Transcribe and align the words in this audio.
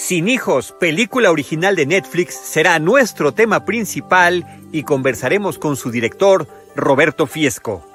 Sin 0.00 0.30
hijos, 0.30 0.74
película 0.80 1.30
original 1.30 1.76
de 1.76 1.84
Netflix, 1.84 2.34
será 2.34 2.78
nuestro 2.78 3.32
tema 3.34 3.66
principal 3.66 4.46
y 4.72 4.82
conversaremos 4.82 5.58
con 5.58 5.76
su 5.76 5.90
director, 5.90 6.48
Roberto 6.74 7.26
Fiesco. 7.26 7.86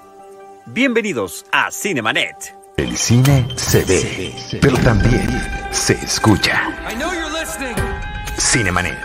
Bienvenidos 0.67 1.47
a 1.51 1.71
Cinemanet. 1.71 2.55
El 2.77 2.95
cine 2.95 3.47
se 3.55 3.83
ve, 3.85 4.35
pero 4.61 4.77
también 4.77 5.27
se 5.71 5.93
escucha. 5.93 6.61
Cinemanet. 8.37 8.99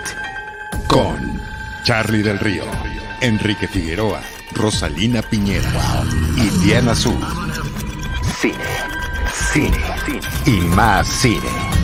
Con 0.86 1.40
Charlie 1.84 2.22
del 2.22 2.38
Río, 2.38 2.64
Enrique 3.22 3.66
Figueroa, 3.66 4.20
Rosalina 4.52 5.22
Piñera 5.22 6.04
y 6.36 6.50
Diana 6.62 6.92
Azul. 6.92 7.18
Cine, 8.38 8.54
cine, 9.52 9.78
cine 10.04 10.20
y 10.44 10.60
más 10.66 11.08
cine. 11.08 11.79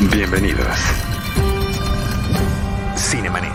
Bienvenidos. 0.00 0.76
Cinemanet. 2.96 3.52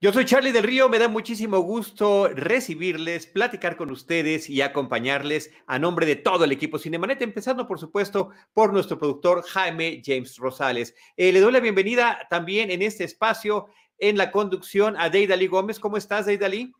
Yo 0.00 0.12
soy 0.12 0.24
Charlie 0.24 0.50
del 0.50 0.64
Río, 0.64 0.88
me 0.88 0.98
da 0.98 1.06
muchísimo 1.06 1.60
gusto 1.60 2.26
recibirles, 2.28 3.26
platicar 3.26 3.76
con 3.76 3.92
ustedes 3.92 4.50
y 4.50 4.60
acompañarles 4.60 5.52
a 5.68 5.78
nombre 5.78 6.04
de 6.04 6.16
todo 6.16 6.44
el 6.44 6.52
equipo 6.52 6.78
Cinemanet, 6.78 7.22
empezando 7.22 7.68
por 7.68 7.78
supuesto 7.78 8.30
por 8.52 8.72
nuestro 8.72 8.98
productor 8.98 9.44
Jaime 9.44 10.02
James 10.04 10.36
Rosales. 10.36 10.96
Eh, 11.16 11.30
le 11.30 11.38
doy 11.38 11.52
la 11.52 11.60
bienvenida 11.60 12.26
también 12.28 12.72
en 12.72 12.82
este 12.82 13.04
espacio 13.04 13.68
en 13.98 14.18
la 14.18 14.32
conducción 14.32 14.96
a 14.98 15.10
Deidali 15.10 15.46
Gómez. 15.46 15.78
¿Cómo 15.78 15.96
estás, 15.96 16.26
Deidali? 16.26 16.72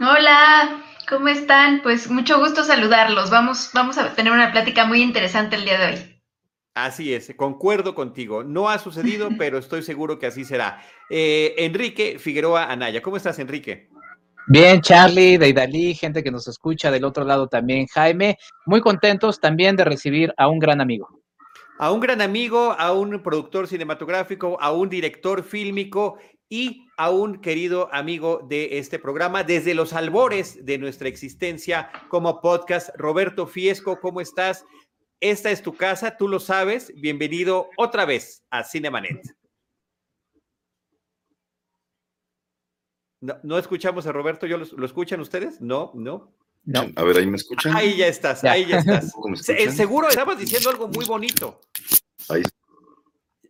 Hola, 0.00 0.80
¿cómo 1.08 1.26
están? 1.26 1.82
Pues 1.82 2.08
mucho 2.08 2.38
gusto 2.38 2.62
saludarlos. 2.62 3.30
Vamos, 3.30 3.70
vamos 3.74 3.98
a 3.98 4.14
tener 4.14 4.32
una 4.32 4.52
plática 4.52 4.84
muy 4.84 5.02
interesante 5.02 5.56
el 5.56 5.64
día 5.64 5.76
de 5.76 5.86
hoy. 5.86 6.22
Así 6.74 7.12
es, 7.12 7.34
concuerdo 7.36 7.96
contigo. 7.96 8.44
No 8.44 8.68
ha 8.68 8.78
sucedido, 8.78 9.28
pero 9.38 9.58
estoy 9.58 9.82
seguro 9.82 10.20
que 10.20 10.26
así 10.26 10.44
será. 10.44 10.80
Eh, 11.10 11.56
Enrique 11.58 12.20
Figueroa 12.20 12.70
Anaya, 12.70 13.02
¿cómo 13.02 13.16
estás, 13.16 13.40
Enrique? 13.40 13.88
Bien, 14.46 14.80
Charlie, 14.80 15.36
Deidali, 15.36 15.94
gente 15.94 16.22
que 16.22 16.30
nos 16.30 16.46
escucha 16.46 16.92
del 16.92 17.04
otro 17.04 17.24
lado 17.24 17.48
también, 17.48 17.88
Jaime. 17.88 18.38
Muy 18.66 18.80
contentos 18.80 19.40
también 19.40 19.74
de 19.74 19.84
recibir 19.84 20.32
a 20.36 20.46
un 20.46 20.60
gran 20.60 20.80
amigo. 20.80 21.08
A 21.80 21.90
un 21.90 21.98
gran 21.98 22.22
amigo, 22.22 22.72
a 22.78 22.92
un 22.92 23.20
productor 23.20 23.66
cinematográfico, 23.66 24.58
a 24.60 24.70
un 24.70 24.88
director 24.88 25.42
fílmico 25.42 26.18
y 26.48 26.88
a 26.96 27.10
un 27.10 27.40
querido 27.40 27.92
amigo 27.92 28.44
de 28.48 28.78
este 28.78 28.98
programa 28.98 29.44
desde 29.44 29.74
los 29.74 29.92
albores 29.92 30.64
de 30.64 30.78
nuestra 30.78 31.08
existencia 31.08 31.90
como 32.08 32.40
podcast. 32.40 32.90
Roberto 32.96 33.46
Fiesco, 33.46 34.00
¿cómo 34.00 34.20
estás? 34.20 34.64
Esta 35.20 35.50
es 35.50 35.62
tu 35.62 35.74
casa, 35.74 36.16
tú 36.16 36.28
lo 36.28 36.40
sabes. 36.40 36.92
Bienvenido 36.94 37.68
otra 37.76 38.04
vez 38.04 38.44
a 38.50 38.64
Cinemanet. 38.64 39.20
No, 43.20 43.58
escuchamos 43.58 44.06
a 44.06 44.12
Roberto, 44.12 44.46
¿Yo 44.46 44.58
lo, 44.58 44.86
escuchan 44.86 45.20
ustedes? 45.20 45.60
No, 45.60 45.90
no. 45.94 46.32
No. 46.64 46.86
A 46.94 47.02
ver, 47.02 47.18
ahí 47.18 47.26
me 47.26 47.36
escuchan. 47.36 47.74
Ahí 47.76 47.96
ya 47.96 48.06
estás, 48.06 48.44
ahí 48.44 48.64
ya 48.66 48.78
estás. 48.78 49.12
Seguro 49.74 50.08
estabas 50.08 50.38
diciendo 50.38 50.70
algo 50.70 50.86
muy 50.88 51.04
bonito. 51.04 51.60
Ahí. 52.28 52.42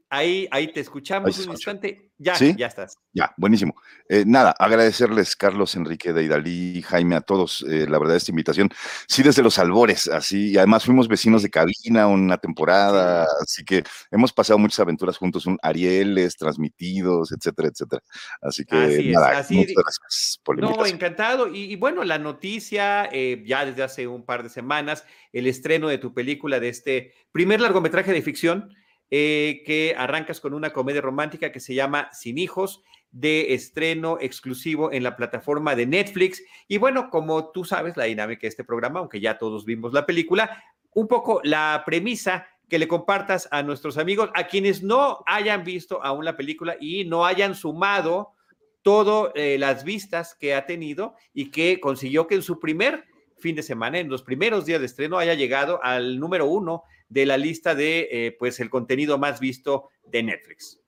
Ahí, 0.08 0.48
ahí 0.50 0.72
te 0.72 0.80
escuchamos 0.80 1.38
un 1.38 1.52
instante. 1.52 2.07
Ya, 2.18 2.34
ya 2.36 2.66
estás. 2.66 2.98
Ya, 3.12 3.32
buenísimo. 3.36 3.74
Eh, 4.08 4.24
nada, 4.26 4.52
agradecerles, 4.58 5.36
Carlos, 5.36 5.76
Enrique, 5.76 6.12
Deidalí, 6.12 6.82
Jaime, 6.82 7.14
a 7.14 7.20
todos, 7.20 7.64
eh, 7.68 7.86
la 7.88 7.98
verdad, 7.98 8.16
esta 8.16 8.32
invitación. 8.32 8.70
Sí, 9.06 9.22
desde 9.22 9.42
los 9.42 9.58
albores, 9.58 10.08
así, 10.08 10.50
y 10.50 10.56
además 10.56 10.84
fuimos 10.84 11.06
vecinos 11.06 11.42
de 11.44 11.50
cabina 11.50 12.08
una 12.08 12.38
temporada, 12.38 13.24
así 13.40 13.64
que 13.64 13.84
hemos 14.10 14.32
pasado 14.32 14.58
muchas 14.58 14.80
aventuras 14.80 15.16
juntos, 15.16 15.46
un 15.46 15.58
Arieles, 15.62 16.36
transmitidos, 16.36 17.30
etcétera, 17.30 17.68
etcétera. 17.68 18.02
Así 18.42 18.64
que, 18.64 19.12
nada, 19.12 19.46
muchas 19.50 19.74
gracias 19.74 20.40
por 20.42 20.60
la 20.60 20.68
No, 20.68 20.86
encantado. 20.86 21.54
Y, 21.54 21.76
bueno, 21.76 22.02
la 22.02 22.18
noticia, 22.18 23.08
eh, 23.12 23.44
ya 23.46 23.64
desde 23.64 23.84
hace 23.84 24.08
un 24.08 24.24
par 24.24 24.42
de 24.42 24.48
semanas, 24.48 25.04
el 25.32 25.46
estreno 25.46 25.88
de 25.88 25.98
tu 25.98 26.12
película, 26.12 26.58
de 26.58 26.68
este 26.68 27.12
primer 27.30 27.60
largometraje 27.60 28.12
de 28.12 28.22
ficción, 28.22 28.74
eh, 29.10 29.62
que 29.64 29.94
arrancas 29.96 30.40
con 30.40 30.54
una 30.54 30.70
comedia 30.70 31.00
romántica 31.00 31.52
que 31.52 31.60
se 31.60 31.74
llama 31.74 32.08
Sin 32.12 32.38
Hijos, 32.38 32.82
de 33.10 33.54
estreno 33.54 34.18
exclusivo 34.20 34.92
en 34.92 35.02
la 35.02 35.16
plataforma 35.16 35.74
de 35.74 35.86
Netflix. 35.86 36.42
Y 36.66 36.78
bueno, 36.78 37.10
como 37.10 37.50
tú 37.50 37.64
sabes, 37.64 37.96
la 37.96 38.04
dinámica 38.04 38.42
de 38.42 38.48
este 38.48 38.64
programa, 38.64 39.00
aunque 39.00 39.20
ya 39.20 39.38
todos 39.38 39.64
vimos 39.64 39.92
la 39.92 40.06
película, 40.06 40.62
un 40.94 41.08
poco 41.08 41.40
la 41.42 41.82
premisa 41.86 42.46
que 42.68 42.78
le 42.78 42.88
compartas 42.88 43.48
a 43.50 43.62
nuestros 43.62 43.96
amigos, 43.96 44.30
a 44.34 44.46
quienes 44.46 44.82
no 44.82 45.22
hayan 45.26 45.64
visto 45.64 46.02
aún 46.04 46.24
la 46.24 46.36
película 46.36 46.76
y 46.78 47.04
no 47.04 47.24
hayan 47.24 47.54
sumado 47.54 48.34
todas 48.82 49.32
eh, 49.34 49.56
las 49.58 49.84
vistas 49.84 50.34
que 50.34 50.54
ha 50.54 50.66
tenido 50.66 51.14
y 51.32 51.50
que 51.50 51.80
consiguió 51.80 52.26
que 52.26 52.36
en 52.36 52.42
su 52.42 52.60
primer 52.60 53.04
fin 53.38 53.56
de 53.56 53.62
semana, 53.62 53.98
en 53.98 54.08
los 54.08 54.22
primeros 54.22 54.66
días 54.66 54.80
de 54.80 54.86
estreno, 54.86 55.18
haya 55.18 55.34
llegado 55.34 55.82
al 55.82 56.18
número 56.18 56.46
uno 56.46 56.84
de 57.08 57.26
la 57.26 57.36
lista 57.36 57.74
de 57.74 58.08
eh, 58.10 58.36
pues 58.38 58.60
el 58.60 58.70
contenido 58.70 59.18
más 59.18 59.40
visto 59.40 59.88
de 60.06 60.22
Netflix. 60.22 60.80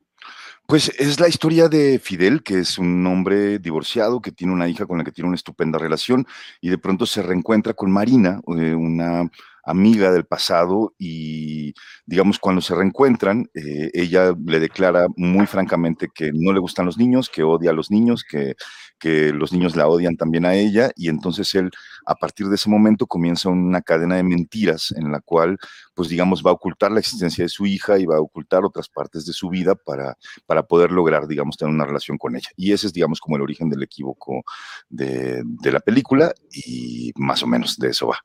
Pues 0.66 0.88
es 1.00 1.18
la 1.18 1.26
historia 1.26 1.68
de 1.68 1.98
Fidel, 1.98 2.44
que 2.44 2.60
es 2.60 2.78
un 2.78 3.04
hombre 3.06 3.58
divorciado 3.58 4.20
que 4.20 4.30
tiene 4.30 4.52
una 4.52 4.68
hija 4.68 4.86
con 4.86 4.98
la 4.98 5.04
que 5.04 5.10
tiene 5.10 5.26
una 5.26 5.34
estupenda 5.34 5.80
relación 5.80 6.26
y 6.60 6.68
de 6.68 6.78
pronto 6.78 7.06
se 7.06 7.22
reencuentra 7.22 7.74
con 7.74 7.90
Marina, 7.90 8.40
eh, 8.56 8.74
una 8.74 9.28
amiga 9.64 10.12
del 10.12 10.24
pasado 10.24 10.94
y 10.96 11.74
digamos 12.06 12.38
cuando 12.38 12.60
se 12.60 12.74
reencuentran, 12.74 13.50
eh, 13.54 13.90
ella 13.94 14.32
le 14.44 14.60
declara 14.60 15.06
muy 15.16 15.46
francamente 15.46 16.08
que 16.14 16.30
no 16.32 16.52
le 16.52 16.60
gustan 16.60 16.86
los 16.86 16.98
niños, 16.98 17.28
que 17.28 17.42
odia 17.42 17.70
a 17.70 17.74
los 17.74 17.90
niños, 17.90 18.22
que, 18.22 18.54
que 19.00 19.32
los 19.32 19.52
niños 19.52 19.74
la 19.74 19.88
odian 19.88 20.16
también 20.16 20.44
a 20.44 20.54
ella 20.54 20.92
y 20.94 21.08
entonces 21.08 21.52
él 21.54 21.70
a 22.06 22.14
partir 22.14 22.46
de 22.46 22.54
ese 22.54 22.70
momento 22.70 23.06
comienza 23.06 23.48
una 23.48 23.82
cadena 23.82 24.16
de 24.16 24.22
mentiras 24.22 24.92
en 24.96 25.10
la 25.10 25.20
cual 25.20 25.58
pues 25.94 26.08
digamos 26.08 26.42
va 26.44 26.50
a 26.50 26.54
ocultar 26.54 26.92
la 26.92 27.00
existencia 27.00 27.44
de 27.44 27.48
su 27.48 27.66
hija 27.66 27.98
y 27.98 28.06
va 28.06 28.16
a 28.16 28.20
ocultar 28.20 28.64
otras 28.64 28.88
partes 28.88 29.26
de 29.26 29.32
su 29.32 29.48
vida 29.48 29.74
para, 29.74 30.16
para 30.46 30.62
poder 30.62 30.92
lograr 30.92 31.26
digamos 31.26 31.56
tener 31.56 31.74
una 31.74 31.86
relación 31.86 32.18
con 32.18 32.36
ella. 32.36 32.50
Y 32.56 32.72
ese 32.72 32.86
es 32.86 32.92
digamos 32.92 33.18
como 33.20 33.36
el 33.36 33.42
origen 33.42 33.68
del 33.68 33.82
equívoco 33.82 34.42
de, 34.88 35.42
de 35.44 35.72
la 35.72 35.80
película 35.80 36.32
y 36.52 37.12
más 37.16 37.42
o 37.42 37.46
menos 37.46 37.76
de 37.78 37.88
eso 37.88 38.08
va. 38.08 38.18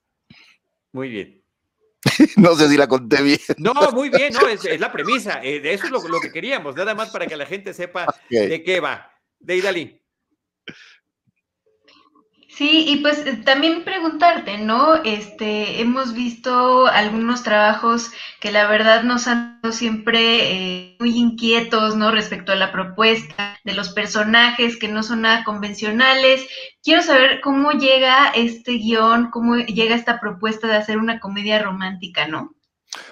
Muy 0.91 1.09
bien. 1.09 1.45
no 2.37 2.55
sé 2.55 2.69
si 2.69 2.77
la 2.77 2.87
conté 2.87 3.21
bien. 3.21 3.39
No, 3.57 3.73
muy 3.91 4.09
bien, 4.09 4.33
no, 4.33 4.47
es, 4.47 4.79
la 4.79 4.91
premisa. 4.91 5.41
Eh, 5.43 5.61
eso 5.63 5.85
es 5.85 5.91
lo, 6.09 6.19
que 6.19 6.31
queríamos, 6.31 6.75
nada 6.75 6.93
más 6.93 7.09
para 7.09 7.25
que 7.27 7.35
la 7.35 7.45
gente 7.45 7.73
sepa 7.73 8.05
de 8.29 8.63
qué 8.63 8.79
va. 8.79 9.11
De 9.39 9.57
Idalí. 9.57 10.04
Sí, 12.55 12.85
y 12.87 12.97
pues 13.01 13.25
eh, 13.25 13.35
también 13.43 13.83
preguntarte, 13.83 14.57
¿no? 14.57 14.95
Este, 15.03 15.81
hemos 15.81 16.13
visto 16.13 16.87
algunos 16.87 17.43
trabajos 17.43 18.11
que 18.39 18.49
la 18.53 18.65
verdad 18.67 19.03
nos 19.03 19.27
han 19.27 19.59
dado 19.61 19.73
siempre 19.73 20.53
eh, 20.53 20.97
muy 21.01 21.17
inquietos, 21.17 21.97
¿no? 21.97 22.11
Respecto 22.11 22.53
a 22.53 22.55
la 22.55 22.71
propuesta 22.71 23.59
de 23.65 23.73
los 23.73 23.89
personajes 23.89 24.77
que 24.77 24.87
no 24.87 25.03
son 25.03 25.23
nada 25.23 25.43
convencionales. 25.43 26.47
Quiero 26.81 27.01
saber 27.01 27.41
cómo 27.41 27.71
llega 27.73 28.29
este 28.29 28.73
guion, 28.73 29.31
cómo 29.31 29.57
llega 29.57 29.93
esta 29.93 30.21
propuesta 30.21 30.67
de 30.69 30.77
hacer 30.77 30.97
una 30.97 31.19
comedia 31.19 31.61
romántica, 31.61 32.25
¿no? 32.25 32.54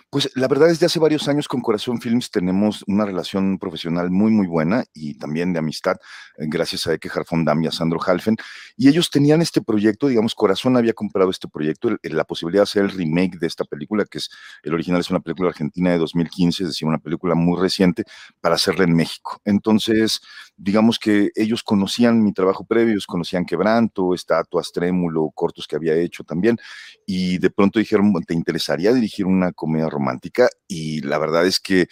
Pues 0.09 0.29
la 0.35 0.47
verdad 0.47 0.69
es 0.69 0.79
que 0.79 0.85
hace 0.85 0.99
varios 0.99 1.27
años 1.27 1.47
con 1.47 1.61
Corazón 1.61 1.99
Films 1.99 2.29
tenemos 2.29 2.83
una 2.87 3.05
relación 3.05 3.57
profesional 3.57 4.11
muy, 4.11 4.31
muy 4.31 4.47
buena 4.47 4.83
y 4.93 5.15
también 5.15 5.53
de 5.53 5.59
amistad, 5.59 5.97
eh, 6.37 6.45
gracias 6.47 6.87
a 6.87 6.93
Eke 6.93 7.09
Harfondam 7.13 7.63
y 7.63 7.67
a 7.67 7.71
Sandro 7.71 7.99
Halfen. 8.05 8.37
Y 8.77 8.87
ellos 8.89 9.09
tenían 9.09 9.41
este 9.41 9.61
proyecto, 9.61 10.07
digamos, 10.07 10.35
Corazón 10.35 10.77
había 10.77 10.93
comprado 10.93 11.29
este 11.29 11.47
proyecto, 11.47 11.89
la 12.03 12.23
posibilidad 12.23 12.61
de 12.61 12.63
hacer 12.63 12.83
el 12.83 12.91
remake 12.91 13.39
de 13.39 13.47
esta 13.47 13.65
película, 13.65 14.05
que 14.05 14.19
es, 14.19 14.29
el 14.63 14.73
original 14.73 15.01
es 15.01 15.09
una 15.09 15.19
película 15.19 15.49
argentina 15.49 15.91
de 15.91 15.97
2015, 15.97 16.63
es 16.63 16.69
decir, 16.69 16.87
una 16.87 16.99
película 16.99 17.35
muy 17.35 17.59
reciente, 17.59 18.03
para 18.41 18.55
hacerla 18.55 18.83
en 18.83 18.95
México. 18.95 19.41
Entonces, 19.45 20.21
digamos 20.57 20.99
que 20.99 21.31
ellos 21.35 21.63
conocían 21.63 22.23
mi 22.23 22.33
trabajo 22.33 22.65
previo, 22.65 22.93
ellos 22.93 23.07
conocían 23.07 23.45
Quebranto, 23.45 24.13
Estatuas, 24.13 24.71
Trémulo, 24.71 25.31
cortos 25.33 25.67
que 25.67 25.75
había 25.75 25.95
hecho 25.95 26.23
también, 26.23 26.57
y 27.05 27.37
de 27.39 27.49
pronto 27.49 27.79
dijeron, 27.79 28.13
¿te 28.25 28.33
interesaría 28.33 28.93
dirigir 28.93 29.25
una 29.25 29.51
comedia 29.51 29.89
romántica? 29.89 30.49
Y 30.67 31.01
la 31.01 31.17
verdad 31.17 31.45
es 31.45 31.59
que 31.59 31.87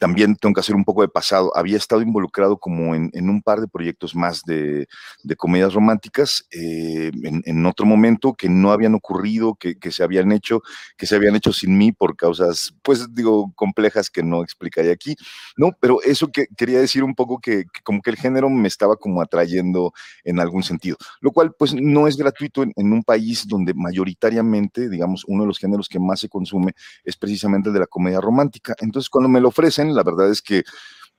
también 0.00 0.34
tengo 0.34 0.54
que 0.54 0.60
hacer 0.60 0.74
un 0.74 0.84
poco 0.84 1.02
de 1.02 1.08
pasado. 1.08 1.54
Había 1.54 1.76
estado 1.76 2.00
involucrado 2.00 2.56
como 2.56 2.94
en, 2.94 3.10
un 3.28 3.42
par 3.42 3.60
de 3.60 3.68
proyectos 3.68 4.14
más 4.14 4.42
de, 4.44 4.88
comedias 5.36 5.74
románticas 5.74 6.46
eh, 6.50 7.10
en, 7.22 7.66
otro 7.66 7.84
momento 7.84 8.32
que 8.32 8.48
no 8.48 8.72
habían 8.72 8.94
ocurrido, 8.94 9.56
que, 9.56 9.76
se 9.90 10.02
habían 10.02 10.32
hecho, 10.32 10.62
que 10.96 11.06
se 11.06 11.16
habían 11.16 11.36
hecho 11.36 11.52
sin 11.52 11.76
mí 11.76 11.92
por 11.92 12.16
causas, 12.16 12.74
pues 12.82 13.14
digo, 13.14 13.52
complejas 13.54 14.08
que 14.08 14.22
no 14.22 14.42
explicaré 14.42 14.90
aquí, 14.90 15.16
¿no? 15.58 15.72
Pero 15.78 16.00
eso 16.02 16.28
que 16.28 16.46
quería 16.56 16.80
decir 16.80 17.04
un 17.04 17.14
poco 17.14 17.38
que, 17.38 17.66
como 17.84 18.00
que 18.00 18.08
el 18.08 18.16
género 18.16 18.48
me 18.48 18.68
estaba 18.68 18.96
como 18.96 19.20
atrayendo 19.20 19.92
en 20.24 20.40
algún 20.40 20.62
sentido, 20.62 20.96
lo 21.20 21.30
cual 21.30 21.52
pues 21.58 21.74
no 21.74 22.08
es 22.08 22.16
gratuito 22.16 22.62
en, 22.62 22.72
en 22.76 22.90
un 22.94 23.02
país 23.02 23.46
donde 23.46 23.74
mayoritariamente, 23.74 24.88
digamos, 24.88 25.26
uno 25.28 25.42
de 25.42 25.48
los 25.48 25.58
géneros 25.58 25.90
que 25.90 25.98
más 25.98 26.20
se 26.20 26.30
consume 26.30 26.72
es 27.04 27.16
precisamente 27.16 27.68
el 27.68 27.74
de 27.74 27.80
la 27.80 27.86
comedia 27.86 28.22
romántica. 28.22 28.74
Entonces, 28.80 29.10
cuando 29.10 29.28
me 29.28 29.42
lo 29.42 29.48
ofrecen, 29.48 29.89
la 29.94 30.02
verdad 30.02 30.30
es 30.30 30.42
que 30.42 30.64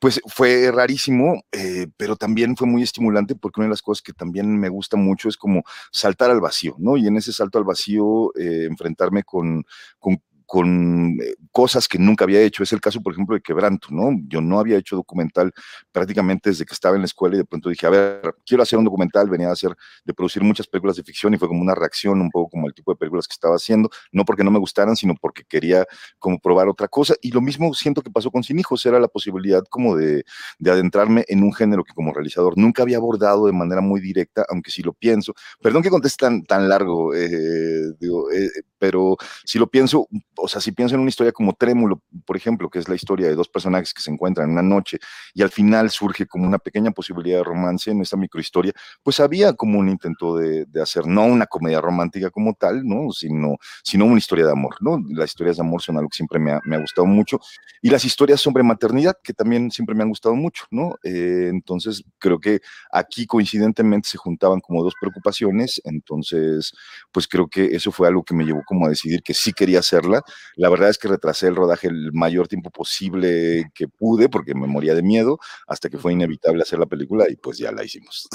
pues 0.01 0.19
fue 0.25 0.71
rarísimo, 0.71 1.43
eh, 1.51 1.85
pero 1.95 2.15
también 2.15 2.57
fue 2.57 2.67
muy 2.67 2.81
estimulante 2.81 3.35
porque 3.35 3.59
una 3.59 3.67
de 3.67 3.73
las 3.73 3.83
cosas 3.83 4.01
que 4.01 4.13
también 4.13 4.59
me 4.59 4.67
gusta 4.67 4.97
mucho 4.97 5.29
es 5.29 5.37
como 5.37 5.63
saltar 5.91 6.31
al 6.31 6.41
vacío, 6.41 6.75
¿no? 6.79 6.97
Y 6.97 7.05
en 7.05 7.17
ese 7.17 7.31
salto 7.31 7.59
al 7.59 7.65
vacío, 7.65 8.35
eh, 8.35 8.65
enfrentarme 8.65 9.21
con, 9.23 9.63
con 9.99 10.19
con 10.51 11.17
eh, 11.21 11.35
cosas 11.49 11.87
que 11.87 11.97
nunca 11.97 12.25
había 12.25 12.41
hecho. 12.41 12.61
Es 12.61 12.73
el 12.73 12.81
caso, 12.81 12.99
por 12.99 13.13
ejemplo, 13.13 13.35
de 13.35 13.41
Quebranto, 13.41 13.87
¿no? 13.89 14.09
Yo 14.27 14.41
no 14.41 14.59
había 14.59 14.75
hecho 14.75 14.97
documental 14.97 15.53
prácticamente 15.93 16.49
desde 16.49 16.65
que 16.65 16.73
estaba 16.73 16.97
en 16.97 17.03
la 17.03 17.05
escuela 17.05 17.35
y 17.35 17.37
de 17.37 17.45
pronto 17.45 17.69
dije, 17.69 17.87
a 17.87 17.89
ver, 17.89 18.35
quiero 18.45 18.61
hacer 18.61 18.77
un 18.77 18.83
documental, 18.83 19.29
venía 19.29 19.47
a 19.47 19.53
hacer, 19.53 19.73
de 20.03 20.13
producir 20.13 20.43
muchas 20.43 20.67
películas 20.67 20.97
de 20.97 21.03
ficción 21.03 21.33
y 21.33 21.37
fue 21.37 21.47
como 21.47 21.61
una 21.61 21.73
reacción 21.73 22.19
un 22.19 22.29
poco 22.29 22.49
como 22.49 22.67
el 22.67 22.73
tipo 22.73 22.91
de 22.91 22.97
películas 22.97 23.29
que 23.29 23.31
estaba 23.31 23.55
haciendo, 23.55 23.89
no 24.11 24.25
porque 24.25 24.43
no 24.43 24.51
me 24.51 24.59
gustaran, 24.59 24.97
sino 24.97 25.15
porque 25.21 25.45
quería 25.45 25.85
como 26.19 26.37
probar 26.37 26.67
otra 26.67 26.89
cosa. 26.89 27.15
Y 27.21 27.31
lo 27.31 27.39
mismo 27.39 27.73
siento 27.73 28.01
que 28.01 28.11
pasó 28.11 28.29
con 28.29 28.43
Sin 28.43 28.59
Hijos, 28.59 28.85
era 28.85 28.99
la 28.99 29.07
posibilidad 29.07 29.63
como 29.69 29.95
de, 29.95 30.25
de 30.59 30.71
adentrarme 30.71 31.23
en 31.29 31.43
un 31.43 31.53
género 31.53 31.85
que 31.85 31.93
como 31.93 32.13
realizador 32.13 32.57
nunca 32.57 32.83
había 32.83 32.97
abordado 32.97 33.45
de 33.45 33.53
manera 33.53 33.79
muy 33.79 34.01
directa, 34.01 34.45
aunque 34.49 34.69
si 34.69 34.83
lo 34.83 34.91
pienso, 34.91 35.33
perdón 35.61 35.81
que 35.81 35.89
conteste 35.89 36.25
tan, 36.25 36.43
tan 36.43 36.67
largo, 36.67 37.15
eh, 37.15 37.93
digo, 38.01 38.29
eh, 38.31 38.49
pero 38.81 39.15
si 39.45 39.59
lo 39.59 39.67
pienso, 39.67 40.07
o 40.41 40.47
sea, 40.47 40.59
si 40.59 40.71
pienso 40.71 40.95
en 40.95 41.01
una 41.01 41.09
historia 41.09 41.31
como 41.31 41.53
Trémulo, 41.53 42.01
por 42.25 42.35
ejemplo, 42.35 42.69
que 42.69 42.79
es 42.79 42.89
la 42.89 42.95
historia 42.95 43.27
de 43.27 43.35
dos 43.35 43.47
personajes 43.47 43.93
que 43.93 44.01
se 44.01 44.11
encuentran 44.11 44.47
en 44.47 44.53
una 44.53 44.63
noche 44.63 44.97
y 45.33 45.43
al 45.43 45.49
final 45.49 45.89
surge 45.91 46.25
como 46.25 46.47
una 46.47 46.57
pequeña 46.57 46.91
posibilidad 46.91 47.37
de 47.37 47.43
romance 47.43 47.91
en 47.91 48.01
esta 48.01 48.17
microhistoria, 48.17 48.73
pues 49.03 49.19
había 49.19 49.53
como 49.53 49.79
un 49.79 49.89
intento 49.89 50.35
de, 50.37 50.65
hacer 50.81 51.05
no 51.05 51.25
una 51.25 51.45
comedia 51.45 51.79
romántica 51.79 52.31
como 52.31 52.55
tal, 52.55 52.83
¿no? 52.85 53.11
Sino, 53.11 53.57
sino 53.83 54.05
una 54.05 54.17
historia 54.17 54.45
de 54.45 54.51
amor, 54.51 54.75
¿no? 54.79 54.99
Las 55.09 55.29
historias 55.29 55.57
de 55.57 55.61
amor 55.61 55.81
son 55.81 55.97
algo 55.97 56.09
que 56.09 56.17
siempre 56.17 56.39
me 56.39 56.51
ha, 56.51 56.79
gustado 56.81 57.05
mucho 57.05 57.39
y 57.83 57.89
las 57.91 58.03
historias 58.03 58.41
sobre 58.41 58.63
maternidad, 58.63 59.15
que 59.23 59.33
también 59.33 59.69
siempre 59.69 59.93
me 59.93 60.01
han 60.01 60.09
gustado 60.09 60.35
mucho, 60.35 60.65
¿no? 60.71 60.95
Eh, 61.03 61.49
entonces, 61.49 62.03
creo 62.17 62.39
que 62.39 62.61
aquí 62.91 63.27
coincidentemente 63.27 64.09
se 64.09 64.17
juntaban 64.17 64.59
como 64.59 64.83
dos 64.83 64.95
preocupaciones, 64.99 65.79
entonces, 65.83 66.73
pues 67.11 67.27
creo 67.27 67.47
que 67.47 67.65
eso 67.65 67.91
fue 67.91 68.07
algo 68.07 68.23
que 68.23 68.33
me 68.33 68.45
llevó 68.45 68.61
como 68.65 68.87
a 68.87 68.89
decidir 68.89 69.21
que 69.21 69.33
sí 69.35 69.53
quería 69.53 69.79
hacerla. 69.79 70.23
La 70.55 70.69
verdad 70.69 70.89
es 70.89 70.97
que 70.97 71.07
retrasé 71.07 71.47
el 71.47 71.55
rodaje 71.55 71.87
el 71.87 72.11
mayor 72.13 72.47
tiempo 72.47 72.69
posible 72.69 73.71
que 73.73 73.87
pude 73.87 74.29
porque 74.29 74.53
me 74.53 74.67
moría 74.67 74.95
de 74.95 75.01
miedo 75.01 75.39
hasta 75.67 75.89
que 75.89 75.97
fue 75.97 76.13
inevitable 76.13 76.61
hacer 76.61 76.79
la 76.79 76.85
película 76.85 77.25
y 77.29 77.35
pues 77.35 77.57
ya 77.57 77.71
la 77.71 77.83
hicimos. 77.83 78.27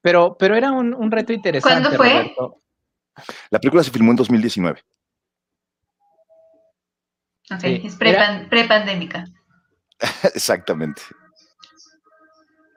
Pero, 0.00 0.36
pero 0.36 0.56
era 0.56 0.72
un, 0.72 1.10
reto 1.10 1.32
interesante. 1.32 1.96
¿Cuándo 1.96 1.96
fue? 1.96 2.34
La 3.50 3.60
película 3.60 3.84
se 3.84 3.90
filmó 3.90 4.10
en 4.10 4.16
2019. 4.16 4.82
Ok, 7.52 7.64
es 7.64 7.96
pre-pandémica. 7.96 9.24
Exactamente 10.34 11.02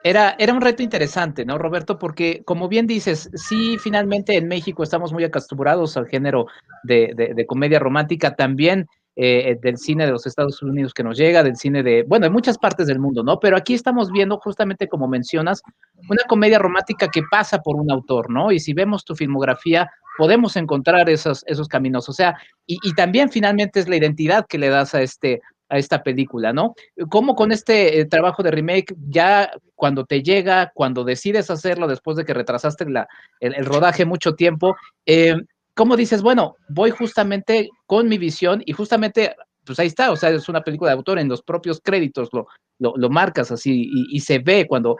era, 0.08 0.36
era 0.38 0.54
un 0.54 0.60
reto 0.60 0.84
interesante, 0.84 1.44
¿no, 1.44 1.58
Roberto? 1.58 1.98
Porque, 1.98 2.44
como 2.44 2.68
bien 2.68 2.86
dices, 2.86 3.28
sí, 3.34 3.76
finalmente 3.76 4.36
en 4.36 4.46
México 4.46 4.84
estamos 4.84 5.12
muy 5.12 5.24
acostumbrados 5.24 5.96
al 5.96 6.06
género 6.06 6.46
de, 6.84 7.44
comedia 7.48 7.80
romántica, 7.80 8.36
también 8.36 8.86
eh, 9.16 9.58
del 9.60 9.78
cine 9.78 10.06
de 10.06 10.12
los 10.12 10.24
Estados 10.24 10.62
Unidos 10.62 10.94
que 10.94 11.02
nos 11.02 11.18
llega, 11.18 11.42
del 11.42 11.56
cine 11.56 11.82
de, 11.82 12.04
bueno, 12.04 12.26
de 12.26 12.30
muchas 12.30 12.56
partes 12.56 12.86
del 12.86 13.00
mundo, 13.00 13.24
¿no? 13.24 13.40
Pero 13.40 13.56
aquí 13.56 13.74
estamos 13.74 14.12
viendo, 14.12 14.38
justamente 14.38 14.86
como 14.86 15.08
mencionas, 15.08 15.60
una 16.08 16.22
comedia 16.28 16.60
romántica 16.60 17.08
que 17.08 17.22
pasa 17.28 17.58
por 17.58 17.74
un 17.74 17.90
autor, 17.90 18.30
¿no? 18.30 18.52
Y 18.52 18.60
si 18.60 18.74
vemos 18.74 19.04
tu 19.04 19.16
filmografía, 19.16 19.90
podemos 20.16 20.54
encontrar 20.54 21.10
esos, 21.10 21.42
esos 21.48 21.66
caminos. 21.66 22.08
O 22.08 22.12
sea, 22.12 22.38
y 22.64 22.94
también 22.94 23.28
finalmente 23.28 23.80
es 23.80 23.88
la 23.88 23.96
identidad 23.96 24.46
que 24.48 24.58
le 24.58 24.68
das 24.68 24.94
a 24.94 25.02
este, 25.02 25.40
a 25.68 25.78
esta 25.78 26.02
película, 26.02 26.52
¿no? 26.52 26.74
¿Cómo 27.10 27.34
con 27.34 27.52
este 27.52 28.00
eh, 28.00 28.04
trabajo 28.04 28.42
de 28.42 28.50
remake, 28.50 28.94
ya 29.08 29.50
cuando 29.74 30.04
te 30.04 30.22
llega, 30.22 30.70
cuando 30.74 31.04
decides 31.04 31.50
hacerlo 31.50 31.86
después 31.86 32.16
de 32.16 32.24
que 32.24 32.34
retrasaste 32.34 32.88
la, 32.88 33.08
el, 33.40 33.64
rodaje 33.64 34.04
mucho 34.04 34.34
tiempo, 34.34 34.76
eh, 35.06 35.36
¿cómo 35.74 35.96
dices, 35.96 36.22
bueno, 36.22 36.56
voy 36.68 36.90
justamente 36.90 37.68
con 37.86 38.08
mi 38.08 38.18
visión 38.18 38.62
y 38.64 38.72
justamente, 38.72 39.34
pues 39.64 39.78
ahí 39.78 39.88
está, 39.88 40.10
o 40.12 40.16
sea, 40.16 40.30
es 40.30 40.48
una 40.48 40.62
película 40.62 40.90
de 40.90 40.96
autor, 40.96 41.18
en 41.18 41.28
los 41.28 41.42
propios 41.42 41.80
créditos 41.82 42.28
lo, 42.32 42.46
lo, 42.78 43.10
marcas 43.10 43.50
así 43.50 43.90
y, 44.10 44.20
se 44.20 44.38
ve 44.38 44.66
cuando 44.68 44.96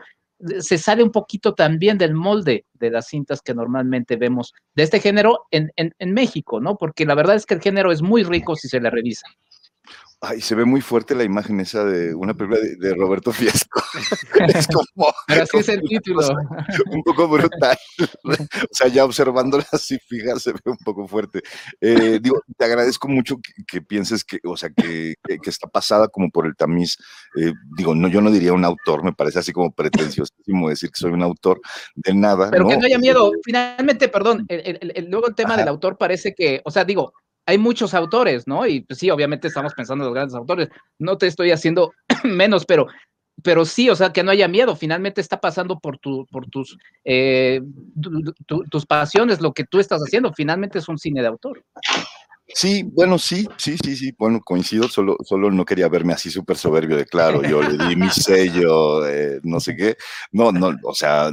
se 0.59 0.77
sale 0.77 1.01
un 1.01 1.11
poquito 1.11 1.55
también 1.55 1.97
del 1.97 2.13
molde 2.13 2.65
de 2.73 2.91
las 2.91 3.07
cintas 3.07 3.41
que 3.41 3.55
normalmente 3.55 4.17
vemos 4.17 4.53
de 4.75 4.83
este 4.83 4.99
género 4.99 5.45
en, 5.49 5.71
en, 5.77 5.95
en 5.97 6.13
México, 6.13 6.59
¿no? 6.59 6.75
Porque 6.77 7.05
la 7.05 7.15
verdad 7.15 7.35
es 7.35 7.45
que 7.45 7.55
el 7.55 7.61
género 7.61 7.91
es 7.91 8.03
muy 8.03 8.23
rico 8.23 8.55
si 8.55 8.67
se 8.67 8.79
le 8.79 8.91
revisa. 8.91 9.27
Ay, 10.19 10.41
se 10.41 10.55
ve 10.55 10.65
muy 10.65 10.81
fuerte 10.81 11.13
la 11.13 11.23
imagen 11.23 11.59
esa 11.59 11.85
de 11.85 12.15
una 12.15 12.33
película 12.33 12.59
de, 12.79 12.95
Roberto 12.95 13.31
Fiesco. 13.31 13.83
es 14.47 14.65
como. 14.65 15.13
Pero 15.27 15.43
así 15.43 15.57
es 15.57 15.69
el 15.69 15.81
título. 15.81 16.27
Un 16.89 17.03
poco 17.03 17.27
brutal. 17.27 17.77
o 18.27 18.35
sea, 18.71 18.87
ya 18.87 19.05
observándola 19.05 19.63
así 19.71 19.99
fija, 20.07 20.39
se 20.39 20.53
ve 20.53 20.59
un 20.65 20.77
poco 20.77 21.07
fuerte. 21.07 21.43
Eh, 21.79 22.17
digo, 22.19 22.41
te 22.57 22.65
agradezco 22.65 23.07
mucho 23.07 23.37
que, 23.67 23.81
pienses 23.81 24.23
que, 24.23 24.39
o 24.43 24.57
sea, 24.57 24.71
que, 24.71 25.13
que, 25.23 25.49
está 25.49 25.67
pasada 25.67 26.07
como 26.07 26.31
por 26.31 26.47
el 26.47 26.55
tamiz. 26.55 26.97
Eh, 27.39 27.53
digo, 27.77 27.93
no, 27.93 28.07
yo 28.07 28.19
no 28.19 28.31
diría 28.31 28.53
un 28.53 28.65
autor, 28.65 29.03
me 29.03 29.13
parece 29.13 29.37
así 29.37 29.53
como 29.53 29.71
pretenciosísimo 29.71 30.69
decir 30.69 30.89
que 30.89 30.97
soy 30.97 31.11
un 31.11 31.21
autor 31.21 31.61
de 31.93 32.15
nada. 32.15 32.49
Pero 32.49 32.67
que 32.67 32.77
no 32.77 32.85
haya 32.87 32.97
miedo. 32.97 33.31
Finalmente, 33.43 34.09
perdón, 34.09 34.47
el, 34.49 35.07
luego 35.09 35.27
el 35.27 35.35
tema 35.35 35.55
del 35.55 35.67
autor 35.67 35.95
parece 35.95 36.33
que, 36.33 36.61
o 36.65 36.71
sea, 36.71 36.83
digo, 36.85 37.13
hay 37.47 37.57
muchos 37.57 37.93
autores, 37.93 38.45
¿no? 38.45 38.67
Y 38.67 38.81
pues, 38.81 38.99
sí, 38.99 39.09
obviamente 39.09 39.47
estamos 39.47 39.73
pensando 39.73 40.03
en 40.03 40.07
los 40.07 40.13
grandes 40.13 40.35
autores. 40.35 40.67
No 40.99 41.17
te 41.17 41.27
estoy 41.27 41.51
haciendo 41.51 41.93
menos, 42.25 42.65
pero, 42.65 42.87
pero 43.41 43.63
sí, 43.63 43.89
o 43.89 43.95
sea, 43.95 44.11
que 44.11 44.21
no 44.21 44.31
haya 44.31 44.49
miedo. 44.49 44.75
Finalmente 44.75 45.21
está 45.21 45.39
pasando 45.39 45.79
por, 45.79 45.97
tu, 45.97 46.25
por 46.27 46.45
tus, 46.47 46.77
eh, 47.05 47.61
tus 48.69 48.85
pasiones, 48.85 49.39
lo 49.39 49.53
que 49.53 49.63
tú 49.63 49.79
estás 49.79 50.01
haciendo. 50.01 50.33
Finalmente 50.33 50.79
es 50.79 50.89
un 50.89 50.97
cine 50.97 51.21
de 51.21 51.27
autor. 51.27 51.63
Sí, 52.55 52.83
bueno, 52.93 53.19
sí, 53.19 53.45
sí, 53.57 53.75
sí, 53.83 53.97
sí, 53.97 54.15
bueno, 54.17 54.39
coincido, 54.39 54.87
solo, 54.87 55.17
solo 55.25 55.51
no 55.51 55.65
quería 55.65 55.89
verme 55.89 56.13
así 56.13 56.29
súper 56.31 56.57
soberbio 56.57 56.95
de 56.95 57.05
claro, 57.05 57.43
yo 57.43 57.61
le 57.61 57.87
di 57.89 57.95
mi 57.97 58.09
sello, 58.09 59.05
eh, 59.05 59.41
no 59.43 59.59
sé 59.59 59.75
qué, 59.75 59.97
no, 60.31 60.53
no, 60.53 60.71
o 60.83 60.93
sea, 60.95 61.29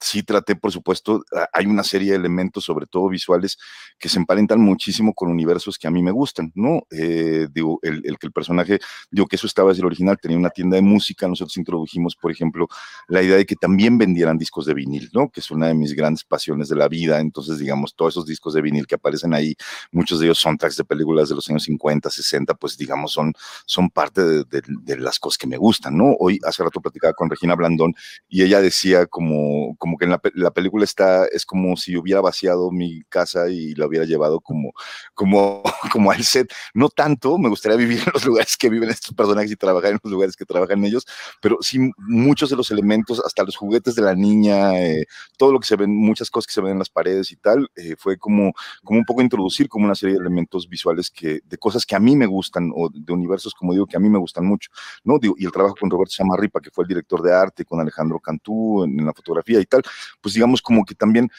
sí 0.00 0.22
traté, 0.22 0.56
por 0.56 0.72
supuesto, 0.72 1.22
hay 1.52 1.66
una 1.66 1.84
serie 1.84 2.12
de 2.12 2.16
elementos, 2.16 2.64
sobre 2.64 2.86
todo 2.86 3.10
visuales, 3.10 3.58
que 3.98 4.08
se 4.08 4.18
emparentan 4.18 4.58
muchísimo 4.58 5.12
con 5.12 5.30
universos 5.30 5.78
que 5.78 5.86
a 5.86 5.90
mí 5.90 6.02
me 6.02 6.10
gustan, 6.12 6.50
¿no? 6.54 6.86
Eh, 6.90 7.46
digo, 7.52 7.78
el, 7.82 8.02
que 8.18 8.26
el 8.26 8.32
personaje, 8.32 8.78
digo 9.10 9.26
que 9.26 9.36
eso 9.36 9.46
estaba 9.46 9.68
desde 9.68 9.82
el 9.82 9.86
original, 9.86 10.16
tenía 10.20 10.38
una 10.38 10.50
tienda 10.50 10.76
de 10.76 10.82
música, 10.82 11.28
nosotros 11.28 11.58
introdujimos, 11.58 12.16
por 12.16 12.32
ejemplo, 12.32 12.68
la 13.08 13.22
idea 13.22 13.36
de 13.36 13.44
que 13.44 13.54
también 13.54 13.98
vendieran 13.98 14.38
discos 14.38 14.64
de 14.64 14.72
vinil, 14.72 15.10
¿no? 15.12 15.28
Que 15.28 15.40
es 15.40 15.50
una 15.50 15.66
de 15.68 15.74
mis 15.74 15.92
grandes 15.94 16.24
pasiones 16.24 16.68
de 16.70 16.76
la 16.76 16.88
vida, 16.88 17.20
entonces, 17.20 17.58
digamos, 17.58 17.94
todos 17.94 18.14
esos 18.14 18.26
discos 18.26 18.54
de 18.54 18.62
vinil 18.62 18.86
que 18.86 18.94
aparecen 18.94 19.34
ahí, 19.34 19.54
muchos 19.92 20.18
de 20.20 20.26
ellos 20.26 20.38
son 20.38 20.53
tracks 20.58 20.76
de 20.76 20.84
películas 20.84 21.28
de 21.28 21.34
los 21.34 21.48
años 21.48 21.64
50, 21.64 22.10
60, 22.10 22.54
pues 22.54 22.76
digamos, 22.76 23.12
son, 23.12 23.32
son 23.66 23.90
parte 23.90 24.22
de, 24.22 24.62
las 24.98 25.18
cosas 25.18 25.38
que 25.38 25.46
me 25.46 25.56
gustan, 25.56 25.96
¿no? 25.96 26.14
Hoy, 26.18 26.38
hace 26.44 26.62
rato 26.62 26.80
platicaba 26.80 27.14
con 27.14 27.30
Regina 27.30 27.54
Blandón 27.54 27.94
y 28.28 28.42
ella 28.42 28.60
decía 28.60 29.06
como, 29.06 29.76
como 29.76 29.96
que 29.96 30.04
en 30.04 30.10
la, 30.34 30.50
película 30.50 30.84
está, 30.84 31.26
es 31.26 31.44
como 31.44 31.76
si 31.76 31.96
hubiera 31.96 32.20
vaciado 32.20 32.70
mi 32.70 33.02
casa 33.08 33.48
y 33.48 33.74
la 33.74 33.86
hubiera 33.86 34.04
llevado 34.04 34.40
como, 34.40 34.72
como, 35.14 35.62
como 35.92 36.10
al 36.10 36.24
set. 36.24 36.52
No 36.74 36.88
tanto, 36.88 37.38
me 37.38 37.48
gustaría 37.48 37.76
vivir 37.76 37.98
en 37.98 38.12
los 38.12 38.24
lugares 38.24 38.56
que 38.56 38.70
viven 38.70 38.90
estos 38.90 39.14
personajes 39.14 39.50
y 39.50 39.56
trabajar 39.56 39.92
en 39.92 39.98
los 40.02 40.12
lugares 40.12 40.36
que 40.36 40.44
trabajan 40.44 40.84
ellos, 40.84 41.06
pero 41.40 41.58
sí 41.60 41.78
muchos 41.98 42.50
de 42.50 42.56
los 42.56 42.70
elementos, 42.70 43.20
hasta 43.24 43.44
los 43.44 43.56
juguetes 43.56 43.94
de 43.94 44.02
la 44.02 44.14
niña, 44.14 44.78
eh, 44.80 45.06
todo 45.36 45.52
lo 45.52 45.60
que 45.60 45.66
se 45.66 45.76
ven, 45.76 45.94
muchas 45.94 46.30
cosas 46.30 46.46
que 46.46 46.52
se 46.52 46.60
ven 46.60 46.72
en 46.72 46.78
las 46.78 46.90
paredes 46.90 47.32
y 47.32 47.36
tal, 47.36 47.68
eh, 47.76 47.96
fue 47.98 48.18
como, 48.18 48.52
como 48.82 48.98
un 48.98 49.04
poco 49.04 49.22
introducir 49.22 49.68
como 49.68 49.84
una 49.84 49.94
serie 49.94 50.14
de 50.14 50.20
elementos 50.20 50.43
visuales 50.68 51.10
que, 51.10 51.40
de 51.44 51.58
cosas 51.58 51.84
que 51.84 51.94
a 51.96 52.00
mí 52.00 52.16
me 52.16 52.26
gustan 52.26 52.70
o 52.74 52.88
de 52.92 53.12
universos, 53.12 53.54
como 53.54 53.72
digo, 53.72 53.86
que 53.86 53.96
a 53.96 54.00
mí 54.00 54.08
me 54.08 54.18
gustan 54.18 54.44
mucho, 54.44 54.70
¿no? 55.04 55.18
Digo, 55.18 55.34
y 55.38 55.44
el 55.44 55.52
trabajo 55.52 55.76
con 55.78 55.90
Roberto 55.90 56.12
Chamarripa, 56.16 56.60
que 56.60 56.70
fue 56.70 56.84
el 56.84 56.88
director 56.88 57.22
de 57.22 57.34
arte, 57.34 57.64
con 57.64 57.80
Alejandro 57.80 58.20
Cantú 58.20 58.84
en, 58.84 59.04
la 59.04 59.12
fotografía 59.12 59.60
y 59.60 59.66
tal, 59.66 59.82
pues 60.20 60.34
digamos 60.34 60.62
como 60.62 60.84
que 60.84 60.94
también 60.94 61.30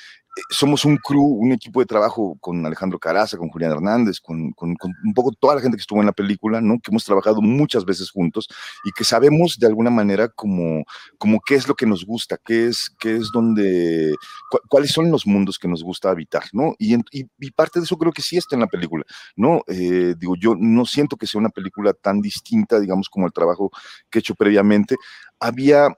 somos 0.49 0.83
un 0.83 0.97
crew, 0.97 1.23
un 1.23 1.53
equipo 1.53 1.79
de 1.79 1.85
trabajo 1.85 2.37
con 2.41 2.65
Alejandro 2.65 2.99
Caraza, 2.99 3.37
con 3.37 3.49
Julián 3.49 3.71
Hernández, 3.71 4.19
con, 4.19 4.51
con, 4.51 4.75
con, 4.75 4.91
un 5.03 5.13
poco 5.13 5.31
toda 5.31 5.55
la 5.55 5.61
gente 5.61 5.77
que 5.77 5.81
estuvo 5.81 6.01
en 6.01 6.05
la 6.05 6.11
película, 6.11 6.59
¿no? 6.59 6.79
Que 6.79 6.91
hemos 6.91 7.05
trabajado 7.05 7.41
muchas 7.41 7.85
veces 7.85 8.11
juntos 8.11 8.47
y 8.83 8.91
que 8.91 9.03
sabemos 9.03 9.57
de 9.57 9.67
alguna 9.67 9.89
manera 9.89 10.27
como, 10.27 10.83
como 11.17 11.39
qué 11.39 11.55
es 11.55 11.67
lo 11.67 11.75
que 11.75 11.85
nos 11.85 12.05
gusta, 12.05 12.37
qué 12.43 12.67
es, 12.67 12.89
qué 12.99 13.15
es 13.15 13.29
donde, 13.33 14.13
cu 14.49 14.59
cuáles 14.67 14.91
son 14.91 15.09
los 15.09 15.25
mundos 15.25 15.57
que 15.57 15.67
nos 15.67 15.83
gusta 15.83 16.09
habitar, 16.09 16.43
¿no? 16.51 16.75
Y, 16.77 16.95
y, 16.95 17.25
y, 17.39 17.51
parte 17.51 17.79
de 17.79 17.85
eso 17.85 17.97
creo 17.97 18.11
que 18.11 18.21
sí 18.21 18.37
está 18.37 18.55
en 18.55 18.61
la 18.61 18.67
película, 18.67 19.05
¿no? 19.35 19.61
Eh, 19.67 20.15
digo, 20.17 20.35
yo 20.37 20.55
no 20.57 20.85
siento 20.85 21.15
que 21.15 21.27
sea 21.27 21.39
una 21.39 21.49
película 21.49 21.93
tan 21.93 22.21
distinta, 22.21 22.79
digamos, 22.79 23.09
como 23.09 23.25
el 23.25 23.33
trabajo 23.33 23.71
que 24.09 24.19
he 24.19 24.21
hecho 24.21 24.35
previamente. 24.35 24.95
Había 25.39 25.89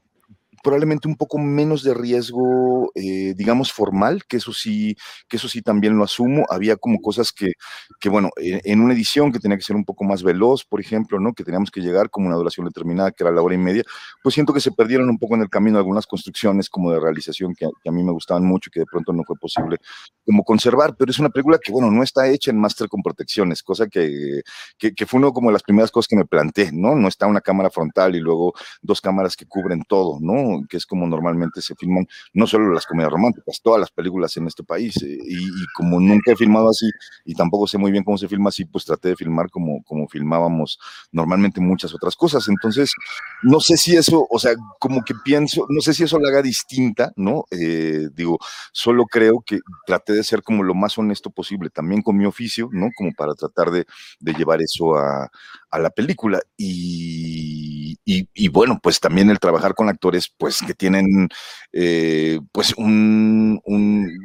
probablemente 0.64 1.08
un 1.08 1.16
poco 1.16 1.38
menos 1.38 1.84
de 1.84 1.94
riesgo, 1.94 2.92
eh, 2.96 3.34
digamos, 3.36 3.72
formal, 3.72 4.24
que 4.28 4.38
eso 4.38 4.54
sí, 4.54 4.96
que 5.28 5.38
eso 5.38 5.48
sí 5.48 5.62
también 5.62 5.98
lo 5.98 6.04
asumo. 6.04 6.46
Había 6.50 6.76
como 6.78 7.00
cosas 7.00 7.32
que, 7.32 7.54
que 8.00 8.10
bueno, 8.10 8.30
en, 8.38 8.62
en, 8.64 8.82
una 8.82 8.94
edición 8.94 9.32
que 9.32 9.40
tenía 9.40 9.58
que 9.58 9.64
ser 9.64 9.76
un 9.76 9.86
poco 9.86 10.04
más 10.04 10.24
veloz, 10.24 10.66
por 10.66 10.80
ejemplo, 10.80 11.20
¿no? 11.20 11.34
Que 11.34 11.44
teníamos 11.44 11.72
que 11.72 11.82
llegar 11.82 12.10
como 12.10 12.28
una 12.28 12.36
duración 12.36 12.66
determinada, 12.66 13.12
que 13.12 13.24
era 13.24 13.32
la 13.32 13.42
hora 13.42 13.56
y 13.56 13.58
media, 13.58 13.84
pues 14.24 14.34
siento 14.36 14.54
que 14.54 14.60
se 14.60 14.72
perdieron 14.72 15.10
un 15.10 15.18
poco 15.18 15.36
en 15.36 15.42
el 15.42 15.50
camino 15.50 15.78
algunas 15.78 16.06
construcciones 16.08 16.70
como 16.70 16.92
de 16.92 17.00
realización 17.00 17.54
que, 17.56 17.68
que 17.84 17.90
a 17.90 17.92
mí 17.92 18.04
me 18.04 18.12
gustaban 18.12 18.44
mucho 18.44 18.70
y 18.70 18.72
que 18.72 18.80
de 18.82 18.86
pronto 18.86 19.14
no 19.14 19.24
fue 19.24 19.36
posible 19.38 19.78
como 20.26 20.44
conservar, 20.44 20.96
pero 20.98 21.12
es 21.12 21.20
una 21.20 21.30
película 21.30 21.58
que, 21.64 21.72
bueno, 21.72 21.90
no 21.92 22.04
está 22.04 22.28
hecha 22.28 22.52
en 22.52 22.60
máster 22.60 22.88
con 22.90 23.02
protecciones, 23.02 23.64
cosa 23.64 23.88
que, 23.88 24.42
que, 24.78 24.94
que 24.94 25.06
fue 25.06 25.20
uno 25.20 25.32
como 25.34 25.50
de 25.50 25.54
las 25.54 25.64
primeras 25.64 25.92
cosas 25.92 26.08
que 26.08 26.16
me 26.16 26.26
planteé, 26.26 26.72
¿no? 26.74 26.96
No 26.96 27.08
está 27.08 27.28
una 27.28 27.42
cámara 27.42 27.70
frontal 27.70 28.16
y 28.16 28.20
luego 28.20 28.54
dos 28.82 29.02
cámaras 29.02 29.36
que 29.36 29.46
cubren 29.46 29.84
todo, 29.88 30.18
¿no? 30.20 30.47
Que 30.70 30.78
es 30.78 30.86
como 30.86 31.08
normalmente 31.08 31.62
se 31.62 31.76
filman, 31.76 32.08
no 32.34 32.48
solo 32.48 32.72
las 32.74 32.86
comedias 32.86 33.12
románticas, 33.12 33.62
todas 33.62 33.80
las 33.80 33.92
películas 33.92 34.36
en 34.38 34.48
este 34.48 34.64
país. 34.64 35.02
Eh, 35.04 35.18
y, 35.22 35.48
como 35.76 36.00
nunca 36.00 36.32
he 36.32 36.36
filmado 36.36 36.70
así 36.70 36.90
y 37.26 37.36
tampoco 37.36 37.68
sé 37.68 37.78
muy 37.78 37.92
bien 37.92 38.04
cómo 38.04 38.18
se 38.18 38.28
filma 38.28 38.50
así, 38.50 38.66
pues 38.66 38.86
traté 38.86 39.10
de 39.10 39.16
filmar 39.16 39.50
como, 39.50 39.84
como 39.84 40.08
filmábamos 40.08 40.80
normalmente 41.12 41.62
muchas 41.62 41.94
otras 41.94 42.16
cosas. 42.16 42.48
Entonces, 42.48 42.94
no 43.44 43.60
sé 43.60 43.78
si 43.78 43.96
eso, 43.96 44.28
o 44.30 44.40
sea, 44.40 44.54
como 44.80 45.04
que 45.04 45.14
pienso, 45.24 45.66
no 45.70 45.82
sé 45.82 45.94
si 45.94 46.04
eso 46.04 46.20
la 46.20 46.30
haga 46.30 46.42
distinta, 46.42 47.12
¿no? 47.16 47.46
Eh, 47.52 48.08
digo, 48.14 48.40
solo 48.72 49.06
creo 49.06 49.44
que 49.46 49.60
traté 49.86 50.14
de 50.14 50.24
ser 50.24 50.42
como 50.42 50.64
lo 50.64 50.74
más 50.74 50.98
honesto 50.98 51.30
posible, 51.30 51.70
también 51.70 52.02
con 52.02 52.18
mi 52.18 52.26
oficio, 52.26 52.70
¿no? 52.72 52.90
Como 52.96 53.12
para 53.14 53.34
tratar 53.36 53.72
de, 53.72 53.86
de 54.20 54.34
llevar 54.34 54.62
eso 54.62 54.96
a, 54.96 55.30
la 55.80 55.90
película. 55.90 56.40
Y, 56.58 57.98
y, 58.10 58.48
bueno, 58.48 58.80
pues 58.82 59.02
también 59.02 59.30
el 59.30 59.40
trabajar 59.40 59.76
con 59.76 59.90
actores, 59.90 60.30
pues 60.38 60.62
que 60.66 60.74
tienen, 60.74 61.28
eh, 61.74 62.40
pues 62.54 62.74
un, 62.78 63.62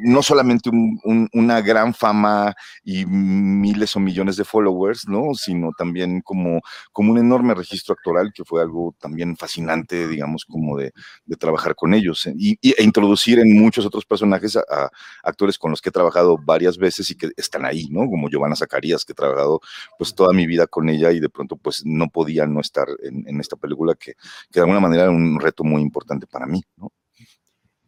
no 0.05 0.23
solamente 0.23 0.71
un, 0.71 1.29
una 1.33 1.61
gran 1.61 1.93
fama 1.93 2.55
y 2.85 3.05
miles 3.07 3.97
o 3.97 4.01
millones 4.01 4.37
de 4.37 4.45
followers, 4.45 5.09
¿no? 5.09 5.35
Sino 5.35 5.71
también 5.77 6.21
como, 6.21 6.61
como 6.93 7.11
un 7.11 7.19
enorme 7.19 7.55
registro 7.55 7.95
actoral, 7.95 8.33
que 8.33 8.45
fue 8.45 8.63
algo 8.63 8.95
también 9.01 9.37
fascinante, 9.37 10.07
digamos, 10.07 10.45
como 10.45 10.77
de, 10.79 10.93
trabajar 11.39 11.75
con 11.75 11.93
ellos 11.93 12.29
y, 12.37 12.57
y, 12.61 12.75
e 12.79 12.85
introducir 12.85 13.41
en 13.41 13.59
muchos 13.59 13.85
otros 13.85 14.05
personajes 14.05 14.57
a, 14.57 14.91
actores 15.25 15.59
con 15.59 15.73
los 15.73 15.81
que 15.81 15.89
he 15.89 15.93
trabajado 15.93 16.39
varias 16.39 16.79
veces 16.79 17.11
y 17.11 17.17
que 17.17 17.31
están 17.37 17.65
ahí, 17.65 17.89
¿no? 17.91 18.09
Como 18.09 18.29
Giovanna 18.29 18.55
Zacarías, 18.55 19.05
que 19.05 19.13
he 19.13 19.17
trabajado 19.17 19.61
pues 19.99 20.15
toda 20.15 20.33
mi 20.33 20.47
vida 20.47 20.69
con 20.69 20.89
ella 20.89 21.11
y 21.11 21.19
de 21.19 21.29
pues 21.47 21.83
no 21.85 22.09
podía 22.09 22.47
no 22.47 22.61
estar 22.61 22.89
en, 23.03 23.29
en 23.29 23.41
esta 23.41 23.57
película 23.57 23.95
que, 23.95 24.15
que, 24.15 24.21
de 24.55 24.61
alguna 24.61 24.81
manera 24.81 25.05
era 25.05 25.11
un 25.11 25.41
reto 25.41 25.65
muy 25.65 25.83
importante 25.83 26.27
para 26.27 26.47
mí, 26.47 26.63
¿no? 26.77 26.93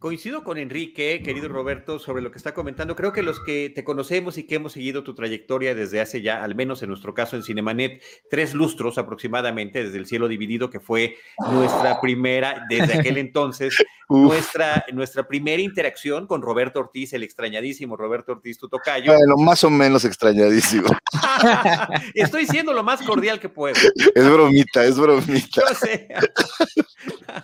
Coincido 0.05 0.43
con 0.43 0.59
Enrique, 0.59 1.23
querido 1.25 1.47
Roberto, 1.49 1.97
sobre 1.97 2.21
lo 2.21 2.29
que 2.29 2.37
está 2.37 2.53
comentando. 2.53 2.95
Creo 2.95 3.11
que 3.11 3.23
los 3.23 3.39
que 3.39 3.71
te 3.73 3.83
conocemos 3.83 4.37
y 4.37 4.43
que 4.43 4.53
hemos 4.53 4.73
seguido 4.73 5.03
tu 5.03 5.15
trayectoria 5.15 5.73
desde 5.73 5.99
hace 5.99 6.21
ya, 6.21 6.43
al 6.43 6.53
menos 6.53 6.83
en 6.83 6.89
nuestro 6.89 7.15
caso 7.15 7.35
en 7.35 7.41
Cinemanet, 7.41 8.03
tres 8.29 8.53
lustros 8.53 8.99
aproximadamente, 8.99 9.83
desde 9.83 9.97
El 9.97 10.05
Cielo 10.05 10.27
Dividido, 10.27 10.69
que 10.69 10.79
fue 10.79 11.17
nuestra 11.51 11.99
primera, 12.01 12.67
desde 12.69 12.99
aquel 12.99 13.17
entonces, 13.17 13.75
nuestra, 14.09 14.85
nuestra 14.93 15.27
primera 15.27 15.63
interacción 15.63 16.27
con 16.27 16.43
Roberto 16.43 16.81
Ortiz, 16.81 17.13
el 17.13 17.23
extrañadísimo 17.23 17.97
Roberto 17.97 18.33
Ortiz, 18.33 18.59
tu 18.59 18.69
tocayo. 18.69 19.11
Bueno, 19.11 19.37
más 19.37 19.63
o 19.63 19.71
menos 19.71 20.05
extrañadísimo. 20.05 20.87
Estoy 22.13 22.45
siendo 22.45 22.73
lo 22.73 22.83
más 22.83 23.01
cordial 23.01 23.39
que 23.39 23.49
puedo. 23.49 23.75
Es 24.13 24.31
bromita, 24.31 24.85
es 24.85 24.99
bromita. 24.99 25.61
Yo 25.67 25.75
sé. 25.75 26.07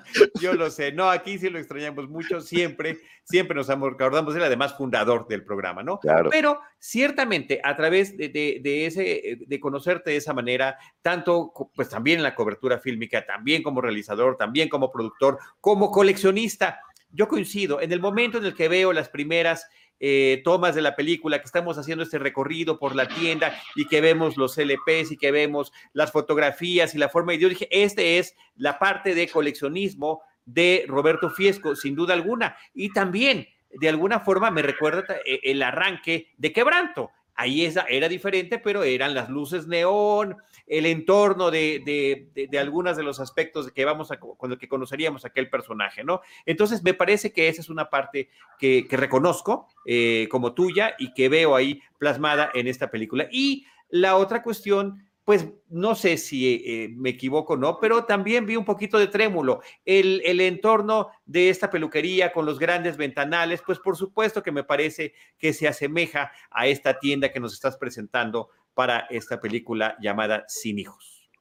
Yo 0.40 0.54
lo 0.54 0.70
sé. 0.70 0.92
No, 0.92 1.10
aquí 1.10 1.38
sí 1.38 1.50
lo 1.50 1.60
extrañamos 1.60 2.10
mucho 2.10 2.42
siempre, 2.56 2.98
siempre 3.24 3.56
nos 3.56 3.70
acordamos 3.70 4.34
de 4.34 4.40
él, 4.40 4.46
además 4.46 4.76
fundador 4.76 5.28
del 5.28 5.44
programa, 5.44 5.84
¿no? 5.84 6.00
Claro. 6.00 6.30
Pero 6.30 6.60
ciertamente 6.80 7.62
a 7.64 7.76
través 7.76 8.18
de, 8.18 8.30
de, 8.30 8.60
de, 8.62 8.86
ese, 8.86 9.38
de 9.46 9.60
conocerte 9.60 10.12
de 10.12 10.18
esa 10.18 10.34
manera, 10.34 10.78
tanto 11.02 11.54
pues 11.76 11.90
también 11.90 12.18
en 12.18 12.24
la 12.24 12.36
cobertura 12.36 12.80
fílmica, 12.80 13.26
también 13.26 13.64
como 13.64 13.82
realizador, 13.82 14.38
también 14.38 14.70
como 14.70 14.92
productor, 14.92 15.40
como 15.60 15.92
coleccionista, 15.92 16.80
yo 17.12 17.28
coincido, 17.28 17.82
en 17.82 17.92
el 17.92 18.00
momento 18.00 18.38
en 18.38 18.46
el 18.46 18.56
que 18.56 18.70
veo 18.70 18.94
las 18.94 19.10
primeras 19.10 19.68
eh, 20.04 20.42
tomas 20.44 20.74
de 20.74 20.82
la 20.82 20.96
película, 20.96 21.40
que 21.40 21.46
estamos 21.46 21.78
haciendo 21.78 22.04
este 22.04 22.18
recorrido 22.18 22.80
por 22.80 22.96
la 22.96 23.08
tienda 23.08 23.56
y 23.76 23.86
que 23.86 24.02
vemos 24.02 24.36
los 24.36 24.58
LPs 24.58 25.12
y 25.12 25.18
que 25.18 25.32
vemos 25.32 25.72
las 25.94 26.12
fotografías 26.12 26.96
y 26.96 26.98
la 26.98 27.10
forma, 27.10 27.34
y 27.36 27.38
yo 27.38 27.50
dije, 27.50 27.68
este 27.70 28.18
es 28.18 28.36
la 28.56 28.80
parte 28.80 29.14
de 29.14 29.28
coleccionismo 29.28 30.24
de 30.54 30.86
Roberto 30.88 31.30
Fiesco, 31.30 31.76
sin 31.76 31.96
duda 31.96 32.14
alguna. 32.14 32.56
Y 32.74 32.92
también, 32.92 33.48
de 33.72 33.90
alguna 33.90 34.20
forma, 34.20 34.52
me 34.52 34.62
recuerda 34.62 35.06
eh, 35.26 35.40
el 35.44 35.62
arranque 35.64 36.30
de 36.38 36.52
Quebranto. 36.52 37.12
Ahí 37.34 37.66
esa 37.66 37.86
era 37.90 38.08
diferente, 38.10 38.60
pero 38.60 38.84
eran 38.84 39.16
las 39.16 39.30
luces 39.30 39.66
neón, 39.66 40.36
el 40.68 40.86
entorno 40.86 41.50
de, 41.50 41.82
de, 41.84 42.48
de, 42.48 42.60
algunos 42.60 42.98
de 42.98 43.04
los 43.04 43.20
aspectos 43.20 43.72
que 43.72 43.86
vamos 43.86 44.12
a, 44.12 44.20
con 44.20 44.58
que 44.58 44.68
conoceríamos 44.68 45.24
a 45.24 45.30
aquel 45.30 45.50
personaje, 45.50 46.04
¿no? 46.04 46.22
Entonces, 46.46 46.84
me 46.84 46.94
parece 46.94 47.32
que 47.32 47.48
esa 47.48 47.62
es 47.62 47.70
una 47.70 47.90
parte 47.90 48.30
que, 48.60 48.86
que 48.88 48.98
reconozco 48.98 49.68
eh, 49.86 50.28
como 50.30 50.54
tuya 50.54 50.94
y 51.00 51.14
que 51.14 51.30
veo 51.30 51.56
ahí 51.56 51.82
plasmada 51.98 52.52
en 52.54 52.68
esta 52.68 52.92
película. 52.92 53.28
Y 53.32 53.66
la 53.90 54.18
otra 54.18 54.44
cuestión 54.44 55.04
pues 55.32 55.48
no 55.70 55.96
sé 55.96 56.18
si 56.18 56.62
eh, 56.66 56.90
me 56.94 57.12
equivoco 57.12 57.54
o 57.54 57.58
no, 57.58 57.80
pero 57.80 58.04
también 58.04 58.46
vi 58.46 58.58
un 58.58 58.66
poquito 58.66 59.00
de 59.00 59.08
trémulo. 59.08 59.62
El, 59.86 60.22
el, 60.26 60.42
entorno 60.42 61.08
de 61.26 61.50
esta 61.50 61.70
peluquería 61.70 62.34
con 62.34 62.46
los 62.46 62.60
grandes 62.60 62.98
ventanales, 62.98 63.62
pues 63.66 63.80
por 63.80 63.96
supuesto 63.96 64.44
que 64.44 64.52
me 64.52 64.66
parece 64.66 65.14
que 65.38 65.54
se 65.54 65.70
asemeja 65.70 66.34
a 66.50 66.68
esta 66.68 67.00
tienda 67.00 67.32
que 67.32 67.40
nos 67.40 67.54
estás 67.54 67.78
presentando 67.78 68.50
para 68.74 69.08
esta 69.10 69.40
película 69.40 69.96
llamada 70.02 70.44
Sin 70.50 70.80
Hijos. 70.80 71.32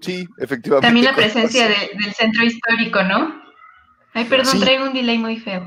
Sí, 0.00 0.28
efectivamente. 0.36 0.86
También 0.86 1.06
la 1.06 1.16
presencia 1.16 1.66
de, 1.66 1.90
del 1.98 2.12
centro 2.12 2.44
histórico, 2.44 3.02
¿no? 3.04 3.42
Ay, 4.12 4.26
perdón, 4.26 4.52
sí. 4.52 4.60
traigo 4.60 4.84
un 4.84 4.92
delay 4.92 5.16
muy 5.16 5.38
feo. 5.38 5.66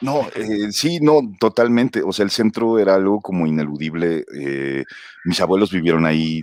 No, 0.00 0.26
eh, 0.34 0.72
sí, 0.72 0.98
no, 0.98 1.20
totalmente. 1.38 2.02
O 2.02 2.10
sea, 2.10 2.24
el 2.24 2.30
centro 2.30 2.78
era 2.78 2.94
algo 2.94 3.20
como 3.20 3.46
ineludible. 3.46 4.24
Eh, 4.34 4.84
mis 5.26 5.42
abuelos 5.42 5.70
vivieron 5.70 6.06
ahí 6.06 6.42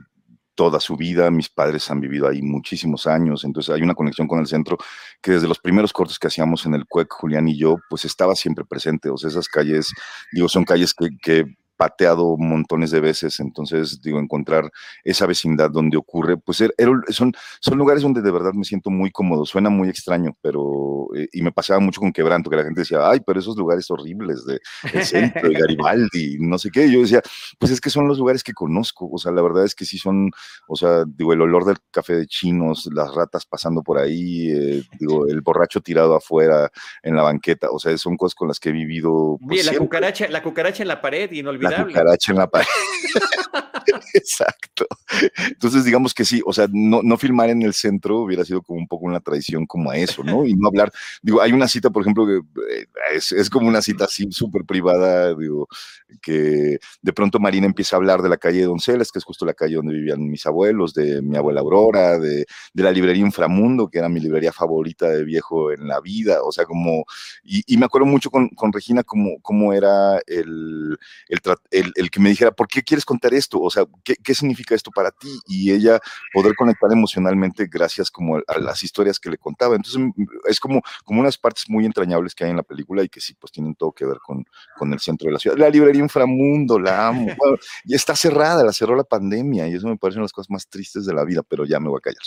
toda 0.57 0.79
su 0.79 0.97
vida, 0.97 1.29
mis 1.29 1.49
padres 1.49 1.89
han 1.91 2.01
vivido 2.01 2.27
ahí 2.27 2.41
muchísimos 2.41 3.05
años, 3.05 3.45
entonces 3.45 3.73
hay 3.73 3.83
una 3.83 3.93
conexión 3.93 4.27
con 4.27 4.39
el 4.39 4.47
centro 4.47 4.77
que 5.21 5.31
desde 5.33 5.47
los 5.47 5.59
primeros 5.59 5.93
cortes 5.93 6.17
que 6.17 6.27
hacíamos 6.27 6.65
en 6.65 6.73
el 6.73 6.87
CUEC, 6.87 7.13
Julián 7.13 7.47
y 7.47 7.55
yo, 7.57 7.77
pues 7.89 8.05
estaba 8.05 8.35
siempre 8.35 8.65
presente, 8.65 9.09
o 9.09 9.17
sea, 9.17 9.29
esas 9.29 9.47
calles, 9.47 9.93
digo, 10.33 10.49
son 10.49 10.65
calles 10.65 10.95
que, 10.95 11.09
que 11.21 11.45
pateado 11.77 12.35
montones 12.37 12.91
de 12.91 12.99
veces, 12.99 13.39
entonces 13.39 14.01
digo, 14.01 14.19
encontrar 14.19 14.69
esa 15.03 15.25
vecindad 15.27 15.69
donde 15.69 15.95
ocurre, 15.95 16.37
pues 16.37 16.59
er, 16.61 16.73
er, 16.77 16.89
son, 17.09 17.33
son 17.61 17.77
lugares 17.77 18.01
donde 18.01 18.21
de 18.21 18.31
verdad 18.31 18.53
me 18.53 18.63
siento 18.65 18.89
muy 18.89 19.11
cómodo, 19.11 19.45
suena 19.45 19.69
muy 19.69 19.87
extraño, 19.87 20.35
pero, 20.41 21.07
eh, 21.15 21.29
y 21.31 21.41
me 21.43 21.51
pasaba 21.51 21.79
mucho 21.79 22.01
con 22.01 22.11
Quebranto, 22.11 22.49
que 22.49 22.55
la 22.55 22.63
gente 22.63 22.81
decía, 22.81 23.07
ay, 23.07 23.19
pero 23.25 23.39
esos 23.39 23.55
lugares 23.55 23.89
horribles 23.91 24.45
de 24.45 24.59
el 24.93 25.03
centro, 25.05 25.47
de 25.47 25.59
Garibaldi, 25.59 26.37
no 26.39 26.57
sé 26.57 26.71
qué, 26.71 26.91
yo 26.91 27.01
decía, 27.01 27.21
pues 27.59 27.71
es 27.71 27.79
que 27.79 27.89
son 27.89 28.07
los 28.07 28.17
lugares 28.17 28.43
que 28.43 28.53
conozco, 28.53 29.09
o 29.11 29.17
sea, 29.17 29.31
la 29.31 29.41
verdad 29.41 29.63
es 29.63 29.75
que 29.75 29.85
sí 29.85 29.99
son, 29.99 30.31
o 30.67 30.75
sea, 30.75 31.05
digo, 31.05 31.33
el 31.33 31.41
olor 31.41 31.65
del 31.65 31.77
café 31.91 32.15
de 32.15 32.25
chinos, 32.25 32.89
las 32.91 33.13
ratas 33.13 33.45
pasando 33.45 33.83
por 33.83 33.99
ahí, 33.99 34.49
eh, 34.49 34.83
digo, 34.99 35.27
el 35.27 35.41
borracho 35.41 35.81
tirado 35.81 36.15
afuera 36.15 36.71
en 37.03 37.15
la 37.15 37.21
banqueta, 37.21 37.69
o 37.69 37.77
sea, 37.77 37.95
son 37.97 38.17
cosas 38.17 38.33
con 38.33 38.47
las 38.47 38.59
que 38.59 38.69
he 38.69 38.71
vivido. 38.73 39.37
Pues, 39.39 39.63
Bien, 39.63 39.65
la 39.73 39.79
cucaracha, 39.79 40.27
la 40.27 40.41
cucaracha 40.41 40.83
en 40.83 40.87
la 40.87 41.01
pared, 41.01 41.31
y 41.31 41.43
no 41.43 41.51
olvidar 41.51 41.66
la 41.69 41.85
cucaracha 41.85 42.31
en 42.31 42.37
la 42.37 42.47
pared. 42.47 42.67
Exacto. 44.13 44.85
Entonces, 45.47 45.85
digamos 45.85 46.13
que 46.13 46.25
sí, 46.25 46.41
o 46.45 46.53
sea, 46.53 46.67
no, 46.71 47.01
no, 47.03 47.17
filmar 47.17 47.49
en 47.49 47.61
el 47.61 47.73
centro 47.73 48.19
hubiera 48.19 48.43
sido 48.43 48.61
como 48.61 48.79
un 48.79 48.87
poco 48.87 49.05
una 49.05 49.19
traición 49.19 49.65
como 49.65 49.91
a 49.91 49.97
eso, 49.97 50.23
¿no? 50.23 50.45
Y 50.45 50.53
no 50.55 50.67
hablar, 50.67 50.91
digo, 51.21 51.41
hay 51.41 51.51
una 51.51 51.67
cita, 51.67 51.89
por 51.89 52.01
ejemplo, 52.01 52.25
que 52.25 52.37
eh, 52.73 52.85
es, 53.13 53.31
es 53.31 53.49
como 53.49 53.67
una 53.67 53.81
cita 53.81 54.05
así 54.05 54.27
súper 54.31 54.65
privada, 54.65 55.33
digo, 55.35 55.67
que 56.21 56.77
de 57.01 57.13
pronto 57.13 57.39
Marina 57.39 57.65
empieza 57.65 57.95
a 57.95 57.97
hablar 57.97 58.21
de 58.21 58.29
la 58.29 58.37
calle 58.37 58.59
de 58.59 58.65
Donceles, 58.65 59.11
que 59.11 59.19
es 59.19 59.25
justo 59.25 59.45
la 59.45 59.53
calle 59.53 59.75
donde 59.75 59.93
vivían 59.93 60.29
mis 60.29 60.45
abuelos, 60.45 60.93
de 60.93 61.21
mi 61.21 61.37
abuela 61.37 61.61
Aurora, 61.61 62.19
de, 62.19 62.45
de 62.73 62.83
la 62.83 62.91
librería 62.91 63.25
Inframundo, 63.25 63.89
que 63.89 63.99
era 63.99 64.09
mi 64.09 64.19
librería 64.19 64.51
favorita 64.51 65.09
de 65.09 65.23
viejo 65.23 65.71
en 65.71 65.87
la 65.87 66.01
vida, 66.01 66.43
o 66.43 66.51
sea, 66.51 66.65
como, 66.65 67.05
y, 67.43 67.77
me 67.77 67.85
acuerdo 67.85 68.07
mucho 68.07 68.29
con, 68.31 68.49
con 68.49 68.73
Regina 68.73 69.03
como 69.03 69.73
era 69.73 70.19
el, 70.25 70.97
el, 71.29 71.39
el, 71.71 71.93
el, 71.95 72.09
que 72.09 72.19
me 72.19 72.29
dijera, 72.29 72.51
¿por 72.51 72.67
qué 72.67 72.81
quieres 72.81 73.05
contar 73.05 73.33
esto? 73.33 73.59
O 73.61 73.69
sea, 73.69 73.76
¿qué, 74.03 74.15
¿qué, 74.23 74.33
significa 74.33 74.75
esto 74.75 74.91
para 74.91 75.11
ti? 75.11 75.39
Y 75.47 75.71
ella 75.71 75.99
poder 76.33 76.55
conectar 76.55 76.91
emocionalmente 76.91 77.67
gracias 77.69 78.11
como 78.11 78.37
a 78.37 78.59
las 78.59 78.83
historias 78.83 79.19
que 79.19 79.29
le 79.29 79.37
contaba. 79.37 79.75
Entonces, 79.75 80.01
es 80.45 80.59
como, 80.59 80.81
como 81.03 81.21
unas 81.21 81.37
partes 81.37 81.69
muy 81.69 81.85
entrañables 81.85 82.35
que 82.35 82.43
hay 82.43 82.51
en 82.51 82.57
la 82.57 82.63
película 82.63 83.03
y 83.03 83.09
que 83.09 83.21
sí, 83.21 83.33
pues 83.33 83.51
tienen 83.51 83.75
todo 83.75 83.91
que 83.91 84.05
ver 84.05 84.17
con, 84.23 84.45
con 84.77 84.93
el 84.93 84.99
centro 84.99 85.27
de 85.27 85.33
la 85.33 85.39
ciudad. 85.39 85.57
La 85.57 85.69
librería 85.69 86.01
Inframundo, 86.01 86.79
la 86.79 87.07
amo. 87.07 87.27
Bueno, 87.37 87.57
y 87.85 87.93
está 87.93 88.15
cerrada, 88.15 88.63
la 88.63 88.73
cerró 88.73 88.95
la 88.95 89.03
pandemia 89.03 89.67
y 89.67 89.75
eso 89.75 89.87
me 89.87 89.97
parece 89.97 90.17
una 90.17 90.23
de 90.23 90.25
las 90.25 90.33
cosas 90.33 90.49
más 90.49 90.67
tristes 90.67 91.05
de 91.05 91.13
la 91.13 91.23
vida, 91.23 91.43
pero 91.47 91.65
ya 91.65 91.79
me 91.79 91.87
voy 91.87 91.99
a 91.99 92.01
callar. 92.01 92.21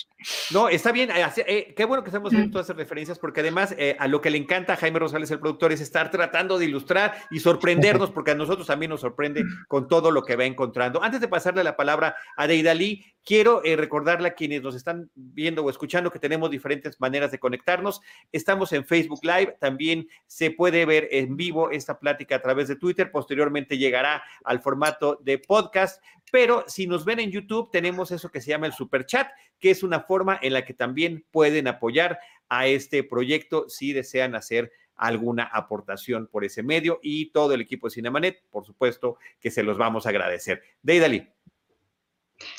No, 0.52 0.68
está 0.68 0.92
bien. 0.92 1.10
Eh, 1.10 1.26
eh, 1.46 1.74
qué 1.76 1.84
bueno 1.84 2.04
que 2.04 2.10
estamos 2.10 2.30
viendo 2.30 2.52
todas 2.52 2.66
esas 2.66 2.76
referencias 2.76 3.18
porque 3.18 3.40
además 3.40 3.74
eh, 3.76 3.96
a 3.98 4.06
lo 4.06 4.20
que 4.20 4.30
le 4.30 4.38
encanta 4.38 4.74
a 4.74 4.76
Jaime 4.76 5.00
Rosales, 5.00 5.30
el 5.30 5.40
productor, 5.40 5.72
es 5.72 5.80
estar 5.80 6.10
tratando 6.10 6.58
de 6.58 6.66
ilustrar 6.66 7.14
y 7.30 7.40
sorprendernos 7.40 8.10
porque 8.14 8.30
a 8.30 8.34
nosotros 8.34 8.66
también 8.66 8.90
nos 8.90 9.00
sorprende 9.00 9.44
con 9.66 9.88
todo 9.88 10.10
lo 10.10 10.22
que 10.22 10.36
va 10.36 10.44
encontrando. 10.44 11.02
Antes 11.02 11.20
de 11.20 11.28
pasarle 11.40 11.64
la 11.64 11.74
palabra 11.74 12.16
a 12.36 12.46
Deidali, 12.46 13.02
quiero 13.24 13.64
eh, 13.64 13.74
recordarle 13.74 14.28
a 14.28 14.34
quienes 14.34 14.60
nos 14.62 14.74
están 14.74 15.10
viendo 15.14 15.64
o 15.64 15.70
escuchando 15.70 16.10
que 16.10 16.18
tenemos 16.18 16.50
diferentes 16.50 17.00
maneras 17.00 17.30
de 17.30 17.38
conectarnos. 17.38 18.02
Estamos 18.30 18.74
en 18.74 18.84
Facebook 18.84 19.20
Live, 19.22 19.56
también 19.58 20.06
se 20.26 20.50
puede 20.50 20.84
ver 20.84 21.08
en 21.12 21.38
vivo 21.38 21.70
esta 21.70 21.98
plática 21.98 22.36
a 22.36 22.42
través 22.42 22.68
de 22.68 22.76
Twitter, 22.76 23.10
posteriormente 23.10 23.78
llegará 23.78 24.22
al 24.44 24.60
formato 24.60 25.18
de 25.22 25.38
podcast, 25.38 26.04
pero 26.30 26.64
si 26.66 26.86
nos 26.86 27.06
ven 27.06 27.20
en 27.20 27.30
YouTube 27.30 27.70
tenemos 27.70 28.10
eso 28.10 28.28
que 28.28 28.42
se 28.42 28.50
llama 28.50 28.66
el 28.66 28.74
super 28.74 29.06
chat, 29.06 29.30
que 29.58 29.70
es 29.70 29.82
una 29.82 30.00
forma 30.00 30.38
en 30.42 30.52
la 30.52 30.66
que 30.66 30.74
también 30.74 31.24
pueden 31.30 31.68
apoyar 31.68 32.18
a 32.50 32.66
este 32.66 33.02
proyecto 33.02 33.66
si 33.70 33.94
desean 33.94 34.34
hacer 34.34 34.70
alguna 35.00 35.44
aportación 35.44 36.28
por 36.28 36.44
ese 36.44 36.62
medio 36.62 37.00
y 37.02 37.30
todo 37.32 37.54
el 37.54 37.62
equipo 37.62 37.86
de 37.86 37.94
Cinemanet, 37.94 38.42
por 38.50 38.64
supuesto 38.64 39.16
que 39.40 39.50
se 39.50 39.62
los 39.62 39.78
vamos 39.78 40.06
a 40.06 40.10
agradecer. 40.10 40.62
Deidali. 40.82 41.26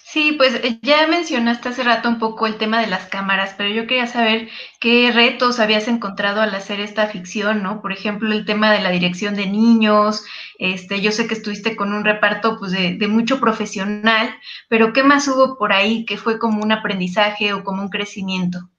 Sí, 0.03 0.33
pues 0.37 0.53
eh, 0.55 0.79
ya 0.83 1.07
mencionaste 1.07 1.69
hace 1.69 1.83
rato 1.83 2.07
un 2.09 2.19
poco 2.19 2.45
el 2.45 2.57
tema 2.57 2.79
de 2.81 2.87
las 2.87 3.07
cámaras, 3.07 3.55
pero 3.57 3.69
yo 3.69 3.87
quería 3.87 4.05
saber 4.07 4.49
qué 4.79 5.11
retos 5.11 5.59
habías 5.59 5.87
encontrado 5.87 6.41
al 6.41 6.53
hacer 6.53 6.79
esta 6.79 7.07
ficción, 7.07 7.63
¿no? 7.63 7.81
Por 7.81 7.91
ejemplo, 7.91 8.31
el 8.31 8.45
tema 8.45 8.71
de 8.71 8.81
la 8.81 8.91
dirección 8.91 9.35
de 9.35 9.47
niños, 9.47 10.23
este, 10.59 11.01
yo 11.01 11.11
sé 11.11 11.27
que 11.27 11.33
estuviste 11.33 11.75
con 11.75 11.93
un 11.93 12.05
reparto 12.05 12.57
pues 12.59 12.73
de, 12.73 12.95
de 12.95 13.07
mucho 13.07 13.39
profesional, 13.39 14.35
pero 14.69 14.93
¿qué 14.93 15.03
más 15.03 15.27
hubo 15.27 15.57
por 15.57 15.73
ahí 15.73 16.05
que 16.05 16.17
fue 16.17 16.37
como 16.37 16.61
un 16.61 16.71
aprendizaje 16.71 17.53
o 17.53 17.63
como 17.63 17.81
un 17.81 17.89
crecimiento? 17.89 18.69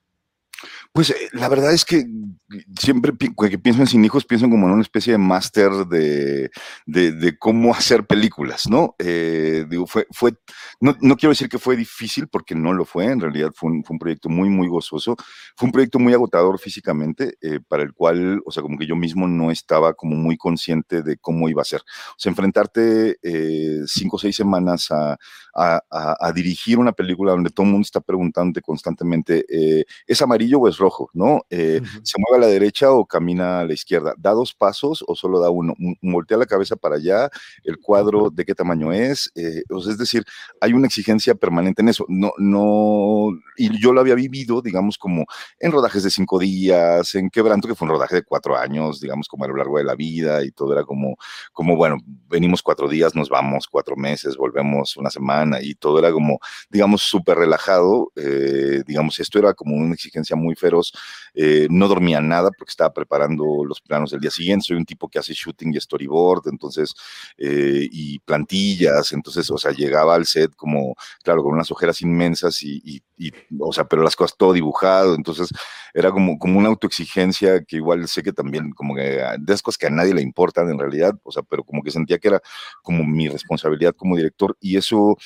Pues 0.92 1.10
eh, 1.10 1.14
la 1.32 1.48
verdad 1.48 1.72
es 1.72 1.86
que 1.86 2.04
siempre 2.78 3.12
que 3.16 3.58
pienso 3.58 3.80
en 3.80 3.86
Sin 3.86 4.04
Hijos, 4.04 4.26
pienso 4.26 4.48
como 4.48 4.66
en 4.66 4.74
una 4.74 4.82
especie 4.82 5.12
de 5.12 5.18
máster 5.18 5.70
de, 5.86 6.50
de, 6.84 7.12
de, 7.12 7.38
cómo 7.38 7.74
hacer 7.74 8.06
películas, 8.06 8.68
¿no? 8.68 8.94
Eh, 8.98 9.64
digo, 9.70 9.86
fue, 9.86 10.06
fue 10.10 10.34
no, 10.80 10.96
no, 11.00 11.16
quiero 11.16 11.30
decir 11.30 11.48
que 11.48 11.58
fue 11.58 11.76
difícil, 11.76 12.28
porque 12.28 12.54
no 12.54 12.72
lo 12.72 12.84
fue, 12.84 13.06
en 13.06 13.20
realidad 13.20 13.52
fue 13.54 13.70
un, 13.70 13.84
fue 13.84 13.94
un 13.94 13.98
proyecto 13.98 14.28
muy, 14.28 14.48
muy 14.48 14.68
gozoso, 14.68 15.16
fue 15.56 15.66
un 15.66 15.72
proyecto 15.72 15.98
muy 15.98 16.12
agotador 16.12 16.58
físicamente, 16.58 17.36
eh, 17.40 17.60
para 17.66 17.82
el 17.82 17.94
cual, 17.94 18.42
o 18.44 18.50
sea, 18.50 18.62
como 18.62 18.78
que 18.78 18.86
yo 18.86 18.96
mismo 18.96 19.26
no 19.26 19.50
estaba 19.50 19.94
como 19.94 20.14
muy 20.16 20.36
consciente 20.36 21.02
de 21.02 21.16
cómo 21.16 21.48
iba 21.48 21.62
a 21.62 21.64
ser. 21.64 21.80
O 21.80 22.18
sea, 22.18 22.30
enfrentarte 22.30 23.18
eh, 23.22 23.80
cinco 23.86 24.16
o 24.16 24.18
seis 24.18 24.36
semanas 24.36 24.90
a, 24.90 25.16
a, 25.54 25.82
a, 25.90 26.16
a, 26.20 26.32
dirigir 26.32 26.78
una 26.78 26.92
película 26.92 27.32
donde 27.32 27.50
todo 27.50 27.66
el 27.66 27.72
mundo 27.72 27.84
está 27.84 28.00
preguntando 28.00 28.60
constantemente, 28.60 29.44
¿es 30.06 30.22
amarillo 30.22 30.60
o 30.60 30.68
es 30.68 30.78
rojo? 30.78 31.10
¿No? 31.12 31.34
Uh 31.34 31.40
-huh. 31.50 32.00
Se 32.02 32.18
mueve 32.18 32.44
a 32.44 32.48
la 32.48 32.52
derecha 32.52 32.90
o 32.92 33.04
camina 33.06 33.60
a 33.60 33.64
la 33.64 33.72
izquierda, 33.72 34.14
da 34.18 34.32
dos 34.32 34.54
pasos 34.54 35.04
o 35.06 35.14
solo 35.14 35.40
da 35.40 35.50
uno, 35.50 35.74
voltea 36.00 36.38
la 36.38 36.46
cabeza 36.46 36.76
para 36.76 36.96
allá, 36.96 37.30
el 37.64 37.78
cuadro 37.78 38.30
de 38.30 38.44
qué 38.44 38.54
tamaño 38.54 38.92
es, 38.92 39.30
eh, 39.34 39.62
sea, 39.82 39.92
es 39.92 39.98
decir, 39.98 40.24
hay 40.60 40.72
una 40.72 40.86
exigencia 40.86 41.34
permanente 41.34 41.82
en 41.82 41.88
eso, 41.88 42.04
no, 42.08 42.32
no, 42.38 43.28
y 43.56 43.78
yo 43.80 43.92
lo 43.92 44.00
había 44.00 44.14
vivido, 44.14 44.62
digamos, 44.62 44.98
como 44.98 45.26
en 45.58 45.72
rodajes 45.72 46.02
de 46.02 46.10
cinco 46.10 46.38
días, 46.38 47.14
en 47.14 47.30
Quebranto, 47.30 47.68
que 47.68 47.74
fue 47.74 47.86
un 47.86 47.94
rodaje 47.94 48.16
de 48.16 48.22
cuatro 48.22 48.56
años, 48.56 49.00
digamos, 49.00 49.28
como 49.28 49.44
a 49.44 49.48
lo 49.48 49.56
largo 49.56 49.78
de 49.78 49.84
la 49.84 49.94
vida, 49.94 50.44
y 50.44 50.50
todo 50.50 50.72
era 50.72 50.84
como, 50.84 51.16
como, 51.52 51.76
bueno, 51.76 51.98
venimos 52.28 52.62
cuatro 52.62 52.88
días, 52.88 53.14
nos 53.14 53.28
vamos 53.28 53.66
cuatro 53.68 53.96
meses, 53.96 54.36
volvemos 54.36 54.96
una 54.96 55.10
semana, 55.10 55.41
y 55.62 55.74
todo 55.74 55.98
era 55.98 56.12
como, 56.12 56.40
digamos, 56.70 57.02
súper 57.02 57.38
relajado, 57.38 58.12
eh, 58.16 58.82
digamos, 58.86 59.18
esto 59.20 59.38
era 59.38 59.54
como 59.54 59.76
una 59.76 59.94
exigencia 59.94 60.36
muy 60.36 60.54
feroz, 60.54 60.92
eh, 61.34 61.66
no 61.70 61.88
dormía 61.88 62.20
nada 62.20 62.50
porque 62.56 62.70
estaba 62.70 62.92
preparando 62.92 63.64
los 63.64 63.80
planos 63.80 64.10
del 64.10 64.20
día 64.20 64.30
siguiente. 64.30 64.66
Soy 64.66 64.76
un 64.76 64.84
tipo 64.84 65.08
que 65.08 65.18
hace 65.18 65.32
shooting 65.34 65.74
y 65.74 65.80
storyboard, 65.80 66.48
entonces, 66.48 66.94
eh, 67.38 67.88
y 67.90 68.18
plantillas, 68.20 69.12
entonces, 69.12 69.50
o 69.50 69.58
sea, 69.58 69.72
llegaba 69.72 70.14
al 70.14 70.26
set 70.26 70.54
como, 70.56 70.94
claro, 71.22 71.42
con 71.42 71.54
unas 71.54 71.70
ojeras 71.70 72.00
inmensas 72.02 72.62
y, 72.62 72.82
y, 72.84 73.02
y 73.16 73.32
o 73.58 73.72
sea, 73.72 73.84
pero 73.84 74.02
las 74.02 74.16
cosas 74.16 74.36
todo 74.36 74.52
dibujado, 74.52 75.14
entonces 75.14 75.48
era 75.94 76.10
como, 76.10 76.38
como 76.38 76.58
una 76.58 76.68
autoexigencia 76.68 77.62
que 77.64 77.76
igual 77.76 78.08
sé 78.08 78.22
que 78.22 78.32
también, 78.32 78.70
como 78.72 78.94
que 78.94 79.02
de 79.02 79.38
esas 79.48 79.62
cosas 79.62 79.78
que 79.78 79.86
a 79.86 79.90
nadie 79.90 80.14
le 80.14 80.22
importan 80.22 80.70
en 80.70 80.78
realidad, 80.78 81.14
o 81.22 81.32
sea, 81.32 81.42
pero 81.42 81.64
como 81.64 81.82
que 81.82 81.90
sentía 81.90 82.18
que 82.18 82.28
era 82.28 82.40
como 82.82 83.04
mi 83.04 83.28
responsabilidad 83.28 83.94
como 83.94 84.16
director 84.16 84.56
y 84.60 84.76
eso 84.76 85.16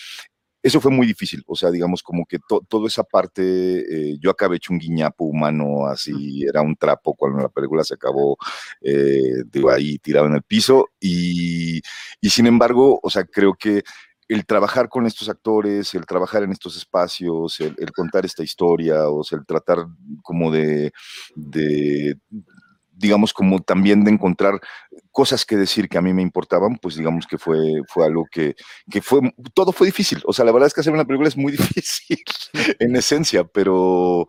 eso 0.66 0.80
fue 0.80 0.90
muy 0.90 1.06
difícil, 1.06 1.44
o 1.46 1.54
sea, 1.54 1.70
digamos 1.70 2.02
como 2.02 2.26
que 2.26 2.40
to, 2.40 2.60
toda 2.68 2.88
esa 2.88 3.04
parte, 3.04 3.42
eh, 3.42 4.18
yo 4.18 4.30
acabé 4.30 4.56
hecho 4.56 4.72
un 4.72 4.80
guiñapo 4.80 5.24
humano, 5.24 5.86
así 5.86 6.42
era 6.42 6.60
un 6.60 6.74
trapo 6.74 7.14
cuando 7.14 7.40
la 7.40 7.48
película 7.48 7.84
se 7.84 7.94
acabó, 7.94 8.36
eh, 8.80 9.44
digo, 9.46 9.70
ahí 9.70 9.98
tirado 9.98 10.26
en 10.26 10.34
el 10.34 10.42
piso, 10.42 10.88
y, 10.98 11.80
y 12.20 12.30
sin 12.30 12.48
embargo, 12.48 12.98
o 13.00 13.10
sea, 13.10 13.24
creo 13.24 13.54
que 13.54 13.84
el 14.28 14.44
trabajar 14.44 14.88
con 14.88 15.06
estos 15.06 15.28
actores, 15.28 15.94
el 15.94 16.04
trabajar 16.04 16.42
en 16.42 16.50
estos 16.50 16.76
espacios, 16.76 17.60
el, 17.60 17.76
el 17.78 17.92
contar 17.92 18.26
esta 18.26 18.42
historia, 18.42 19.08
o 19.08 19.22
sea, 19.22 19.38
el 19.38 19.46
tratar 19.46 19.86
como 20.20 20.50
de, 20.50 20.90
de 21.36 22.18
digamos, 22.96 23.32
como 23.32 23.60
también 23.60 24.04
de 24.04 24.10
encontrar 24.10 24.60
cosas 25.12 25.44
que 25.44 25.56
decir 25.56 25.88
que 25.88 25.98
a 25.98 26.02
mí 26.02 26.12
me 26.12 26.22
importaban, 26.22 26.76
pues 26.80 26.96
digamos 26.96 27.26
que 27.26 27.38
fue, 27.38 27.58
fue 27.88 28.06
algo 28.06 28.26
que, 28.30 28.54
que 28.90 29.02
fue, 29.02 29.20
todo 29.54 29.72
fue 29.72 29.86
difícil. 29.88 30.22
O 30.24 30.32
sea, 30.32 30.44
la 30.44 30.52
verdad 30.52 30.66
es 30.66 30.74
que 30.74 30.80
hacer 30.80 30.92
una 30.92 31.04
película 31.04 31.28
es 31.28 31.36
muy 31.36 31.52
difícil 31.56 32.22
en 32.78 32.96
esencia, 32.96 33.44
pero, 33.44 34.26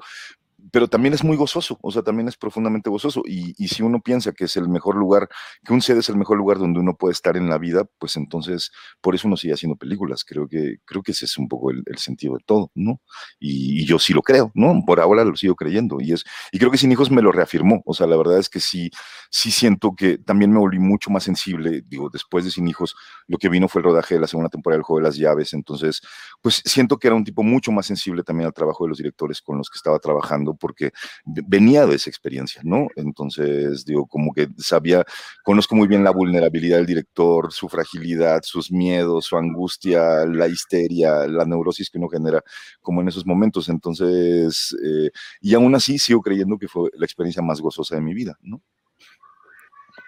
pero 0.71 0.87
también 0.87 1.13
es 1.13 1.23
muy 1.23 1.37
gozoso, 1.37 1.77
o 1.81 1.91
sea, 1.91 2.01
también 2.01 2.27
es 2.27 2.37
profundamente 2.37 2.89
gozoso. 2.89 3.21
Y, 3.25 3.53
y, 3.57 3.67
si 3.67 3.83
uno 3.83 4.01
piensa 4.01 4.31
que 4.31 4.45
es 4.45 4.57
el 4.57 4.67
mejor 4.69 4.95
lugar, 4.95 5.29
que 5.63 5.73
un 5.73 5.81
set 5.81 5.97
es 5.97 6.09
el 6.09 6.17
mejor 6.17 6.37
lugar 6.37 6.57
donde 6.57 6.79
uno 6.79 6.95
puede 6.95 7.13
estar 7.13 7.37
en 7.37 7.49
la 7.49 7.57
vida, 7.57 7.85
pues 7.99 8.17
entonces 8.17 8.71
por 9.01 9.15
eso 9.15 9.27
uno 9.27 9.37
sigue 9.37 9.53
haciendo 9.53 9.75
películas. 9.75 10.23
Creo 10.23 10.47
que, 10.47 10.77
creo 10.85 11.03
que 11.03 11.11
ese 11.11 11.25
es 11.25 11.37
un 11.37 11.47
poco 11.47 11.71
el, 11.71 11.83
el 11.85 11.97
sentido 11.97 12.35
de 12.35 12.43
todo, 12.45 12.71
¿no? 12.75 13.01
Y, 13.39 13.81
y, 13.81 13.85
yo 13.85 13.99
sí 13.99 14.13
lo 14.13 14.21
creo, 14.21 14.51
¿no? 14.55 14.83
Por 14.85 14.99
ahora 14.99 15.23
lo 15.23 15.35
sigo 15.35 15.55
creyendo. 15.55 15.97
Y, 16.01 16.13
es, 16.13 16.23
y 16.51 16.59
creo 16.59 16.71
que 16.71 16.77
Sin 16.77 16.91
Hijos 16.91 17.11
me 17.11 17.21
lo 17.21 17.31
reafirmó. 17.31 17.81
O 17.85 17.93
sea, 17.93 18.07
la 18.07 18.17
verdad 18.17 18.37
es 18.39 18.49
que 18.49 18.59
sí, 18.59 18.89
sí 19.29 19.51
siento 19.51 19.93
que 19.95 20.17
también 20.17 20.51
me 20.51 20.59
volví 20.59 20.79
mucho 20.79 21.11
más 21.11 21.23
sensible. 21.23 21.83
Digo, 21.87 22.09
después 22.11 22.45
de 22.45 22.51
Sin 22.51 22.67
Hijos, 22.67 22.95
lo 23.27 23.37
que 23.37 23.49
vino 23.49 23.67
fue 23.67 23.79
el 23.79 23.85
rodaje 23.85 24.15
de 24.15 24.21
la 24.21 24.27
segunda 24.27 24.49
temporada 24.49 24.77
del 24.77 24.83
Juego 24.83 24.99
de 24.99 25.07
las 25.07 25.17
Llaves. 25.17 25.53
Entonces, 25.53 26.01
pues 26.41 26.61
siento 26.65 26.97
que 26.97 27.07
era 27.07 27.15
un 27.15 27.23
tipo 27.23 27.43
mucho 27.43 27.71
más 27.71 27.85
sensible 27.85 28.23
también 28.23 28.47
al 28.47 28.53
trabajo 28.53 28.83
de 28.83 28.89
los 28.89 28.97
directores 28.97 29.41
con 29.41 29.57
los 29.57 29.69
que 29.69 29.77
estaba 29.77 29.99
trabajando 29.99 30.56
porque 30.57 30.91
venía 31.25 31.85
de 31.85 31.95
esa 31.95 32.09
experiencia, 32.09 32.61
¿no? 32.63 32.87
Entonces, 32.95 33.85
digo, 33.85 34.05
como 34.07 34.33
que 34.33 34.47
sabía, 34.57 35.03
conozco 35.43 35.75
muy 35.75 35.87
bien 35.87 36.03
la 36.03 36.11
vulnerabilidad 36.11 36.77
del 36.77 36.85
director, 36.85 37.51
su 37.51 37.69
fragilidad, 37.69 38.41
sus 38.43 38.71
miedos, 38.71 39.25
su 39.25 39.37
angustia, 39.37 40.25
la 40.25 40.47
histeria, 40.47 41.27
la 41.27 41.45
neurosis 41.45 41.89
que 41.89 41.97
uno 41.97 42.09
genera 42.09 42.43
como 42.81 43.01
en 43.01 43.07
esos 43.07 43.25
momentos. 43.25 43.69
Entonces, 43.69 44.75
eh, 44.83 45.09
y 45.41 45.53
aún 45.53 45.73
así 45.75 45.97
sigo 45.99 46.21
creyendo 46.21 46.57
que 46.57 46.67
fue 46.67 46.89
la 46.93 47.05
experiencia 47.05 47.41
más 47.41 47.61
gozosa 47.61 47.95
de 47.95 48.01
mi 48.01 48.13
vida, 48.13 48.37
¿no? 48.41 48.61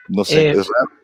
No 0.07 0.23
sé, 0.25 0.47
eh, 0.47 0.51
es 0.51 0.67
raro. 0.67 0.99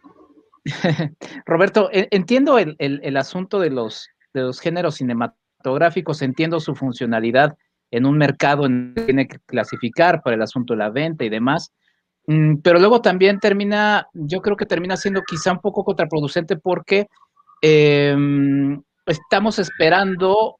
Roberto, 1.45 1.89
entiendo 1.91 2.57
el, 2.57 2.75
el, 2.79 2.99
el 3.03 3.17
asunto 3.17 3.59
de 3.59 3.69
los, 3.69 4.09
de 4.33 4.41
los 4.41 4.59
géneros 4.59 4.95
cinematográficos, 4.95 6.21
entiendo 6.21 6.59
su 6.59 6.75
funcionalidad 6.75 7.55
en 7.91 8.05
un 8.05 8.17
mercado 8.17 8.65
en 8.65 8.93
que 8.95 9.03
tiene 9.03 9.27
que 9.27 9.39
clasificar 9.45 10.21
para 10.21 10.35
el 10.35 10.41
asunto 10.41 10.73
de 10.73 10.79
la 10.79 10.89
venta 10.89 11.23
y 11.25 11.29
demás. 11.29 11.71
Mm, 12.27 12.57
pero 12.63 12.79
luego 12.79 13.01
también 13.01 13.39
termina, 13.39 14.07
yo 14.13 14.41
creo 14.41 14.57
que 14.57 14.65
termina 14.65 14.97
siendo 14.97 15.21
quizá 15.23 15.51
un 15.51 15.59
poco 15.59 15.83
contraproducente 15.83 16.57
porque 16.57 17.07
eh, 17.61 18.15
estamos 19.05 19.59
esperando 19.59 20.57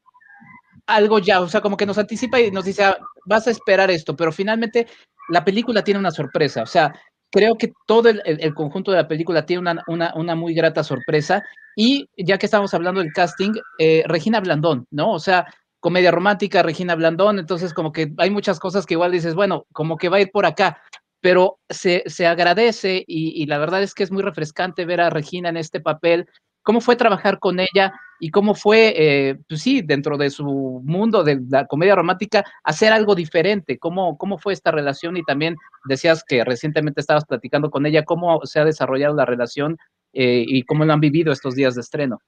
algo 0.86 1.18
ya, 1.18 1.40
o 1.40 1.48
sea, 1.48 1.60
como 1.60 1.76
que 1.76 1.86
nos 1.86 1.98
anticipa 1.98 2.40
y 2.40 2.50
nos 2.50 2.64
dice, 2.64 2.84
ah, 2.84 2.96
vas 3.24 3.48
a 3.48 3.50
esperar 3.50 3.90
esto, 3.90 4.14
pero 4.14 4.30
finalmente 4.30 4.86
la 5.30 5.44
película 5.44 5.82
tiene 5.82 5.98
una 5.98 6.12
sorpresa, 6.12 6.62
o 6.62 6.66
sea, 6.66 6.94
creo 7.30 7.56
que 7.56 7.72
todo 7.86 8.08
el, 8.08 8.54
conjunto 8.54 8.90
de 8.90 8.98
la 8.98 9.08
película 9.08 9.44
tiene 9.44 9.74
una, 9.86 10.34
muy 10.34 10.54
grata 10.54 10.82
sorpresa. 10.82 11.42
Y 11.76 12.08
ya 12.16 12.38
que 12.38 12.46
estamos 12.46 12.72
hablando 12.72 13.02
del 13.02 13.12
casting, 13.12 13.52
eh, 13.78 14.02
Regina 14.06 14.40
Blandón, 14.40 14.86
¿no? 14.90 15.12
O 15.12 15.18
sea, 15.18 15.44
comedia 15.86 16.10
romántica, 16.10 16.64
Regina 16.64 16.96
Blandón, 16.96 17.38
entonces 17.38 17.72
como 17.72 17.92
que 17.92 18.12
hay 18.18 18.30
muchas 18.30 18.58
cosas 18.58 18.86
que 18.86 18.94
igual 18.94 19.12
dices, 19.12 19.36
bueno, 19.36 19.66
como 19.72 19.96
que 19.96 20.08
va 20.08 20.16
a 20.16 20.20
ir 20.20 20.32
por 20.32 20.44
acá, 20.44 20.82
pero 21.20 21.60
se, 21.70 22.02
agradece 22.26 23.04
y, 23.06 23.40
y, 23.40 23.46
la 23.46 23.58
verdad 23.58 23.80
es 23.84 23.94
que 23.94 24.02
es 24.02 24.10
muy 24.10 24.24
refrescante 24.24 24.84
ver 24.84 25.00
a 25.00 25.10
Regina 25.10 25.48
en 25.48 25.56
este 25.56 25.78
papel 25.78 26.26
¿Cómo 26.66 26.80
fue 26.80 26.96
trabajar 26.96 27.38
con 27.38 27.60
ella 27.60 27.92
y 28.18 28.30
cómo 28.32 28.56
fue, 28.56 28.92
eh, 28.96 29.36
pues 29.48 29.62
sí, 29.62 29.82
dentro 29.82 30.18
de 30.18 30.30
su 30.30 30.82
mundo 30.84 31.22
de 31.22 31.40
la 31.48 31.64
comedia 31.64 31.94
romántica, 31.94 32.44
hacer 32.64 32.92
algo 32.92 33.14
diferente? 33.14 33.78
¿Cómo, 33.78 34.18
¿Cómo 34.18 34.36
fue 34.36 34.52
esta 34.52 34.72
relación? 34.72 35.16
Y 35.16 35.22
también 35.22 35.54
decías 35.84 36.24
que 36.26 36.42
recientemente 36.42 37.00
estabas 37.00 37.24
platicando 37.24 37.70
con 37.70 37.86
ella, 37.86 38.02
¿cómo 38.04 38.40
se 38.46 38.58
ha 38.58 38.64
desarrollado 38.64 39.14
la 39.14 39.24
relación 39.24 39.76
eh, 40.12 40.44
y 40.44 40.64
cómo 40.64 40.84
lo 40.84 40.92
han 40.92 40.98
vivido 40.98 41.32
estos 41.32 41.54
días 41.54 41.76
de 41.76 41.82
estreno? 41.82 42.18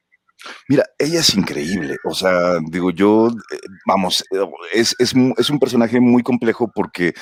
Mira, 0.68 0.84
ella 0.98 1.20
es 1.20 1.34
increíble. 1.34 1.96
O 2.04 2.14
sea, 2.14 2.58
digo, 2.70 2.90
yo, 2.90 3.28
eh, 3.28 3.58
vamos, 3.86 4.24
es, 4.72 4.94
es, 4.98 5.14
es, 5.36 5.50
un 5.50 5.58
personaje 5.58 6.00
muy 6.00 6.22
complejo 6.22 6.70
porque 6.72 7.14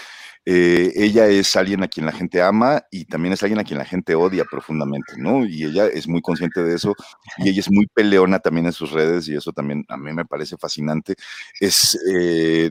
eh, 0.48 0.92
ella 0.94 1.26
es 1.26 1.57
alguien 1.57 1.83
a 1.83 1.88
quien 1.88 2.07
la 2.07 2.12
gente 2.12 2.40
ama 2.40 2.85
y 2.92 3.05
también 3.07 3.33
es 3.33 3.42
alguien 3.42 3.59
a 3.59 3.64
quien 3.64 3.79
la 3.79 3.85
gente 3.85 4.14
odia 4.14 4.44
profundamente, 4.44 5.14
¿no? 5.18 5.44
Y 5.44 5.64
ella 5.64 5.87
es 5.88 6.07
muy 6.07 6.22
consciente 6.22 6.62
de 6.62 6.76
eso 6.76 6.94
y 7.38 7.48
ella 7.48 7.61
es 7.61 7.70
muy 7.70 7.88
peleona 7.88 8.38
también 8.38 8.66
en 8.66 8.72
sus 8.72 8.92
redes 8.92 9.26
y 9.29 9.35
eso 9.35 9.52
también 9.52 9.85
a 9.88 9.96
mí 9.96 10.12
me 10.12 10.24
parece 10.24 10.57
fascinante. 10.57 11.16
Es, 11.61 11.98
eh, 12.12 12.70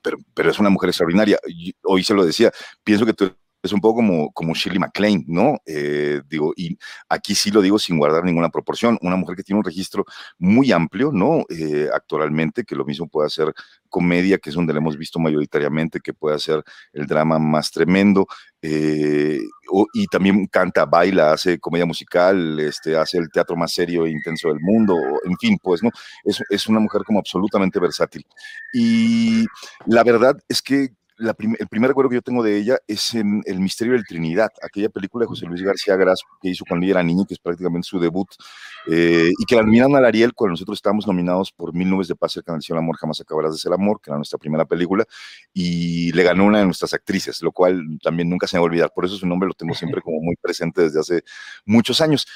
pero, 0.00 0.18
pero, 0.32 0.50
es 0.50 0.58
una 0.60 0.70
mujer 0.70 0.90
extraordinaria. 0.90 1.38
Hoy 1.82 2.04
se 2.04 2.14
lo 2.14 2.24
decía, 2.24 2.52
pienso 2.84 3.04
que 3.04 3.14
tú 3.14 3.34
es 3.62 3.72
un 3.72 3.80
poco 3.80 3.96
como, 3.96 4.32
como 4.32 4.54
Shirley 4.54 4.78
MacLaine, 4.78 5.24
¿no? 5.26 5.58
Eh, 5.66 6.22
digo, 6.28 6.52
y 6.56 6.78
aquí 7.08 7.34
sí 7.34 7.50
lo 7.50 7.60
digo 7.60 7.78
sin 7.78 7.98
guardar 7.98 8.24
ninguna 8.24 8.50
proporción, 8.50 8.98
una 9.02 9.16
mujer 9.16 9.36
que 9.36 9.42
tiene 9.42 9.58
un 9.58 9.64
registro 9.64 10.04
muy 10.38 10.70
amplio, 10.72 11.10
¿no? 11.12 11.44
Eh, 11.48 11.88
actualmente, 11.92 12.64
que 12.64 12.76
lo 12.76 12.84
mismo 12.84 13.08
puede 13.08 13.26
hacer 13.26 13.52
comedia, 13.88 14.38
que 14.38 14.50
es 14.50 14.56
donde 14.56 14.72
la 14.72 14.78
hemos 14.78 14.96
visto 14.96 15.18
mayoritariamente, 15.18 16.00
que 16.00 16.12
puede 16.12 16.36
hacer 16.36 16.62
el 16.92 17.06
drama 17.06 17.38
más 17.38 17.70
tremendo, 17.70 18.26
eh, 18.62 19.38
y 19.94 20.06
también 20.06 20.46
canta, 20.46 20.84
baila, 20.84 21.32
hace 21.32 21.58
comedia 21.58 21.86
musical, 21.86 22.58
este, 22.60 22.96
hace 22.96 23.18
el 23.18 23.30
teatro 23.30 23.56
más 23.56 23.72
serio 23.72 24.06
e 24.06 24.10
intenso 24.10 24.48
del 24.48 24.60
mundo, 24.60 24.94
en 25.24 25.36
fin, 25.38 25.58
pues, 25.62 25.82
¿no? 25.82 25.90
Es, 26.24 26.42
es 26.48 26.66
una 26.68 26.80
mujer 26.80 27.02
como 27.04 27.18
absolutamente 27.18 27.80
versátil. 27.80 28.24
Y 28.72 29.44
la 29.86 30.04
verdad 30.04 30.36
es 30.48 30.62
que 30.62 30.90
el 31.18 31.68
primer 31.68 31.88
recuerdo 31.88 32.10
que 32.10 32.16
yo 32.16 32.22
tengo 32.22 32.42
de 32.42 32.56
ella 32.56 32.78
es 32.86 33.14
en 33.14 33.42
El 33.44 33.60
misterio 33.60 33.94
del 33.94 34.04
Trinidad, 34.04 34.50
aquella 34.62 34.88
película 34.88 35.24
de 35.24 35.28
José 35.28 35.46
Luis 35.46 35.62
García 35.62 35.96
Gras 35.96 36.22
que 36.40 36.50
hizo 36.50 36.64
cuando 36.68 36.84
ella 36.84 36.92
era 36.92 37.02
niña, 37.02 37.24
que 37.26 37.34
es 37.34 37.40
prácticamente 37.40 37.88
su 37.88 37.98
debut, 37.98 38.28
eh, 38.86 39.30
y 39.36 39.44
que 39.44 39.56
la 39.56 39.62
nominaron 39.62 39.96
al 39.96 40.04
Ariel 40.04 40.32
cuando 40.32 40.52
nosotros 40.52 40.78
estábamos 40.78 41.06
nominados 41.06 41.50
por 41.52 41.74
Mil 41.74 41.90
Nubes 41.90 42.08
de 42.08 42.14
Paz, 42.14 42.36
el 42.36 42.44
canal 42.44 42.60
El 42.66 42.76
Amor, 42.76 42.96
Jamás 42.96 43.20
Acabarás 43.20 43.52
de 43.52 43.58
Ser 43.58 43.72
Amor, 43.72 44.00
que 44.00 44.10
era 44.10 44.16
nuestra 44.16 44.38
primera 44.38 44.64
película, 44.64 45.04
y 45.52 46.12
le 46.12 46.22
ganó 46.22 46.44
una 46.46 46.60
de 46.60 46.64
nuestras 46.64 46.94
actrices, 46.94 47.42
lo 47.42 47.52
cual 47.52 47.82
también 48.02 48.30
nunca 48.30 48.46
se 48.46 48.56
me 48.56 48.60
va 48.60 48.64
a 48.64 48.70
olvidar. 48.70 48.92
Por 48.94 49.04
eso 49.04 49.16
su 49.16 49.26
nombre 49.26 49.48
lo 49.48 49.54
tengo 49.54 49.74
siempre 49.74 50.00
como 50.00 50.20
muy 50.20 50.36
presente 50.36 50.82
desde 50.82 51.00
hace 51.00 51.24
muchos 51.64 52.00
años 52.00 52.26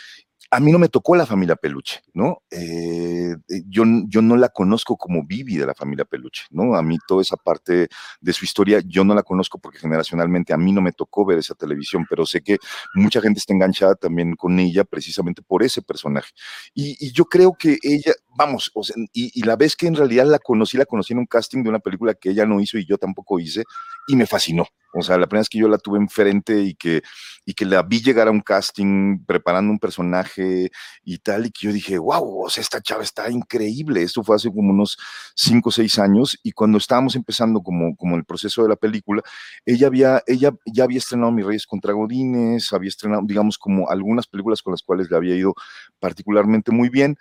a 0.53 0.61
mí 0.61 0.71
no 0.71 0.79
me 0.79 0.91
tocó 0.91 1.17
la 1.17 1.25
familia 1.25 1.57
Peluche, 1.57 2.03
¿no? 2.13 2.43
Eh, 2.51 3.35
eh, 3.49 3.63
yo, 3.69 3.85
yo 4.07 4.21
no 4.21 4.37
la 4.37 4.51
conozco 4.51 4.99
como 4.99 5.25
Vivi 5.25 5.57
de 5.57 5.65
la 5.65 5.75
familia 5.75 6.05
Peluche, 6.05 6.45
¿no? 6.51 6.77
A 6.77 6.83
mí 6.83 6.99
toda 7.09 7.23
esa 7.23 7.39
parte 7.39 7.89
de 8.21 8.33
su 8.35 8.45
historia 8.45 8.83
yo 8.85 9.03
no 9.03 9.15
la 9.15 9.23
conozco 9.23 9.59
porque 9.59 9.79
generacionalmente 9.79 10.53
a 10.53 10.59
mí 10.59 10.71
no 10.73 10.83
me 10.83 10.93
tocó 10.93 11.25
ver 11.25 11.39
esa 11.39 11.55
televisión, 11.55 12.05
pero 12.07 12.27
sé 12.27 12.43
que 12.43 12.59
mucha 12.95 13.23
gente 13.23 13.39
está 13.39 13.55
enganchada 13.55 13.95
también 13.95 14.37
con 14.37 14.59
ella 14.59 14.85
precisamente 14.85 15.41
por 15.41 15.63
ese 15.63 15.81
personaje. 15.81 16.33
Y, 16.75 17.11
yo 17.13 17.25
creo 17.25 17.55
que 17.55 17.79
ella, 17.83 18.13
vamos, 18.37 18.71
o 18.75 18.83
sea, 18.83 18.97
y, 19.13 19.31
y, 19.35 19.43
la 19.45 19.57
vez 19.57 19.77
que 19.77 19.87
en 19.87 19.95
realidad 19.95 20.27
la 20.27 20.39
conocí, 20.39 20.77
la 20.77 20.87
conocí 20.87 21.13
en 21.13 21.21
un 21.21 21.27
casting 21.27 21.63
de 21.63 21.69
una 21.71 21.81
película 21.81 22.15
que 22.15 22.31
ella 22.31 22.47
no 22.47 22.61
hizo 22.61 22.79
y 22.79 22.87
yo 22.87 22.99
tampoco 22.99 23.39
hice, 23.39 23.65
y 24.09 24.17
me 24.17 24.27
fascinó. 24.27 24.67
O 24.95 25.01
sea, 25.01 25.17
la 25.17 25.27
primera 25.27 25.41
vez 25.41 25.49
que 25.49 25.59
yo 25.59 25.69
la 25.69 25.79
tuve 25.79 25.99
enfrente 25.99 26.61
y 26.61 26.75
que, 26.75 27.03
y 27.47 27.55
que 27.55 27.65
la 27.65 27.83
vi 27.83 28.03
llegar 28.03 28.29
a 28.29 28.31
un 28.31 28.43
casting 28.43 29.25
preparando 29.25 29.73
un 29.73 29.79
personaje 29.79 30.71
y 31.03 31.19
tal, 31.19 31.47
y 31.47 31.51
que 31.51 31.67
yo 31.69 31.73
dije, 31.73 31.97
wow, 31.97 32.45
o 32.45 32.51
sea, 32.51 32.61
esta 32.61 32.83
chava 32.83 33.03
está 33.03 33.31
increíble. 33.31 34.03
Esto 34.03 34.23
fue 34.23 34.37
hace 34.37 34.51
como 34.51 34.71
unos 34.71 34.99
cinco 35.35 35.71
o 35.71 35.73
seis 35.73 35.99
años 35.99 36.39
y 36.43 36.53
cuando 36.53 36.77
estábamos 36.77 37.17
empezando 37.17 37.63
como, 37.63 37.97
como 37.97 38.17
el 38.17 38.25
proceso 38.27 38.63
de 38.63 38.69
la 38.69 38.77
película, 38.77 39.23
ella, 39.65 39.87
había, 39.87 40.23
ella 40.27 40.53
ya 40.67 40.85
había 40.85 40.99
estrenado 40.99 41.33
Mis 41.33 41.47
Reyes 41.47 41.67
contra 41.67 41.95
Godines, 41.95 42.71
había 42.75 42.89
estrenado, 42.89 43.23
digamos, 43.25 43.57
como 43.57 43.89
algunas 43.89 44.27
películas 44.27 44.61
con 44.61 44.73
las 44.73 44.83
cuales 44.83 45.11
le 45.11 45.17
había 45.17 45.35
ido 45.37 45.55
particularmente 46.01 46.71
muy 46.71 46.91
bien 46.91 47.17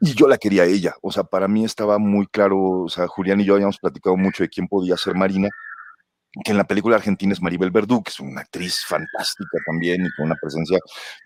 y 0.00 0.14
yo 0.14 0.26
la 0.28 0.38
quería 0.38 0.64
ella. 0.64 0.94
O 1.02 1.12
sea, 1.12 1.24
para 1.24 1.48
mí 1.48 1.64
estaba 1.64 1.98
muy 1.98 2.26
claro, 2.26 2.58
o 2.82 2.88
sea, 2.88 3.06
Julián 3.06 3.40
y 3.40 3.44
yo 3.44 3.54
habíamos 3.54 3.78
platicado 3.78 4.16
mucho 4.16 4.42
de 4.42 4.48
quién 4.48 4.66
podía 4.66 4.96
ser 4.96 5.14
Marina 5.14 5.48
que 6.44 6.52
en 6.52 6.58
la 6.58 6.64
película 6.64 6.96
argentina 6.96 7.32
es 7.32 7.42
Maribel 7.42 7.72
Verdú, 7.72 8.02
que 8.02 8.10
es 8.10 8.20
una 8.20 8.42
actriz 8.42 8.84
fantástica 8.86 9.58
también 9.66 10.06
y 10.06 10.10
con 10.16 10.26
una 10.26 10.36
presencia 10.40 10.78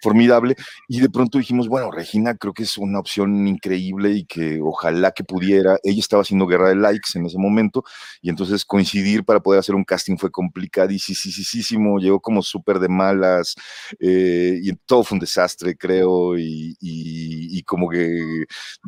formidable. 0.02 0.56
Y 0.88 1.00
de 1.00 1.10
pronto 1.10 1.38
dijimos, 1.38 1.68
bueno, 1.68 1.90
Regina 1.90 2.34
creo 2.34 2.54
que 2.54 2.62
es 2.62 2.78
una 2.78 3.00
opción 3.00 3.46
increíble 3.46 4.12
y 4.12 4.24
que 4.24 4.60
ojalá 4.62 5.12
que 5.12 5.22
pudiera. 5.22 5.78
Ella 5.82 6.00
estaba 6.00 6.22
haciendo 6.22 6.46
guerra 6.46 6.70
de 6.70 6.76
likes 6.76 7.18
en 7.18 7.26
ese 7.26 7.38
momento 7.38 7.84
y 8.22 8.30
entonces 8.30 8.64
coincidir 8.64 9.24
para 9.24 9.40
poder 9.40 9.60
hacer 9.60 9.74
un 9.74 9.84
casting 9.84 10.16
fue 10.16 10.30
complicadísimo. 10.30 11.98
Llegó 11.98 12.20
como 12.20 12.42
súper 12.42 12.78
de 12.78 12.88
malas 12.88 13.54
eh, 14.00 14.58
y 14.62 14.72
todo 14.86 15.04
fue 15.04 15.16
un 15.16 15.20
desastre, 15.20 15.76
creo. 15.76 16.38
Y, 16.38 16.76
y, 16.80 17.62
como 17.64 17.88
que, 17.88 18.44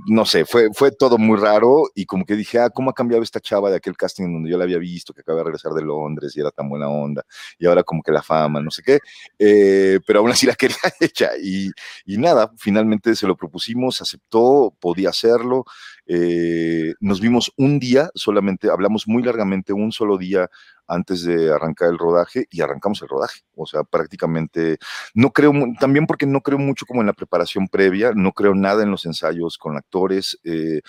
no 0.06 0.26
sé, 0.26 0.44
fue, 0.44 0.68
fue 0.72 0.92
todo 0.92 1.18
muy 1.18 1.38
raro 1.38 1.84
y 1.94 2.04
como 2.06 2.24
que 2.24 2.36
dije, 2.36 2.58
ah, 2.58 2.70
¿cómo 2.70 2.90
ha 2.90 2.94
cambiado 2.94 3.22
esta 3.22 3.40
chava 3.40 3.70
de 3.70 3.76
aquel 3.76 3.96
casting 3.96 4.32
donde 4.32 4.50
yo 4.50 4.58
la 4.58 4.64
había 4.64 4.78
visto, 4.78 5.14
que 5.14 5.22
acaba 5.22 5.38
de 5.38 5.44
regresar 5.44 5.72
de 5.72 5.82
lo 6.08 6.28
y 6.34 6.40
era 6.40 6.50
tan 6.50 6.68
buena 6.68 6.88
onda, 6.88 7.24
y 7.58 7.66
ahora 7.66 7.82
como 7.82 8.02
que 8.02 8.12
la 8.12 8.22
fama, 8.22 8.60
no 8.60 8.70
sé 8.70 8.82
qué, 8.82 8.98
eh, 9.38 10.00
pero 10.06 10.20
aún 10.20 10.30
así 10.30 10.46
la 10.46 10.54
quería 10.56 10.76
hecha, 11.00 11.30
y, 11.42 11.70
y, 12.04 12.18
nada, 12.18 12.52
finalmente 12.58 13.14
se 13.16 13.26
lo 13.26 13.36
propusimos, 13.36 14.00
aceptó, 14.00 14.74
podía 14.80 15.10
hacerlo, 15.10 15.64
eh, 16.06 16.94
nos 17.00 17.20
vimos 17.20 17.52
un 17.56 17.78
día, 17.80 18.10
solamente 18.14 18.70
hablamos 18.70 19.08
muy 19.08 19.22
largamente, 19.22 19.72
un 19.72 19.90
solo 19.90 20.18
día 20.18 20.48
antes 20.86 21.24
de 21.24 21.52
arrancar 21.52 21.88
el 21.90 21.98
rodaje 21.98 22.46
y 22.50 22.60
arrancamos 22.60 23.02
el 23.02 23.08
rodaje. 23.08 23.40
O 23.56 23.66
sea, 23.66 23.82
prácticamente 23.82 24.78
no 25.14 25.32
creo, 25.32 25.52
también 25.80 26.06
porque 26.06 26.26
no 26.26 26.40
creo 26.42 26.58
mucho 26.58 26.86
como 26.86 27.00
en 27.00 27.08
la 27.08 27.12
preparación 27.12 27.68
previa, 27.68 28.12
no 28.14 28.32
creo 28.32 28.54
nada 28.54 28.82
en 28.82 28.90
los 28.90 29.04
ensayos 29.04 29.58
con 29.58 29.76
actores. 29.76 30.38
Eh, 30.44 30.80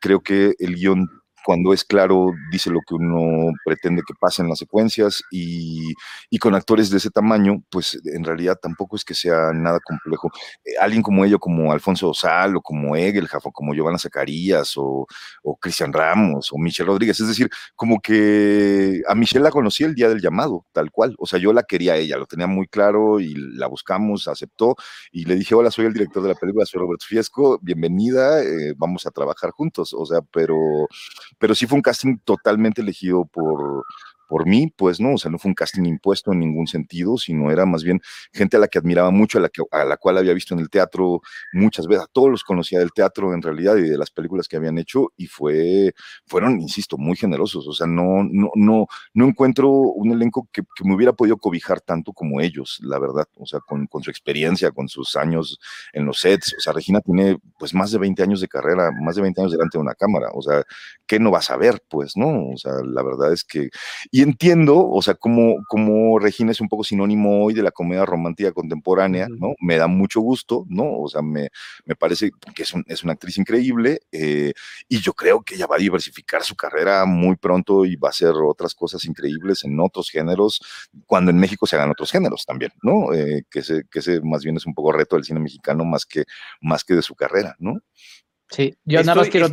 creo 0.00 0.20
que 0.20 0.54
el 0.58 0.74
guion 0.74 1.08
cuando 1.44 1.72
es 1.72 1.84
claro, 1.84 2.32
dice 2.50 2.70
lo 2.70 2.80
que 2.86 2.94
uno 2.94 3.52
pretende 3.64 4.02
que 4.06 4.14
pase 4.18 4.42
en 4.42 4.48
las 4.48 4.58
secuencias 4.58 5.22
y, 5.30 5.92
y, 6.30 6.38
con 6.38 6.54
actores 6.54 6.90
de 6.90 6.96
ese 6.96 7.10
tamaño, 7.10 7.62
pues 7.70 8.00
en 8.04 8.24
realidad 8.24 8.58
tampoco 8.60 8.96
es 8.96 9.04
que 9.04 9.14
sea 9.14 9.52
nada 9.52 9.78
complejo. 9.80 10.30
Eh, 10.64 10.72
alguien 10.80 11.02
como 11.02 11.24
ello, 11.24 11.38
como 11.38 11.72
Alfonso 11.72 12.08
Osal 12.10 12.56
o 12.56 12.62
como 12.62 12.96
Egelhaf 12.96 13.46
o 13.46 13.52
como 13.52 13.74
Giovanna 13.74 13.98
Zacarías 13.98 14.72
o, 14.76 15.06
o 15.42 15.56
Cristian 15.56 15.92
Ramos 15.92 16.50
o 16.52 16.58
Michelle 16.58 16.86
Rodríguez, 16.86 17.20
es 17.20 17.28
decir, 17.28 17.50
como 17.76 18.00
que 18.00 19.02
a 19.06 19.14
Michelle 19.14 19.44
la 19.44 19.50
conocí 19.50 19.84
el 19.84 19.94
día 19.94 20.08
del 20.08 20.20
llamado, 20.20 20.66
tal 20.72 20.90
cual, 20.90 21.14
o 21.18 21.26
sea, 21.26 21.38
yo 21.38 21.52
la 21.52 21.62
quería 21.64 21.92
a 21.94 21.96
ella, 21.96 22.16
lo 22.16 22.26
tenía 22.26 22.46
muy 22.46 22.66
claro 22.68 23.20
y 23.20 23.34
la 23.34 23.66
buscamos, 23.66 24.28
aceptó 24.28 24.76
y 25.12 25.24
le 25.24 25.36
dije, 25.36 25.54
hola, 25.54 25.70
soy 25.70 25.86
el 25.86 25.92
director 25.92 26.22
de 26.22 26.30
la 26.30 26.34
película, 26.34 26.64
soy 26.64 26.80
Roberto 26.80 27.04
Fiesco, 27.06 27.58
bienvenida, 27.60 28.42
eh, 28.42 28.74
vamos 28.76 29.06
a 29.06 29.10
trabajar 29.10 29.50
juntos, 29.50 29.94
o 29.94 30.06
sea, 30.06 30.20
pero 30.32 30.56
pero 31.38 31.54
sí 31.54 31.66
fue 31.66 31.76
un 31.76 31.82
casting 31.82 32.18
totalmente 32.24 32.82
elegido 32.82 33.24
por, 33.24 33.84
por 34.34 34.48
mí, 34.48 34.66
pues 34.76 34.98
no, 34.98 35.14
o 35.14 35.16
sea, 35.16 35.30
no 35.30 35.38
fue 35.38 35.50
un 35.50 35.54
casting 35.54 35.84
impuesto 35.84 36.32
en 36.32 36.40
ningún 36.40 36.66
sentido, 36.66 37.16
sino 37.18 37.52
era 37.52 37.66
más 37.66 37.84
bien 37.84 38.00
gente 38.32 38.56
a 38.56 38.58
la 38.58 38.66
que 38.66 38.80
admiraba 38.80 39.12
mucho, 39.12 39.38
a 39.38 39.42
la, 39.42 39.48
que, 39.48 39.62
a 39.70 39.84
la 39.84 39.96
cual 39.96 40.18
había 40.18 40.34
visto 40.34 40.54
en 40.54 40.58
el 40.58 40.68
teatro 40.70 41.20
muchas 41.52 41.86
veces, 41.86 42.02
a 42.02 42.08
todos 42.12 42.32
los 42.32 42.42
conocía 42.42 42.80
del 42.80 42.90
teatro 42.90 43.32
en 43.32 43.42
realidad 43.42 43.76
y 43.76 43.82
de 43.82 43.96
las 43.96 44.10
películas 44.10 44.48
que 44.48 44.56
habían 44.56 44.76
hecho 44.76 45.12
y 45.16 45.28
fue, 45.28 45.94
fueron, 46.26 46.60
insisto, 46.60 46.98
muy 46.98 47.16
generosos, 47.16 47.68
o 47.68 47.72
sea, 47.72 47.86
no, 47.86 48.24
no, 48.28 48.50
no, 48.56 48.88
no 49.12 49.24
encuentro 49.24 49.70
un 49.70 50.10
elenco 50.10 50.48
que, 50.50 50.62
me 50.82 50.96
hubiera 50.96 51.12
podido 51.12 51.36
cobijar 51.36 51.80
tanto 51.80 52.12
como 52.12 52.40
ellos, 52.40 52.80
la 52.82 52.98
verdad, 52.98 53.28
o 53.36 53.46
sea, 53.46 53.60
con, 53.60 53.86
con, 53.86 54.02
su 54.02 54.10
experiencia, 54.10 54.72
con 54.72 54.88
sus 54.88 55.14
años 55.14 55.60
en 55.92 56.06
los 56.06 56.18
sets, 56.18 56.56
o 56.58 56.60
sea, 56.60 56.72
Regina 56.72 57.00
tiene 57.00 57.38
pues 57.56 57.72
más 57.72 57.92
de 57.92 57.98
20 57.98 58.20
años 58.20 58.40
de 58.40 58.48
carrera, 58.48 58.90
más 59.00 59.14
de 59.14 59.22
20 59.22 59.42
años 59.42 59.52
delante 59.52 59.78
de 59.78 59.82
una 59.82 59.94
cámara, 59.94 60.30
o 60.34 60.42
sea, 60.42 60.64
¿qué 61.06 61.20
no 61.20 61.30
vas 61.30 61.52
a 61.52 61.56
ver? 61.56 61.80
Pues, 61.88 62.16
¿no? 62.16 62.48
O 62.48 62.56
sea, 62.56 62.72
la 62.84 63.04
verdad 63.04 63.32
es 63.32 63.44
que, 63.44 63.70
entiendo, 64.24 64.88
o 64.90 65.00
sea, 65.02 65.14
como, 65.14 65.56
como 65.68 66.18
Regina 66.18 66.50
es 66.50 66.60
un 66.60 66.68
poco 66.68 66.82
sinónimo 66.82 67.44
hoy 67.44 67.54
de 67.54 67.62
la 67.62 67.70
comedia 67.70 68.04
romántica 68.04 68.52
contemporánea, 68.52 69.28
¿no? 69.28 69.54
Me 69.60 69.76
da 69.76 69.86
mucho 69.86 70.20
gusto, 70.20 70.64
¿no? 70.68 70.98
O 70.98 71.08
sea, 71.08 71.22
me, 71.22 71.50
me 71.84 71.94
parece 71.94 72.32
que 72.54 72.64
es, 72.64 72.74
es, 72.86 73.04
una 73.04 73.12
actriz 73.12 73.38
increíble 73.38 74.00
eh, 74.10 74.52
y 74.88 75.00
yo 75.00 75.12
creo 75.12 75.42
que 75.42 75.54
ella 75.54 75.66
va 75.66 75.76
a 75.76 75.78
diversificar 75.78 76.42
su 76.42 76.56
carrera 76.56 77.04
muy 77.06 77.36
pronto 77.36 77.84
y 77.84 77.96
va 77.96 78.08
a 78.08 78.10
hacer 78.10 78.30
otras 78.30 78.74
cosas 78.74 79.04
increíbles 79.04 79.64
en 79.64 79.78
otros 79.78 80.10
géneros, 80.10 80.60
cuando 81.06 81.30
en 81.30 81.38
México 81.38 81.66
se 81.66 81.76
hagan 81.76 81.90
otros 81.90 82.10
géneros 82.10 82.44
también, 82.44 82.72
¿no? 82.82 83.12
Eh, 83.14 83.44
que, 83.50 83.60
ese, 83.60 83.84
que 83.90 84.00
ese 84.00 84.20
más 84.22 84.42
bien 84.42 84.56
es 84.56 84.66
un 84.66 84.74
poco 84.74 84.92
reto 84.92 85.16
del 85.16 85.24
cine 85.24 85.40
mexicano 85.40 85.84
más 85.84 86.04
que, 86.04 86.24
más 86.60 86.84
que 86.84 86.94
de 86.94 87.02
su 87.02 87.14
carrera, 87.14 87.54
¿no? 87.58 87.78
Sí, 88.50 88.76
yo 88.84 89.02
nada 89.02 89.16
más 89.16 89.28
quiero 89.28 89.48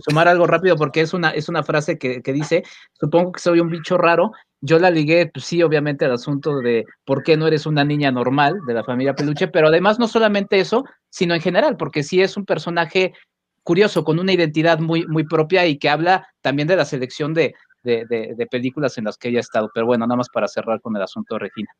sumar 0.00 0.28
algo 0.28 0.46
rápido 0.46 0.76
porque 0.76 1.00
es 1.00 1.14
una, 1.14 1.30
es 1.30 1.48
una 1.48 1.62
frase 1.62 1.98
que, 1.98 2.22
que, 2.22 2.32
dice, 2.32 2.62
supongo 2.92 3.32
que 3.32 3.40
soy 3.40 3.60
un 3.60 3.70
bicho 3.70 3.98
raro, 3.98 4.32
yo 4.60 4.78
la 4.78 4.90
ligué, 4.90 5.26
pues 5.32 5.46
sí, 5.46 5.62
obviamente 5.62 6.04
al 6.04 6.12
asunto 6.12 6.58
de 6.58 6.84
por 7.04 7.22
qué 7.22 7.36
no 7.36 7.46
eres 7.46 7.66
una 7.66 7.84
niña 7.84 8.10
normal 8.10 8.58
de 8.66 8.74
la 8.74 8.84
familia 8.84 9.14
Peluche, 9.14 9.48
pero 9.48 9.68
además 9.68 9.98
no 9.98 10.06
solamente 10.06 10.60
eso, 10.60 10.84
sino 11.08 11.34
en 11.34 11.40
general, 11.40 11.76
porque 11.76 12.02
sí 12.02 12.20
es 12.20 12.36
un 12.36 12.44
personaje 12.44 13.14
curioso, 13.62 14.04
con 14.04 14.18
una 14.18 14.32
identidad 14.32 14.78
muy, 14.78 15.06
muy 15.06 15.24
propia 15.24 15.66
y 15.66 15.78
que 15.78 15.88
habla 15.88 16.26
también 16.40 16.68
de 16.68 16.76
la 16.76 16.84
selección 16.84 17.34
de, 17.34 17.54
de, 17.82 18.04
de, 18.06 18.46
películas 18.46 18.98
en 18.98 19.04
las 19.04 19.16
que 19.16 19.28
ella 19.28 19.38
ha 19.38 19.40
estado. 19.40 19.70
Pero 19.72 19.86
bueno, 19.86 20.06
nada 20.06 20.16
más 20.16 20.28
para 20.28 20.48
cerrar 20.48 20.80
con 20.80 20.96
el 20.96 21.02
asunto 21.02 21.34
de 21.34 21.40
Regina. 21.40 21.70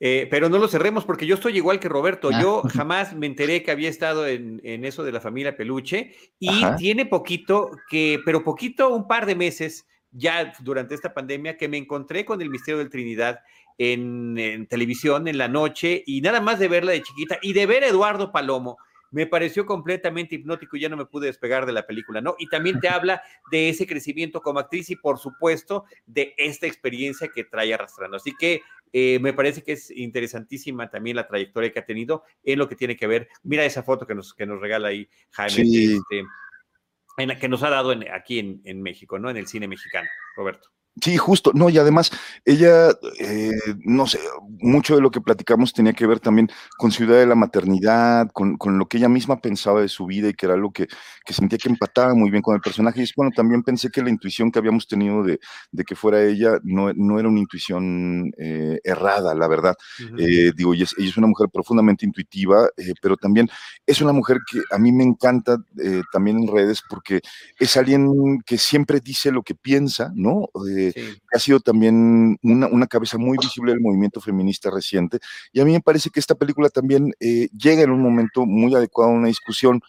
Eh, 0.00 0.28
pero 0.30 0.48
no 0.48 0.58
lo 0.58 0.68
cerremos 0.68 1.04
porque 1.04 1.26
yo 1.26 1.34
estoy 1.34 1.56
igual 1.56 1.80
que 1.80 1.88
Roberto. 1.88 2.30
Ah. 2.32 2.40
Yo 2.40 2.62
jamás 2.62 3.14
me 3.14 3.26
enteré 3.26 3.62
que 3.62 3.70
había 3.70 3.88
estado 3.88 4.26
en, 4.26 4.60
en 4.64 4.84
eso 4.84 5.02
de 5.02 5.12
la 5.12 5.20
familia 5.20 5.56
Peluche 5.56 6.14
y 6.38 6.64
Ajá. 6.64 6.76
tiene 6.76 7.04
poquito 7.06 7.70
que, 7.90 8.20
pero 8.24 8.44
poquito, 8.44 8.94
un 8.94 9.08
par 9.08 9.26
de 9.26 9.34
meses 9.34 9.86
ya 10.10 10.52
durante 10.60 10.94
esta 10.94 11.12
pandemia 11.12 11.56
que 11.56 11.68
me 11.68 11.76
encontré 11.76 12.24
con 12.24 12.40
el 12.40 12.48
misterio 12.48 12.78
del 12.78 12.90
Trinidad 12.90 13.40
en, 13.76 14.38
en 14.38 14.66
televisión 14.66 15.28
en 15.28 15.38
la 15.38 15.48
noche 15.48 16.02
y 16.06 16.20
nada 16.20 16.40
más 16.40 16.58
de 16.58 16.68
verla 16.68 16.92
de 16.92 17.02
chiquita 17.02 17.38
y 17.42 17.52
de 17.52 17.66
ver 17.66 17.84
a 17.84 17.88
Eduardo 17.88 18.32
Palomo 18.32 18.78
me 19.10 19.26
pareció 19.26 19.66
completamente 19.66 20.34
hipnótico 20.34 20.76
y 20.76 20.80
ya 20.80 20.88
no 20.88 20.96
me 20.96 21.06
pude 21.06 21.26
despegar 21.26 21.66
de 21.66 21.72
la 21.72 21.86
película, 21.86 22.20
¿no? 22.20 22.36
Y 22.38 22.48
también 22.48 22.80
te 22.80 22.88
habla 22.88 23.22
de 23.50 23.68
ese 23.68 23.86
crecimiento 23.86 24.40
como 24.40 24.60
actriz 24.60 24.90
y, 24.90 24.96
por 24.96 25.18
supuesto, 25.18 25.84
de 26.06 26.34
esta 26.36 26.66
experiencia 26.66 27.28
que 27.28 27.44
trae 27.44 27.72
arrastrando. 27.72 28.16
Así 28.16 28.32
que 28.38 28.62
eh, 28.92 29.18
me 29.20 29.32
parece 29.32 29.62
que 29.62 29.72
es 29.72 29.90
interesantísima 29.90 30.90
también 30.90 31.16
la 31.16 31.26
trayectoria 31.26 31.72
que 31.72 31.78
ha 31.78 31.86
tenido 31.86 32.24
en 32.42 32.58
lo 32.58 32.68
que 32.68 32.76
tiene 32.76 32.96
que 32.96 33.06
ver. 33.06 33.28
Mira 33.42 33.64
esa 33.64 33.82
foto 33.82 34.06
que 34.06 34.14
nos, 34.14 34.34
que 34.34 34.46
nos 34.46 34.60
regala 34.60 34.88
ahí 34.88 35.08
Jaime, 35.30 35.64
sí. 35.64 35.96
este, 35.96 36.24
en 37.18 37.28
la 37.28 37.38
que 37.38 37.48
nos 37.48 37.62
ha 37.62 37.70
dado 37.70 37.92
en, 37.92 38.10
aquí 38.12 38.38
en, 38.38 38.60
en 38.64 38.82
México, 38.82 39.18
¿no? 39.18 39.30
En 39.30 39.36
el 39.36 39.46
cine 39.46 39.68
mexicano, 39.68 40.08
Roberto. 40.36 40.70
Sí, 41.02 41.16
justo, 41.16 41.52
no, 41.54 41.68
y 41.68 41.78
además 41.78 42.10
ella, 42.44 42.90
eh, 43.20 43.50
no 43.84 44.06
sé, 44.06 44.18
mucho 44.60 44.94
de 44.96 45.02
lo 45.02 45.10
que 45.10 45.20
platicamos 45.20 45.72
tenía 45.72 45.92
que 45.92 46.06
ver 46.06 46.20
también 46.20 46.48
con 46.76 46.90
su 46.90 47.04
idea 47.04 47.18
de 47.18 47.26
la 47.26 47.34
maternidad, 47.34 48.28
con, 48.32 48.56
con, 48.56 48.78
lo 48.78 48.86
que 48.86 48.98
ella 48.98 49.08
misma 49.08 49.40
pensaba 49.40 49.80
de 49.80 49.88
su 49.88 50.06
vida 50.06 50.28
y 50.28 50.34
que 50.34 50.46
era 50.46 50.54
algo 50.54 50.72
que, 50.72 50.86
que, 51.24 51.32
sentía 51.34 51.58
que 51.58 51.68
empataba 51.68 52.14
muy 52.14 52.30
bien 52.30 52.42
con 52.42 52.54
el 52.54 52.60
personaje. 52.60 53.00
Y 53.00 53.04
es 53.04 53.12
bueno, 53.14 53.30
también 53.34 53.62
pensé 53.62 53.90
que 53.90 54.02
la 54.02 54.10
intuición 54.10 54.50
que 54.50 54.58
habíamos 54.58 54.86
tenido 54.86 55.22
de, 55.22 55.40
de 55.72 55.84
que 55.84 55.94
fuera 55.94 56.22
ella 56.22 56.58
no, 56.62 56.92
no 56.94 57.18
era 57.18 57.28
una 57.28 57.40
intuición 57.40 58.32
eh, 58.38 58.78
errada, 58.82 59.34
la 59.34 59.48
verdad. 59.48 59.76
Uh 60.00 60.16
-huh. 60.16 60.20
eh, 60.20 60.52
digo, 60.56 60.74
ella 60.74 60.84
es, 60.84 60.94
ella 60.98 61.08
es, 61.08 61.16
una 61.16 61.26
mujer 61.26 61.48
profundamente 61.52 62.06
intuitiva, 62.06 62.68
eh, 62.76 62.94
pero 63.02 63.16
también 63.16 63.48
es 63.86 64.00
una 64.00 64.12
mujer 64.12 64.38
que 64.50 64.60
a 64.70 64.78
mí 64.78 64.92
me 64.92 65.04
encanta 65.04 65.56
también 66.12 66.38
en 66.38 66.48
redes 66.48 66.82
porque 66.88 67.20
es 67.58 67.76
alguien 67.76 68.40
que 68.44 68.58
siempre 68.58 69.00
dice 69.00 69.30
lo 69.30 69.42
que 69.42 69.54
piensa, 69.54 70.12
¿no? 70.14 70.48
Eh, 70.68 70.87
sí. 70.92 71.18
ha 71.32 71.38
sido 71.38 71.60
también 71.60 72.38
una, 72.42 72.66
una, 72.66 72.86
cabeza 72.86 73.18
muy 73.18 73.38
visible 73.38 73.72
del 73.72 73.80
movimiento 73.80 74.20
feminista 74.20 74.70
reciente. 74.70 75.18
Y 75.52 75.60
a 75.60 75.64
mí 75.64 75.72
me 75.72 75.80
parece 75.80 76.10
que 76.10 76.20
esta 76.20 76.34
película 76.34 76.68
también 76.68 77.12
eh, 77.20 77.48
llega 77.56 77.82
en 77.82 77.90
un 77.90 78.02
momento 78.02 78.46
muy 78.46 78.74
adecuado 78.74 79.10
a 79.10 79.14
una 79.14 79.28
discusión 79.28 79.80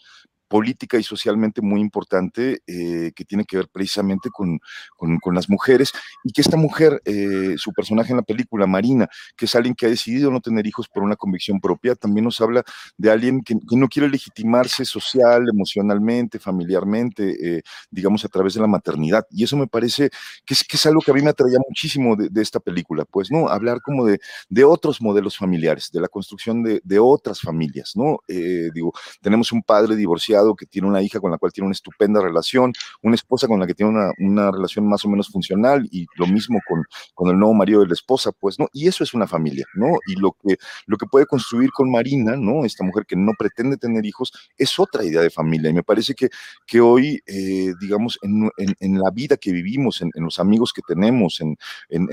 política 0.50 0.98
y 0.98 1.04
socialmente 1.04 1.62
muy 1.62 1.80
importante 1.80 2.62
eh, 2.68 3.12
que 3.16 3.24
tiene 3.24 3.46
que 3.46 3.58
ver 3.58 3.70
precisamente 3.70 4.30
con, 4.30 4.60
con, 4.98 5.18
con, 5.20 5.36
las 5.36 5.50
mujeres 5.50 5.94
y 6.24 6.34
que 6.34 6.42
esta 6.42 6.58
mujer, 6.58 7.02
eh, 7.06 7.54
su 7.58 7.72
personaje 7.72 8.12
en 8.12 8.18
la 8.18 8.24
película, 8.24 8.66
Marina, 8.68 9.08
que 9.38 9.46
es 9.46 9.56
alguien 9.56 9.76
que 9.76 9.86
ha 9.86 9.90
decidido 9.90 10.32
no 10.32 10.42
tener 10.42 10.66
hijos 10.66 10.90
por 10.90 11.04
una 11.04 11.16
convicción 11.16 11.62
propia, 11.62 11.96
también 11.96 12.26
nos 12.26 12.42
habla 12.42 12.64
de 12.98 13.12
alguien 13.12 13.42
que, 13.42 13.54
que 13.54 13.78
no 13.78 13.88
quiere 13.88 14.10
legitimarse 14.10 14.84
social, 14.86 15.48
emocionalmente, 15.48 16.40
familiarmente, 16.40 17.58
eh, 17.58 17.62
digamos, 17.92 18.26
a 18.26 18.28
través 18.28 18.56
de 18.56 18.62
la 18.62 18.68
maternidad. 18.68 19.26
Y 19.30 19.44
eso 19.44 19.56
me 19.56 19.68
parece 19.68 20.10
que 20.46 20.56
es, 20.56 20.64
que 20.64 20.78
es 20.78 20.86
algo 20.88 21.02
que 21.02 21.12
a 21.12 21.14
mí 21.14 21.22
me 21.22 21.30
atraía 21.30 21.60
muchísimo 21.68 22.16
de, 22.16 22.30
de 22.30 22.42
esta 22.42 22.60
película, 22.60 23.06
pues, 23.06 23.32
¿no? 23.32 23.48
Hablar 23.48 23.82
como 23.82 24.06
de, 24.06 24.20
de, 24.50 24.64
otros 24.64 25.02
modelos 25.02 25.38
familiares, 25.38 25.90
de 25.92 26.02
la 26.02 26.08
construcción 26.08 26.64
de, 26.64 26.82
de 26.84 27.00
otras 27.00 27.40
familias, 27.40 27.94
¿no? 27.96 28.20
Eh, 28.28 28.70
digo, 28.74 28.94
tenemos 29.22 29.52
un 29.52 29.62
padre 29.62 29.96
divorciado 29.96 30.39
que 30.56 30.66
tiene 30.66 30.88
una 30.88 31.02
hija 31.02 31.20
con 31.20 31.32
la 31.32 31.38
cual 31.38 31.52
tiene 31.52 31.68
una 31.68 31.74
estupenda 31.74 32.22
relación, 32.22 32.74
una 33.02 33.16
esposa 33.16 33.48
con 33.48 33.60
la 33.60 33.68
que 33.68 33.74
tiene 33.74 33.92
una, 33.92 34.12
una 34.20 34.52
relación 34.52 34.88
más 34.88 35.04
o 35.06 35.10
menos 35.10 35.30
funcional 35.30 35.88
y 35.92 36.06
lo 36.18 36.28
mismo 36.28 36.60
con, 36.68 36.84
con, 37.14 37.30
el 37.30 37.38
nuevo 37.38 37.54
marido 37.54 37.82
de 37.82 37.88
la 37.88 37.94
esposa, 37.94 38.32
pues, 38.32 38.60
¿no? 38.60 38.68
Y 38.74 38.88
eso 38.88 39.04
es 39.04 39.14
una 39.14 39.28
familia, 39.28 39.66
¿no? 39.76 39.98
Y 40.08 40.16
lo 40.16 40.32
que, 40.32 40.58
lo 40.86 40.98
que 40.98 41.06
puede 41.06 41.26
construir 41.26 41.72
con 41.72 41.92
Marina, 41.92 42.36
¿no? 42.36 42.66
Esta 42.66 42.84
mujer 42.84 43.06
que 43.06 43.16
no 43.16 43.34
pretende 43.38 43.78
tener 43.78 44.06
hijos, 44.06 44.32
es 44.58 44.80
otra 44.80 45.04
idea 45.04 45.22
de 45.22 45.30
familia. 45.30 45.70
Y 45.70 45.74
me 45.74 45.84
parece 45.84 46.14
que, 46.14 46.30
que 46.66 46.82
hoy, 46.82 47.22
eh, 47.26 47.74
digamos, 47.80 48.18
en, 48.22 48.50
en, 48.58 48.76
en, 48.80 49.00
la 49.00 49.12
vida 49.12 49.38
que 49.38 49.52
vivimos, 49.52 50.02
en, 50.02 50.10
en 50.16 50.24
los 50.24 50.40
amigos 50.40 50.74
que 50.74 50.82
tenemos, 50.82 51.42
en, 51.42 51.58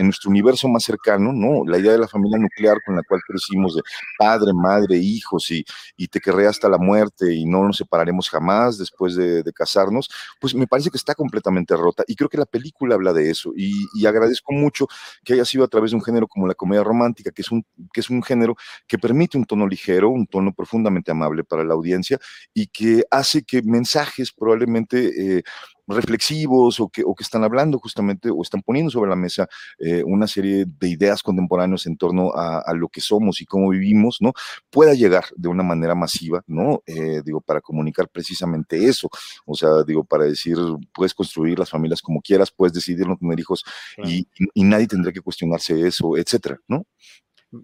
nuestro 0.06 0.30
universo 0.30 0.68
más 0.68 0.84
cercano, 0.84 1.32
¿no? 1.32 1.64
La 1.66 1.78
idea 1.78 1.92
de 1.92 1.98
la 1.98 2.08
familia 2.08 2.38
nuclear 2.38 2.78
con 2.84 2.96
la 2.96 3.02
cual 3.02 3.20
crecimos 3.26 3.74
de 3.74 3.82
padre, 4.18 4.52
madre, 4.54 4.96
hijos 4.96 5.50
y, 5.50 5.64
y 5.96 6.08
te 6.08 6.20
querré 6.20 6.46
hasta 6.46 6.68
la 6.68 6.78
muerte 6.78 7.34
y 7.34 7.44
no 7.44 7.64
nos 7.64 7.76
separaremos 7.76 8.15
jamás 8.28 8.78
después 8.78 9.14
de, 9.16 9.44
casarnos, 9.54 10.10
pues 10.40 10.54
me 10.54 10.66
parece 10.66 10.90
que 10.90 10.98
está 10.98 11.14
completamente 11.14 11.74
rota 11.76 12.04
y 12.06 12.14
creo 12.14 12.28
que 12.28 12.36
la 12.36 12.44
película 12.46 12.94
habla 12.94 13.12
de 13.12 13.30
eso 13.30 13.52
y, 13.56 13.86
y, 13.94 14.04
agradezco 14.06 14.52
mucho 14.52 14.86
que 15.24 15.34
haya 15.34 15.44
sido 15.44 15.64
a 15.64 15.68
través 15.68 15.92
de 15.92 15.96
un 15.96 16.02
género 16.02 16.26
como 16.28 16.46
la 16.46 16.54
comedia 16.54 16.84
romántica, 16.84 17.30
que 17.30 17.42
es, 17.42 17.50
un, 17.50 17.64
que 17.92 18.00
es 18.00 18.10
un 18.10 18.22
género 18.22 18.56
que 18.86 18.98
permite 18.98 19.38
un 19.38 19.44
tono 19.44 19.66
ligero, 19.66 20.10
un 20.10 20.26
tono 20.26 20.52
profundamente 20.52 21.10
amable 21.10 21.44
para 21.44 21.64
la 21.64 21.74
audiencia 21.74 22.18
y 22.52 22.66
que 22.66 23.04
hace 23.10 23.42
que 23.44 23.62
mensajes 23.62 24.32
probablemente 24.32 25.38
eh, 25.38 25.42
reflexivos 25.86 26.80
o 26.80 26.88
que, 26.88 27.02
o 27.04 27.14
que 27.14 27.22
están 27.22 27.44
hablando 27.44 27.78
justamente 27.78 28.30
o 28.30 28.42
están 28.42 28.62
poniendo 28.62 28.90
sobre 28.90 29.10
la 29.10 29.16
mesa 29.16 29.48
eh, 29.78 30.02
una 30.04 30.26
serie 30.26 30.64
de 30.66 30.88
ideas 30.88 31.22
contemporáneas 31.22 31.86
en 31.86 31.96
torno 31.96 32.32
a, 32.34 32.58
a, 32.58 32.74
lo 32.74 32.88
que 32.88 33.00
somos 33.00 33.40
y 33.40 33.46
cómo 33.46 33.70
vivimos, 33.70 34.18
¿no? 34.20 34.32
Pueda 34.70 34.94
llegar 34.94 35.24
de 35.36 35.48
una 35.48 35.62
manera 35.62 35.94
masiva, 35.94 36.42
¿no? 36.46 36.82
Eh, 36.86 37.22
digo, 37.24 37.40
para 37.40 37.60
comunicar 37.60 38.08
precisamente 38.08 38.86
eso. 38.86 39.08
O 39.44 39.54
sea, 39.54 39.82
digo, 39.86 40.04
para 40.04 40.24
decir, 40.24 40.56
puedes 40.92 41.14
construir 41.14 41.58
las 41.58 41.70
familias 41.70 42.02
como 42.02 42.20
quieras, 42.20 42.50
puedes 42.50 42.72
decidir 42.72 43.06
no 43.06 43.16
tener 43.16 43.38
hijos 43.38 43.64
claro. 43.94 44.10
y, 44.10 44.28
y, 44.54 44.64
nadie 44.64 44.86
tendrá 44.86 45.12
que 45.12 45.20
cuestionarse 45.20 45.86
eso, 45.86 46.16
etcétera, 46.16 46.58
¿no? 46.68 46.84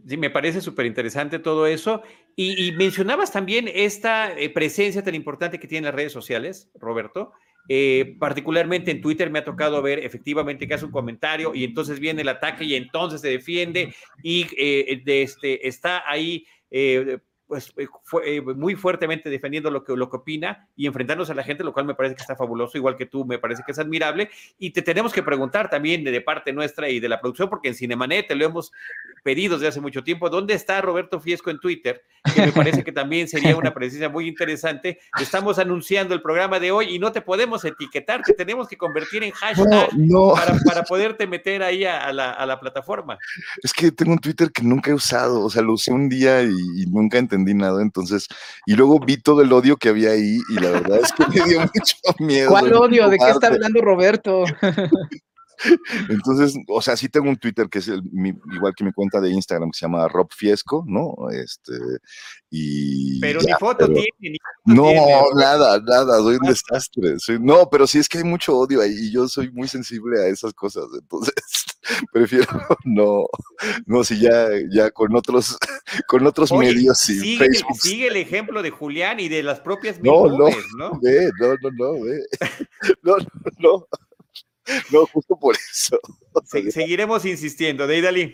Sí, 0.07 0.17
me 0.17 0.31
parece 0.31 0.61
súper 0.61 0.87
interesante 0.87 1.39
todo 1.39 1.67
eso. 1.67 2.03
Y, 2.37 2.69
y, 2.69 2.73
mencionabas 2.73 3.33
también 3.33 3.69
esta 3.73 4.33
eh, 4.39 4.49
presencia 4.49 5.03
tan 5.03 5.15
importante 5.15 5.59
que 5.59 5.67
tienen 5.67 5.87
las 5.87 5.95
redes 5.95 6.13
sociales, 6.13 6.71
Roberto. 6.75 7.33
Eh, 7.69 8.17
particularmente 8.19 8.91
en 8.91 9.01
Twitter 9.01 9.31
me 9.31 9.39
ha 9.39 9.45
tocado 9.45 9.81
ver 9.83 10.01
efectivamente 10.01 10.67
que 10.67 10.75
hace 10.75 10.85
un 10.85 10.91
comentario 10.91 11.55
y 11.55 11.63
entonces 11.63 12.01
viene 12.01 12.23
el 12.23 12.29
ataque 12.29 12.65
y 12.65 12.75
entonces 12.75 13.21
se 13.21 13.29
defiende 13.29 13.95
y 14.23 14.47
eh, 14.57 15.01
este, 15.07 15.69
está 15.69 16.03
ahí 16.11 16.45
eh, 16.71 17.19
pues 17.53 17.71
eh, 17.77 17.87
fue, 18.03 18.37
eh, 18.37 18.41
muy 18.41 18.77
fuertemente 18.77 19.29
defendiendo 19.29 19.71
lo 19.71 19.85
que, 19.85 19.95
lo 19.95 20.09
que 20.09 20.17
opina 20.17 20.71
y 20.75 20.87
enfrentándose 20.87 21.33
a 21.33 21.35
la 21.35 21.43
gente, 21.43 21.63
lo 21.63 21.75
cual 21.75 21.85
me 21.85 21.95
parece 21.95 22.15
que 22.15 22.23
está 22.23 22.35
fabuloso, 22.35 22.79
igual 22.79 22.97
que 22.97 23.05
tú, 23.05 23.27
me 23.27 23.39
parece 23.39 23.63
que 23.67 23.73
es 23.73 23.79
admirable. 23.79 24.31
Y 24.59 24.71
te 24.71 24.81
tenemos 24.81 25.13
que 25.13 25.23
preguntar 25.23 25.69
también 25.69 26.03
de, 26.03 26.13
de 26.13 26.23
parte 26.23 26.55
nuestra 26.55 26.89
y 26.89 26.99
de 26.99 27.11
la 27.11 27.21
producción, 27.21 27.51
porque 27.51 27.69
en 27.69 27.75
Cinemanet 27.75 28.29
te 28.29 28.37
lo 28.37 28.47
hemos 28.47 28.73
pedido 29.23 29.57
desde 29.57 29.69
hace 29.69 29.83
mucho 29.83 30.03
tiempo, 30.03 30.31
¿dónde 30.31 30.55
está 30.55 30.81
Roberto 30.81 31.21
Fiesco 31.21 31.51
en 31.51 31.61
Twitter? 31.61 32.03
Que 32.35 32.41
me 32.47 32.53
parece 32.53 32.83
que 32.85 32.93
también 32.93 33.29
sería 33.29 33.55
una 33.55 33.75
presencia 33.75 34.09
muy 34.09 34.29
interesante. 34.29 34.99
Estamos 35.21 35.59
anunciando 35.59 36.15
el 36.15 36.23
programa 36.23 36.59
de 36.59 36.71
hoy 36.73 36.95
y 36.95 36.99
no 36.99 37.13
te 37.13 37.21
podemos 37.21 37.65
etiquetar, 37.67 38.23
te 38.23 38.33
tenemos 38.33 38.67
que 38.67 38.79
convertir 38.79 39.25
en 39.25 39.33
hashtag 39.33 39.93
no, 39.95 40.31
no. 40.31 40.35
Para, 40.35 40.57
para, 40.65 40.83
poderte 40.85 41.27
meter 41.27 41.63
ahí 41.63 41.85
a, 41.85 42.05
a, 42.05 42.13
la, 42.13 42.31
a, 42.31 42.47
la, 42.47 42.59
plataforma. 42.59 43.19
Es 43.63 43.73
que 43.73 43.93
tengo 43.93 44.13
un 44.13 44.19
Twitter 44.19 44.51
que 44.51 44.63
nunca 44.63 44.91
he 44.91 44.95
usado, 44.95 45.45
o 45.45 45.51
sea, 45.51 45.63
lo 45.63 45.75
usé 45.75 45.93
un 45.93 46.09
día 46.09 46.43
y, 46.43 46.55
y 46.77 46.87
nunca 46.87 47.19
entendí 47.19 47.42
entendí 47.43 47.55
nada, 47.55 47.83
entonces, 47.83 48.29
y 48.67 48.75
luego 48.75 49.01
vi 49.01 49.17
todo 49.17 49.43
el 49.43 49.53
odio 49.53 49.77
que 49.77 49.89
había 49.89 50.11
ahí 50.11 50.39
y 50.49 50.55
la 50.55 50.71
verdad 50.71 51.01
es 51.03 51.13
que 51.13 51.27
me 51.41 51.49
dio 51.49 51.61
mucho 51.61 51.97
miedo. 52.19 52.51
¿Cuál 52.51 52.73
odio? 52.73 53.09
¿De 53.09 53.19
qué 53.19 53.31
está 53.31 53.49
hablando 53.49 53.81
Roberto? 53.81 54.45
Entonces, 56.09 56.55
o 56.69 56.83
sea, 56.83 56.97
sí 56.97 57.09
tengo 57.09 57.29
un 57.29 57.37
Twitter 57.37 57.69
que 57.69 57.79
es 57.79 57.89
el, 57.89 58.03
igual 58.53 58.75
que 58.77 58.85
mi 58.85 58.93
cuenta 58.93 59.21
de 59.21 59.31
Instagram 59.31 59.71
que 59.71 59.79
se 59.79 59.87
llama 59.87 60.09
Rob 60.09 60.29
Fiesco, 60.33 60.85
¿no? 60.87 61.15
Este, 61.31 61.73
y. 62.51 63.21
Pero 63.21 63.41
ni 63.41 63.53
foto 63.53 63.87
tiene, 63.87 64.09
ni 64.19 64.37
No, 64.65 64.91
nada, 65.35 65.81
nada, 65.81 66.19
soy 66.19 66.37
un 66.37 66.49
desastre. 66.49 67.17
no, 67.41 67.69
pero 67.71 67.87
sí 67.87 67.99
es 67.99 68.09
que 68.09 68.19
hay 68.19 68.25
mucho 68.25 68.57
odio 68.57 68.81
ahí 68.81 68.93
y 68.93 69.13
yo 69.13 69.29
soy 69.29 69.51
muy 69.53 69.69
sensible 69.69 70.21
a 70.21 70.27
esas 70.27 70.53
cosas. 70.53 70.87
Entonces, 70.99 71.35
prefiero 72.13 72.47
no, 72.85 73.27
no, 73.87 74.05
si 74.05 74.21
ya, 74.21 74.49
ya 74.71 74.91
con 74.91 75.15
otros, 75.17 75.59
con 76.09 76.27
otros 76.27 76.53
medios 76.53 77.09
y 77.09 77.21
sigue, 77.21 77.39
Facebook. 77.39 77.77
Sigue 77.81 78.09
el 78.09 78.17
ejemplo 78.17 78.63
de 78.63 78.71
Julián 78.71 79.21
y 79.21 79.29
de 79.29 79.43
las 79.43 79.61
propias 79.61 80.01
no, 80.01 80.27
no, 80.27 80.49
¿no? 80.79 80.99
Ve, 81.03 81.31
no, 81.41 81.55
no, 81.63 81.71
no, 81.73 82.05
ve. 82.05 82.25
No, 83.03 83.17
no, 83.17 83.27
no. 83.59 83.89
No, 84.93 85.07
justo 85.07 85.37
por 85.37 85.57
eso. 85.57 85.99
seguiremos 86.71 87.25
insistiendo. 87.25 87.87
Deidali. 87.89 88.33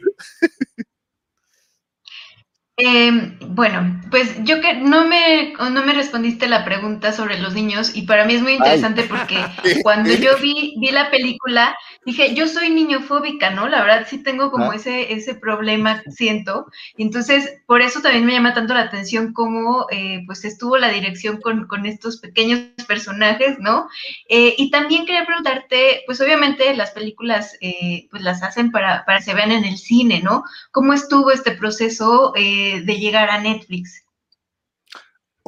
Eh, 2.81 3.11
bueno, 3.49 4.01
pues 4.09 4.37
yo 4.45 4.61
que 4.61 4.75
no 4.75 5.09
me, 5.09 5.53
no 5.53 5.85
me 5.85 5.93
respondiste 5.93 6.49
la 6.49 6.65
pregunta 6.65 7.13
sobre 7.13 7.41
los 7.41 7.53
niños 7.53 7.97
y 7.97 8.03
para 8.03 8.25
mí 8.25 8.35
es 8.35 8.43
muy 8.43 8.53
interesante 8.53 9.03
porque 9.03 9.37
cuando 9.83 10.13
yo 10.15 10.39
vi, 10.39 10.77
vi 10.79 10.93
la 10.93 11.11
película 11.11 11.77
dije, 12.09 12.35
yo 12.35 12.47
soy 12.49 12.71
niñofóbica, 12.71 13.51
¿no? 13.51 13.69
La 13.69 13.83
verdad 13.83 14.07
sí 14.09 14.23
tengo 14.23 14.51
como 14.51 14.73
ese, 14.73 15.13
ese 15.13 15.35
problema, 15.35 16.03
siento. 16.09 16.67
Y 16.97 17.03
entonces, 17.03 17.61
por 17.67 17.83
eso 17.83 18.01
también 18.01 18.25
me 18.25 18.33
llama 18.33 18.55
tanto 18.55 18.73
la 18.73 18.83
atención 18.83 19.35
cómo 19.35 19.87
eh, 19.91 20.23
pues 20.27 20.45
estuvo 20.45 20.79
la 20.79 20.89
dirección 20.89 21.39
con, 21.41 21.67
con, 21.67 21.85
estos 21.85 22.19
pequeños 22.19 22.61
personajes, 22.87 23.59
¿no? 23.59 23.89
Eh, 24.29 24.55
y 24.57 24.71
también 24.71 25.05
quería 25.05 25.27
preguntarte, 25.27 26.03
pues 26.07 26.21
obviamente 26.21 26.75
las 26.75 26.93
películas 26.93 27.57
eh, 27.61 28.09
pues 28.11 28.23
las 28.23 28.43
hacen 28.43 28.71
para, 28.71 29.05
para 29.05 29.19
que 29.19 29.25
se 29.25 29.35
vean 29.35 29.53
en 29.53 29.65
el 29.65 29.77
cine, 29.77 30.23
¿no? 30.23 30.45
¿Cómo 30.71 30.95
estuvo 30.95 31.31
este 31.31 31.53
proceso 31.53 32.33
de 32.85 32.99
llegar 32.99 33.31
a 33.31 33.41
Netflix? 33.41 34.05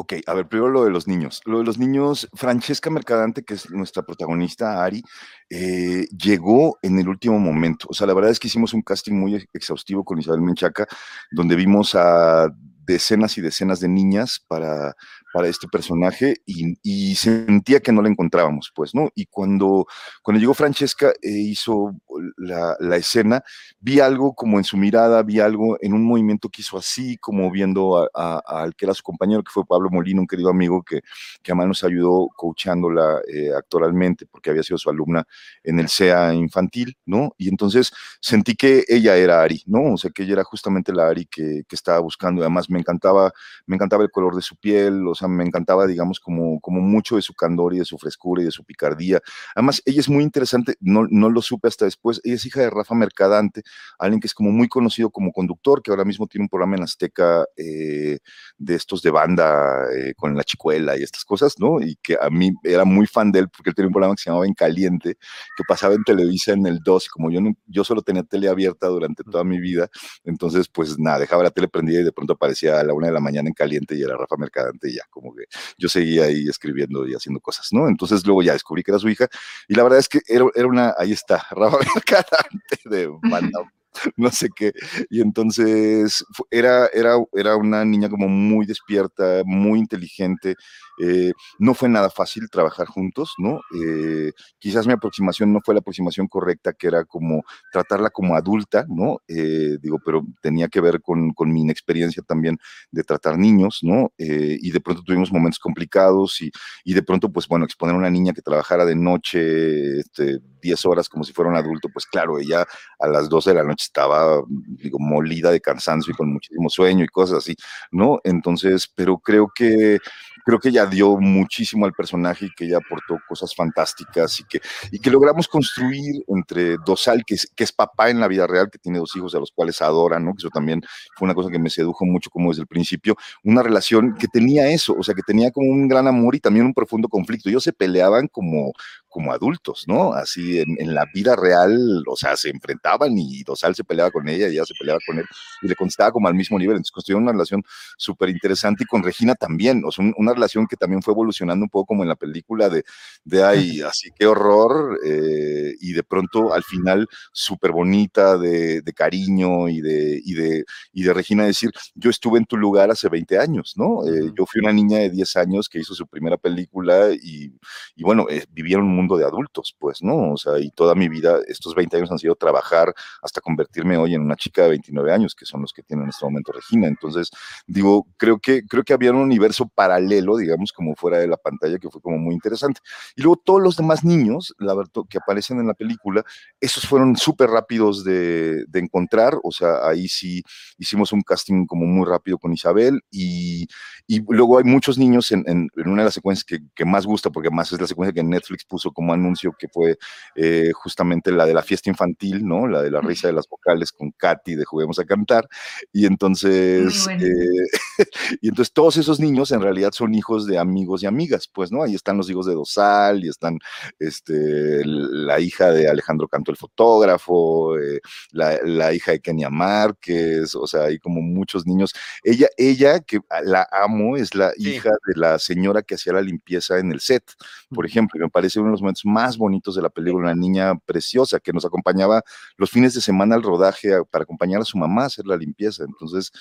Ok, 0.00 0.14
a 0.26 0.32
ver, 0.32 0.48
primero 0.48 0.70
lo 0.70 0.84
de 0.84 0.90
los 0.90 1.06
niños. 1.06 1.42
Lo 1.44 1.58
de 1.58 1.64
los 1.64 1.76
niños, 1.76 2.26
Francesca 2.32 2.88
Mercadante, 2.88 3.44
que 3.44 3.52
es 3.52 3.70
nuestra 3.70 4.02
protagonista, 4.02 4.82
Ari, 4.82 5.02
eh, 5.50 6.06
llegó 6.16 6.78
en 6.80 6.98
el 6.98 7.06
último 7.06 7.38
momento. 7.38 7.86
O 7.90 7.92
sea, 7.92 8.06
la 8.06 8.14
verdad 8.14 8.30
es 8.30 8.40
que 8.40 8.48
hicimos 8.48 8.72
un 8.72 8.80
casting 8.80 9.12
muy 9.12 9.46
exhaustivo 9.52 10.02
con 10.02 10.18
Isabel 10.18 10.40
Menchaca, 10.40 10.86
donde 11.30 11.54
vimos 11.54 11.94
a 11.94 12.48
decenas 12.86 13.36
y 13.36 13.42
decenas 13.42 13.80
de 13.80 13.88
niñas 13.88 14.42
para, 14.48 14.96
para 15.32 15.48
este 15.48 15.68
personaje 15.68 16.36
y, 16.46 17.14
sentía 17.14 17.80
que 17.80 17.92
no 17.92 18.02
la 18.02 18.08
encontrábamos, 18.08 18.72
pues, 18.74 18.94
¿no? 18.94 19.10
Y 19.14 19.26
cuando, 19.26 19.86
cuando 20.22 20.40
llegó 20.40 20.54
Francesca 20.54 21.12
e 21.20 21.30
hizo 21.30 21.94
la, 22.36 22.76
la, 22.78 23.44
vi 23.80 24.00
algo 24.00 24.34
como 24.34 24.58
en 24.58 24.64
su 24.64 24.76
mirada, 24.76 25.22
vi 25.22 25.40
algo 25.40 25.76
en 25.80 25.92
un 25.92 26.04
movimiento 26.04 26.48
que 26.48 26.62
hizo 26.62 26.78
así, 26.78 27.16
como 27.18 27.50
viendo 27.50 28.08
al 28.14 28.74
que 28.74 28.84
era 28.84 28.94
su 28.94 29.02
compañero, 29.02 29.42
que 29.42 29.50
fue 29.52 29.64
Pablo 29.66 29.90
Molino, 29.90 30.20
un 30.20 30.26
querido 30.26 30.50
amigo 30.50 30.82
que, 30.82 31.00
que 31.42 31.52
además 31.52 31.68
nos 31.68 31.84
ayudó 31.84 32.28
coachándola 32.34 33.20
eh, 33.32 33.50
actualmente, 33.56 34.26
porque 34.26 34.50
había 34.50 34.62
sido 34.62 34.78
su 34.78 34.90
alumna 34.90 35.24
en 35.62 35.78
el 35.80 35.88
SEA 35.88 36.34
infantil, 36.34 36.96
¿no? 37.06 37.34
Y 37.38 37.48
entonces 37.48 37.92
sentí 38.20 38.54
que 38.54 38.84
ella 38.88 39.16
era 39.16 39.42
Ari, 39.42 39.62
¿no? 39.66 39.94
O 39.94 39.96
sea, 39.96 40.10
que 40.10 40.22
ella 40.22 40.34
era 40.34 40.44
justamente 40.44 40.92
la 40.92 41.08
Ari 41.08 41.26
que, 41.26 41.62
que 41.68 41.76
estaba 41.76 41.98
buscando, 42.00 42.42
además 42.42 42.70
me 42.70 42.78
encantaba, 42.78 43.32
me 43.66 43.76
encantaba 43.76 44.02
el 44.02 44.10
color 44.10 44.34
de 44.36 44.42
su 44.42 44.56
piel, 44.56 44.98
los 44.98 45.19
sea, 45.20 45.28
me 45.28 45.44
encantaba, 45.44 45.86
digamos, 45.86 46.20
como, 46.20 46.60
como 46.60 46.80
mucho 46.80 47.16
de 47.16 47.22
su 47.22 47.34
candor 47.34 47.74
y 47.74 47.78
de 47.78 47.84
su 47.84 47.98
frescura 47.98 48.42
y 48.42 48.44
de 48.46 48.50
su 48.50 48.64
picardía. 48.64 49.20
Además, 49.54 49.82
ella 49.84 50.00
es 50.00 50.08
muy 50.08 50.24
interesante, 50.24 50.74
no, 50.80 51.06
no 51.10 51.30
lo 51.30 51.42
supe 51.42 51.68
hasta 51.68 51.84
después, 51.84 52.20
ella 52.24 52.34
es 52.34 52.46
hija 52.46 52.60
de 52.60 52.70
Rafa 52.70 52.94
Mercadante, 52.94 53.62
alguien 53.98 54.20
que 54.20 54.26
es 54.26 54.34
como 54.34 54.50
muy 54.50 54.68
conocido 54.68 55.10
como 55.10 55.32
conductor, 55.32 55.82
que 55.82 55.90
ahora 55.90 56.04
mismo 56.04 56.26
tiene 56.26 56.44
un 56.44 56.48
programa 56.48 56.76
en 56.76 56.82
Azteca 56.82 57.44
eh, 57.56 58.18
de 58.58 58.74
estos 58.74 59.02
de 59.02 59.10
banda 59.10 59.86
eh, 59.94 60.14
con 60.16 60.34
la 60.36 60.44
chicuela 60.44 60.96
y 60.96 61.02
estas 61.02 61.24
cosas, 61.24 61.54
¿no? 61.58 61.80
Y 61.80 61.96
que 62.02 62.16
a 62.20 62.30
mí 62.30 62.52
era 62.62 62.84
muy 62.84 63.06
fan 63.06 63.32
de 63.32 63.40
él 63.40 63.48
porque 63.48 63.70
él 63.70 63.74
tenía 63.74 63.88
un 63.88 63.92
programa 63.92 64.14
que 64.14 64.22
se 64.22 64.30
llamaba 64.30 64.46
En 64.46 64.54
Caliente, 64.54 65.16
que 65.56 65.64
pasaba 65.66 65.94
en 65.94 66.04
Televisa 66.04 66.52
en 66.52 66.66
el 66.66 66.80
2, 66.80 67.08
como 67.08 67.30
yo, 67.30 67.40
yo 67.66 67.84
solo 67.84 68.02
tenía 68.02 68.22
tele 68.22 68.48
abierta 68.48 68.88
durante 68.88 69.24
toda 69.24 69.44
mi 69.44 69.60
vida, 69.60 69.88
entonces 70.24 70.68
pues 70.68 70.98
nada, 70.98 71.18
dejaba 71.20 71.42
la 71.42 71.50
tele 71.50 71.68
prendida 71.68 72.00
y 72.00 72.04
de 72.04 72.12
pronto 72.12 72.34
aparecía 72.34 72.80
a 72.80 72.84
la 72.84 72.94
una 72.94 73.08
de 73.08 73.12
la 73.12 73.20
mañana 73.20 73.48
en 73.48 73.54
Caliente 73.54 73.96
y 73.96 74.02
era 74.02 74.16
Rafa 74.16 74.36
Mercadante 74.36 74.90
y 74.90 74.96
ya, 74.96 75.02
como 75.10 75.34
que 75.34 75.44
yo 75.78 75.88
seguía 75.88 76.24
ahí 76.24 76.48
escribiendo 76.48 77.06
y 77.06 77.14
haciendo 77.14 77.40
cosas, 77.40 77.68
¿no? 77.72 77.88
Entonces 77.88 78.24
luego 78.26 78.42
ya 78.42 78.52
descubrí 78.52 78.82
que 78.82 78.90
era 78.92 78.98
su 78.98 79.08
hija 79.08 79.28
y 79.68 79.74
la 79.74 79.82
verdad 79.82 79.98
es 79.98 80.08
que 80.08 80.20
era, 80.26 80.46
era 80.54 80.66
una, 80.66 80.94
ahí 80.98 81.12
está, 81.12 81.46
Rafa 81.50 81.78
Mercadante 81.94 82.78
de 82.84 83.08
banda 83.22 83.60
no 84.16 84.30
sé 84.30 84.48
qué. 84.54 84.72
Y 85.08 85.20
entonces 85.20 86.24
era, 86.50 86.86
era, 86.92 87.16
era 87.32 87.56
una 87.56 87.84
niña 87.84 88.08
como 88.08 88.28
muy 88.28 88.66
despierta, 88.66 89.42
muy 89.44 89.78
inteligente. 89.78 90.56
Eh, 91.02 91.32
no 91.58 91.74
fue 91.74 91.88
nada 91.88 92.10
fácil 92.10 92.48
trabajar 92.50 92.86
juntos, 92.86 93.34
¿no? 93.38 93.60
Eh, 93.74 94.32
quizás 94.58 94.86
mi 94.86 94.92
aproximación 94.92 95.52
no 95.52 95.60
fue 95.64 95.74
la 95.74 95.80
aproximación 95.80 96.28
correcta, 96.28 96.72
que 96.74 96.88
era 96.88 97.04
como 97.04 97.42
tratarla 97.72 98.10
como 98.10 98.34
adulta, 98.36 98.84
¿no? 98.88 99.20
Eh, 99.26 99.78
digo, 99.80 99.98
pero 100.04 100.22
tenía 100.42 100.68
que 100.68 100.80
ver 100.80 101.00
con, 101.00 101.32
con, 101.32 101.50
mi 101.50 101.62
inexperiencia 101.62 102.22
también 102.22 102.58
de 102.90 103.02
tratar 103.02 103.38
niños, 103.38 103.80
¿no? 103.82 104.12
y 104.18 104.70
de 104.70 104.80
pronto 104.80 105.02
tuvimos 105.02 105.32
momentos 105.32 105.58
complicados 105.58 106.40
y, 106.42 106.52
y, 106.84 106.94
de 106.94 107.02
pronto, 107.02 107.32
pues 107.32 107.48
bueno, 107.48 107.64
exponer 107.64 107.94
a 107.94 107.98
una 107.98 108.10
niña 108.10 108.32
que 108.32 108.42
trabajara 108.42 108.84
de 108.84 108.94
noche, 108.94 110.00
este, 110.00 110.40
10 110.60 110.86
horas 110.86 111.08
como 111.08 111.24
si 111.24 111.32
fuera 111.32 111.50
un 111.50 111.56
adulto, 111.56 111.88
pues 111.92 112.06
claro, 112.06 112.38
ella 112.38 112.66
a 112.98 113.08
las 113.08 113.28
12 113.28 113.50
de 113.50 113.56
la 113.56 113.64
noche 113.64 113.84
estaba, 113.84 114.42
digo, 114.48 114.98
molida 114.98 115.50
de 115.50 115.60
cansancio 115.60 116.12
y 116.12 116.16
con 116.16 116.32
muchísimo 116.32 116.68
sueño 116.68 117.04
y 117.04 117.08
cosas 117.08 117.38
así, 117.38 117.56
¿no? 117.90 118.20
Entonces, 118.24 118.90
pero 118.94 119.18
creo 119.18 119.50
que 119.54 119.98
creo 120.44 120.58
que 120.58 120.70
ella 120.70 120.86
dio 120.86 121.16
muchísimo 121.16 121.86
al 121.86 121.92
personaje 121.92 122.46
y 122.46 122.50
que 122.50 122.64
ella 122.64 122.78
aportó 122.78 123.18
cosas 123.28 123.54
fantásticas 123.54 124.40
y 124.40 124.44
que, 124.44 124.60
y 124.90 124.98
que 124.98 125.10
logramos 125.10 125.48
construir 125.48 126.24
entre 126.28 126.76
Dosal, 126.84 127.24
que 127.24 127.34
es, 127.34 127.50
que 127.54 127.64
es 127.64 127.72
papá 127.72 128.10
en 128.10 128.20
la 128.20 128.28
vida 128.28 128.46
real, 128.46 128.70
que 128.70 128.78
tiene 128.78 128.98
dos 128.98 129.14
hijos 129.16 129.34
a 129.34 129.38
los 129.38 129.50
cuales 129.52 129.80
adora, 129.82 130.18
¿no? 130.18 130.32
Que 130.32 130.38
eso 130.38 130.50
también 130.50 130.82
fue 131.16 131.26
una 131.26 131.34
cosa 131.34 131.50
que 131.50 131.58
me 131.58 131.70
sedujo 131.70 132.04
mucho 132.04 132.30
como 132.30 132.50
desde 132.50 132.62
el 132.62 132.68
principio, 132.68 133.16
una 133.44 133.62
relación 133.62 134.14
que 134.18 134.28
tenía 134.28 134.68
eso, 134.68 134.94
o 134.98 135.02
sea, 135.02 135.14
que 135.14 135.22
tenía 135.22 135.50
como 135.50 135.70
un 135.70 135.88
gran 135.88 136.06
amor 136.06 136.34
y 136.34 136.40
también 136.40 136.66
un 136.66 136.74
profundo 136.74 137.08
conflicto. 137.08 137.48
Ellos 137.48 137.64
se 137.64 137.72
peleaban 137.72 138.28
como, 138.28 138.72
como 139.10 139.32
adultos, 139.32 139.84
¿no? 139.86 140.12
Así 140.12 140.60
en, 140.60 140.94
la 140.94 141.04
vida 141.12 141.36
real, 141.36 142.02
o 142.06 142.16
sea, 142.16 142.36
se 142.36 142.48
enfrentaban 142.48 143.16
y 143.18 143.42
Dosal 143.42 143.74
se 143.74 143.84
peleaba 143.84 144.10
con 144.10 144.28
ella 144.28 144.48
y 144.48 144.52
ella 144.52 144.64
se 144.64 144.74
peleaba 144.78 145.00
con 145.06 145.18
él 145.18 145.26
y 145.62 145.68
le 145.68 145.74
contestaba 145.74 146.12
como 146.12 146.28
al 146.28 146.34
mismo 146.34 146.58
nivel. 146.58 146.76
Entonces 146.76 146.92
construyeron 146.92 147.24
una 147.24 147.32
relación 147.32 147.62
súper 147.98 148.30
interesante 148.30 148.84
y 148.84 148.86
con 148.86 149.02
Regina 149.02 149.34
también, 149.34 149.82
o 149.84 149.90
sea, 149.90 150.04
una 150.16 150.32
relación 150.32 150.66
que 150.66 150.76
también 150.76 151.02
fue 151.02 151.12
evolucionando 151.12 151.64
un 151.64 151.68
poco 151.68 151.86
como 151.86 152.02
en 152.02 152.08
la 152.08 152.16
película 152.16 152.68
de, 152.68 152.84
de 153.24 153.44
ay, 153.44 153.80
así 153.82 154.10
qué 154.16 154.26
horror, 154.26 154.98
eh, 155.04 155.74
y 155.80 155.92
de 155.92 156.02
pronto 156.02 156.54
al 156.54 156.62
final 156.62 157.06
súper 157.32 157.72
bonita, 157.72 158.38
de, 158.38 158.80
de, 158.82 158.92
cariño 158.92 159.68
y 159.68 159.80
de, 159.80 160.20
y, 160.24 160.34
de, 160.34 160.64
y 160.92 161.02
de 161.02 161.12
Regina 161.12 161.44
decir, 161.44 161.70
yo 161.94 162.10
estuve 162.10 162.38
en 162.38 162.44
tu 162.44 162.56
lugar 162.56 162.90
hace 162.90 163.08
20 163.08 163.38
años, 163.38 163.74
¿no? 163.76 164.06
Eh, 164.06 164.32
yo 164.36 164.46
fui 164.46 164.60
una 164.60 164.72
niña 164.72 164.98
de 164.98 165.10
10 165.10 165.36
años 165.36 165.68
que 165.68 165.80
hizo 165.80 165.94
su 165.94 166.06
primera 166.06 166.36
película 166.36 167.10
y, 167.12 167.52
y 167.96 168.02
bueno, 168.02 168.26
eh, 168.30 168.44
vivieron 168.50 168.86
un 168.86 168.99
mundo 169.00 169.16
de 169.16 169.24
adultos, 169.24 169.74
pues, 169.78 170.02
¿no? 170.02 170.32
O 170.32 170.36
sea, 170.36 170.58
y 170.58 170.70
toda 170.70 170.94
mi 170.94 171.08
vida, 171.08 171.38
estos 171.48 171.74
20 171.74 171.96
años 171.96 172.10
han 172.10 172.18
sido 172.18 172.34
trabajar 172.34 172.92
hasta 173.22 173.40
convertirme 173.40 173.96
hoy 173.96 174.14
en 174.14 174.22
una 174.22 174.36
chica 174.36 174.62
de 174.62 174.70
29 174.70 175.12
años, 175.12 175.34
que 175.34 175.46
son 175.46 175.62
los 175.62 175.72
que 175.72 175.82
tienen 175.82 176.04
en 176.04 176.10
este 176.10 176.24
momento 176.24 176.52
Regina. 176.52 176.86
Entonces, 176.86 177.30
digo, 177.66 178.06
creo 178.16 178.38
que, 178.38 178.62
creo 178.66 178.84
que 178.84 178.92
había 178.92 179.10
un 179.10 179.18
universo 179.18 179.68
paralelo, 179.74 180.36
digamos, 180.36 180.72
como 180.72 180.94
fuera 180.94 181.18
de 181.18 181.26
la 181.26 181.36
pantalla, 181.36 181.78
que 181.78 181.88
fue 181.88 182.00
como 182.00 182.18
muy 182.18 182.34
interesante. 182.34 182.80
Y 183.16 183.22
luego 183.22 183.40
todos 183.44 183.62
los 183.62 183.76
demás 183.76 184.04
niños, 184.04 184.54
la 184.58 184.74
verdad, 184.74 184.90
que 185.08 185.18
aparecen 185.18 185.60
en 185.60 185.66
la 185.66 185.74
película, 185.74 186.24
esos 186.60 186.86
fueron 186.86 187.16
súper 187.16 187.50
rápidos 187.50 188.04
de, 188.04 188.64
de, 188.66 188.80
encontrar, 188.80 189.38
o 189.42 189.52
sea, 189.52 189.86
ahí 189.86 190.08
sí 190.08 190.42
hicimos 190.78 191.12
un 191.12 191.22
casting 191.22 191.66
como 191.66 191.86
muy 191.86 192.06
rápido 192.06 192.38
con 192.38 192.52
Isabel 192.52 193.00
y, 193.10 193.66
y 194.06 194.20
luego 194.28 194.58
hay 194.58 194.64
muchos 194.64 194.98
niños 194.98 195.30
en, 195.32 195.44
en, 195.46 195.68
en 195.76 195.88
una 195.88 196.02
de 196.02 196.06
las 196.06 196.14
secuencias 196.14 196.44
que, 196.44 196.58
que, 196.74 196.84
más 196.84 197.06
gusta, 197.06 197.30
porque 197.30 197.50
más 197.50 197.72
es 197.72 197.80
la 197.80 197.86
secuencia 197.86 198.12
que 198.12 198.22
Netflix 198.22 198.64
puso 198.64 198.89
como 198.92 199.12
anuncio, 199.12 199.54
que 199.58 199.68
fue 199.68 199.98
eh, 200.34 200.70
justamente 200.74 201.30
la 201.32 201.46
de 201.46 201.54
la 201.54 201.62
fiesta 201.62 201.90
infantil, 201.90 202.46
¿no? 202.46 202.66
La 202.66 202.82
de 202.82 202.90
la 202.90 203.00
risa 203.00 203.28
de 203.28 203.34
las 203.34 203.48
vocales 203.48 203.92
con 203.92 204.10
Katy 204.12 204.54
de 204.54 204.64
Juguemos 204.64 204.98
a 204.98 205.04
Cantar. 205.04 205.48
Y 205.92 206.06
entonces, 206.06 207.06
eh, 207.08 207.18
y 208.40 208.48
entonces 208.48 208.72
todos 208.72 208.96
esos 208.96 209.20
niños 209.20 209.52
en 209.52 209.60
realidad 209.60 209.92
son 209.92 210.14
hijos 210.14 210.46
de 210.46 210.58
amigos 210.58 211.02
y 211.02 211.06
amigas, 211.06 211.48
pues, 211.52 211.72
¿no? 211.72 211.82
Ahí 211.82 211.94
están 211.94 212.16
los 212.16 212.30
hijos 212.30 212.46
de 212.46 212.54
Dosal 212.54 213.24
y 213.24 213.28
están 213.28 213.58
este, 213.98 214.82
la 214.84 215.40
hija 215.40 215.70
de 215.70 215.88
Alejandro 215.88 216.28
Canto, 216.28 216.50
el 216.50 216.56
fotógrafo, 216.56 217.78
eh, 217.78 218.00
la, 218.32 218.58
la, 218.64 218.92
hija 218.92 219.12
de 219.12 219.20
Kenia 219.20 219.50
Márquez, 219.50 220.54
o 220.54 220.66
sea, 220.66 220.84
hay 220.84 220.98
como 220.98 221.20
muchos 221.20 221.66
niños. 221.66 221.92
Ella, 222.22 222.48
ella, 222.56 223.00
que 223.00 223.20
la 223.44 223.68
amo, 223.70 224.16
es 224.16 224.34
la 224.34 224.52
hija 224.56 224.90
de 225.06 225.20
la 225.20 225.38
señora 225.38 225.82
que 225.82 225.94
hacía 225.94 226.12
la 226.12 226.22
limpieza 226.22 226.78
en 226.78 226.92
el 226.92 227.00
set, 227.00 227.24
por 227.70 227.86
ejemplo, 227.86 228.20
me 228.20 228.30
parece 228.30 228.58
uno 228.60 228.68
de 228.68 228.72
los 228.72 228.79
los 228.80 228.82
momentos 228.82 229.04
más 229.04 229.36
bonitos 229.36 229.74
de 229.74 229.82
la 229.82 229.90
película, 229.90 230.24
una 230.30 230.34
niña 230.34 230.74
preciosa 230.86 231.38
que 231.38 231.52
nos 231.52 231.64
acompañaba 231.64 232.22
los 232.56 232.70
fines 232.70 232.94
de 232.94 233.00
semana 233.00 233.34
al 233.34 233.42
rodaje 233.42 233.90
para 234.10 234.24
acompañar 234.24 234.60
a 234.60 234.64
su 234.64 234.78
mamá 234.78 235.02
a 235.02 235.06
hacer 235.06 235.26
la 235.26 235.36
limpieza. 235.36 235.84
Entonces, 235.84 236.32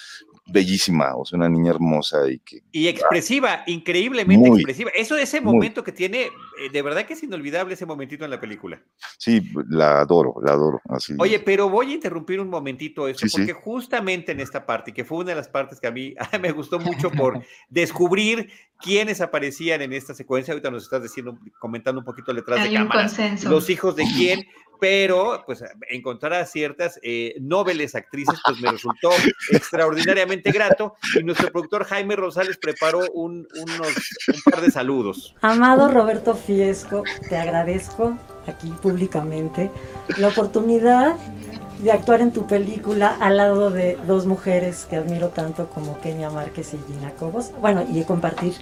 bellísima, 0.47 1.15
o 1.15 1.25
sea, 1.25 1.37
una 1.37 1.49
niña 1.49 1.71
hermosa 1.71 2.29
y 2.29 2.39
que... 2.39 2.61
Y 2.71 2.87
expresiva, 2.87 3.63
increíblemente 3.67 4.49
expresiva. 4.49 4.91
Eso 4.95 5.15
de 5.15 5.23
ese 5.23 5.41
momento 5.41 5.83
que 5.83 5.91
tiene, 5.91 6.29
de 6.71 6.81
verdad 6.81 7.05
que 7.05 7.13
es 7.13 7.23
inolvidable 7.23 7.73
ese 7.73 7.85
momentito 7.85 8.25
en 8.25 8.31
la 8.31 8.39
película. 8.39 8.81
Sí, 9.17 9.51
la 9.69 10.01
adoro, 10.01 10.35
la 10.43 10.51
adoro. 10.51 10.81
Así. 10.89 11.13
Oye, 11.17 11.39
pero 11.39 11.69
voy 11.69 11.91
a 11.91 11.95
interrumpir 11.95 12.39
un 12.39 12.49
momentito 12.49 13.07
eso, 13.07 13.25
porque 13.31 13.53
justamente 13.53 14.31
en 14.31 14.39
esta 14.39 14.65
parte, 14.65 14.93
que 14.93 15.05
fue 15.05 15.19
una 15.19 15.29
de 15.29 15.35
las 15.35 15.47
partes 15.47 15.79
que 15.79 15.87
a 15.87 15.91
mí 15.91 16.13
me 16.41 16.51
gustó 16.51 16.79
mucho 16.79 17.09
por 17.11 17.41
descubrir 17.69 18.51
quiénes 18.79 19.21
aparecían 19.21 19.81
en 19.81 19.93
esta 19.93 20.13
secuencia, 20.13 20.53
ahorita 20.53 20.71
nos 20.71 20.83
estás 20.83 21.03
diciendo, 21.03 21.37
comentando 21.59 21.99
un 21.99 22.05
poquito 22.05 22.33
detrás 22.33 22.63
de 22.63 22.73
cámara, 22.73 23.09
los 23.43 23.69
hijos 23.69 23.95
de 23.95 24.03
quién, 24.15 24.45
pero 24.79 25.43
pues 25.45 25.63
encontrar 25.89 26.33
a 26.33 26.45
ciertas 26.45 26.99
eh, 27.03 27.35
nobles 27.41 27.95
actrices 27.95 28.39
pues 28.45 28.61
me 28.61 28.71
resultó 28.71 29.09
extraordinariamente 29.51 30.51
grato 30.51 30.95
y 31.19 31.23
nuestro 31.23 31.51
productor 31.51 31.83
Jaime 31.83 32.15
Rosales 32.15 32.57
preparó 32.57 33.01
un, 33.13 33.45
unos, 33.53 33.87
un 34.27 34.51
par 34.51 34.61
de 34.61 34.71
saludos. 34.71 35.35
Amado 35.41 35.89
Roberto 35.89 36.33
Fiesco, 36.49 37.03
te 37.29 37.37
agradezco 37.37 38.17
aquí 38.47 38.69
públicamente 38.81 39.69
la 40.17 40.29
oportunidad 40.29 41.13
de 41.83 41.91
actuar 41.91 42.21
en 42.21 42.31
tu 42.31 42.47
película 42.47 43.15
al 43.19 43.37
lado 43.37 43.69
de 43.69 43.99
dos 44.07 44.25
mujeres 44.25 44.87
que 44.89 44.95
admiro 44.95 45.27
tanto 45.27 45.69
como 45.69 46.01
Kenia 46.01 46.31
Márquez 46.31 46.73
y 46.73 46.91
Gina 46.91 47.11
Cobos. 47.11 47.51
Bueno, 47.61 47.83
y 47.87 48.01
compartir 48.03 48.53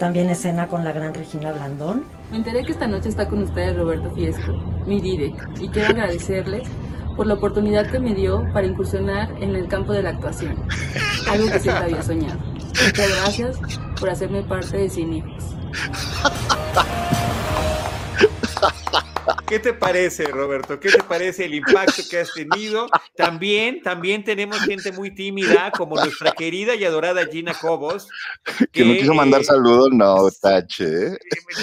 también 0.00 0.28
escena 0.28 0.66
con 0.66 0.82
la 0.82 0.90
gran 0.90 1.14
Regina 1.14 1.52
Blandón. 1.52 2.02
Me 2.32 2.38
enteré 2.38 2.64
que 2.64 2.72
esta 2.72 2.88
noche 2.88 3.08
está 3.08 3.28
con 3.28 3.44
ustedes 3.44 3.76
Roberto 3.76 4.10
Fiesco, 4.10 4.52
mi 4.86 5.00
direct, 5.00 5.60
y 5.60 5.68
quiero 5.68 5.90
agradecerles 5.90 6.66
por 7.16 7.28
la 7.28 7.34
oportunidad 7.34 7.88
que 7.92 8.00
me 8.00 8.12
dio 8.12 8.42
para 8.52 8.66
incursionar 8.66 9.30
en 9.40 9.54
el 9.54 9.68
campo 9.68 9.92
de 9.92 10.02
la 10.02 10.10
actuación, 10.10 10.56
algo 11.30 11.46
que 11.46 11.60
siempre 11.60 11.84
había 11.84 12.02
soñado. 12.02 12.40
Muchas 12.84 13.08
gracias 13.08 13.60
por 14.00 14.10
hacerme 14.10 14.42
parte 14.42 14.78
de 14.78 14.86
Hijos. 14.86 15.50
¿Qué 19.46 19.58
te 19.58 19.72
parece, 19.72 20.24
Roberto? 20.26 20.78
¿Qué 20.78 20.90
te 20.90 21.02
parece 21.02 21.44
el 21.44 21.54
impacto 21.54 22.02
que 22.08 22.20
has 22.20 22.32
tenido? 22.32 22.86
También, 23.16 23.82
también 23.82 24.24
tenemos 24.24 24.58
gente 24.60 24.92
muy 24.92 25.14
tímida, 25.14 25.70
como 25.76 25.96
nuestra 25.96 26.32
querida 26.32 26.74
y 26.74 26.84
adorada 26.84 27.26
Gina 27.26 27.54
Cobos. 27.54 28.08
Que, 28.72 28.84
no 28.84 28.94
quiso 28.94 29.14
mandar 29.14 29.44
saludos, 29.44 29.90
no, 29.92 30.28
tache. 30.40 30.84
¿eh? 30.84 31.18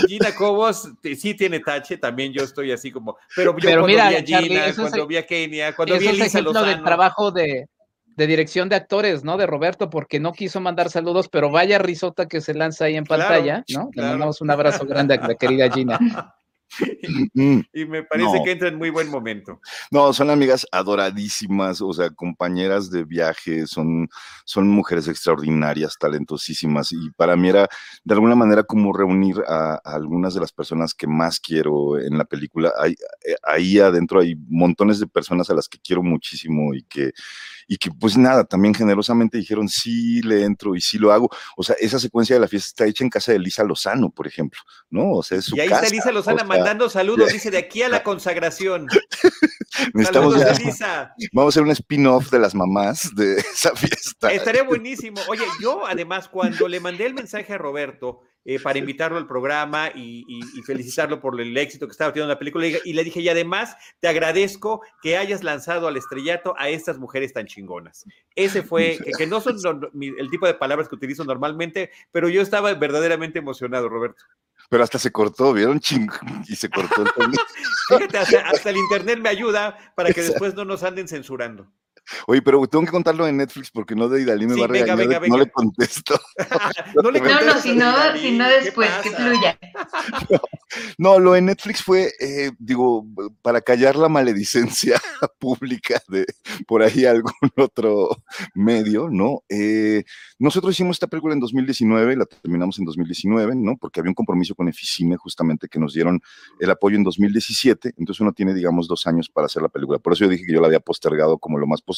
Gina 0.08 0.34
Cobos 0.36 0.90
sí 1.18 1.34
tiene 1.34 1.60
tache, 1.60 1.98
también 1.98 2.34
yo 2.34 2.44
estoy 2.44 2.72
así 2.72 2.92
como. 2.92 3.18
Pero 3.36 3.58
yo 3.58 3.70
cuando 3.70 3.88
vi 3.88 3.96
a 3.98 4.22
Gina, 4.22 4.74
cuando 4.76 5.08
vi 5.08 5.18
a 5.18 5.26
Kenia, 5.26 5.76
cuando 5.76 5.98
vi 5.98 6.08
a 6.08 6.12
Elisa 6.12 6.42
Lozano. 6.42 6.68
del 6.68 6.84
trabajo 6.84 7.32
de, 7.32 7.68
de 8.18 8.28
dirección 8.28 8.68
de 8.68 8.76
actores, 8.76 9.24
¿no? 9.24 9.38
De 9.38 9.46
Roberto, 9.46 9.90
porque 9.90 10.20
no 10.20 10.34
quiso 10.34 10.60
mandar 10.60 10.90
saludos, 10.90 11.30
pero 11.30 11.52
vaya 11.52 11.78
risota 11.80 12.28
que 12.28 12.42
se 12.42 12.54
lanza 12.54 12.86
ahí 12.86 12.98
en 12.98 13.06
pantalla, 13.06 13.64
¿no? 13.74 13.90
Le 13.94 14.02
mandamos 14.02 14.42
un 14.42 14.52
abrazo 14.52 14.86
grande 14.86 15.16
a 15.16 15.28
la 15.28 15.36
querida 15.36 15.70
Gina. 15.72 16.00
Y 17.74 17.86
me 17.86 18.04
parece 18.04 18.42
que 18.44 18.52
entra 18.52 18.68
en 18.68 18.78
muy 18.78 18.90
buen 18.90 19.10
momento. 19.10 19.60
No, 19.92 20.12
son 20.14 20.30
amigas 20.30 20.66
adoradísimas, 20.72 21.82
o 21.82 21.94
sea, 21.94 22.10
compañeras 22.10 22.90
de 22.90 23.04
viaje, 23.04 23.68
son, 23.68 24.10
son 24.46 24.68
mujeres 24.68 25.08
extraordinarias, 25.08 25.98
talentosísimas, 26.00 26.92
y 26.92 27.12
para 27.12 27.36
mí 27.36 27.50
era 27.50 27.70
de 28.04 28.14
alguna 28.14 28.36
manera 28.36 28.64
como 28.64 28.94
reunir 28.94 29.42
a, 29.48 29.76
algunas 29.84 30.34
de 30.34 30.42
las 30.42 30.52
personas 30.52 30.94
que 30.94 31.08
más 31.08 31.40
quiero 31.40 32.00
en 32.00 32.18
la 32.18 32.26
película. 32.26 32.74
Eh, 32.86 33.36
ahí 33.44 33.80
adentro 33.80 34.20
hay 34.20 34.36
montones 34.48 35.00
de 35.00 35.08
personas 35.08 35.50
a 35.50 35.54
las 35.54 35.68
que 35.68 35.80
quiero 35.80 36.04
muchísimo 36.04 36.74
y 36.74 36.84
que, 36.84 37.12
y 37.68 37.78
que 37.78 37.92
pues 37.92 38.18
nada, 38.18 38.44
también 38.44 38.74
generosamente 38.74 39.38
dijeron, 39.38 39.70
sí, 39.70 40.22
le 40.22 40.44
entro 40.44 40.76
y 40.76 40.82
sí 40.82 40.98
lo 40.98 41.12
hago. 41.12 41.30
O 41.56 41.64
sea, 41.64 41.76
esa 41.80 42.00
secuencia 42.00 42.36
de 42.36 42.40
la 42.42 42.48
fiesta 42.48 42.68
está 42.68 42.86
hecha 42.86 43.04
en 43.04 43.10
casa 43.10 43.32
de 43.32 43.40
Lisa 43.40 43.64
Lozano, 43.64 44.10
por 44.10 44.28
ejemplo, 44.28 44.60
¿no? 44.90 45.12
O 45.14 45.24
sea, 45.24 45.38
es 45.38 45.46
su 45.46 45.56
Y 45.56 45.62
ahí 45.62 45.68
está 45.68 45.90
Lisa 45.90 46.12
Lozano 46.12 46.57
mandando 46.58 46.90
saludos, 46.90 47.32
dice, 47.32 47.52
de 47.52 47.58
aquí 47.58 47.82
a 47.82 47.90
la 47.90 48.04
consagración. 48.04 48.88
Necesitamos 49.94 50.36
Vamos 51.34 51.46
a 51.46 51.48
hacer 51.50 51.64
un 51.64 51.72
spin-off 51.72 52.32
de 52.32 52.40
las 52.40 52.56
mamás 52.56 53.14
de 53.16 53.38
esa 53.38 53.76
fiesta. 53.76 54.32
Estaría 54.32 54.64
buenísimo. 54.64 55.22
Oye, 55.28 55.44
yo 55.62 55.86
además 55.86 56.28
cuando 56.28 56.68
le 56.68 56.80
mandé 56.80 57.06
el 57.06 57.14
mensaje 57.14 57.54
a 57.54 57.58
Roberto, 57.58 58.22
eh, 58.50 58.62
para 58.62 58.80
invitarlo 58.80 59.18
al 59.18 59.28
programa 59.28 59.90
y, 59.94 60.24
felicitarlo 60.66 61.20
por 61.20 61.40
el 61.42 61.58
éxito 61.58 61.86
que 61.86 61.92
estaba 61.92 62.14
teniendo 62.14 62.34
la 62.34 62.40
película. 62.40 62.66
Y 62.66 62.94
le 62.94 63.04
dije, 63.04 63.20
y 63.20 63.28
además 63.28 63.76
te 64.00 64.08
agradezco 64.08 64.82
que 65.02 65.18
hayas 65.18 65.44
lanzado 65.44 65.86
al 65.86 65.98
estrellato 65.98 66.56
a 66.58 66.70
estas 66.70 66.98
mujeres 66.98 67.34
tan 67.34 67.46
chingonas. 67.46 68.06
Ese 68.36 68.64
fue, 68.64 69.00
que, 69.18 69.28
no 69.28 69.42
son 69.42 69.58
el 70.00 70.30
tipo 70.30 70.48
de 70.48 70.54
palabras 70.54 70.88
que 70.88 70.96
utilizo 70.96 71.26
normalmente, 71.26 71.92
pero 72.14 72.30
yo 72.30 72.42
estaba 72.42 72.74
verdaderamente 72.74 73.40
emocionado, 73.40 73.90
Roberto. 73.90 74.24
Pero 74.70 74.84
hasta 74.84 75.00
se 75.00 75.12
cortó, 75.12 75.54
¿vieron? 75.54 75.80
Ching, 75.80 76.10
y 76.48 76.56
se 76.56 76.70
cortó 76.70 77.04
el 77.04 77.10
Fíjate, 78.10 78.38
hasta 78.38 78.70
el 78.70 78.78
internet 78.78 79.20
me 79.20 79.30
ayuda 79.30 79.78
para 79.96 80.12
que 80.12 80.22
después 80.22 80.56
no 80.56 80.66
nos 80.66 80.84
anden 80.84 81.08
censurando. 81.08 81.72
Oye, 82.28 82.42
pero 82.42 82.66
tengo 82.68 82.86
que 82.86 82.92
contarlo 82.92 83.28
en 83.28 83.38
Netflix 83.38 83.72
porque 83.72 83.96
no 83.96 84.08
de 84.10 84.22
Idalí 84.22 84.48
me 84.48 84.56
va 84.56 84.66
a 84.66 84.68
regañar. 84.68 85.28
No 85.28 85.38
le 85.38 85.50
contesto. 85.50 86.20
no, 87.04 87.12
le 87.12 87.20
contesto. 87.20 87.46
No, 87.46 87.54
no, 87.54 87.62
si 87.62 87.76
no, 87.76 88.18
si 88.18 88.32
no 88.32 88.48
después, 88.48 88.90
que 89.04 89.12
fluya. 89.12 89.58
No, 90.98 91.18
lo 91.18 91.36
en 91.36 91.46
Netflix 91.46 91.82
fue, 91.82 92.12
eh, 92.20 92.52
digo, 92.60 93.06
para 93.42 93.62
callar 93.62 93.96
la 93.96 94.10
maledicencia 94.10 95.02
pública 95.40 96.02
de 96.10 96.26
por 96.68 96.84
ahí 96.84 97.06
algún 97.06 97.32
otro 97.56 98.10
medio, 98.54 99.08
¿no? 99.10 99.44
Eh, 99.48 100.04
nosotros 100.40 100.74
hicimos 100.74 100.98
esta 100.98 101.08
película 101.08 101.34
en 101.34 101.40
2019, 101.40 102.18
la 102.18 102.26
terminamos 102.26 102.78
en 102.80 102.86
2019, 102.86 103.56
¿no? 103.56 103.78
Porque 103.78 104.02
había 104.02 104.12
un 104.12 104.16
compromiso 104.16 104.56
con 104.56 104.68
Eficime 104.68 105.16
justamente 105.16 105.70
que 105.70 105.80
nos 105.80 105.94
dieron 105.94 106.22
el 106.60 106.70
apoyo 106.70 106.98
en 106.98 107.04
2017, 107.04 107.94
entonces 107.98 108.20
uno 108.20 108.34
tiene, 108.34 108.54
digamos, 108.54 108.90
dos 108.90 109.08
años 109.08 109.30
para 109.30 109.46
hacer 109.46 109.62
la 109.62 109.70
película. 109.70 110.00
Por 110.00 110.14
eso 110.14 110.26
yo 110.26 110.30
dije 110.30 110.46
que 110.46 110.54
yo 110.54 110.60
la 110.60 110.68
había 110.68 110.82
postergado 110.82 111.38
como 111.38 111.58
lo 111.58 111.66
más 111.66 111.82
posible 111.82 111.97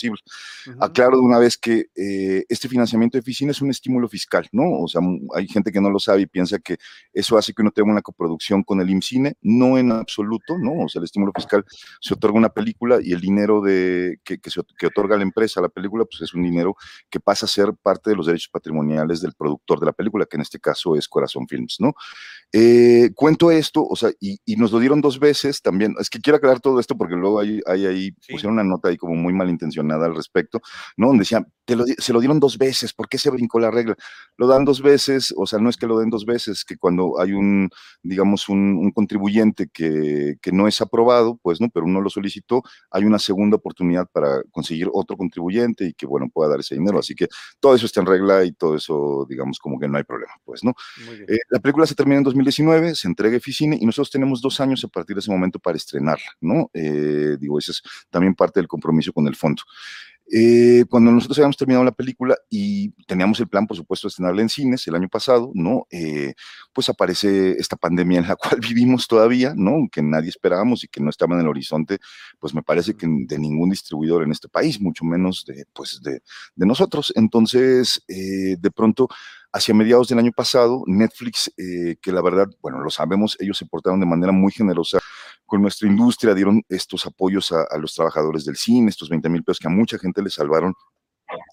Aclaro 0.79 1.17
de 1.17 1.23
una 1.23 1.39
vez 1.39 1.57
que 1.57 1.87
eh, 1.95 2.45
este 2.49 2.67
financiamiento 2.67 3.17
de 3.17 3.21
oficina 3.21 3.51
es 3.51 3.61
un 3.61 3.69
estímulo 3.69 4.07
fiscal, 4.07 4.47
¿no? 4.51 4.81
O 4.81 4.87
sea, 4.87 5.01
hay 5.35 5.47
gente 5.47 5.71
que 5.71 5.81
no 5.81 5.89
lo 5.89 5.99
sabe 5.99 6.21
y 6.21 6.25
piensa 6.25 6.59
que 6.59 6.77
eso 7.13 7.37
hace 7.37 7.53
que 7.53 7.61
uno 7.61 7.71
tenga 7.71 7.91
una 7.91 8.01
coproducción 8.01 8.63
con 8.63 8.81
el 8.81 8.89
IMCINE, 8.89 9.35
no 9.41 9.77
en 9.77 9.91
absoluto, 9.91 10.57
¿no? 10.57 10.85
O 10.85 10.89
sea, 10.89 10.99
el 10.99 11.05
estímulo 11.05 11.31
fiscal 11.35 11.65
se 11.99 12.13
otorga 12.13 12.37
una 12.37 12.49
película 12.49 12.99
y 13.01 13.11
el 13.11 13.21
dinero 13.21 13.61
de, 13.61 14.19
que, 14.23 14.39
que, 14.39 14.49
se, 14.49 14.61
que 14.77 14.87
otorga 14.87 15.17
la 15.17 15.23
empresa 15.23 15.59
a 15.59 15.63
la 15.63 15.69
película, 15.69 16.05
pues 16.05 16.21
es 16.21 16.33
un 16.33 16.43
dinero 16.43 16.75
que 17.09 17.19
pasa 17.19 17.45
a 17.45 17.49
ser 17.49 17.73
parte 17.81 18.09
de 18.09 18.15
los 18.15 18.25
derechos 18.25 18.49
patrimoniales 18.49 19.21
del 19.21 19.33
productor 19.33 19.79
de 19.79 19.87
la 19.87 19.93
película, 19.93 20.25
que 20.25 20.37
en 20.37 20.41
este 20.41 20.59
caso 20.59 20.95
es 20.95 21.07
Corazón 21.07 21.47
Films, 21.47 21.77
¿no? 21.79 21.93
Eh, 22.51 23.11
cuento 23.15 23.51
esto, 23.51 23.85
o 23.85 23.95
sea, 23.95 24.11
y, 24.19 24.39
nos 24.55 24.71
lo 24.71 24.79
dieron 24.79 25.01
dos 25.01 25.19
veces 25.19 25.61
también. 25.61 25.95
Es 25.99 26.09
que 26.09 26.19
quiero 26.19 26.37
aclarar 26.37 26.59
todo 26.59 26.79
esto 26.79 26.97
porque 26.97 27.15
luego 27.15 27.39
hay, 27.39 27.61
hay 27.65 27.85
ahí, 27.85 28.11
pusieron 28.11 28.53
una 28.53 28.63
nota 28.63 28.89
ahí 28.89 28.97
como 28.97 29.15
muy 29.15 29.33
malintencionada 29.33 29.88
al 29.91 30.15
respecto, 30.15 30.61
¿no? 30.97 31.07
Donde 31.07 31.21
decían, 31.21 31.47
se 31.97 32.13
lo 32.13 32.19
dieron 32.19 32.39
dos 32.39 32.57
veces, 32.57 32.93
¿por 32.93 33.07
qué 33.07 33.17
se 33.17 33.29
brincó 33.29 33.59
la 33.59 33.71
regla? 33.71 33.95
Lo 34.37 34.47
dan 34.47 34.65
dos 34.65 34.81
veces, 34.81 35.33
o 35.37 35.45
sea, 35.45 35.59
no 35.59 35.69
es 35.69 35.77
que 35.77 35.87
lo 35.87 35.99
den 35.99 36.09
dos 36.09 36.25
veces, 36.25 36.63
que 36.65 36.77
cuando 36.77 37.19
hay 37.19 37.33
un, 37.33 37.69
digamos, 38.01 38.49
un, 38.49 38.91
contribuyente 38.91 39.69
que, 39.71 40.37
que, 40.41 40.51
no 40.51 40.67
es 40.67 40.81
aprobado, 40.81 41.39
pues, 41.41 41.61
¿no? 41.61 41.69
Pero 41.69 41.85
uno 41.85 42.01
lo 42.01 42.09
solicitó, 42.09 42.63
hay 42.91 43.03
una 43.03 43.19
segunda 43.19 43.57
oportunidad 43.57 44.07
para 44.11 44.41
conseguir 44.51 44.89
otro 44.91 45.15
contribuyente 45.15 45.85
y 45.85 45.93
que, 45.93 46.05
bueno, 46.05 46.27
pueda 46.33 46.49
dar 46.49 46.59
ese 46.59 46.75
dinero. 46.75 46.99
Así 46.99 47.13
que 47.15 47.27
todo 47.59 47.75
eso 47.75 47.85
está 47.85 47.99
en 47.99 48.07
regla 48.07 48.43
y 48.45 48.51
todo 48.51 48.75
eso, 48.75 49.25
digamos, 49.29 49.59
como 49.59 49.79
que 49.79 49.87
no 49.87 49.97
hay 49.97 50.03
problema, 50.03 50.33
pues, 50.43 50.63
¿no? 50.63 50.73
Eh, 51.27 51.37
la 51.49 51.59
película 51.59 51.85
se 51.85 51.95
termina 51.95 52.17
en 52.17 52.23
2019, 52.23 52.95
se 52.95 53.07
entrega 53.07 53.35
a 53.35 53.37
Eficine 53.37 53.77
y 53.79 53.85
nosotros 53.85 54.09
tenemos 54.09 54.41
dos 54.41 54.59
años 54.59 54.83
a 54.83 54.87
partir 54.87 55.15
de 55.15 55.21
ese 55.21 55.31
momento 55.31 55.59
para 55.59 55.77
estrenarla, 55.77 56.31
¿no? 56.41 56.69
Eh, 56.73 57.37
digo, 57.39 57.59
ese 57.59 57.71
es 57.71 57.81
también 58.09 58.33
parte 58.35 58.59
del 58.59 58.67
compromiso 58.67 59.13
con 59.13 59.27
el 59.27 59.35
fondo. 59.35 59.61
Eh, 60.32 60.86
cuando 60.89 61.11
nosotros 61.11 61.39
habíamos 61.39 61.57
terminado 61.57 61.84
la 61.84 61.91
película 61.91 62.38
y 62.51 62.91
teníamos 63.07 63.39
el 63.39 63.47
plan, 63.47 63.65
por 63.65 63.75
supuesto, 63.75 64.07
de 64.07 64.09
estrenarla 64.09 64.43
en 64.43 64.49
cines 64.49 64.88
el 64.88 64.93
año 64.93 65.09
pasado, 65.09 65.51
¿no? 65.55 65.88
Eh, 65.89 66.36
pues 66.71 66.88
aparece 66.88 67.53
esta 67.53 67.75
pandemia 67.75 68.19
en 68.19 68.27
la 68.27 68.36
cual 68.36 68.59
vivimos 68.59 69.07
todavía, 69.07 69.53
¿no? 69.55 69.88
Que 69.91 70.03
nadie 70.03 70.30
esperábamos 70.30 70.84
y 70.84 70.88
que 70.88 71.01
no 71.01 71.09
estaba 71.09 71.34
en 71.36 71.41
el 71.41 71.47
horizonte, 71.47 71.97
pues 72.39 72.53
me 72.53 72.61
parece 72.61 72.95
que 72.95 73.07
de 73.09 73.39
ningún 73.39 73.71
distribuidor 73.71 74.23
en 74.23 74.32
este 74.32 74.49
país, 74.49 74.80
mucho 74.80 75.03
menos 75.03 75.45
de, 75.47 75.65
pues 75.73 75.99
de, 76.03 76.21
de 76.55 76.65
nosotros. 76.65 77.11
Entonces, 77.15 78.03
eh, 78.07 78.55
de 78.59 78.71
pronto 78.71 79.09
hacia 79.51 79.73
mediados 79.73 80.07
del 80.07 80.19
año 80.19 80.32
pasado, 80.32 80.84
Netflix, 80.86 81.51
eh, 81.57 81.95
que 82.01 82.11
la 82.11 82.21
verdad, 82.21 82.47
bueno, 82.61 82.82
lo 82.82 82.89
sabemos, 82.89 83.36
ellos 83.39 83.57
se 83.57 83.65
portaron 83.65 83.99
de 83.99 84.05
manera 84.05 84.32
muy 84.32 84.51
generosa 84.51 84.99
con 85.49 85.61
nuestra 85.61 85.89
industria, 85.89 86.33
dieron 86.33 86.63
estos 86.69 87.05
apoyos 87.05 87.51
a, 87.51 87.77
los 87.77 87.93
trabajadores 87.93 88.45
del 88.45 88.55
cine, 88.55 88.89
estos 88.89 89.09
20 89.09 89.27
mil 89.27 89.43
pesos 89.43 89.59
que 89.59 89.67
a 89.67 89.71
mucha 89.71 89.99
gente 89.99 90.21
les 90.21 90.35
salvaron 90.35 90.73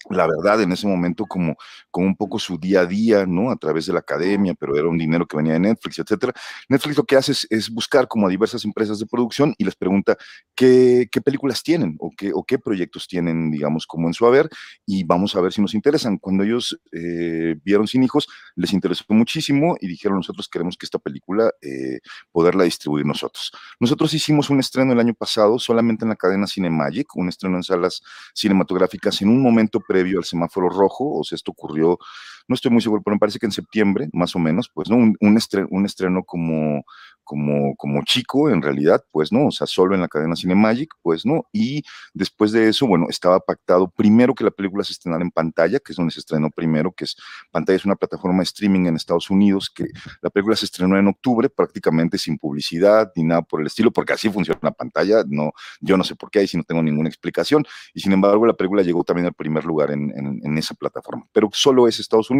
la 0.09 0.27
verdad, 0.27 0.61
en 0.61 0.71
ese 0.71 0.87
momento 0.87 1.25
como, 1.25 1.55
como 1.91 2.07
un 2.07 2.15
poco 2.15 2.39
su 2.39 2.57
día 2.57 2.81
a 2.81 2.85
día, 2.85 3.25
¿no? 3.25 3.51
A 3.51 3.55
través 3.55 3.85
de 3.85 3.93
la 3.93 3.99
academia, 3.99 4.53
pero 4.53 4.75
era 4.75 4.87
un 4.87 4.97
dinero 4.97 5.25
que 5.27 5.37
venía 5.37 5.53
de 5.53 5.59
Netflix, 5.59 5.99
etcétera. 5.99 6.33
Netflix 6.69 6.97
lo 6.97 7.03
que 7.03 7.15
hace 7.15 7.33
es, 7.49 7.69
buscar 7.69 8.07
como 8.07 8.27
a 8.27 8.29
diversas 8.29 8.63
empresas 8.65 8.99
de 8.99 9.05
producción 9.05 9.53
y 9.57 9.65
les 9.65 9.75
pregunta 9.75 10.17
qué, 10.55 11.07
qué 11.11 11.21
películas 11.21 11.61
tienen 11.61 11.95
o 11.99 12.11
qué, 12.15 12.31
o 12.33 12.43
qué 12.43 12.57
proyectos 12.57 13.07
tienen, 13.07 13.51
digamos, 13.51 13.85
como 13.85 14.07
en 14.07 14.13
su 14.13 14.25
haber 14.25 14.49
y 14.85 15.03
vamos 15.03 15.35
a 15.35 15.41
ver 15.41 15.53
si 15.53 15.61
nos 15.61 15.73
interesan. 15.73 16.17
Cuando 16.17 16.43
ellos 16.43 16.79
eh, 16.91 17.55
vieron 17.63 17.87
Sin 17.87 18.03
Hijos, 18.03 18.27
les 18.55 18.73
interesó 18.73 19.03
muchísimo 19.09 19.75
y 19.79 19.87
dijeron, 19.87 20.17
nosotros 20.17 20.47
queremos 20.49 20.77
que 20.77 20.85
esta 20.85 20.99
película 20.99 21.51
eh, 21.61 21.99
poderla 22.31 22.63
distribuir 22.63 23.05
nosotros. 23.05 23.51
Nosotros 23.79 24.13
hicimos 24.13 24.49
un 24.49 24.59
estreno 24.59 24.93
el 24.93 24.99
año 24.99 25.13
pasado 25.13 25.59
solamente 25.59 26.05
en 26.05 26.09
la 26.09 26.15
cadena 26.15 26.47
Cinemagic, 26.47 27.15
un 27.15 27.29
estreno 27.29 27.57
en 27.57 27.63
salas 27.63 28.01
cinematográficas 28.33 29.21
en 29.21 29.29
un 29.29 29.41
momento 29.41 29.66
previo 29.79 30.19
al 30.19 30.25
semáforo 30.25 30.69
rojo, 30.69 31.19
o 31.19 31.23
sea, 31.23 31.35
esto 31.35 31.51
ocurrió, 31.51 31.99
no 32.47 32.55
estoy 32.55 32.71
muy 32.71 32.81
seguro, 32.81 33.01
pero 33.03 33.15
me 33.15 33.19
parece 33.19 33.39
que 33.39 33.45
en 33.45 33.51
septiembre, 33.51 34.09
más 34.13 34.35
o 34.35 34.39
menos, 34.39 34.69
pues, 34.73 34.89
¿no? 34.89 34.97
Un, 34.97 35.17
un, 35.19 35.37
estreno, 35.37 35.67
un 35.71 35.85
estreno 35.85 36.23
como, 36.23 36.83
como, 37.27 37.75
como 37.75 38.03
chico, 38.05 38.49
en 38.49 38.61
realidad, 38.61 39.03
pues, 39.11 39.33
¿no? 39.33 39.47
O 39.47 39.51
sea, 39.51 39.67
solo 39.67 39.93
en 39.93 40.01
la 40.01 40.07
cadena 40.07 40.35
Cinemagic, 40.35 40.93
pues, 41.01 41.25
¿no? 41.25 41.43
Y 41.51 41.83
después 42.13 42.53
de 42.53 42.69
eso, 42.69 42.87
bueno, 42.87 43.07
estaba 43.09 43.41
pactado 43.41 43.89
primero 43.89 44.33
que 44.33 44.45
la 44.45 44.51
película 44.51 44.85
se 44.85 44.93
estrenara 44.93 45.23
en 45.23 45.31
pantalla, 45.31 45.79
que 45.79 45.91
es 45.91 45.97
donde 45.97 46.13
se 46.13 46.21
estrenó 46.21 46.49
primero, 46.49 46.93
que 46.93 47.03
es, 47.03 47.17
pantalla 47.51 47.75
es 47.75 47.83
una 47.83 47.97
plataforma 47.97 48.37
de 48.37 48.43
streaming 48.43 48.85
en 48.85 48.95
Estados 48.95 49.29
Unidos, 49.29 49.69
que 49.69 49.87
la 50.21 50.29
película 50.29 50.55
se 50.55 50.65
estrenó 50.65 50.97
en 50.97 51.07
octubre, 51.07 51.49
prácticamente 51.49 52.17
sin 52.17 52.37
publicidad 52.37 53.11
ni 53.13 53.23
nada 53.25 53.41
por 53.41 53.59
el 53.59 53.67
estilo, 53.67 53.91
porque 53.91 54.13
así 54.13 54.29
funciona 54.29 54.59
la 54.63 54.71
pantalla, 54.71 55.23
no, 55.27 55.51
yo 55.81 55.97
no 55.97 56.05
sé 56.05 56.15
por 56.15 56.31
qué 56.31 56.39
ahí 56.39 56.47
si 56.47 56.55
no 56.55 56.63
tengo 56.63 56.81
ninguna 56.81 57.09
explicación, 57.09 57.65
y 57.93 57.99
sin 57.99 58.13
embargo 58.13 58.45
la 58.45 58.53
película 58.53 58.83
llegó 58.83 59.03
también 59.03 59.25
al 59.25 59.33
primer 59.33 59.65
lugar 59.65 59.91
en, 59.91 60.13
en, 60.15 60.57
esa 60.57 60.75
plataforma, 60.75 61.27
pero 61.33 61.49
solo 61.51 61.89
es 61.89 61.99
Estados 61.99 62.29
Unidos, 62.29 62.36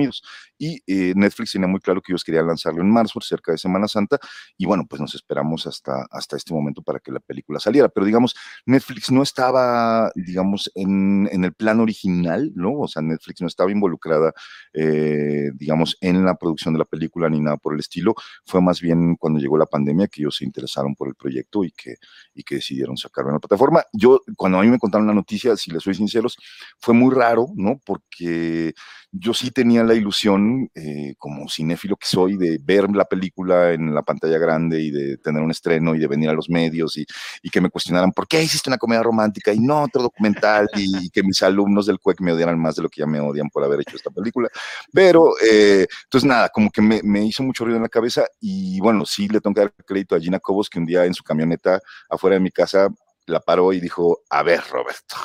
y 0.57 0.81
eh, 0.87 1.13
Netflix 1.15 1.51
tenía 1.51 1.67
muy 1.67 1.79
claro 1.79 2.01
que 2.01 2.11
ellos 2.11 2.23
querían 2.23 2.47
lanzarlo 2.47 2.81
en 2.81 2.89
marzo, 2.89 3.19
cerca 3.21 3.51
de 3.51 3.57
Semana 3.57 3.87
Santa, 3.87 4.19
y 4.57 4.65
bueno, 4.65 4.85
pues 4.89 5.01
nos 5.01 5.15
esperamos 5.15 5.67
hasta, 5.67 6.05
hasta 6.11 6.37
este 6.37 6.53
momento 6.53 6.81
para 6.81 6.99
que 6.99 7.11
la 7.11 7.19
película 7.19 7.59
saliera. 7.59 7.89
Pero 7.89 8.05
digamos, 8.05 8.35
Netflix 8.65 9.11
no 9.11 9.21
estaba, 9.21 10.11
digamos, 10.15 10.71
en, 10.75 11.29
en 11.31 11.43
el 11.43 11.53
plan 11.53 11.79
original, 11.79 12.51
¿no? 12.55 12.79
O 12.79 12.87
sea, 12.87 13.01
Netflix 13.01 13.41
no 13.41 13.47
estaba 13.47 13.71
involucrada, 13.71 14.33
eh, 14.73 15.51
digamos, 15.55 15.97
en 16.01 16.25
la 16.25 16.35
producción 16.35 16.73
de 16.73 16.79
la 16.79 16.85
película 16.85 17.29
ni 17.29 17.39
nada 17.39 17.57
por 17.57 17.73
el 17.73 17.79
estilo. 17.79 18.15
Fue 18.45 18.61
más 18.61 18.81
bien 18.81 19.15
cuando 19.15 19.39
llegó 19.39 19.57
la 19.57 19.65
pandemia 19.65 20.07
que 20.07 20.21
ellos 20.21 20.37
se 20.37 20.45
interesaron 20.45 20.95
por 20.95 21.07
el 21.07 21.15
proyecto 21.15 21.63
y 21.63 21.71
que, 21.71 21.95
y 22.33 22.43
que 22.43 22.55
decidieron 22.55 22.97
sacarlo 22.97 23.29
en 23.29 23.35
la 23.35 23.39
plataforma. 23.39 23.83
Yo, 23.93 24.21
cuando 24.35 24.59
a 24.59 24.63
mí 24.63 24.69
me 24.69 24.79
contaron 24.79 25.07
la 25.07 25.13
noticia, 25.13 25.55
si 25.55 25.71
les 25.71 25.83
soy 25.83 25.93
sinceros, 25.93 26.37
fue 26.79 26.93
muy 26.93 27.13
raro, 27.13 27.47
¿no? 27.55 27.79
Porque 27.85 28.73
yo 29.11 29.33
sí 29.33 29.51
tenía 29.51 29.83
la 29.87 29.95
ilusión, 29.95 30.69
eh, 30.75 31.15
como 31.17 31.49
cinéfilo 31.49 31.95
que 31.95 32.05
soy, 32.05 32.37
de 32.37 32.59
ver 32.61 32.89
la 32.91 33.05
película 33.05 33.73
en 33.73 33.93
la 33.93 34.03
pantalla 34.03 34.37
grande 34.37 34.81
y 34.81 34.91
de 34.91 35.17
tener 35.17 35.41
un 35.41 35.51
estreno 35.51 35.95
y 35.95 35.99
de 35.99 36.07
venir 36.07 36.29
a 36.29 36.33
los 36.33 36.49
medios 36.49 36.97
y, 36.97 37.05
que 37.49 37.61
me 37.61 37.69
cuestionaran 37.69 38.11
por 38.11 38.27
qué 38.27 38.43
hiciste 38.43 38.69
una 38.69 38.77
comedia 38.77 39.01
romántica 39.01 39.53
y 39.53 39.59
no 39.59 39.81
otro 39.83 40.03
documental 40.03 40.67
y, 40.75 41.09
que 41.09 41.23
mis 41.23 41.41
alumnos 41.41 41.85
del 41.85 41.99
CUEC 41.99 42.21
me 42.21 42.33
odiaran 42.33 42.59
más 42.59 42.75
de 42.75 42.83
lo 42.83 42.89
que 42.89 42.99
ya 42.99 43.07
me 43.07 43.19
odian 43.19 43.49
por 43.49 43.63
haber 43.63 43.81
hecho 43.81 43.95
esta 43.95 44.11
película. 44.11 44.49
Pero, 44.91 45.31
eh, 45.41 45.87
entonces 46.03 46.27
nada, 46.27 46.49
como 46.49 46.69
que 46.69 46.81
me, 46.81 47.01
me, 47.03 47.25
hizo 47.25 47.41
mucho 47.41 47.63
ruido 47.63 47.77
en 47.77 47.83
la 47.83 47.89
cabeza 47.89 48.25
y 48.39 48.79
bueno, 48.79 49.05
sí 49.05 49.27
le 49.27 49.39
tengo 49.39 49.55
que 49.55 49.61
dar 49.61 49.73
crédito 49.85 50.15
a 50.15 50.19
Gina 50.19 50.39
Cobos 50.39 50.69
que 50.69 50.79
un 50.79 50.85
día 50.85 51.05
en 51.05 51.13
su 51.13 51.23
camioneta 51.23 51.79
afuera 52.09 52.35
de 52.35 52.41
mi 52.41 52.51
casa 52.51 52.89
la 53.25 53.39
paró 53.39 53.73
y 53.73 53.79
dijo, 53.79 54.21
a 54.29 54.43
ver, 54.43 54.61
Roberto, 54.69 55.15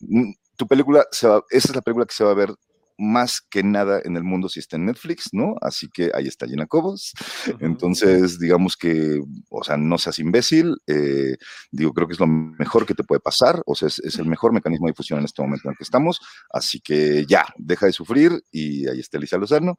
mm, 0.00 0.32
tu 0.56 0.66
película, 0.66 1.06
se 1.10 1.26
va, 1.28 1.42
esa 1.50 1.68
es 1.68 1.74
la 1.74 1.82
película 1.82 2.06
que 2.06 2.14
se 2.14 2.24
va 2.24 2.30
a 2.30 2.34
ver 2.34 2.54
más 2.98 3.40
que 3.40 3.62
nada 3.62 4.00
en 4.04 4.16
el 4.16 4.24
mundo 4.24 4.48
si 4.48 4.60
está 4.60 4.76
en 4.76 4.86
Netflix, 4.86 5.30
¿no? 5.32 5.56
Así 5.60 5.88
que 5.88 6.10
ahí 6.14 6.26
está 6.26 6.46
Gina 6.46 6.66
Cobos. 6.66 7.12
Entonces, 7.60 8.38
digamos 8.38 8.76
que, 8.76 9.20
o 9.48 9.64
sea, 9.64 9.76
no 9.76 9.98
seas 9.98 10.18
imbécil, 10.18 10.76
eh, 10.86 11.36
digo, 11.70 11.92
creo 11.92 12.06
que 12.06 12.14
es 12.14 12.20
lo 12.20 12.26
mejor 12.26 12.86
que 12.86 12.94
te 12.94 13.04
puede 13.04 13.20
pasar, 13.20 13.62
o 13.66 13.74
sea, 13.74 13.88
es, 13.88 14.00
el 14.18 14.26
mejor 14.26 14.52
mecanismo 14.52 14.86
de 14.86 14.92
difusión 14.92 15.18
en 15.18 15.24
este 15.24 15.42
momento 15.42 15.68
en 15.68 15.72
el 15.72 15.76
que 15.76 15.84
estamos, 15.84 16.20
así 16.50 16.80
que 16.80 17.24
ya, 17.26 17.46
deja 17.56 17.86
de 17.86 17.92
sufrir 17.92 18.44
y 18.50 18.88
ahí 18.88 19.00
está 19.00 19.18
Elisa 19.18 19.38
Lozano 19.38 19.76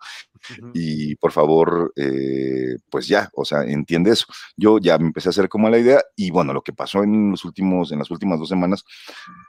y 0.74 1.16
por 1.16 1.32
favor, 1.32 1.94
eh, 1.96 2.78
pues 2.90 3.08
ya, 3.08 3.30
o 3.34 3.46
sea, 3.46 3.64
entiende 3.64 4.12
eso. 4.12 4.26
Yo 4.58 4.80
ya 4.80 4.98
me 4.98 5.08
empecé 5.08 5.30
a 5.30 5.32
hacer 5.32 5.50
como 5.50 5.70
la 5.70 5.80
idea 5.80 6.02
y 6.16 6.32
bueno, 6.32 6.54
lo 6.54 6.62
que 6.62 6.74
pasó 6.74 7.04
en 7.04 7.32
los 7.32 7.46
últimos, 7.46 7.92
en 7.92 8.00
las 8.00 8.12
últimas 8.12 8.40
dos 8.40 8.50
semanas, 8.50 8.84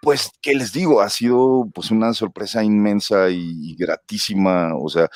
pues, 0.03 0.31
¿qué 0.41 0.55
les 0.55 0.73
digo? 0.73 1.01
Ha 1.01 1.11
sido 1.11 1.69
pues 1.75 1.91
una 1.91 2.12
sorpresa 2.12 2.62
inmensa 2.62 3.31
y 3.31 3.56
y 3.63 3.77
gratísima, 3.77 4.75
o 4.77 4.89
sea, 4.89 5.09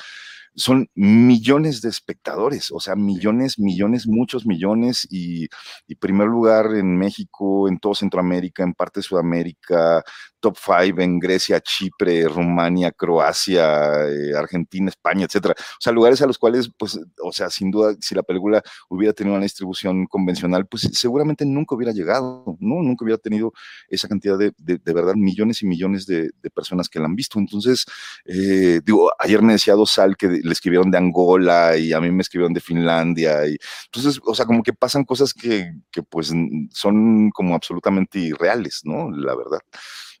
son 0.55 0.89
millones 0.95 1.81
de 1.81 1.89
espectadores, 1.89 2.71
o 2.71 2.79
sea, 2.79 2.95
millones, 2.95 3.57
millones, 3.57 4.07
muchos 4.07 4.45
millones, 4.45 5.07
y, 5.09 5.47
y 5.87 5.95
primer 5.95 6.27
lugar 6.27 6.75
en 6.75 6.97
México, 6.97 7.67
en 7.69 7.79
todo 7.79 7.95
Centroamérica, 7.95 8.63
en 8.63 8.73
parte 8.73 8.99
de 8.99 9.03
Sudamérica, 9.03 10.03
top 10.41 10.57
five 10.57 11.01
en 11.03 11.19
Grecia, 11.19 11.61
Chipre, 11.61 12.27
Rumania, 12.27 12.91
Croacia, 12.91 14.07
eh, 14.09 14.35
Argentina, 14.35 14.89
España, 14.89 15.25
etcétera. 15.25 15.55
O 15.57 15.81
sea, 15.81 15.93
lugares 15.93 16.21
a 16.21 16.27
los 16.27 16.37
cuales, 16.37 16.69
pues, 16.77 16.99
o 17.23 17.31
sea, 17.31 17.49
sin 17.49 17.71
duda, 17.71 17.95
si 18.01 18.15
la 18.15 18.23
película 18.23 18.61
hubiera 18.89 19.13
tenido 19.13 19.35
una 19.35 19.43
distribución 19.43 20.05
convencional, 20.07 20.65
pues 20.65 20.89
seguramente 20.93 21.45
nunca 21.45 21.75
hubiera 21.75 21.93
llegado, 21.93 22.57
¿no? 22.59 22.81
Nunca 22.81 23.05
hubiera 23.05 23.19
tenido 23.19 23.53
esa 23.87 24.07
cantidad 24.07 24.37
de, 24.37 24.51
de, 24.57 24.93
verdad, 24.93 25.13
millones 25.15 25.61
y 25.61 25.67
millones 25.67 26.05
de, 26.05 26.31
personas 26.53 26.89
que 26.89 26.99
la 26.99 27.05
han 27.05 27.15
visto. 27.15 27.39
Entonces, 27.39 27.85
eh, 28.25 28.81
digo, 28.83 29.11
ayer 29.19 29.41
me 29.41 29.53
decía 29.53 29.73
Dosal 29.73 30.17
que 30.17 30.27
le 30.27 30.51
escribieron 30.51 30.91
de 30.91 30.97
Angola 30.97 31.77
y 31.77 31.93
a 31.93 32.01
mí 32.01 32.11
me 32.11 32.21
escribieron 32.21 32.53
de 32.53 32.59
Finlandia. 32.59 33.47
Y, 33.47 33.57
entonces, 33.85 34.19
o 34.25 34.35
sea, 34.35 34.45
como 34.45 34.63
que 34.63 34.73
pasan 34.73 35.05
cosas 35.05 35.33
que, 35.33 35.73
que 35.91 36.03
pues 36.03 36.33
son 36.71 37.29
como 37.31 37.55
absolutamente 37.55 38.19
irreales, 38.19 38.81
¿no? 38.83 39.11
La 39.11 39.35
verdad. 39.35 39.59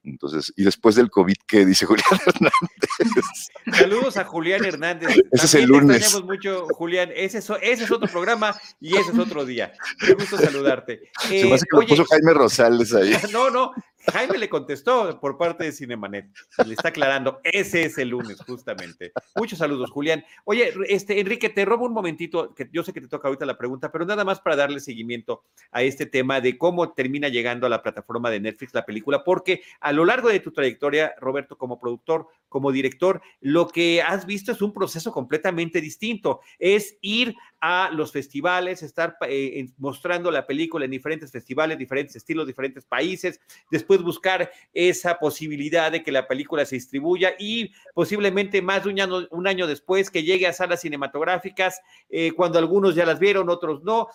Entonces, 0.03 0.51
y 0.55 0.63
después 0.63 0.95
del 0.95 1.11
COVID, 1.11 1.35
¿qué 1.47 1.65
dice 1.65 1.85
Julián 1.85 2.05
Hernández? 2.25 3.49
Saludos 3.71 4.17
a 4.17 4.23
Julián 4.25 4.65
Hernández. 4.65 5.15
Ese 5.31 5.45
es 5.45 5.55
el 5.55 5.65
lunes. 5.65 6.13
Te 6.13 6.23
mucho, 6.23 6.65
Julián. 6.69 7.11
Ese 7.15 7.37
es, 7.37 7.49
ese 7.61 7.83
es, 7.83 7.91
otro 7.91 8.07
programa 8.07 8.55
y 8.79 8.97
ese 8.97 9.11
es 9.11 9.19
otro 9.19 9.45
día. 9.45 9.73
Qué 9.99 10.13
gusto 10.13 10.37
saludarte. 10.37 11.11
Se 11.19 11.45
me 11.45 11.53
hace 11.53 11.65
que 11.69 11.77
lo 11.77 11.85
puso 11.85 12.05
Jaime 12.05 12.33
Rosales 12.33 12.93
ahí. 12.93 13.15
No, 13.31 13.49
no, 13.49 13.71
Jaime 14.11 14.37
le 14.37 14.49
contestó 14.49 15.19
por 15.19 15.37
parte 15.37 15.65
de 15.65 15.71
Cinemanet. 15.71 16.27
Le 16.65 16.73
está 16.73 16.89
aclarando. 16.89 17.39
Ese 17.43 17.83
es 17.83 17.97
el 17.97 18.09
lunes, 18.09 18.37
justamente. 18.45 19.11
Muchos 19.35 19.59
saludos, 19.59 19.91
Julián. 19.91 20.23
Oye, 20.45 20.73
este, 20.87 21.19
Enrique, 21.19 21.49
te 21.49 21.65
robo 21.65 21.85
un 21.85 21.93
momentito, 21.93 22.53
que 22.53 22.69
yo 22.71 22.83
sé 22.83 22.93
que 22.93 23.01
te 23.01 23.07
toca 23.07 23.27
ahorita 23.27 23.45
la 23.45 23.57
pregunta, 23.57 23.91
pero 23.91 24.05
nada 24.05 24.23
más 24.23 24.39
para 24.39 24.55
darle 24.55 24.79
seguimiento 24.79 25.43
a 25.71 25.83
este 25.83 26.05
tema 26.05 26.41
de 26.41 26.57
cómo 26.57 26.93
termina 26.93 27.29
llegando 27.29 27.65
a 27.65 27.69
la 27.69 27.81
plataforma 27.81 28.29
de 28.29 28.39
Netflix 28.39 28.73
la 28.73 28.85
película, 28.85 29.23
porque 29.23 29.61
a 29.79 29.91
lo 29.91 30.05
largo 30.05 30.29
de 30.29 30.39
tu 30.39 30.51
trayectoria, 30.51 31.13
Roberto, 31.19 31.57
como 31.57 31.79
productor, 31.79 32.27
como 32.49 32.71
director, 32.71 33.21
lo 33.39 33.67
que 33.69 34.01
has 34.01 34.25
visto 34.25 34.51
es 34.51 34.61
un 34.61 34.73
proceso 34.73 35.11
completamente 35.11 35.79
distinto. 35.79 36.41
Es 36.59 36.97
ir 37.01 37.35
a 37.61 37.89
los 37.91 38.11
festivales, 38.11 38.83
estar 38.83 39.15
eh, 39.27 39.69
mostrando 39.77 40.31
la 40.31 40.45
película 40.45 40.85
en 40.85 40.91
diferentes 40.91 41.31
festivales, 41.31 41.77
diferentes 41.77 42.15
estilos, 42.15 42.47
diferentes 42.47 42.85
países, 42.85 43.39
después 43.69 43.90
buscar 43.99 44.51
esa 44.73 45.19
posibilidad 45.19 45.91
de 45.91 46.03
que 46.03 46.11
la 46.11 46.27
película 46.27 46.65
se 46.65 46.75
distribuya 46.75 47.33
y 47.37 47.71
posiblemente 47.93 48.61
más 48.61 48.83
de 48.83 49.27
un 49.31 49.47
año, 49.47 49.67
después 49.67 50.09
que 50.09 50.23
llegue 50.23 50.47
a 50.47 50.53
salas 50.53 50.81
cinematográficas, 50.81 51.81
eh, 52.09 52.31
cuando 52.31 52.59
algunos 52.59 52.95
ya 52.95 53.05
las 53.05 53.19
vieron, 53.19 53.49
otros 53.49 53.83
no, 53.83 54.07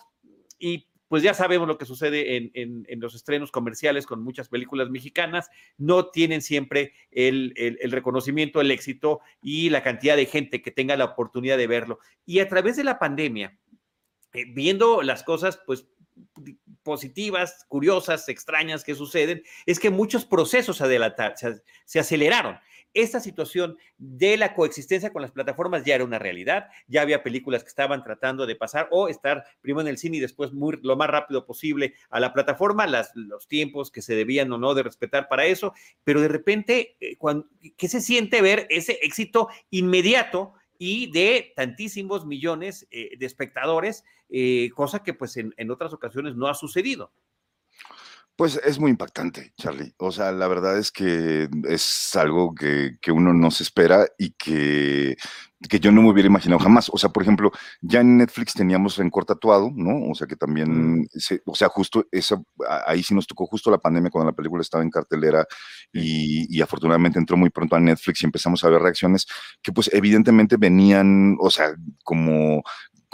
y 0.58 0.86
pues 1.08 1.22
ya 1.22 1.34
sabemos 1.34 1.68
lo 1.68 1.78
que 1.78 1.84
sucede 1.84 2.50
en, 2.54 3.00
los 3.00 3.14
estrenos 3.14 3.52
comerciales 3.52 4.06
con 4.06 4.22
muchas 4.22 4.48
películas 4.48 4.90
mexicanas, 4.90 5.50
no 5.78 6.06
tienen 6.10 6.42
siempre 6.42 6.94
el, 7.12 7.54
reconocimiento, 7.90 8.60
el 8.60 8.70
éxito 8.70 9.20
y 9.40 9.70
la 9.70 9.82
cantidad 9.82 10.16
de 10.16 10.26
gente 10.26 10.62
que 10.62 10.72
tenga 10.72 10.96
la 10.96 11.04
oportunidad 11.04 11.58
de 11.58 11.68
verlo. 11.68 12.00
Y 12.24 12.40
a 12.40 12.48
través 12.48 12.76
de 12.76 12.84
la 12.84 12.98
pandemia, 12.98 13.56
eh, 14.32 14.44
viendo 14.52 15.02
las 15.02 15.22
cosas, 15.22 15.60
pues 15.64 15.86
positivas, 16.86 17.66
curiosas, 17.68 18.28
extrañas 18.28 18.84
que 18.84 18.94
suceden, 18.94 19.42
es 19.66 19.80
que 19.80 19.90
muchos 19.90 20.24
procesos 20.24 20.76
se, 20.78 21.62
se 21.84 21.98
aceleraron 21.98 22.56
esta 22.96 23.20
situación 23.20 23.76
de 23.98 24.38
la 24.38 24.54
coexistencia 24.54 25.12
con 25.12 25.20
las 25.20 25.30
plataformas 25.30 25.84
ya 25.84 25.94
era 25.94 26.04
una 26.04 26.18
realidad, 26.18 26.68
ya 26.88 27.02
había 27.02 27.22
películas 27.22 27.62
que 27.62 27.68
estaban 27.68 28.02
tratando 28.02 28.46
de 28.46 28.56
pasar 28.56 28.88
o 28.90 29.08
estar 29.08 29.44
primero 29.60 29.82
en 29.82 29.88
el 29.88 29.98
cine 29.98 30.16
y 30.16 30.20
después 30.20 30.54
muy, 30.54 30.78
lo 30.82 30.96
más 30.96 31.10
rápido 31.10 31.44
posible 31.44 31.92
a 32.08 32.20
la 32.20 32.32
plataforma, 32.32 32.86
los 32.86 33.48
tiempos 33.48 33.90
que 33.90 34.00
se 34.00 34.14
debían 34.14 34.50
o 34.50 34.56
no 34.56 34.72
de 34.72 34.82
respetar 34.82 35.28
para 35.28 35.44
eso, 35.44 35.74
pero 36.04 36.22
de 36.22 36.28
repente, 36.28 36.96
eh, 37.00 37.16
cuando, 37.18 37.46
¿qué 37.76 37.86
se 37.86 38.00
siente 38.00 38.40
ver 38.40 38.66
ese 38.70 38.98
éxito 39.02 39.48
inmediato? 39.70 40.54
y 40.78 41.10
de 41.10 41.54
tantísimos 41.56 42.26
millones 42.26 42.86
eh, 42.90 43.16
de 43.16 43.24
espectadores, 43.24 44.04
eh, 44.28 44.70
cosa 44.74 45.02
que 45.02 45.14
pues 45.14 45.36
en, 45.36 45.54
en 45.56 45.70
otras 45.70 45.92
ocasiones 45.92 46.36
no 46.36 46.48
ha 46.48 46.54
sucedido. 46.54 47.12
Pues 48.36 48.60
es 48.62 48.78
muy 48.78 48.90
impactante, 48.90 49.54
Charlie. 49.56 49.94
O 49.96 50.12
sea, 50.12 50.30
la 50.30 50.46
verdad 50.46 50.76
es 50.76 50.92
que 50.92 51.48
es 51.70 52.14
algo 52.16 52.54
que, 52.54 52.98
que 53.00 53.10
uno 53.10 53.32
no 53.32 53.50
se 53.50 53.62
espera 53.62 54.06
y 54.18 54.32
que, 54.32 55.16
que, 55.70 55.80
yo 55.80 55.90
no 55.90 56.02
me 56.02 56.10
hubiera 56.10 56.26
imaginado 56.26 56.58
jamás. 56.58 56.90
O 56.92 56.98
sea, 56.98 57.08
por 57.08 57.22
ejemplo, 57.22 57.50
ya 57.80 58.00
en 58.00 58.18
Netflix 58.18 58.52
teníamos 58.52 58.98
Rencor 58.98 59.24
tatuado, 59.24 59.70
¿no? 59.74 60.10
O 60.10 60.14
sea, 60.14 60.26
que 60.26 60.36
también, 60.36 61.08
se, 61.14 61.40
o 61.46 61.54
sea, 61.54 61.68
justo 61.68 62.06
esa, 62.12 62.36
ahí 62.86 63.02
sí 63.02 63.14
nos 63.14 63.26
tocó 63.26 63.46
justo 63.46 63.70
la 63.70 63.78
pandemia 63.78 64.10
cuando 64.10 64.30
la 64.30 64.36
película 64.36 64.60
estaba 64.60 64.84
en 64.84 64.90
cartelera 64.90 65.46
y, 65.90 66.54
y, 66.54 66.60
afortunadamente 66.60 67.18
entró 67.18 67.38
muy 67.38 67.48
pronto 67.48 67.74
a 67.74 67.80
Netflix 67.80 68.20
y 68.20 68.26
empezamos 68.26 68.62
a 68.64 68.68
ver 68.68 68.82
reacciones 68.82 69.26
que 69.62 69.72
pues 69.72 69.88
evidentemente 69.94 70.58
venían, 70.58 71.38
o 71.40 71.50
sea, 71.50 71.74
como 72.04 72.62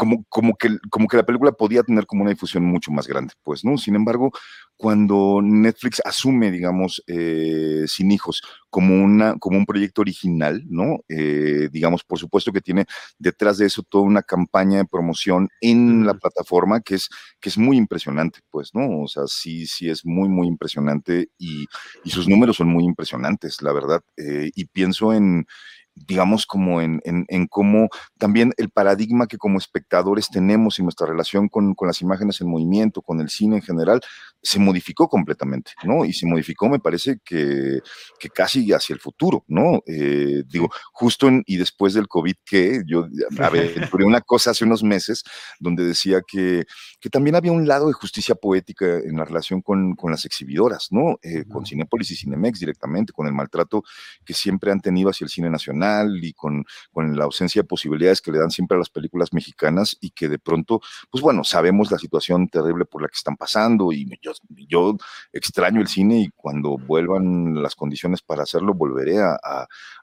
como, 0.02 0.24
como, 0.28 0.56
que, 0.56 0.68
como 0.90 1.06
que 1.06 1.16
la 1.16 1.24
película 1.24 1.52
podía 1.52 1.84
tener 1.84 2.06
como 2.06 2.22
una 2.22 2.32
difusión 2.32 2.64
mucho 2.64 2.90
más 2.90 3.06
grande, 3.06 3.34
pues, 3.44 3.64
¿no? 3.64 3.78
Sin 3.78 3.94
embargo, 3.94 4.32
cuando 4.76 5.38
Netflix 5.40 6.02
asume, 6.04 6.50
digamos, 6.50 7.04
eh, 7.06 7.84
Sin 7.86 8.10
Hijos 8.10 8.42
como, 8.68 9.00
una, 9.00 9.36
como 9.38 9.58
un 9.58 9.64
proyecto 9.64 10.00
original, 10.00 10.64
¿no? 10.68 11.04
Eh, 11.08 11.68
digamos, 11.70 12.02
por 12.02 12.18
supuesto 12.18 12.50
que 12.50 12.60
tiene 12.60 12.86
detrás 13.16 13.58
de 13.58 13.66
eso 13.66 13.84
toda 13.84 14.02
una 14.02 14.22
campaña 14.22 14.78
de 14.78 14.86
promoción 14.86 15.48
en 15.60 16.04
la 16.04 16.14
plataforma 16.14 16.80
que 16.80 16.96
es, 16.96 17.08
que 17.40 17.50
es 17.50 17.56
muy 17.56 17.76
impresionante, 17.76 18.40
pues, 18.50 18.74
¿no? 18.74 19.02
O 19.02 19.06
sea, 19.06 19.28
sí, 19.28 19.68
sí 19.68 19.88
es 19.88 20.04
muy, 20.04 20.28
muy 20.28 20.48
impresionante 20.48 21.28
y, 21.38 21.66
y 22.02 22.10
sus 22.10 22.26
números 22.26 22.56
son 22.56 22.66
muy 22.66 22.82
impresionantes, 22.82 23.62
la 23.62 23.72
verdad. 23.72 24.00
Eh, 24.16 24.50
y 24.52 24.64
pienso 24.64 25.12
en, 25.12 25.46
digamos, 25.94 26.46
como 26.46 26.80
en, 26.80 27.00
en, 27.04 27.46
cómo 27.46 27.88
también 28.18 28.52
el 28.56 28.70
paradigma 28.70 29.26
que 29.26 29.36
como 29.36 29.58
espectadores 29.58 30.28
tenemos 30.28 30.78
y 30.78 30.82
nuestra 30.82 31.06
relación 31.06 31.48
con, 31.48 31.74
con, 31.74 31.86
las 31.86 32.00
imágenes 32.00 32.40
en 32.40 32.48
movimiento, 32.48 33.02
con 33.02 33.20
el 33.20 33.28
cine 33.28 33.56
en 33.56 33.62
general, 33.62 34.00
se 34.42 34.58
modificó 34.58 35.08
completamente, 35.08 35.72
¿no? 35.84 36.04
Y 36.04 36.12
se 36.12 36.26
modificó, 36.26 36.68
me 36.68 36.80
parece 36.80 37.18
que, 37.24 37.80
que 38.18 38.28
casi 38.30 38.72
hacia 38.72 38.94
el 38.94 39.00
futuro, 39.00 39.44
¿no? 39.48 39.82
Eh, 39.86 40.42
digo, 40.46 40.70
justo 40.92 41.28
en, 41.28 41.42
y 41.46 41.58
después 41.58 41.94
del 41.94 42.08
COVID, 42.08 42.34
que 42.44 42.82
yo 42.86 43.06
aventuré 43.38 44.04
una 44.04 44.20
cosa 44.20 44.52
hace 44.52 44.64
unos 44.64 44.82
meses 44.82 45.22
donde 45.60 45.84
decía 45.84 46.22
que, 46.26 46.64
que 47.00 47.10
también 47.10 47.36
había 47.36 47.52
un 47.52 47.68
lado 47.68 47.86
de 47.86 47.92
justicia 47.92 48.34
poética 48.34 48.86
en 48.86 49.16
la 49.16 49.24
relación 49.24 49.60
con, 49.60 49.94
con 49.94 50.10
las 50.10 50.24
exhibidoras, 50.24 50.88
¿no? 50.90 51.18
Eh, 51.22 51.44
con 51.48 51.66
Cinepolis 51.66 52.10
y 52.12 52.16
Cinemex 52.16 52.58
directamente, 52.58 53.12
con 53.12 53.26
el 53.26 53.34
maltrato 53.34 53.84
que 54.24 54.34
siempre 54.34 54.72
han 54.72 54.80
tenido 54.80 55.10
hacia 55.10 55.26
el 55.26 55.30
cine 55.30 55.50
nacional 55.50 55.81
y 56.22 56.32
con, 56.32 56.64
con 56.92 57.16
la 57.16 57.24
ausencia 57.24 57.62
de 57.62 57.68
posibilidades 57.68 58.20
que 58.20 58.32
le 58.32 58.38
dan 58.38 58.50
siempre 58.50 58.76
a 58.76 58.78
las 58.78 58.90
películas 58.90 59.32
mexicanas 59.32 59.96
y 60.00 60.10
que 60.10 60.28
de 60.28 60.38
pronto, 60.38 60.80
pues 61.10 61.22
bueno, 61.22 61.44
sabemos 61.44 61.90
la 61.90 61.98
situación 61.98 62.48
terrible 62.48 62.84
por 62.84 63.02
la 63.02 63.08
que 63.08 63.16
están 63.16 63.36
pasando 63.36 63.92
y 63.92 64.06
yo, 64.22 64.32
yo 64.68 64.96
extraño 65.32 65.80
el 65.80 65.88
cine 65.88 66.20
y 66.20 66.28
cuando 66.34 66.78
vuelvan 66.78 67.62
las 67.62 67.74
condiciones 67.74 68.22
para 68.22 68.42
hacerlo, 68.42 68.74
volveré 68.74 69.20
a, 69.20 69.38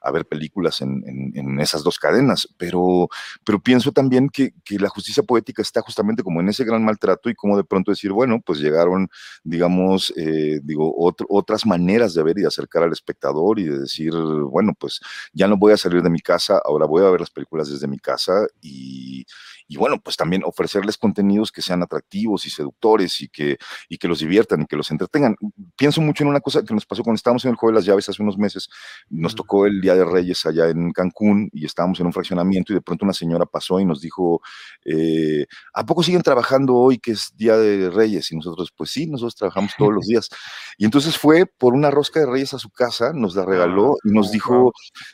a, 0.02 0.10
ver 0.10 0.26
películas 0.26 0.80
en, 0.80 1.02
en, 1.06 1.60
esas 1.60 1.82
dos 1.82 1.98
cadenas, 1.98 2.48
pero, 2.56 3.08
pero 3.44 3.60
pienso 3.60 3.92
también 3.92 4.28
que, 4.28 4.52
que 4.64 4.78
la 4.78 4.88
justicia 4.88 5.22
poética 5.22 5.62
está 5.62 5.82
justamente 5.82 6.22
como 6.22 6.40
en 6.40 6.48
ese 6.48 6.64
gran 6.64 6.84
maltrato 6.84 7.28
y 7.28 7.34
como 7.34 7.56
de 7.56 7.64
pronto 7.64 7.90
decir, 7.90 8.12
bueno, 8.12 8.40
pues 8.44 8.60
llegaron, 8.60 9.08
digamos, 9.44 10.12
eh, 10.16 10.60
digo, 10.62 10.92
otras 10.96 11.66
maneras 11.66 12.14
de 12.14 12.22
ver 12.22 12.38
y 12.38 12.42
de 12.42 12.48
acercar 12.48 12.82
al 12.82 12.92
espectador 12.92 13.58
y 13.58 13.64
de 13.64 13.80
decir, 13.80 14.12
bueno, 14.14 14.72
pues 14.78 15.00
ya 15.32 15.46
no 15.46 15.56
voy 15.56 15.69
a 15.72 15.76
salir 15.76 16.02
de 16.02 16.10
mi 16.10 16.20
casa, 16.20 16.60
ahora 16.64 16.86
voy 16.86 17.04
a 17.04 17.10
ver 17.10 17.20
las 17.20 17.30
películas 17.30 17.68
desde 17.70 17.88
mi 17.88 17.98
casa 17.98 18.46
y, 18.60 19.24
y 19.70 19.76
bueno, 19.76 20.00
pues 20.02 20.16
también 20.16 20.42
ofrecerles 20.44 20.98
contenidos 20.98 21.52
que 21.52 21.62
sean 21.62 21.80
atractivos 21.80 22.44
y 22.44 22.50
seductores 22.50 23.20
y 23.20 23.28
que, 23.28 23.56
y 23.88 23.98
que 23.98 24.08
los 24.08 24.18
diviertan 24.18 24.62
y 24.62 24.66
que 24.66 24.74
los 24.74 24.90
entretengan. 24.90 25.36
Pienso 25.76 26.00
mucho 26.00 26.24
en 26.24 26.30
una 26.30 26.40
cosa 26.40 26.64
que 26.64 26.74
nos 26.74 26.84
pasó 26.84 27.04
cuando 27.04 27.18
estábamos 27.18 27.44
en 27.44 27.52
el 27.52 27.56
Juego 27.56 27.70
de 27.70 27.78
las 27.78 27.84
Llaves 27.84 28.08
hace 28.08 28.20
unos 28.20 28.36
meses, 28.36 28.68
nos 29.10 29.36
tocó 29.36 29.66
el 29.66 29.80
Día 29.80 29.94
de 29.94 30.04
Reyes 30.04 30.44
allá 30.44 30.68
en 30.68 30.90
Cancún 30.90 31.50
y 31.52 31.66
estábamos 31.66 32.00
en 32.00 32.06
un 32.06 32.12
fraccionamiento 32.12 32.72
y 32.72 32.74
de 32.74 32.82
pronto 32.82 33.04
una 33.04 33.14
señora 33.14 33.46
pasó 33.46 33.78
y 33.78 33.84
nos 33.84 34.00
dijo, 34.00 34.42
eh, 34.84 35.46
¿a 35.72 35.86
poco 35.86 36.02
siguen 36.02 36.22
trabajando 36.22 36.74
hoy 36.74 36.98
que 36.98 37.12
es 37.12 37.30
Día 37.36 37.56
de 37.56 37.90
Reyes? 37.90 38.32
Y 38.32 38.34
nosotros, 38.34 38.72
pues 38.76 38.90
sí, 38.90 39.06
nosotros 39.06 39.36
trabajamos 39.36 39.70
todos 39.78 39.92
los 39.92 40.04
días. 40.08 40.30
Y 40.78 40.84
entonces 40.84 41.16
fue 41.16 41.46
por 41.46 41.74
una 41.74 41.92
rosca 41.92 42.18
de 42.18 42.26
Reyes 42.26 42.54
a 42.54 42.58
su 42.58 42.70
casa, 42.70 43.12
nos 43.12 43.36
la 43.36 43.44
regaló 43.44 43.94
y 44.02 44.10
nos 44.10 44.32
dijo, 44.32 44.72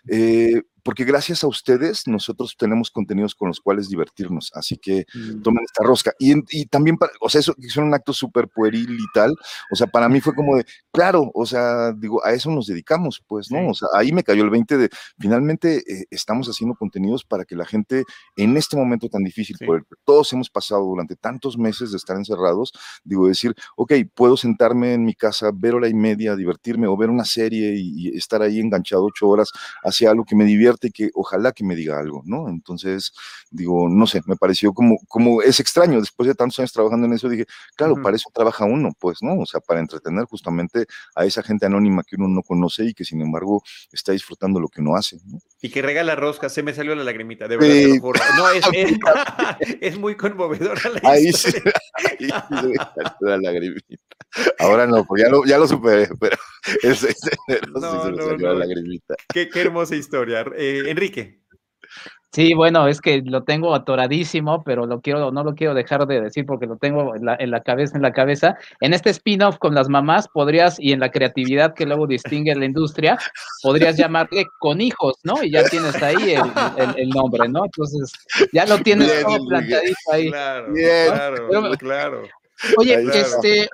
eh, 0.09 0.63
porque 0.87 1.05
gracias 1.05 1.43
a 1.43 1.49
ustedes 1.49 2.07
nosotros 2.07 2.57
tenemos 2.57 2.93
contenidos 2.93 3.35
con 3.35 3.49
los 3.49 3.59
cuales 3.59 3.89
divertirnos, 3.89 4.53
así 4.55 4.77
que 4.77 5.05
mm. 5.13 5.43
tomen 5.43 5.65
esta 5.65 5.83
rosca. 5.83 6.13
Y, 6.21 6.35
y 6.57 6.67
también, 6.67 6.97
para, 6.97 7.11
o 7.21 7.29
sea, 7.29 7.41
eso 7.41 7.57
es 7.59 7.77
un 7.77 7.93
acto 7.93 8.13
súper 8.13 8.47
pueril 8.47 8.93
y 8.93 9.05
tal, 9.13 9.35
o 9.73 9.75
sea, 9.75 9.89
para 9.89 10.09
mí 10.09 10.21
fue 10.21 10.33
como 10.33 10.55
de, 10.55 10.65
claro, 10.93 11.29
o 11.35 11.45
sea, 11.45 11.91
digo, 11.91 12.25
a 12.25 12.35
eso 12.35 12.53
nos 12.53 12.69
dedicamos, 12.69 13.21
pues, 13.27 13.51
¿no? 13.51 13.71
O 13.71 13.75
sea, 13.75 13.89
ahí 13.95 14.13
me 14.13 14.23
cayó 14.23 14.45
el 14.45 14.51
20 14.51 14.79
de, 14.79 14.89
finalmente 15.19 15.79
eh, 15.79 16.05
estamos 16.09 16.47
haciendo 16.47 16.77
contenidos 16.77 17.25
para 17.25 17.45
que 17.45 17.57
la 17.57 17.67
gente 17.67 18.05
en 18.37 18.57
este 18.57 18.77
momento 18.77 19.09
tan 19.09 19.25
difícil, 19.25 19.57
por 19.67 19.79
el 19.79 19.83
que 19.83 19.97
todos 20.05 20.33
hemos 20.35 20.51
pasado 20.51 20.85
durante 20.85 21.17
tantos 21.17 21.59
meses 21.59 21.91
de 21.91 21.97
estar 21.97 22.17
encerrados, 22.17 22.73
digo, 23.03 23.27
decir, 23.27 23.57
ok, 23.75 23.93
puedo 24.15 24.37
sentarme 24.37 24.95
en 24.95 25.05
mi 25.05 25.15
casa, 25.15 25.51
ver 25.53 25.75
hora 25.75 25.89
y 25.89 25.95
media, 25.95 26.37
divertirme 26.37 26.87
o 26.87 26.97
ver 26.97 27.11
una 27.11 27.25
serie 27.25 27.75
y, 27.75 28.07
y 28.07 28.17
estar 28.17 28.41
ahí 28.41 28.61
enganchado 28.61 29.05
ocho 29.05 29.27
horas 29.27 29.51
hacia 29.83 30.13
algo 30.13 30.25
que 30.25 30.37
me 30.37 30.45
divierte 30.77 30.91
que 30.91 31.11
ojalá 31.15 31.53
que 31.53 31.65
me 31.65 31.75
diga 31.75 31.99
algo, 31.99 32.23
¿no? 32.25 32.49
Entonces, 32.49 33.13
digo, 33.51 33.89
no 33.89 34.07
sé, 34.07 34.21
me 34.27 34.37
pareció 34.37 34.73
como, 34.73 34.99
como 35.09 35.43
es 35.43 35.61
extraño, 35.61 36.01
después 36.01 36.29
de 36.29 36.35
tantos 36.35 36.59
años 36.59 36.73
trabajando 36.73 37.07
en 37.07 37.15
eso, 37.15 37.29
dije, 37.29 37.47
claro, 37.77 37.97
para 38.03 38.17
eso 38.17 38.31
trabaja 38.33 38.65
uno, 38.65 38.91
pues, 38.99 39.23
¿no? 39.23 39.41
O 39.41 39.47
sea, 39.47 39.61
para 39.61 39.81
entretener 39.81 40.25
justamente 40.25 40.87
a 41.15 41.25
esa 41.25 41.43
gente 41.43 41.67
anónima 41.67 42.03
que 42.05 42.17
uno 42.17 42.29
no 42.29 42.43
conoce 42.43 42.85
y 42.85 42.95
que 42.95 43.05
sin 43.05 43.21
embargo 43.21 43.63
está 43.93 44.13
disfrutando 44.13 44.61
lo 44.61 44.69
que 44.69 44.81
uno 44.81 44.97
hace, 44.97 45.19
¿no? 45.25 45.39
Y 45.61 45.71
que 45.71 45.83
regala 45.83 46.15
roscas, 46.15 46.53
se 46.53 46.63
me 46.63 46.75
salió 46.75 46.95
la 46.95 47.05
lagrimita, 47.05 47.49
de 47.49 47.57
verdad, 47.57 47.75
te 47.75 47.89
lo 47.89 48.01
juro. 48.01 48.21
No, 48.37 48.51
es, 48.51 48.65
es, 49.81 49.99
muy 49.99 50.17
conmovedora 50.17 50.81
la 50.91 51.11
ahí 51.11 51.33
Sí, 51.33 51.53
ahí 51.95 52.29
sí 52.29 52.75
la 53.21 53.39
lagrimita. 53.39 53.97
Ahora 54.59 54.87
no, 54.87 55.05
pues 55.05 55.23
ya 55.23 55.31
lo, 55.31 55.45
ya 55.45 55.59
lo 55.59 55.67
superé, 55.67 56.09
pero 56.21 56.37
ese, 56.83 57.15
no, 57.73 58.03
se 58.03 58.11
me 58.11 58.23
salió 58.23 58.53
la 58.53 58.55
lagrimita. 58.55 59.15
Qué, 59.33 59.49
qué 59.49 59.61
hermosa 59.63 59.97
historia. 59.97 60.45
Eh, 60.57 60.66
Enrique. 60.87 61.41
Sí, 62.37 62.53
bueno, 62.53 62.87
es 62.87 63.01
que 63.01 63.23
lo 63.25 63.45
tengo 63.45 63.75
atoradísimo, 63.75 64.63
pero 64.63 64.85
lo 64.85 65.01
quiero, 65.01 65.31
no 65.31 65.43
lo 65.43 65.55
quiero 65.55 65.73
dejar 65.73 66.07
de 66.07 66.21
decir 66.21 66.45
porque 66.45 66.67
lo 66.67 66.77
tengo 66.77 67.17
en 67.17 67.25
la, 67.25 67.35
en 67.41 67.51
la 67.51 67.63
cabeza, 67.63 67.97
en 67.97 68.03
la 68.03 68.13
cabeza. 68.13 68.59
En 68.83 68.93
este 68.93 69.09
spin-off 69.09 69.57
con 69.57 69.75
las 69.75 69.89
mamás 69.89 70.29
podrías, 70.29 70.79
y 70.79 70.93
en 70.93 71.01
la 71.01 71.11
creatividad 71.11 71.73
que 71.73 71.87
luego 71.87 72.07
distingue 72.07 72.55
la 72.55 72.67
industria, 72.67 73.17
podrías 73.63 73.97
llamarle 73.97 74.45
con 74.59 74.83
hijos, 74.83 75.15
¿no? 75.23 75.43
Y 75.43 75.53
ya 75.53 75.65
tienes 75.65 75.95
ahí 76.03 76.35
el, 76.35 76.43
el, 76.99 77.09
nombre, 77.09 77.49
¿no? 77.49 77.65
Entonces, 77.65 78.13
ya 78.53 78.67
lo 78.67 78.81
tienes 78.81 79.23
todo 79.23 79.47
plantadito 79.49 80.13
ahí. 80.13 80.29
Claro, 80.29 80.75
claro, 81.49 81.71
claro. 81.79 82.23
Oye, 82.77 83.03
este, 83.15 83.63
eh, 83.63 83.69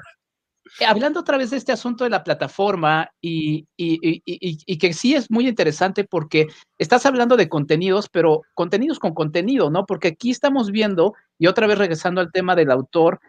hablando 0.87 1.21
otra 1.21 1.37
vez 1.37 1.51
de 1.51 1.57
este 1.57 1.73
asunto 1.73 2.05
de 2.05 2.11
la 2.11 2.25
plataforma 2.25 3.11
y, 3.21 3.67
que 3.77 4.93
sí 4.93 5.15
es 5.15 5.31
muy 5.31 5.49
interesante 5.49 6.05
porque 6.05 6.47
estás 6.79 7.07
hablando 7.07 7.37
de 7.37 7.49
contenidos, 7.49 8.09
pero 8.09 8.43
contenidos 8.55 8.99
con 8.99 9.15
contenido, 9.15 9.71
¿no? 9.71 9.87
Porque 9.87 10.09
aquí 10.09 10.31
estamos 10.31 10.71
viendo, 10.71 11.15
y 11.39 11.47
otra 11.47 11.67
vez 11.67 11.79
regresando 11.79 12.21
al 12.21 12.33
tema 12.33 12.57
del 12.57 12.71
autor, 12.71 13.21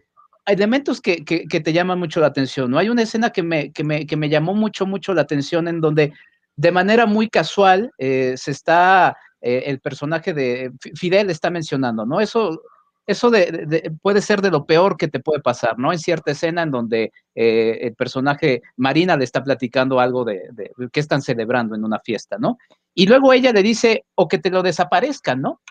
elementos 0.45 1.01
que, 1.01 1.23
que, 1.23 1.45
te 1.45 1.73
llaman 1.73 1.99
mucho 1.99 2.19
la 2.19 2.27
atención, 2.27 2.71
¿no? 2.71 2.77
Hay 2.77 2.89
una 2.89 3.03
escena 3.03 3.29
que 3.29 3.43
me, 3.43 3.71
que 3.71 3.83
me, 3.83 4.05
que 4.05 4.17
me 4.17 4.29
llamó 4.29 4.53
mucho, 4.53 4.85
mucho 4.85 5.13
la 5.13 5.21
atención 5.21 5.67
en 5.67 5.79
donde 5.79 6.13
de 6.55 6.71
manera 6.71 7.05
muy 7.05 7.29
casual 7.29 7.91
eh, 7.97 8.35
se 8.37 8.51
está, 8.51 9.17
eh, 9.41 9.63
el 9.67 9.79
personaje 9.79 10.33
de 10.33 10.71
Fidel 10.95 11.29
está 11.29 11.49
mencionando, 11.49 12.05
¿no? 12.05 12.19
Eso 12.19 12.61
eso 13.05 13.29
de, 13.29 13.91
puede 14.01 14.21
ser 14.21 14.41
de 14.41 14.51
lo 14.51 14.65
peor 14.65 14.97
que 14.97 15.07
te 15.07 15.19
puede 15.19 15.41
pasar, 15.41 15.77
¿no? 15.77 15.91
En 15.91 15.99
cierta 15.99 16.31
escena 16.31 16.63
en 16.63 16.71
donde 16.71 17.11
eh, 17.35 17.79
el 17.81 17.95
personaje 17.95 18.61
Marina 18.77 19.17
le 19.17 19.25
está 19.25 19.43
platicando 19.43 19.99
algo 19.99 20.23
de, 20.23 20.49
de, 20.51 20.71
que 20.91 20.99
están 20.99 21.21
celebrando 21.21 21.75
en 21.75 21.83
una 21.83 21.99
fiesta, 21.99 22.37
¿no? 22.37 22.57
Y 22.93 23.07
luego 23.07 23.33
ella 23.33 23.51
le 23.51 23.63
dice, 23.63 24.05
o 24.15 24.27
que 24.27 24.37
te 24.37 24.49
lo 24.49 24.63
desaparezcan, 24.63 25.41
¿no? 25.41 25.61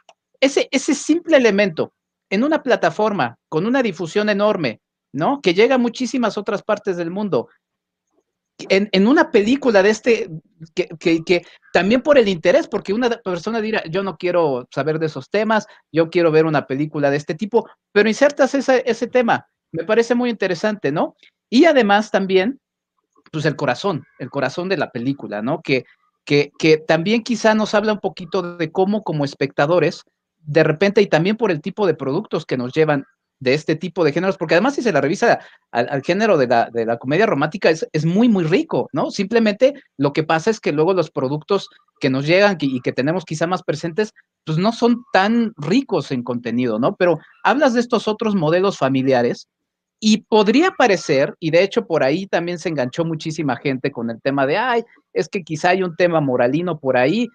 Ese, 0.41 0.69
ese 0.71 0.95
simple 0.95 1.37
elemento 1.37 1.93
en 2.29 2.45
una 2.45 2.63
plataforma 2.63 3.37
con 3.49 3.67
una 3.67 3.83
difusión 3.83 4.29
enorme, 4.29 4.81
¿no? 5.13 5.41
Que 5.41 5.55
llega 5.55 5.77
a 5.77 5.79
muchísimas 5.79 6.37
otras 6.37 6.63
partes 6.63 6.97
del 6.97 7.11
mundo, 7.11 7.49
en, 8.69 9.07
una 9.07 9.31
película 9.31 9.83
de 9.83 9.91
este, 9.91 10.31
que, 10.75 11.43
también 11.73 12.03
por 12.03 12.19
el 12.19 12.29
interés, 12.29 12.69
porque 12.69 12.93
una 12.93 13.11
persona 13.11 13.61
dirá, 13.61 13.83
yo 13.85 14.03
no 14.03 14.17
quiero 14.17 14.69
saber 14.71 14.99
de 14.99 15.07
esos 15.07 15.31
temas, 15.31 15.67
yo 15.91 16.11
quiero 16.11 16.31
ver 16.31 16.47
una 16.47 16.67
película 16.67 17.11
de 17.11 17.17
este 17.17 17.35
tipo, 17.35 17.69
pero 17.93 18.09
insertas 18.09 18.55
ese 18.55 19.07
tema, 19.07 19.47
me 19.73 19.85
parece 19.85 20.15
muy 20.15 20.31
interesante, 20.31 20.93
¿no? 20.93 21.17
Y 21.51 21.65
además 21.65 22.11
también, 22.11 22.61
pues 23.31 23.45
el 23.45 23.57
corazón, 23.57 24.05
el 24.19 24.31
corazón 24.31 24.69
de 24.69 24.77
la 24.77 24.91
película, 24.91 25.43
¿no? 25.43 25.61
Que, 25.63 25.85
que, 26.25 26.53
que 26.59 26.79
también 26.79 27.23
quizá 27.23 27.55
nos 27.55 27.75
habla 27.75 27.93
un 27.93 28.01
poquito 28.01 28.57
de 28.57 28.71
cómo 28.71 29.03
como 29.03 29.25
espectadores, 29.25 30.05
de 30.39 30.65
repente, 30.65 31.01
y 31.01 31.07
también 31.07 31.37
por 31.37 31.51
el 31.51 31.61
tipo 31.61 31.87
de 31.87 31.95
productos 31.95 32.45
que 32.45 32.57
nos 32.57 32.73
llevan, 32.73 33.05
de 33.43 33.55
este 33.55 33.75
tipo 33.75 34.05
de 34.05 34.13
géneros, 34.13 34.37
porque 34.37 34.55
además 34.55 34.77
si 34.77 34.83
se 34.83 34.93
la 34.93 35.01
revisa 35.01 35.41
al, 35.73 36.03
género 36.03 36.39
de 36.39 36.47
la, 36.47 36.71
de 36.71 36.87
la, 36.87 36.97
comedia 36.97 37.27
romántica 37.27 37.71
es, 37.71 37.85
es, 37.93 38.05
muy, 38.05 38.29
muy 38.29 38.45
rico, 38.45 38.89
¿no? 38.93 39.11
Simplemente 39.11 39.75
lo 39.99 40.13
que 40.13 40.23
pasa 40.23 40.49
es 40.49 40.61
que 40.61 40.71
luego 40.71 40.95
los 40.95 41.11
productos 41.11 41.69
que 41.99 42.09
nos 42.09 42.25
llegan 42.25 42.57
y 42.61 42.81
que 42.83 42.93
tenemos 42.93 43.25
quizá 43.25 43.49
más 43.49 43.65
presentes, 43.65 44.15
pues 44.45 44.59
no 44.59 44.71
son 44.71 45.03
tan 45.13 45.53
ricos 45.57 46.13
en 46.13 46.23
contenido, 46.23 46.79
¿no? 46.79 46.95
Pero 46.95 47.19
hablas 47.43 47.75
de 47.75 47.81
estos 47.81 48.07
otros 48.07 48.37
modelos 48.37 48.79
familiares 48.79 49.49
y 49.99 50.19
podría 50.19 50.71
parecer, 50.71 51.35
y 51.41 51.51
de 51.51 51.65
hecho 51.65 51.85
por 51.85 52.05
ahí 52.05 52.29
también 52.29 52.61
se 52.61 52.69
enganchó 52.69 53.05
muchísima 53.05 53.57
gente 53.57 53.91
con 53.91 54.09
el 54.09 54.21
tema 54.21 54.47
de, 54.47 54.57
ay, 54.57 54.85
es 55.13 55.29
que 55.29 55.43
quizá 55.43 55.71
hay 55.71 55.83
un 55.83 55.97
tema 55.97 56.21
moralino 56.21 56.79
por 56.79 56.97
ahí, 56.97 57.29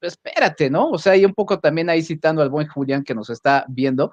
espérate, 0.00 0.70
¿no? 0.70 0.90
O 0.90 0.98
sea, 0.98 1.16
y 1.16 1.24
un 1.24 1.34
poco 1.34 1.60
también 1.60 1.88
ahí 1.88 2.02
citando 2.02 2.42
al 2.42 2.50
buen 2.50 2.66
Julián 2.66 3.04
que 3.04 3.14
nos 3.14 3.30
está 3.30 3.64
viendo, 3.68 4.10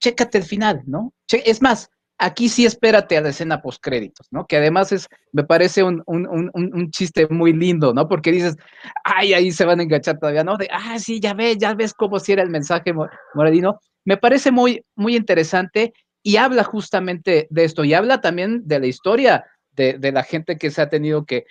chécate 0.00 0.38
el 0.38 0.44
final, 0.44 0.82
¿no? 0.86 1.12
es 1.28 1.62
más, 1.62 1.90
aquí 2.20 2.48
sí 2.48 2.66
espérate 2.66 3.16
a 3.16 3.22
la 3.22 3.30
escena 3.30 3.62
post 3.62 3.82
créditos, 3.82 4.26
¿no? 4.30 4.46
Que 4.46 4.58
además 4.58 4.92
es, 4.92 5.08
me 5.32 5.42
parece 5.42 5.82
un, 5.82 6.02
un, 6.06 6.90
chiste 6.90 7.26
muy 7.28 7.52
lindo, 7.52 7.94
¿no? 7.94 8.08
Porque 8.08 8.30
dices, 8.30 8.56
ay, 9.04 9.32
ahí 9.32 9.50
se 9.52 9.64
van 9.64 9.80
a 9.80 9.82
enganchar 9.82 10.18
todavía, 10.18 10.44
¿no? 10.44 10.56
De, 10.56 10.68
ah, 10.70 10.98
sí, 10.98 11.18
ya 11.18 11.32
ves, 11.32 11.56
ya 11.58 11.74
ves 11.74 11.94
cómo 11.94 12.18
si 12.18 12.32
era 12.32 12.42
el 12.42 12.50
mensaje 12.50 12.92
moralino. 13.34 13.80
Me 14.04 14.18
parece 14.18 14.50
muy, 14.50 14.84
muy 14.96 15.16
interesante 15.16 15.94
y 16.22 16.36
habla 16.36 16.62
justamente 16.62 17.46
de 17.48 17.64
esto 17.64 17.84
y 17.84 17.94
habla 17.94 18.20
también 18.20 18.62
de 18.66 18.80
la 18.80 18.86
historia 18.86 19.44
de, 19.72 20.12
la 20.12 20.22
gente 20.22 20.58
que 20.58 20.70
se 20.70 20.82
ha 20.82 20.88
tenido 20.88 21.24
que, 21.24 21.46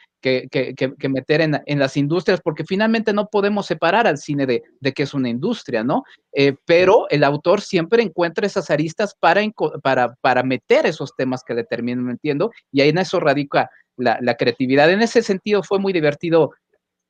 meter 1.10 1.42
en, 1.42 1.80
las 1.80 1.98
industrias, 1.98 2.42
porque 2.42 2.64
finalmente 2.64 3.14
no 3.14 3.28
podemos 3.28 3.66
separar 3.66 4.08
al 4.08 4.18
cine 4.18 4.46
de, 4.46 4.94
que 4.94 5.04
es 5.04 5.14
una 5.14 5.30
industria, 5.30 5.84
¿no? 5.84 6.04
Eh, 6.34 6.56
pero 6.66 7.08
el 7.10 7.24
autor 7.24 7.62
siempre 7.62 8.04
encuentra 8.04 8.46
esas 8.46 8.70
aristas 8.70 9.16
para, 9.20 9.42
para, 9.82 10.16
para 10.22 10.44
meter 10.44 10.86
esos 10.86 11.16
temas 11.16 11.44
que 11.44 11.54
le 11.54 11.64
terminan 11.64 12.10
entiendo, 12.10 12.52
y 12.72 12.82
ahí 12.82 12.90
en 12.90 13.00
eso 13.00 13.20
radica 13.20 13.70
la, 13.98 14.36
creatividad. 14.36 14.92
En 14.92 15.02
ese 15.02 15.22
sentido 15.22 15.64
fue 15.64 15.80
muy 15.80 15.94
divertido 15.94 16.52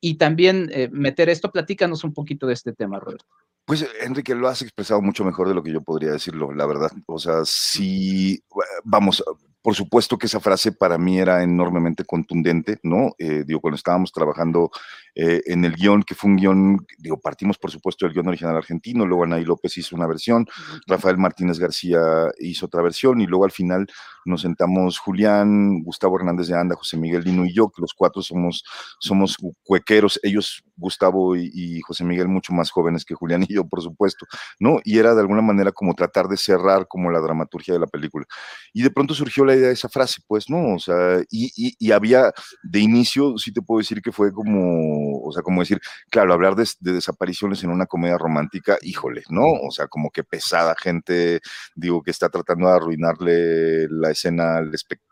y 0.02 0.18
también 0.18 0.70
eh, 0.74 0.90
meter 0.92 1.30
esto, 1.30 1.52
platícanos 1.52 2.04
un 2.04 2.14
poquito 2.14 2.48
de 2.48 2.54
este 2.54 2.74
tema, 2.74 3.00
Roberto. 3.00 3.26
Pues 3.66 3.88
Enrique, 4.02 4.34
lo 4.34 4.48
has 4.48 4.64
expresado 4.64 5.00
mucho 5.02 5.24
mejor 5.24 5.48
de 5.48 5.54
lo 5.54 5.62
que 5.62 5.72
yo 5.72 5.82
podría 5.82 6.12
decirlo, 6.12 6.52
la 6.54 6.66
verdad. 6.66 6.92
O 7.06 7.20
sea, 7.20 7.42
sí, 7.44 8.42
vamos, 8.84 9.24
por 9.70 9.76
supuesto 9.76 10.18
que 10.18 10.26
esa 10.26 10.40
frase 10.40 10.72
para 10.72 10.98
mí 10.98 11.20
era 11.20 11.44
enormemente 11.44 12.04
contundente, 12.04 12.80
¿no? 12.82 13.14
Eh, 13.20 13.44
digo, 13.46 13.62
cuando 13.62 13.76
estábamos 13.76 14.12
trabajando 14.12 14.72
eh, 15.14 15.44
en 15.46 15.64
el 15.64 15.76
guion, 15.76 16.02
que 16.02 16.16
fue 16.16 16.32
un 16.32 16.38
guion, 16.38 16.88
digo, 16.98 17.20
partimos 17.20 17.60
por 17.60 17.70
supuesto 17.70 18.08
del 18.08 18.16
guion 18.16 18.30
original 18.30 18.58
argentino, 18.58 19.06
luego 19.06 19.26
Anaí 19.26 19.46
López 19.46 19.78
hizo 19.78 19.96
una 19.96 20.08
versión, 20.08 20.48
Rafael 20.88 21.20
Martínez 21.20 21.60
García 21.60 22.00
hizo 22.40 22.66
otra 22.66 22.82
versión, 22.82 23.22
y 23.22 23.28
luego 23.28 23.46
al 23.46 23.52
final 23.52 23.86
nos 24.26 24.42
sentamos 24.42 24.98
Julián, 24.98 25.84
Gustavo 25.84 26.18
Hernández 26.18 26.48
de 26.48 26.56
Anda, 26.56 26.76
José 26.76 26.98
Miguel 26.98 27.24
Lino 27.24 27.46
y 27.46 27.54
yo, 27.54 27.70
que 27.70 27.82
los 27.82 27.94
cuatro 27.94 28.22
somos, 28.22 28.64
somos 29.00 29.38
cuequeros, 29.64 30.20
ellos, 30.24 30.64
Gustavo 30.76 31.36
y, 31.36 31.52
y 31.54 31.82
José 31.82 32.06
Miguel, 32.06 32.28
mucho 32.28 32.54
más 32.54 32.72
jóvenes 32.72 33.04
que 33.06 33.16
Julián 33.16 33.44
y 33.48 33.54
yo, 33.54 33.68
por 33.68 33.82
supuesto, 33.82 34.26
¿no? 34.60 34.80
Y 34.84 34.98
era 34.98 35.14
de 35.14 35.22
alguna 35.22 35.42
manera 35.42 35.72
como 35.72 35.94
tratar 35.94 36.28
de 36.28 36.38
cerrar 36.38 36.88
como 36.88 37.12
la 37.12 37.20
dramaturgia 37.20 37.74
de 37.74 37.80
la 37.82 37.88
película. 37.88 38.26
Y 38.74 38.84
de 38.84 38.92
pronto 38.92 39.14
surgió 39.14 39.46
la 39.46 39.56
esa 39.72 39.90
frase, 39.90 40.22
pues, 40.28 40.50
¿no? 40.50 40.76
O 40.76 40.80
sea, 40.80 41.22
y, 41.30 41.92
había 41.92 42.32
de 42.64 42.80
inicio, 42.80 43.38
sí 43.38 43.52
te 43.52 43.62
puedo 43.62 43.80
decir 43.80 44.02
que 44.02 44.12
fue 44.12 44.32
como, 44.32 45.22
o 45.24 45.32
sea, 45.32 45.42
como 45.44 45.62
decir, 45.62 45.80
claro, 46.10 46.34
hablar 46.34 46.56
de, 46.56 46.68
de, 46.80 46.94
desapariciones 46.94 47.64
en 47.64 47.72
una 47.72 47.86
comedia 47.86 48.18
romántica, 48.18 48.78
híjole, 48.82 49.24
¿no? 49.30 49.46
O 49.46 49.72
sea, 49.72 49.88
como 49.88 50.12
que 50.12 50.24
pesada 50.24 50.76
gente, 50.80 51.42
digo, 51.76 52.02
que 52.04 52.12
está 52.12 52.30
tratando 52.30 52.68
de 52.68 52.76
arruinarle 52.76 53.88
la 53.90 54.12
escena 54.12 54.58
al 54.58 54.74
espectador 54.74 55.09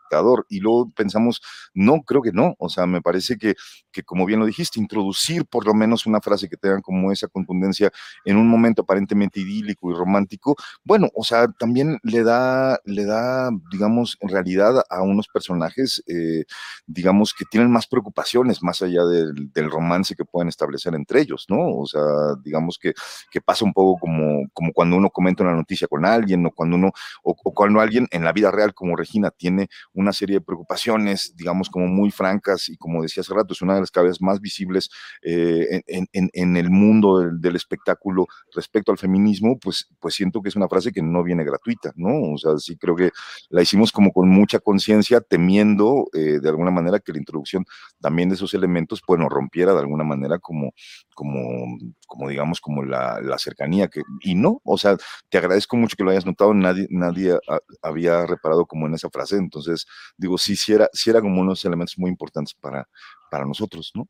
y 0.48 0.60
luego 0.60 0.90
pensamos, 0.94 1.40
no, 1.74 2.02
creo 2.02 2.22
que 2.22 2.32
no. 2.32 2.54
O 2.58 2.68
sea, 2.68 2.86
me 2.86 3.00
parece 3.00 3.36
que, 3.36 3.54
que, 3.92 4.02
como 4.02 4.26
bien 4.26 4.40
lo 4.40 4.46
dijiste, 4.46 4.80
introducir 4.80 5.44
por 5.46 5.66
lo 5.66 5.74
menos 5.74 6.06
una 6.06 6.20
frase 6.20 6.48
que 6.48 6.56
tenga 6.56 6.80
como 6.80 7.12
esa 7.12 7.28
contundencia 7.28 7.90
en 8.24 8.36
un 8.36 8.48
momento 8.48 8.82
aparentemente 8.82 9.40
idílico 9.40 9.90
y 9.90 9.94
romántico, 9.94 10.56
bueno, 10.84 11.08
o 11.14 11.24
sea, 11.24 11.48
también 11.58 11.98
le 12.02 12.22
da, 12.22 12.78
le 12.84 13.04
da, 13.04 13.50
digamos, 13.70 14.16
en 14.20 14.28
realidad 14.28 14.82
a 14.88 15.02
unos 15.02 15.28
personajes, 15.28 16.02
eh, 16.06 16.44
digamos, 16.86 17.34
que 17.34 17.44
tienen 17.50 17.70
más 17.70 17.86
preocupaciones 17.86 18.62
más 18.62 18.82
allá 18.82 19.04
del, 19.04 19.68
romance 19.70 20.14
que 20.14 20.24
pueden 20.24 20.48
establecer 20.48 20.94
entre 20.94 21.20
ellos, 21.20 21.44
¿no? 21.48 21.76
O 21.76 21.86
sea, 21.86 22.00
digamos 22.42 22.78
que, 22.78 22.94
que 23.30 23.40
pasa 23.40 23.64
un 23.64 23.72
poco 23.72 24.00
como, 24.00 24.48
como 24.54 24.72
cuando 24.72 24.96
uno 24.96 25.10
comenta 25.10 25.42
una 25.42 25.54
noticia 25.54 25.88
con 25.88 26.06
alguien 26.06 26.46
o 26.46 26.50
cuando 26.52 26.76
uno, 26.76 26.92
o 27.22 27.34
cuando 27.34 27.80
alguien 27.80 28.06
en 28.12 28.24
la 28.24 28.32
vida 28.32 28.50
real 28.50 28.72
como 28.72 28.96
Regina 28.96 29.30
tiene 29.30 29.68
una 29.98 30.12
serie 30.12 30.36
de 30.36 30.40
preocupaciones, 30.40 31.34
digamos, 31.36 31.68
como 31.68 31.86
muy 31.88 32.10
francas 32.10 32.68
y 32.68 32.76
como 32.76 33.02
decía 33.02 33.22
hace 33.22 33.34
rato, 33.34 33.52
es 33.52 33.62
una 33.62 33.74
de 33.74 33.80
las 33.80 33.90
cabezas 33.90 34.22
más 34.22 34.40
visibles 34.40 34.88
eh, 35.22 35.82
en, 35.86 36.56
el 36.56 36.70
mundo 36.70 37.30
del, 37.32 37.56
espectáculo 37.56 38.26
respecto 38.54 38.92
al 38.92 38.98
feminismo, 38.98 39.58
pues, 39.58 39.88
pues 39.98 40.14
siento 40.14 40.40
que 40.40 40.50
es 40.50 40.56
una 40.56 40.68
frase 40.68 40.92
que 40.92 41.02
no 41.02 41.24
viene 41.24 41.44
gratuita, 41.44 41.92
¿no? 41.96 42.32
O 42.32 42.38
sea, 42.38 42.56
sí 42.58 42.76
creo 42.76 42.94
que 42.94 43.10
la 43.50 43.62
hicimos 43.62 43.90
como 43.90 44.12
con 44.12 44.28
mucha 44.28 44.60
conciencia, 44.60 45.20
temiendo 45.20 46.06
eh, 46.12 46.38
de 46.40 46.48
alguna 46.48 46.70
manera 46.70 47.00
que 47.00 47.12
la 47.12 47.18
introducción 47.18 47.64
también 48.00 48.28
de 48.28 48.36
esos 48.36 48.54
elementos, 48.54 49.02
pues 49.04 49.18
rompiera 49.28 49.72
de 49.72 49.80
alguna 49.80 50.04
manera 50.04 50.38
como, 50.38 50.72
como, 51.18 51.76
como 52.06 52.28
digamos, 52.28 52.60
como 52.60 52.84
la, 52.84 53.18
cercanía, 53.38 53.88
que, 53.88 54.02
y 54.20 54.36
no, 54.36 54.60
o 54.62 54.78
sea, 54.78 54.96
te 55.28 55.38
agradezco 55.38 55.76
mucho 55.76 55.96
que 55.96 56.04
lo 56.04 56.12
hayas 56.12 56.24
notado, 56.24 56.54
nadie, 56.54 56.86
nadie 56.90 57.36
había 57.82 58.24
reparado 58.24 58.66
como 58.66 58.86
en 58.86 58.94
esa 58.94 59.10
frase, 59.10 59.36
entonces, 59.36 59.84
digo, 60.16 60.38
sí, 60.38 60.54
sí 60.54 60.74
era, 60.74 60.88
sí 60.92 61.10
era 61.10 61.20
como 61.20 61.40
unos 61.40 61.64
elementos 61.64 61.98
muy 61.98 62.08
importantes 62.08 62.54
para, 62.54 62.88
para 63.32 63.44
nosotros, 63.44 63.90
¿no? 63.94 64.06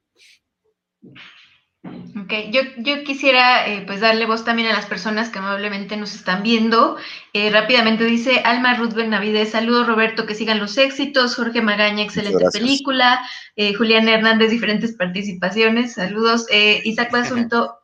Ok, 1.85 2.33
yo, 2.51 2.63
yo 2.79 3.05
quisiera 3.05 3.69
eh, 3.69 3.85
pues 3.87 4.01
darle 4.01 4.27
voz 4.27 4.45
también 4.45 4.69
a 4.69 4.73
las 4.73 4.87
personas 4.87 5.29
que 5.31 5.39
amablemente 5.39 5.97
nos 5.97 6.15
están 6.15 6.43
viendo. 6.43 6.97
Eh, 7.33 7.51
rápidamente 7.51 8.05
dice 8.05 8.43
Alma 8.45 8.75
Ruth 8.75 8.95
Benavides, 8.95 9.51
saludos 9.51 9.87
Roberto, 9.87 10.27
que 10.27 10.35
sigan 10.35 10.59
los 10.59 10.77
éxitos, 10.77 11.37
Jorge 11.37 11.63
Magaña, 11.63 12.03
excelente 12.03 12.45
película, 12.53 13.21
eh, 13.57 13.75
Julián 13.75 14.09
Hernández, 14.09 14.51
diferentes 14.51 14.97
participaciones, 14.97 15.95
saludos, 15.95 16.47
Isaac 16.51 17.13
Basunto, 17.13 17.79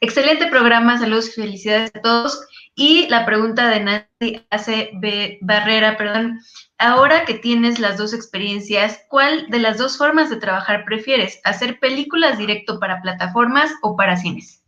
excelente 0.00 0.46
programa, 0.46 0.98
saludos 0.98 1.28
y 1.28 1.40
felicidades 1.40 1.90
a 1.94 2.00
todos. 2.00 2.46
Y 2.80 3.08
la 3.08 3.26
pregunta 3.26 3.68
de 3.68 3.80
Nancy 3.80 4.46
hace 4.50 4.92
Barrera, 5.40 5.96
perdón, 5.96 6.38
ahora 6.78 7.24
que 7.24 7.34
tienes 7.34 7.80
las 7.80 7.98
dos 7.98 8.14
experiencias, 8.14 9.00
¿cuál 9.08 9.50
de 9.50 9.58
las 9.58 9.78
dos 9.78 9.98
formas 9.98 10.30
de 10.30 10.36
trabajar 10.36 10.84
prefieres? 10.84 11.40
¿Hacer 11.42 11.80
películas 11.80 12.38
directo 12.38 12.78
para 12.78 13.02
plataformas 13.02 13.72
o 13.82 13.96
para 13.96 14.16
cines? 14.16 14.62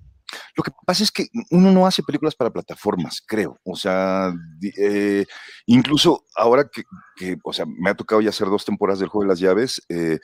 Lo 0.57 0.65
que 0.65 0.73
pasa 0.85 1.05
es 1.05 1.13
que 1.13 1.29
uno 1.53 1.71
no 1.71 1.87
hace 1.87 2.03
películas 2.03 2.35
para 2.35 2.51
plataformas, 2.51 3.23
creo. 3.25 3.61
O 3.63 3.77
sea, 3.77 4.33
eh, 4.77 5.25
incluso 5.67 6.25
ahora 6.35 6.65
que, 6.69 6.83
o 7.43 7.53
sea, 7.53 7.67
me 7.67 7.91
ha 7.91 7.95
tocado 7.95 8.21
ya 8.21 8.31
hacer 8.31 8.49
dos 8.49 8.65
temporadas 8.65 9.01
del 9.01 9.09
Juego 9.09 9.25
de 9.25 9.29
las 9.29 9.41
Llaves, 9.41 9.83
eh, 9.89 10.19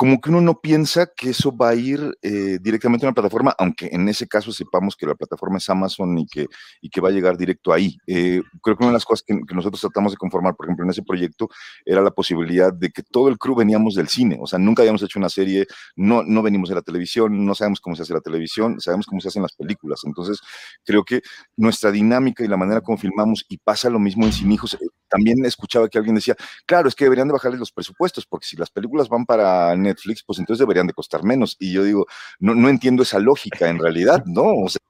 como 0.00 0.18
que 0.20 0.30
uno 0.30 0.40
no 0.40 0.60
piensa 0.60 1.10
que 1.14 1.30
eso 1.30 1.54
va 1.54 1.68
a 1.70 1.74
ir 1.74 2.16
eh, 2.22 2.58
directamente 2.60 3.04
a 3.04 3.08
una 3.08 3.14
plataforma, 3.14 3.54
aunque 3.58 3.90
en 3.92 4.08
ese 4.08 4.26
caso 4.26 4.50
sepamos 4.50 4.96
que 4.96 5.06
la 5.06 5.14
plataforma 5.14 5.58
es 5.58 5.68
Amazon 5.68 6.16
y 6.16 6.26
que, 6.26 6.46
y 6.80 6.88
que 6.88 7.02
va 7.02 7.10
a 7.10 7.12
llegar 7.12 7.36
directo 7.36 7.70
ahí. 7.70 7.98
Eh, 8.06 8.40
creo 8.62 8.76
que 8.76 8.82
una 8.82 8.92
de 8.92 8.94
las 8.94 9.04
cosas 9.04 9.24
que, 9.26 9.38
nosotros 9.54 9.80
tratamos 9.80 10.12
de 10.12 10.16
conformar, 10.16 10.56
por 10.56 10.66
ejemplo, 10.66 10.84
en 10.84 10.90
ese 10.90 11.02
proyecto, 11.02 11.50
era 11.84 12.00
la 12.00 12.10
posibilidad 12.12 12.72
de 12.72 12.90
que 12.90 13.02
todo 13.02 13.28
el 13.28 13.36
crew 13.36 13.54
veníamos 13.54 13.94
del 13.94 14.08
cine, 14.08 14.38
o 14.40 14.46
sea, 14.46 14.58
nunca 14.58 14.82
habíamos 14.82 15.02
hecho 15.02 15.18
una 15.18 15.28
serie, 15.28 15.66
no, 15.96 16.22
no 16.22 16.42
venimos 16.42 16.70
de 16.70 16.76
la 16.76 16.82
televisión, 16.82 17.44
no 17.44 17.54
sabemos 17.54 17.80
cómo 17.80 17.94
se 17.94 18.02
hace 18.02 18.14
la 18.14 18.22
televisión, 18.22 18.80
sabemos 18.80 19.06
cómo 19.06 19.20
se 19.20 19.28
hacen 19.28 19.42
las 19.42 19.52
películas. 19.52 20.00
Entonces, 20.04 20.40
creo 20.82 21.04
que 21.04 21.20
nuestra 21.56 21.90
dinámica 21.90 22.42
y 22.42 22.48
la 22.48 22.56
manera 22.56 22.80
como 22.80 22.96
filmamos, 22.96 23.44
y 23.48 23.58
pasa 23.58 23.90
lo 23.90 23.98
mismo 23.98 24.24
en 24.24 24.32
Sin 24.32 24.50
Hijos, 24.50 24.74
eh, 24.74 24.78
también 25.10 25.44
escuchaba 25.44 25.88
que 25.88 25.98
alguien 25.98 26.14
decía, 26.14 26.36
claro, 26.66 26.88
es 26.88 26.94
que 26.94 27.04
deberían 27.04 27.28
de 27.28 27.34
bajarles 27.34 27.60
los 27.60 27.72
presupuestos, 27.72 28.26
porque 28.26 28.46
si 28.46 28.56
las 28.56 28.70
películas 28.70 29.08
van 29.08 29.26
para 29.26 29.76
Netflix, 29.76 30.22
pues 30.24 30.38
entonces 30.38 30.60
deberían 30.60 30.86
de 30.86 30.92
costar 30.94 31.24
menos. 31.24 31.56
Y 31.58 31.72
yo 31.72 31.84
digo, 31.84 32.06
no, 32.38 32.54
no 32.54 32.68
entiendo 32.68 33.02
esa 33.02 33.18
lógica 33.18 33.68
en 33.68 33.78
realidad, 33.78 34.24
¿no? 34.26 34.44
O 34.64 34.68
sea, 34.68 34.80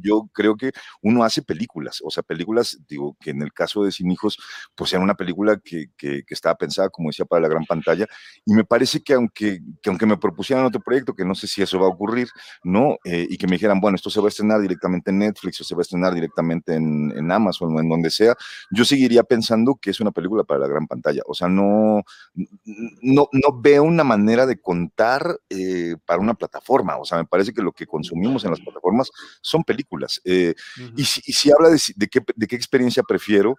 yo 0.00 0.28
creo 0.32 0.56
que 0.56 0.72
uno 1.02 1.24
hace 1.24 1.42
películas, 1.42 2.00
o 2.04 2.10
sea, 2.10 2.22
películas, 2.22 2.78
digo, 2.88 3.16
que 3.20 3.30
en 3.30 3.42
el 3.42 3.52
caso 3.52 3.84
de 3.84 3.92
Sin 3.92 4.10
Hijos, 4.10 4.38
pues 4.74 4.92
era 4.92 5.02
una 5.02 5.14
película 5.14 5.60
que, 5.62 5.90
estaba 6.28 6.54
pensada, 6.56 6.90
como 6.90 7.08
decía, 7.08 7.24
para 7.24 7.42
la 7.42 7.48
gran 7.48 7.64
pantalla. 7.64 8.06
Y 8.44 8.54
me 8.54 8.64
parece 8.64 9.02
que 9.02 9.14
aunque, 9.14 9.60
que 9.82 9.90
aunque 9.90 10.06
me 10.06 10.16
propusieran 10.16 10.64
otro 10.64 10.80
proyecto, 10.80 11.14
que 11.14 11.24
no 11.24 11.34
sé 11.34 11.46
si 11.46 11.62
eso 11.62 11.78
va 11.78 11.86
a 11.86 11.90
ocurrir, 11.90 12.28
¿no? 12.62 12.96
Eh, 13.04 13.26
y 13.28 13.36
que 13.36 13.46
me 13.46 13.52
dijeran, 13.52 13.80
bueno, 13.80 13.96
esto 13.96 14.10
se 14.10 14.20
va 14.20 14.26
a 14.26 14.28
estrenar 14.28 14.60
directamente 14.60 15.10
en 15.10 15.18
Netflix 15.18 15.60
o 15.60 15.64
se 15.64 15.74
va 15.74 15.80
a 15.80 15.82
estrenar 15.82 16.14
directamente 16.14 16.74
en, 16.74 17.30
Amazon 17.30 17.74
o 17.76 17.80
en 17.80 17.88
donde 17.88 18.10
sea, 18.10 18.36
yo 18.70 18.84
seguiría 18.84 19.24
pensando 19.24 19.74
que 19.74 19.90
es 19.90 20.00
una 20.00 20.12
película 20.12 20.44
para 20.44 20.60
la 20.60 20.68
gran 20.68 20.86
pantalla. 20.86 21.22
O 21.26 21.34
sea, 21.34 21.48
no, 21.48 22.02
no, 22.34 23.28
no 23.32 23.60
veo 23.60 23.82
una 23.82 24.04
manera 24.04 24.46
de 24.46 24.60
contar 24.60 25.38
eh, 25.50 25.96
para 26.04 26.20
una 26.20 26.34
plataforma. 26.34 26.96
O 26.98 27.04
sea, 27.04 27.18
me 27.18 27.24
parece 27.24 27.52
que 27.52 27.62
lo 27.62 27.72
que 27.72 27.86
consumimos 27.86 28.44
en 28.44 28.50
las 28.50 28.60
plataformas 28.60 29.10
son 29.40 29.64
películas. 29.64 30.20
Eh, 30.24 30.54
y, 30.96 31.04
si, 31.04 31.20
y, 31.26 31.32
si, 31.32 31.50
habla 31.50 31.70
de, 31.70 31.80
de, 31.94 32.08
qué, 32.08 32.20
de 32.34 32.46
qué 32.46 32.56
experiencia 32.56 33.02
prefiero, 33.02 33.56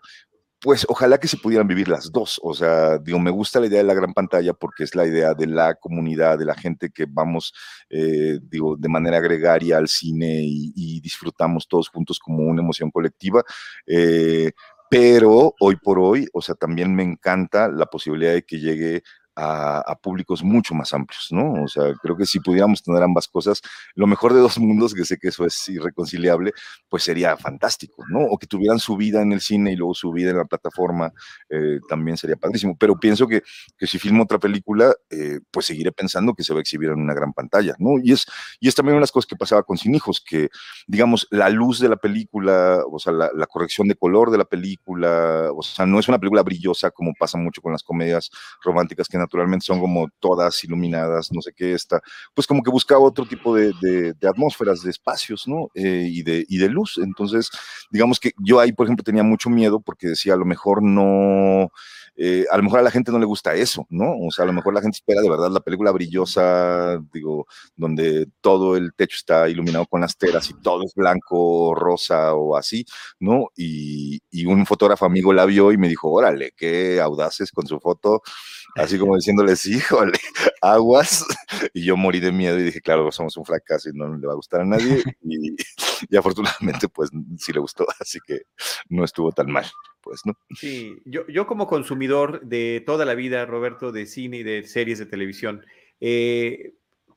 pues 0.59 0.85
ojalá 0.89 1.19
que 1.19 1.27
se 1.27 1.37
pudieran 1.37 1.67
vivir 1.67 1.87
las 1.87 2.11
dos. 2.11 2.39
O 2.43 2.53
sea, 2.53 2.97
digo, 2.97 3.19
me 3.19 3.31
gusta 3.31 3.59
la 3.59 3.67
idea 3.67 3.79
de 3.79 3.83
la 3.83 3.93
gran 3.93 4.13
pantalla 4.13 4.53
porque 4.53 4.83
es 4.83 4.95
la 4.95 5.05
idea 5.05 5.33
de 5.33 5.47
la 5.47 5.75
comunidad, 5.75 6.37
de 6.39 6.45
la 6.45 6.55
gente 6.55 6.89
que 6.89 7.05
vamos, 7.07 7.53
eh, 7.89 8.39
digo, 8.41 8.75
de 8.75 8.89
manera 8.89 9.19
gregaria 9.19 9.77
al 9.77 9.87
cine 9.87 10.41
y, 10.43 10.73
y, 10.75 10.99
disfrutamos 10.99 11.67
todos 11.67 11.89
juntos 11.89 12.19
como 12.19 12.43
una 12.43 12.61
emoción 12.61 12.89
colectiva. 12.91 13.43
Eh, 13.85 14.51
pero 14.89 15.53
hoy 15.59 15.75
por 15.75 15.99
hoy, 15.99 16.27
o 16.33 16.41
sea, 16.41 16.55
también 16.55 16.95
me 16.95 17.03
encanta 17.03 17.67
la 17.67 17.85
posibilidad 17.87 18.33
de 18.33 18.43
que 18.43 18.59
llegue 18.59 19.03
a, 19.37 19.79
a, 19.79 19.95
públicos 19.95 20.43
mucho 20.43 20.73
más 20.73 20.93
amplios, 20.93 21.27
¿no? 21.29 21.63
O 21.63 21.67
sea, 21.67 21.93
creo 22.01 22.17
que 22.17 22.25
si 22.25 22.39
pudiéramos 22.39 22.81
tener 22.81 23.03
ambas 23.03 23.27
cosas, 23.27 23.61
lo 23.93 24.07
mejor 24.07 24.33
de 24.33 24.39
dos 24.39 24.57
mundos, 24.59 24.93
que 24.95 25.05
sé 25.05 25.17
que 25.17 25.27
eso 25.27 25.45
es 25.45 25.69
irreconciliable, 25.69 26.53
pues 26.89 27.03
sería 27.03 27.37
fantástico, 27.37 28.03
¿no? 28.09 28.21
O 28.21 28.37
que 28.39 28.47
tuvieran 28.47 28.79
su 28.79 28.97
vida 28.97 29.21
en 29.21 29.31
el 29.31 29.41
cine 29.41 29.73
y 29.73 29.75
luego 29.75 29.93
su 29.93 30.11
vida 30.11 30.31
en 30.31 30.37
la 30.37 30.45
plataforma, 30.45 31.13
eh, 31.49 31.79
también 31.87 32.17
sería 32.17 32.35
padrísimo. 32.35 32.75
Pero 32.79 32.99
pienso 32.99 33.27
que, 33.27 33.43
que 33.77 33.85
si 33.85 33.99
filmo 33.99 34.23
otra 34.23 34.39
película, 34.39 34.95
eh, 35.11 35.39
pues 35.51 35.67
seguiré 35.67 35.91
pensando 35.91 36.33
que 36.33 36.43
se 36.43 36.53
va 36.53 36.59
a 36.59 36.61
exhibir 36.61 36.89
en 36.89 36.99
una 36.99 37.13
gran 37.13 37.31
pantalla, 37.31 37.75
¿no? 37.77 37.99
Y 38.01 38.13
es, 38.13 38.25
y 38.59 38.67
es 38.67 38.73
también 38.73 38.93
una 38.93 39.01
de 39.01 39.03
las 39.03 39.11
cosas 39.11 39.27
que 39.27 39.35
pasaba 39.35 39.61
con 39.61 39.77
Sin 39.77 39.93
Hijos, 39.93 40.19
que, 40.19 40.49
digamos, 40.87 41.27
la 41.29 41.49
luz 41.49 41.79
de 41.79 41.89
la 41.89 41.97
película, 41.97 42.81
o 42.91 42.97
sea, 42.97 43.13
la, 43.13 43.29
la 43.35 43.45
corrección 43.45 43.87
de 43.87 43.95
color 43.95 44.31
de 44.31 44.39
la 44.39 44.45
película, 44.45 45.51
o 45.55 45.61
sea, 45.61 45.85
no 45.85 45.99
es 45.99 46.07
una 46.07 46.17
película 46.17 46.41
brillosa 46.41 46.89
como 46.89 47.13
pasa 47.13 47.37
mucho 47.37 47.61
con 47.61 47.71
las 47.71 47.83
comedias 47.83 48.31
románticas 48.63 49.07
que 49.07 49.17
naturalmente 49.27 49.65
son 49.65 49.79
como 49.79 50.07
todas 50.19 50.63
iluminadas, 50.63 51.31
no 51.31 51.41
sé 51.41 51.51
qué, 51.55 51.73
está, 51.73 52.01
pues 52.33 52.47
como 52.47 52.63
que 52.63 52.71
buscaba 52.71 53.01
otro 53.01 53.25
tipo 53.25 53.55
de, 53.55 54.15
atmósferas, 54.27 54.81
de 54.81 54.89
espacios, 54.89 55.47
¿no? 55.47 55.69
Eh, 55.75 56.07
y, 56.09 56.23
de, 56.23 56.45
y 56.47 56.57
de 56.57 56.69
luz. 56.69 56.97
Entonces, 56.97 57.49
digamos 57.91 58.19
que 58.19 58.31
yo 58.37 58.59
ahí, 58.59 58.71
por 58.71 58.85
ejemplo, 58.85 59.03
tenía 59.03 59.23
mucho 59.23 59.49
miedo 59.49 59.79
porque 59.79 60.07
decía, 60.07 60.33
a 60.33 60.37
lo 60.37 60.45
mejor 60.45 60.81
no, 60.81 61.71
eh, 62.17 62.45
a 62.51 62.57
lo 62.57 62.63
mejor 62.63 62.79
a 62.79 62.83
la 62.83 62.91
gente 62.91 63.11
no 63.11 63.19
le 63.19 63.25
gusta 63.25 63.53
eso, 63.53 63.85
¿no? 63.89 64.17
O 64.19 64.31
sea, 64.31 64.43
a 64.43 64.47
lo 64.47 64.53
mejor 64.53 64.73
la 64.73 64.81
gente 64.81 64.97
espera 64.97 65.21
de 65.21 65.29
verdad 65.29 65.51
la 65.51 65.59
película 65.59 65.91
brillosa, 65.91 66.99
digo, 67.13 67.45
donde 67.75 68.27
todo 68.41 68.75
el 68.75 68.93
techo 68.95 69.15
está 69.17 69.47
iluminado 69.47 69.85
con 69.85 70.01
las 70.01 70.17
teras 70.17 70.49
y 70.49 70.53
todo 70.61 70.83
es 70.83 70.93
blanco, 70.95 71.75
rosa 71.75 72.33
o 72.33 72.57
así, 72.57 72.85
¿no? 73.19 73.49
Y, 73.55 74.19
y 74.31 74.45
un 74.47 74.65
fotógrafo 74.65 75.05
amigo 75.05 75.31
la 75.31 75.45
vio 75.45 75.71
y 75.71 75.77
me 75.77 75.87
dijo, 75.87 76.11
órale, 76.11 76.53
qué 76.57 76.99
audaces 76.99 77.51
con 77.51 77.67
su 77.67 77.79
foto, 77.79 78.21
así 78.75 78.97
como 78.97 79.15
diciéndoles, 79.15 79.65
híjole, 79.65 80.17
aguas. 80.61 81.25
Y 81.73 81.83
yo 81.83 81.97
morí 81.97 82.19
de 82.19 82.31
miedo 82.31 82.59
y 82.59 82.63
dije, 82.63 82.81
claro, 82.81 83.11
somos 83.11 83.37
un 83.37 83.45
fracaso 83.45 83.89
y 83.89 83.93
no 83.93 84.15
le 84.15 84.27
va 84.27 84.33
a 84.33 84.37
gustar 84.37 84.61
a 84.61 84.65
nadie. 84.65 85.03
Y, 85.29 85.55
y 86.09 86.17
afortunadamente, 86.17 86.87
pues 86.89 87.09
sí 87.37 87.53
le 87.53 87.59
gustó, 87.59 87.85
así 87.99 88.19
que 88.25 88.41
no 88.89 89.03
estuvo 89.03 89.31
tan 89.31 89.51
mal. 89.51 89.65
Pues, 90.01 90.21
¿no? 90.25 90.33
Sí, 90.55 90.95
yo, 91.05 91.27
yo 91.27 91.47
como 91.47 91.67
consumidor 91.67 92.41
de 92.45 92.81
toda 92.85 93.05
la 93.05 93.15
vida, 93.15 93.45
Roberto, 93.45 93.91
de 93.91 94.05
cine 94.05 94.37
y 94.37 94.43
de 94.43 94.63
series 94.63 94.99
de 94.99 95.05
televisión, 95.05 95.65
eh, 95.99 96.75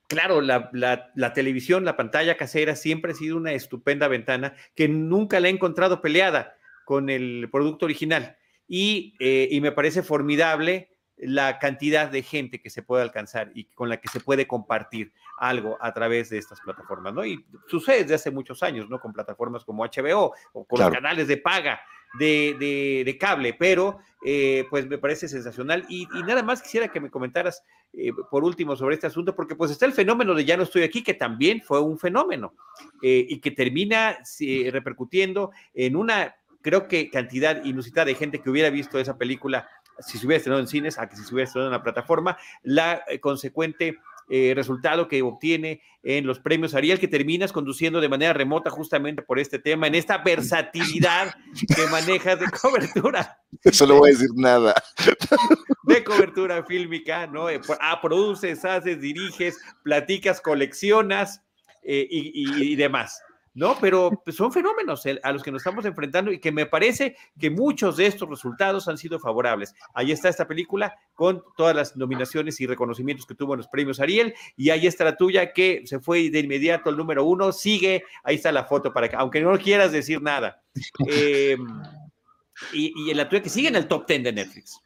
claro, 0.08 0.40
la, 0.40 0.70
la, 0.72 1.32
televisión, 1.32 1.84
la 1.84 1.96
pantalla 1.96 2.36
casera 2.36 2.74
siempre 2.74 3.12
ha 3.12 3.14
sido 3.14 3.36
una 3.36 3.52
estupenda 3.52 4.08
ventana 4.08 4.54
que 4.74 4.88
nunca 4.88 5.38
la 5.38 5.48
he 5.48 5.52
encontrado 5.52 6.00
peleada 6.00 6.56
con 6.84 7.10
el 7.10 7.48
producto 7.52 7.84
original. 7.84 8.36
Y, 8.66 9.14
eh, 9.20 9.48
y 9.50 9.60
me 9.60 9.72
parece 9.72 10.02
formidable 10.02 10.90
la 11.16 11.58
cantidad 11.58 12.08
de 12.08 12.22
gente 12.22 12.60
que 12.60 12.70
se 12.70 12.82
puede 12.82 13.02
alcanzar 13.02 13.52
y 13.54 13.64
con 13.64 13.88
la 13.88 13.98
que 13.98 14.08
se 14.08 14.20
puede 14.20 14.46
compartir 14.46 15.12
algo 15.40 15.78
a 15.80 15.92
través 15.92 16.30
de 16.30 16.38
estas 16.38 16.60
plataformas, 16.60 17.14
¿no? 17.14 17.24
Y 17.24 17.44
sucede 17.66 18.02
desde 18.02 18.14
hace 18.14 18.30
muchos 18.30 18.62
años, 18.62 18.88
¿no? 18.88 19.00
Con 19.00 19.12
plataformas 19.12 19.64
como 19.64 19.84
HBO 19.84 20.34
o 20.52 20.64
con 20.64 20.76
claro. 20.76 20.90
los 20.90 20.98
canales 20.98 21.28
de 21.28 21.38
paga 21.38 21.80
de, 22.18 22.56
de, 22.58 23.02
de 23.04 23.18
cable, 23.18 23.54
pero 23.54 24.00
eh, 24.24 24.66
pues 24.68 24.86
me 24.86 24.98
parece 24.98 25.28
sensacional. 25.28 25.86
Y, 25.88 26.02
y, 26.14 26.22
nada 26.24 26.42
más 26.42 26.62
quisiera 26.62 26.88
que 26.88 27.00
me 27.00 27.10
comentaras 27.10 27.62
eh, 27.92 28.12
por 28.30 28.44
último 28.44 28.76
sobre 28.76 28.94
este 28.94 29.06
asunto, 29.06 29.34
porque 29.34 29.54
pues 29.54 29.70
está 29.70 29.86
el 29.86 29.92
fenómeno 29.92 30.34
de 30.34 30.44
Ya 30.44 30.56
no 30.56 30.64
estoy 30.64 30.82
aquí, 30.82 31.02
que 31.02 31.14
también 31.14 31.62
fue 31.62 31.80
un 31.80 31.98
fenómeno 31.98 32.54
eh, 33.02 33.24
y 33.28 33.40
que 33.40 33.50
termina 33.50 34.18
repercutiendo 34.70 35.52
en 35.72 35.96
una, 35.96 36.36
creo 36.60 36.86
que 36.86 37.10
cantidad 37.10 37.64
inusitada 37.64 38.06
de 38.06 38.14
gente 38.14 38.40
que 38.40 38.50
hubiera 38.50 38.70
visto 38.70 38.98
esa 38.98 39.16
película 39.16 39.68
si 40.00 40.16
se 40.16 40.26
hubiera 40.26 40.38
estrenado 40.38 40.62
en 40.62 40.68
cines 40.68 40.98
a 40.98 41.08
que 41.08 41.16
si 41.16 41.22
se 41.24 41.34
hubiera 41.34 41.46
estrenado 41.46 41.68
en 41.68 41.76
la 41.76 41.82
plataforma, 41.82 42.38
la 42.62 43.02
consecuente 43.20 43.98
eh, 44.32 44.52
resultado 44.54 45.08
que 45.08 45.22
obtiene 45.22 45.82
en 46.04 46.24
los 46.24 46.38
premios 46.38 46.74
Ariel, 46.74 47.00
que 47.00 47.08
terminas 47.08 47.52
conduciendo 47.52 48.00
de 48.00 48.08
manera 48.08 48.32
remota 48.32 48.70
justamente 48.70 49.22
por 49.22 49.40
este 49.40 49.58
tema, 49.58 49.88
en 49.88 49.96
esta 49.96 50.18
versatilidad 50.18 51.34
que 51.74 51.86
manejas 51.88 52.38
de 52.38 52.46
cobertura. 52.50 53.38
Eso 53.64 53.86
no 53.86 53.96
voy 53.98 54.10
a 54.10 54.12
decir 54.12 54.30
nada. 54.36 54.72
De 55.82 56.04
cobertura 56.04 56.62
fílmica, 56.64 57.26
¿no? 57.26 57.46
Ah, 57.80 58.00
produces, 58.00 58.64
haces, 58.64 59.00
diriges, 59.00 59.58
platicas, 59.82 60.40
coleccionas 60.40 61.42
eh, 61.82 62.06
y, 62.08 62.30
y, 62.32 62.72
y 62.72 62.76
demás. 62.76 63.20
¿No? 63.60 63.76
Pero 63.78 64.22
pues, 64.24 64.36
son 64.36 64.50
fenómenos 64.50 65.04
a 65.22 65.32
los 65.32 65.42
que 65.42 65.52
nos 65.52 65.60
estamos 65.60 65.84
enfrentando 65.84 66.32
y 66.32 66.40
que 66.40 66.50
me 66.50 66.64
parece 66.64 67.14
que 67.38 67.50
muchos 67.50 67.98
de 67.98 68.06
estos 68.06 68.26
resultados 68.26 68.88
han 68.88 68.96
sido 68.96 69.20
favorables. 69.20 69.74
Ahí 69.92 70.12
está 70.12 70.30
esta 70.30 70.48
película 70.48 70.96
con 71.12 71.44
todas 71.58 71.76
las 71.76 71.94
nominaciones 71.94 72.58
y 72.62 72.66
reconocimientos 72.66 73.26
que 73.26 73.34
tuvo 73.34 73.52
en 73.52 73.58
los 73.58 73.68
premios 73.68 74.00
Ariel 74.00 74.34
y 74.56 74.70
ahí 74.70 74.86
está 74.86 75.04
la 75.04 75.18
tuya 75.18 75.52
que 75.52 75.82
se 75.84 76.00
fue 76.00 76.30
de 76.30 76.38
inmediato 76.38 76.88
al 76.88 76.96
número 76.96 77.22
uno, 77.22 77.52
sigue, 77.52 78.02
ahí 78.24 78.36
está 78.36 78.50
la 78.50 78.64
foto 78.64 78.94
para 78.94 79.10
que, 79.10 79.16
aunque 79.16 79.42
no 79.42 79.58
quieras 79.58 79.92
decir 79.92 80.22
nada. 80.22 80.62
Eh, 81.12 81.56
y, 82.72 82.92
y 82.94 83.10
en 83.10 83.16
la 83.16 83.28
tuya 83.28 83.42
que 83.42 83.48
sigue 83.48 83.68
en 83.68 83.76
el 83.76 83.88
top 83.88 84.06
10 84.06 84.22
de 84.22 84.32
Netflix. 84.32 84.80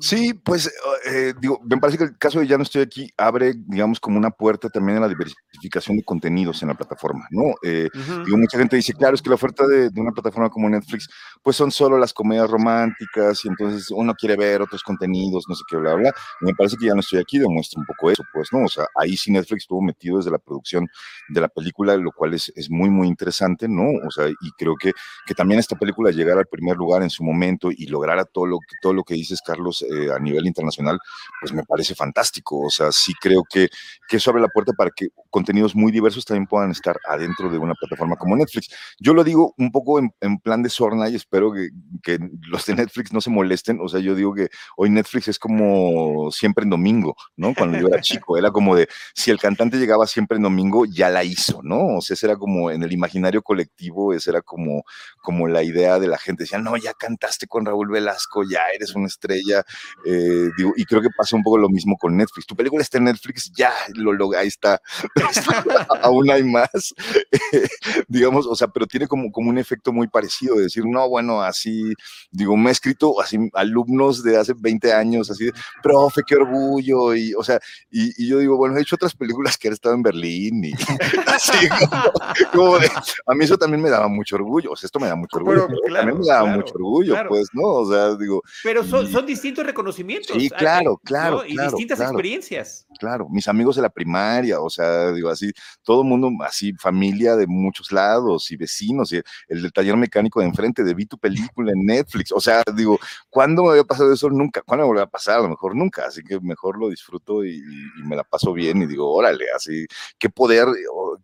Sí, 0.00 0.34
pues 0.34 0.72
eh, 1.06 1.34
digo, 1.40 1.60
me 1.64 1.76
parece 1.78 1.98
que 1.98 2.04
el 2.04 2.18
caso 2.18 2.40
de 2.40 2.46
Ya 2.46 2.56
no 2.56 2.62
estoy 2.62 2.82
aquí 2.82 3.10
abre, 3.16 3.54
digamos, 3.56 4.00
como 4.00 4.18
una 4.18 4.30
puerta 4.30 4.68
también 4.68 4.98
a 4.98 5.02
la 5.02 5.08
diversificación 5.08 5.96
de 5.96 6.04
contenidos 6.04 6.62
en 6.62 6.68
la 6.68 6.74
plataforma, 6.74 7.26
¿no? 7.30 7.54
Eh, 7.62 7.88
uh 7.94 7.98
-huh. 7.98 8.24
Digo, 8.24 8.38
mucha 8.38 8.58
gente 8.58 8.76
dice, 8.76 8.92
claro, 8.94 9.14
es 9.14 9.22
que 9.22 9.28
la 9.28 9.34
oferta 9.36 9.66
de, 9.66 9.90
de, 9.90 10.00
una 10.00 10.12
plataforma 10.12 10.50
como 10.50 10.68
Netflix, 10.68 11.08
pues 11.42 11.56
son 11.56 11.70
solo 11.70 11.98
las 11.98 12.12
comedias 12.12 12.50
románticas 12.50 13.44
y 13.44 13.48
entonces 13.48 13.90
uno 13.90 14.14
quiere 14.14 14.36
ver 14.36 14.62
otros 14.62 14.82
contenidos, 14.82 15.44
no 15.48 15.54
sé 15.54 15.62
qué, 15.68 15.76
bla, 15.76 15.94
bla. 15.94 16.12
Y 16.40 16.46
me 16.46 16.54
parece 16.54 16.76
que 16.76 16.86
Ya 16.86 16.94
no 16.94 17.00
estoy 17.00 17.20
aquí 17.20 17.38
demuestra 17.38 17.80
un 17.80 17.86
poco 17.86 18.10
eso, 18.10 18.22
pues, 18.32 18.48
¿no? 18.52 18.64
O 18.64 18.68
sea, 18.68 18.86
ahí 18.96 19.16
sí 19.16 19.30
Netflix 19.30 19.64
estuvo 19.64 19.82
metido 19.82 20.18
desde 20.18 20.30
la 20.30 20.38
producción 20.38 20.88
de 21.28 21.40
la 21.40 21.48
película, 21.48 21.96
lo 21.96 22.12
cual 22.12 22.34
es, 22.34 22.52
es 22.56 22.70
muy, 22.70 22.90
muy 22.90 23.08
interesante, 23.08 23.68
¿no? 23.68 23.84
O 24.06 24.10
sea, 24.10 24.28
y 24.28 24.50
creo 24.58 24.74
que, 24.76 24.92
que 25.26 25.34
también 25.34 25.60
esta 25.60 25.76
película 25.76 26.10
llegara 26.10 26.40
al 26.40 26.46
primer 26.46 26.76
lugar 26.76 27.02
en 27.02 27.10
su 27.10 27.24
momento 27.24 27.70
y 27.70 27.86
lograra 27.86 28.24
todo 28.24 28.46
lo, 28.46 28.58
todo 28.80 28.92
lo 28.92 29.04
que 29.04 29.14
dices, 29.14 29.40
Carlos, 29.44 29.71
eh, 29.80 30.12
a 30.14 30.18
nivel 30.18 30.46
internacional, 30.46 30.98
pues 31.40 31.52
me 31.52 31.62
parece 31.64 31.94
fantástico. 31.94 32.60
O 32.60 32.70
sea, 32.70 32.92
sí 32.92 33.14
creo 33.20 33.42
que, 33.48 33.68
que 34.08 34.18
eso 34.18 34.30
abre 34.30 34.42
la 34.42 34.48
puerta 34.48 34.72
para 34.76 34.90
que 34.94 35.08
contenidos 35.30 35.74
muy 35.74 35.90
diversos 35.90 36.26
también 36.26 36.46
puedan 36.46 36.70
estar 36.70 36.98
adentro 37.08 37.48
de 37.48 37.56
una 37.56 37.74
plataforma 37.74 38.16
como 38.16 38.36
Netflix. 38.36 38.68
Yo 38.98 39.14
lo 39.14 39.24
digo 39.24 39.54
un 39.56 39.72
poco 39.72 39.98
en, 39.98 40.12
en 40.20 40.38
plan 40.38 40.62
de 40.62 40.68
sorna 40.68 41.08
y 41.08 41.16
espero 41.16 41.52
que, 41.52 41.70
que, 42.02 42.18
los 42.48 42.66
de 42.66 42.74
Netflix 42.74 43.12
no 43.12 43.20
se 43.20 43.30
molesten. 43.30 43.78
O 43.80 43.88
sea, 43.88 44.00
yo 44.00 44.14
digo 44.14 44.34
que 44.34 44.48
hoy 44.76 44.90
Netflix 44.90 45.28
es 45.28 45.38
como 45.38 46.30
siempre 46.30 46.64
en 46.64 46.70
domingo, 46.70 47.16
¿no? 47.36 47.54
Cuando 47.54 47.78
yo 47.78 47.88
era 47.88 48.00
chico, 48.02 48.36
era 48.36 48.50
como 48.50 48.76
de 48.76 48.88
si 49.14 49.30
el 49.30 49.38
cantante 49.38 49.78
llegaba 49.78 50.06
siempre 50.06 50.36
en 50.36 50.42
domingo, 50.42 50.84
ya 50.84 51.08
la 51.08 51.24
hizo, 51.24 51.60
¿no? 51.62 51.96
O 51.96 52.00
sea, 52.00 52.14
ese 52.14 52.26
era 52.26 52.36
como 52.36 52.70
en 52.70 52.82
el 52.82 52.92
imaginario 52.92 53.42
colectivo, 53.42 54.12
esa 54.12 54.30
era 54.30 54.42
como, 54.42 54.84
como 55.22 55.48
la 55.48 55.62
idea 55.62 55.98
de 55.98 56.08
la 56.08 56.18
gente. 56.18 56.44
Decía, 56.44 56.58
no, 56.58 56.76
ya 56.76 56.92
cantaste 56.94 57.46
con 57.46 57.64
Raúl 57.64 57.90
Velasco, 57.90 58.42
ya 58.48 58.60
eres 58.74 58.94
una 58.94 59.06
estrella. 59.06 59.61
Eh, 60.04 60.50
digo, 60.56 60.72
y 60.76 60.84
creo 60.84 61.02
que 61.02 61.10
pasa 61.16 61.36
un 61.36 61.42
poco 61.42 61.58
lo 61.58 61.68
mismo 61.68 61.96
con 61.96 62.16
Netflix. 62.16 62.46
Tu 62.46 62.56
película 62.56 62.82
está 62.82 62.98
en 62.98 63.04
Netflix, 63.04 63.52
ya, 63.52 63.72
lo, 63.94 64.12
lo 64.12 64.32
ahí 64.36 64.48
está. 64.48 64.80
Aún 66.02 66.30
hay 66.30 66.42
más. 66.42 66.94
digamos, 68.08 68.46
o 68.46 68.54
sea, 68.54 68.68
pero 68.68 68.86
tiene 68.86 69.06
como, 69.06 69.30
como 69.30 69.50
un 69.50 69.58
efecto 69.58 69.92
muy 69.92 70.08
parecido 70.08 70.56
de 70.56 70.64
decir, 70.64 70.84
no, 70.86 71.08
bueno, 71.08 71.42
así, 71.42 71.94
digo, 72.30 72.56
me 72.56 72.70
he 72.70 72.72
escrito 72.72 73.20
así 73.20 73.38
alumnos 73.54 74.22
de 74.22 74.36
hace 74.36 74.54
20 74.58 74.92
años, 74.92 75.30
así, 75.30 75.50
profe, 75.82 76.22
qué 76.26 76.36
orgullo. 76.36 77.14
Y, 77.14 77.34
o 77.34 77.42
sea, 77.42 77.58
y, 77.90 78.22
y 78.22 78.28
yo 78.28 78.38
digo, 78.38 78.56
bueno, 78.56 78.76
he 78.76 78.82
hecho 78.82 78.96
otras 78.96 79.14
películas 79.14 79.56
que 79.56 79.68
han 79.68 79.74
estado 79.74 79.94
en 79.94 80.02
Berlín 80.02 80.64
y 80.64 80.72
así, 81.26 81.68
como, 81.68 82.12
como 82.52 82.78
de, 82.78 82.88
a 83.26 83.34
mí 83.34 83.44
eso 83.44 83.58
también 83.58 83.82
me 83.82 83.90
daba 83.90 84.08
mucho 84.08 84.36
orgullo. 84.36 84.72
O 84.72 84.76
sea, 84.76 84.86
esto 84.86 84.98
me 84.98 85.08
da 85.08 85.16
mucho 85.16 85.36
orgullo. 85.36 85.66
Pero, 85.66 85.80
claro, 85.86 86.06
también 86.06 86.18
me 86.20 86.26
daba 86.26 86.42
claro, 86.44 86.58
mucho 86.58 86.74
orgullo, 86.74 87.12
claro. 87.14 87.28
pues, 87.30 87.48
¿no? 87.52 87.62
O 87.62 87.90
sea, 87.90 88.14
digo. 88.16 88.42
Pero 88.62 88.84
son, 88.84 89.10
son 89.10 89.26
distintos 89.26 89.51
reconocimientos. 89.60 90.36
Sí, 90.36 90.48
claro, 90.50 91.00
claro. 91.04 91.44
Y 91.46 91.54
claro, 91.54 91.70
distintas 91.70 91.98
claro, 91.98 92.12
experiencias. 92.12 92.86
Claro, 92.98 93.28
mis 93.28 93.48
amigos 93.48 93.76
de 93.76 93.82
la 93.82 93.90
primaria, 93.90 94.60
o 94.60 94.70
sea, 94.70 95.12
digo 95.12 95.28
así, 95.28 95.52
todo 95.82 96.02
el 96.02 96.08
mundo, 96.08 96.30
así, 96.44 96.72
familia 96.74 97.36
de 97.36 97.46
muchos 97.46 97.92
lados 97.92 98.50
y 98.50 98.56
vecinos, 98.56 99.12
y 99.12 99.20
el 99.48 99.62
del 99.62 99.72
taller 99.72 99.96
mecánico 99.96 100.40
de 100.40 100.46
enfrente, 100.46 100.84
de 100.84 100.94
vi 100.94 101.06
tu 101.06 101.18
película 101.18 101.72
en 101.72 101.84
Netflix, 101.84 102.32
o 102.32 102.40
sea, 102.40 102.62
digo, 102.74 102.98
¿cuándo 103.28 103.64
me 103.64 103.70
había 103.70 103.84
pasado 103.84 104.12
eso? 104.12 104.30
Nunca, 104.30 104.62
¿cuándo 104.62 104.84
me 104.84 104.88
volvió 104.88 105.02
a 105.02 105.10
pasar? 105.10 105.38
A 105.38 105.42
lo 105.42 105.48
mejor 105.48 105.76
nunca, 105.76 106.06
así 106.06 106.22
que 106.22 106.40
mejor 106.40 106.78
lo 106.78 106.88
disfruto 106.88 107.44
y, 107.44 107.56
y 107.58 108.02
me 108.04 108.16
la 108.16 108.24
paso 108.24 108.52
bien 108.52 108.82
y 108.82 108.86
digo, 108.86 109.12
órale, 109.12 109.44
así, 109.54 109.86
qué 110.18 110.28
poder, 110.30 110.66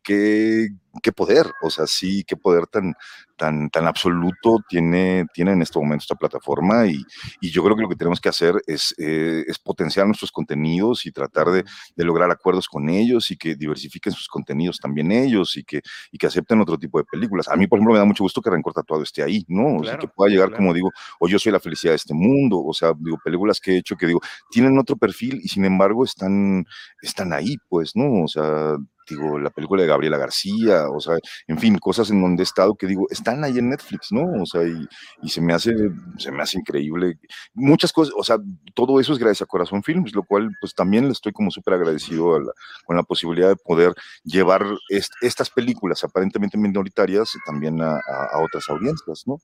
qué 0.02 0.68
qué 1.00 1.12
poder, 1.12 1.46
o 1.62 1.70
sea, 1.70 1.86
sí, 1.86 2.24
qué 2.26 2.36
poder 2.36 2.66
tan, 2.66 2.94
tan, 3.36 3.70
tan 3.70 3.86
absoluto 3.86 4.58
tiene, 4.68 5.24
tiene 5.32 5.52
en 5.52 5.62
este 5.62 5.78
momento 5.78 6.02
esta 6.02 6.14
plataforma 6.14 6.86
y, 6.86 7.02
y 7.40 7.50
yo 7.50 7.62
creo 7.62 7.76
que 7.76 7.82
lo 7.82 7.88
que 7.88 7.96
tenemos 7.96 8.20
que 8.20 8.28
hacer 8.28 8.54
es, 8.66 8.94
eh, 8.98 9.44
es 9.46 9.58
potenciar 9.58 10.06
nuestros 10.06 10.32
contenidos 10.32 11.06
y 11.06 11.12
tratar 11.12 11.48
de, 11.48 11.64
de, 11.96 12.04
lograr 12.04 12.30
acuerdos 12.30 12.68
con 12.68 12.88
ellos 12.88 13.30
y 13.30 13.36
que 13.36 13.54
diversifiquen 13.54 14.12
sus 14.12 14.28
contenidos 14.28 14.78
también 14.78 15.12
ellos 15.12 15.56
y 15.56 15.64
que, 15.64 15.82
y 16.10 16.18
que 16.18 16.26
acepten 16.26 16.60
otro 16.60 16.76
tipo 16.78 16.98
de 16.98 17.04
películas. 17.04 17.48
A 17.48 17.56
mí, 17.56 17.66
por 17.66 17.78
ejemplo, 17.78 17.94
me 17.94 17.98
da 17.98 18.04
mucho 18.04 18.24
gusto 18.24 18.42
que 18.42 18.50
Rencor 18.50 18.72
Tatuado 18.72 19.02
esté 19.02 19.22
ahí, 19.22 19.44
¿no? 19.48 19.76
O 19.78 19.84
sea, 19.84 19.96
que 19.98 20.08
pueda 20.08 20.30
llegar, 20.30 20.48
claro. 20.48 20.62
como 20.62 20.74
digo, 20.74 20.90
o 21.20 21.28
yo 21.28 21.38
soy 21.38 21.52
la 21.52 21.60
felicidad 21.60 21.92
de 21.92 21.96
este 21.96 22.14
mundo, 22.14 22.62
o 22.62 22.74
sea, 22.74 22.92
digo, 22.98 23.18
películas 23.24 23.60
que 23.60 23.72
he 23.72 23.78
hecho 23.78 23.96
que 23.96 24.06
digo, 24.06 24.20
tienen 24.50 24.78
otro 24.78 24.96
perfil 24.96 25.40
y 25.42 25.48
sin 25.48 25.64
embargo 25.64 26.04
están, 26.04 26.66
están 27.02 27.32
ahí, 27.32 27.56
pues, 27.68 27.94
¿no? 27.94 28.24
O 28.24 28.28
sea, 28.28 28.76
digo, 29.08 29.38
la 29.38 29.50
película 29.50 29.82
de 29.82 29.88
Gabriela 29.88 30.18
García, 30.18 30.88
o 30.90 31.00
sea, 31.00 31.16
en 31.46 31.58
fin, 31.58 31.78
cosas 31.78 32.10
en 32.10 32.20
donde 32.20 32.42
he 32.42 32.44
estado 32.44 32.74
que 32.74 32.86
digo, 32.86 33.06
están 33.10 33.44
ahí 33.44 33.58
en 33.58 33.70
Netflix, 33.70 34.12
¿no? 34.12 34.42
O 34.42 34.46
sea, 34.46 34.62
y, 34.64 34.86
y, 35.22 35.28
se 35.28 35.40
me 35.40 35.52
hace, 35.52 35.72
se 36.18 36.30
me 36.30 36.42
hace 36.42 36.58
increíble. 36.58 37.18
Muchas 37.54 37.92
cosas, 37.92 38.14
o 38.16 38.24
sea, 38.24 38.38
todo 38.74 39.00
eso 39.00 39.12
es 39.12 39.18
gracias 39.18 39.42
a 39.42 39.46
Corazón 39.46 39.82
Films, 39.82 40.14
lo 40.14 40.22
cual 40.22 40.50
pues 40.60 40.74
también 40.74 41.06
le 41.06 41.12
estoy 41.12 41.32
como 41.32 41.50
súper 41.50 41.74
agradecido 41.74 42.38
la, 42.38 42.52
con 42.84 42.96
la 42.96 43.02
posibilidad 43.02 43.48
de 43.48 43.56
poder 43.56 43.94
llevar 44.24 44.64
est 44.90 45.12
estas 45.22 45.50
películas 45.50 46.04
aparentemente 46.04 46.58
minoritarias 46.58 47.32
también 47.46 47.80
a, 47.80 47.92
a, 47.96 48.28
a 48.32 48.38
otras 48.42 48.68
audiencias, 48.68 49.24
¿no? 49.26 49.38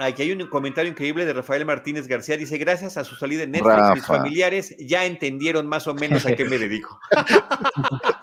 Aquí 0.00 0.22
hay 0.22 0.30
un 0.30 0.46
comentario 0.46 0.92
increíble 0.92 1.26
de 1.26 1.32
Rafael 1.32 1.66
Martínez 1.66 2.06
García. 2.06 2.36
Dice, 2.36 2.56
gracias 2.56 2.96
a 2.96 3.02
su 3.02 3.16
salida 3.16 3.42
en 3.42 3.50
Netflix, 3.50 3.74
Rafa. 3.74 3.94
mis 3.96 4.06
familiares 4.06 4.76
ya 4.78 5.04
entendieron 5.04 5.66
más 5.66 5.88
o 5.88 5.94
menos 5.94 6.24
a 6.24 6.36
qué 6.36 6.44
me 6.44 6.56
dedico. 6.56 7.00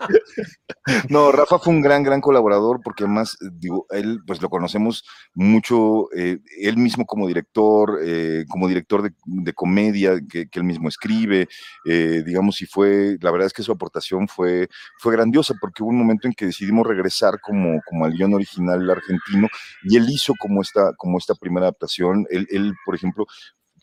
no, 1.08 1.32
Rafa 1.32 1.58
fue 1.58 1.72
un 1.74 1.80
gran, 1.80 2.02
gran 2.02 2.20
colaborador 2.20 2.80
porque 2.82 3.04
además, 3.04 3.36
digo, 3.52 3.86
él 3.90 4.20
pues 4.26 4.40
lo 4.42 4.48
conocemos 4.48 5.04
mucho, 5.34 6.12
eh, 6.16 6.38
él 6.60 6.76
mismo 6.76 7.06
como 7.06 7.26
director, 7.26 7.98
eh, 8.04 8.44
como 8.48 8.68
director 8.68 9.02
de, 9.02 9.52
comedia 9.52 10.20
que, 10.28 10.48
él 10.52 10.64
mismo 10.64 10.88
escribe, 10.88 11.48
eh, 11.86 12.22
digamos, 12.24 12.60
y 12.62 12.66
fue, 12.66 13.16
la 13.20 13.30
verdad 13.30 13.46
es 13.46 13.52
que 13.52 13.62
su 13.62 13.72
aportación 13.72 14.28
fue, 14.28 14.68
fue 14.98 15.12
grandiosa 15.12 15.54
porque 15.60 15.82
hubo 15.82 15.90
un 15.90 15.98
momento 15.98 16.28
en 16.28 16.34
que 16.34 16.46
decidimos 16.46 16.86
regresar 16.86 17.40
como, 17.40 17.80
como 17.86 18.04
al 18.04 18.12
guion 18.12 18.34
original 18.34 18.88
argentino 18.90 19.48
y 19.84 19.96
él 19.96 20.06
hizo 20.08 20.34
como 20.38 20.62
esta, 20.62 20.92
como 20.96 21.18
esta 21.18 21.34
primera 21.34 21.66
adaptación. 21.66 22.26
Él, 22.30 22.46
él, 22.50 22.74
por 22.84 22.94
ejemplo, 22.94 23.26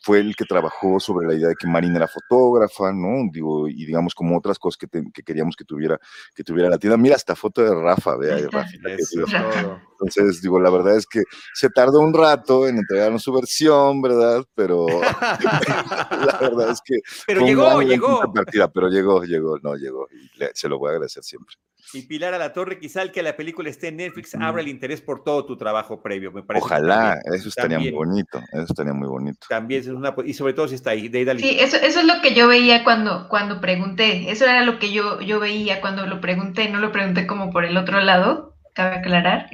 fue 0.04 0.20
el 0.20 0.36
que 0.36 0.43
trabajó 0.43 0.99
sobre 0.99 1.26
la 1.26 1.34
idea 1.34 1.47
de 1.47 1.56
que 1.56 1.66
Marina 1.66 1.95
era 1.95 2.10
fotógrafa, 2.10 2.91
¿no? 2.91 3.30
Digo, 3.32 3.70
y 3.70 3.86
digamos 3.86 4.14
como 4.14 4.38
otras 4.38 4.60
cosas 4.60 4.78
que, 4.78 4.88
te, 4.88 5.01
que 5.14 5.24
queríamos 5.24 5.56
que 5.56 5.64
tuviera, 5.64 5.97
que 6.36 6.43
tuviera 6.43 6.70
la 6.70 6.78
tienda. 6.78 6.97
Mira, 6.97 7.16
esta 7.16 7.38
foto 7.38 7.64
de 7.64 7.74
Rafa, 7.74 8.18
vea, 8.18 8.38
Rafita, 8.51 8.89
Entonces, 8.89 10.41
digo, 10.41 10.60
la 10.60 10.70
verdad 10.70 10.97
es 10.97 11.06
que 11.06 11.24
se 11.54 11.70
tardó 11.70 12.01
un 12.01 12.14
rato 12.14 12.68
en 12.68 12.80
entregarnos 12.80 13.24
su 13.24 13.32
versión, 13.32 14.01
¿verdad? 14.01 14.43
Pero 14.54 14.88
la 15.22 16.38
verdad 16.41 16.72
es 16.72 16.82
que... 16.84 16.97
Pero 17.26 17.45
llegó, 17.45 17.82
llegó. 17.82 18.34
Partida, 18.34 18.70
pero 18.70 18.89
llegó, 18.89 19.24
llegó, 19.24 19.58
no, 19.60 19.78
llegó. 19.78 20.10
Y 20.12 20.38
le, 20.38 20.51
se 20.54 20.68
lo 20.68 20.80
voy 20.80 20.89
a 20.89 20.91
agradecer 20.91 21.24
siempre. 21.24 21.56
Y 21.94 22.04
Pilar 22.04 22.34
a 22.34 22.38
la 22.38 22.54
Torre, 22.54 22.80
quizá 22.80 23.02
el 23.02 23.12
que 23.12 23.22
la 23.22 23.36
película 23.36 23.70
esté 23.70 23.90
en 23.90 23.98
Netflix 23.98 24.34
abra 24.36 24.62
el 24.62 24.68
interés 24.68 25.02
por 25.02 25.24
todo 25.24 25.46
tu 25.46 25.58
trabajo 25.58 26.02
previo, 26.02 26.32
me 26.32 26.42
parece. 26.42 26.66
Ojalá, 26.66 27.16
también, 27.16 27.36
eso 27.36 27.50
estaría 27.50 27.78
también, 27.78 27.96
muy 27.96 28.06
bonito, 28.06 28.40
eso 28.52 28.66
estaría 28.70 28.94
muy 28.94 29.08
bonito. 29.08 29.48
También 29.48 29.82
es 29.82 29.88
una, 29.88 30.16
y 30.26 30.34
sobre 30.34 30.54
todo 30.54 30.68
si 30.68 30.76
está 30.76 30.92
ahí, 30.92 31.08
de 31.08 31.30
ahí 31.30 31.40
Sí, 31.40 31.58
eso, 31.60 31.78
eso 31.78 32.00
es 32.00 32.06
lo 32.06 32.22
que 32.22 32.34
yo 32.34 32.48
veía 32.48 32.84
cuando, 32.84 33.28
cuando 33.30 33.62
pregunté, 33.62 34.32
eso 34.32 34.46
era 34.46 34.64
lo 34.64 34.80
que 34.80 34.92
yo, 34.92 35.22
yo 35.22 35.40
veía 35.40 35.82
cuando 35.82 36.08
lo 36.08 36.22
pregunté, 36.22 36.70
no 36.70 36.80
lo 36.80 36.92
pregunté 36.92 37.28
como 37.28 37.52
por 37.52 37.66
el 37.66 37.78
otro 37.78 38.00
lado, 38.00 38.56
cabe 38.74 38.96
aclarar, 38.96 39.50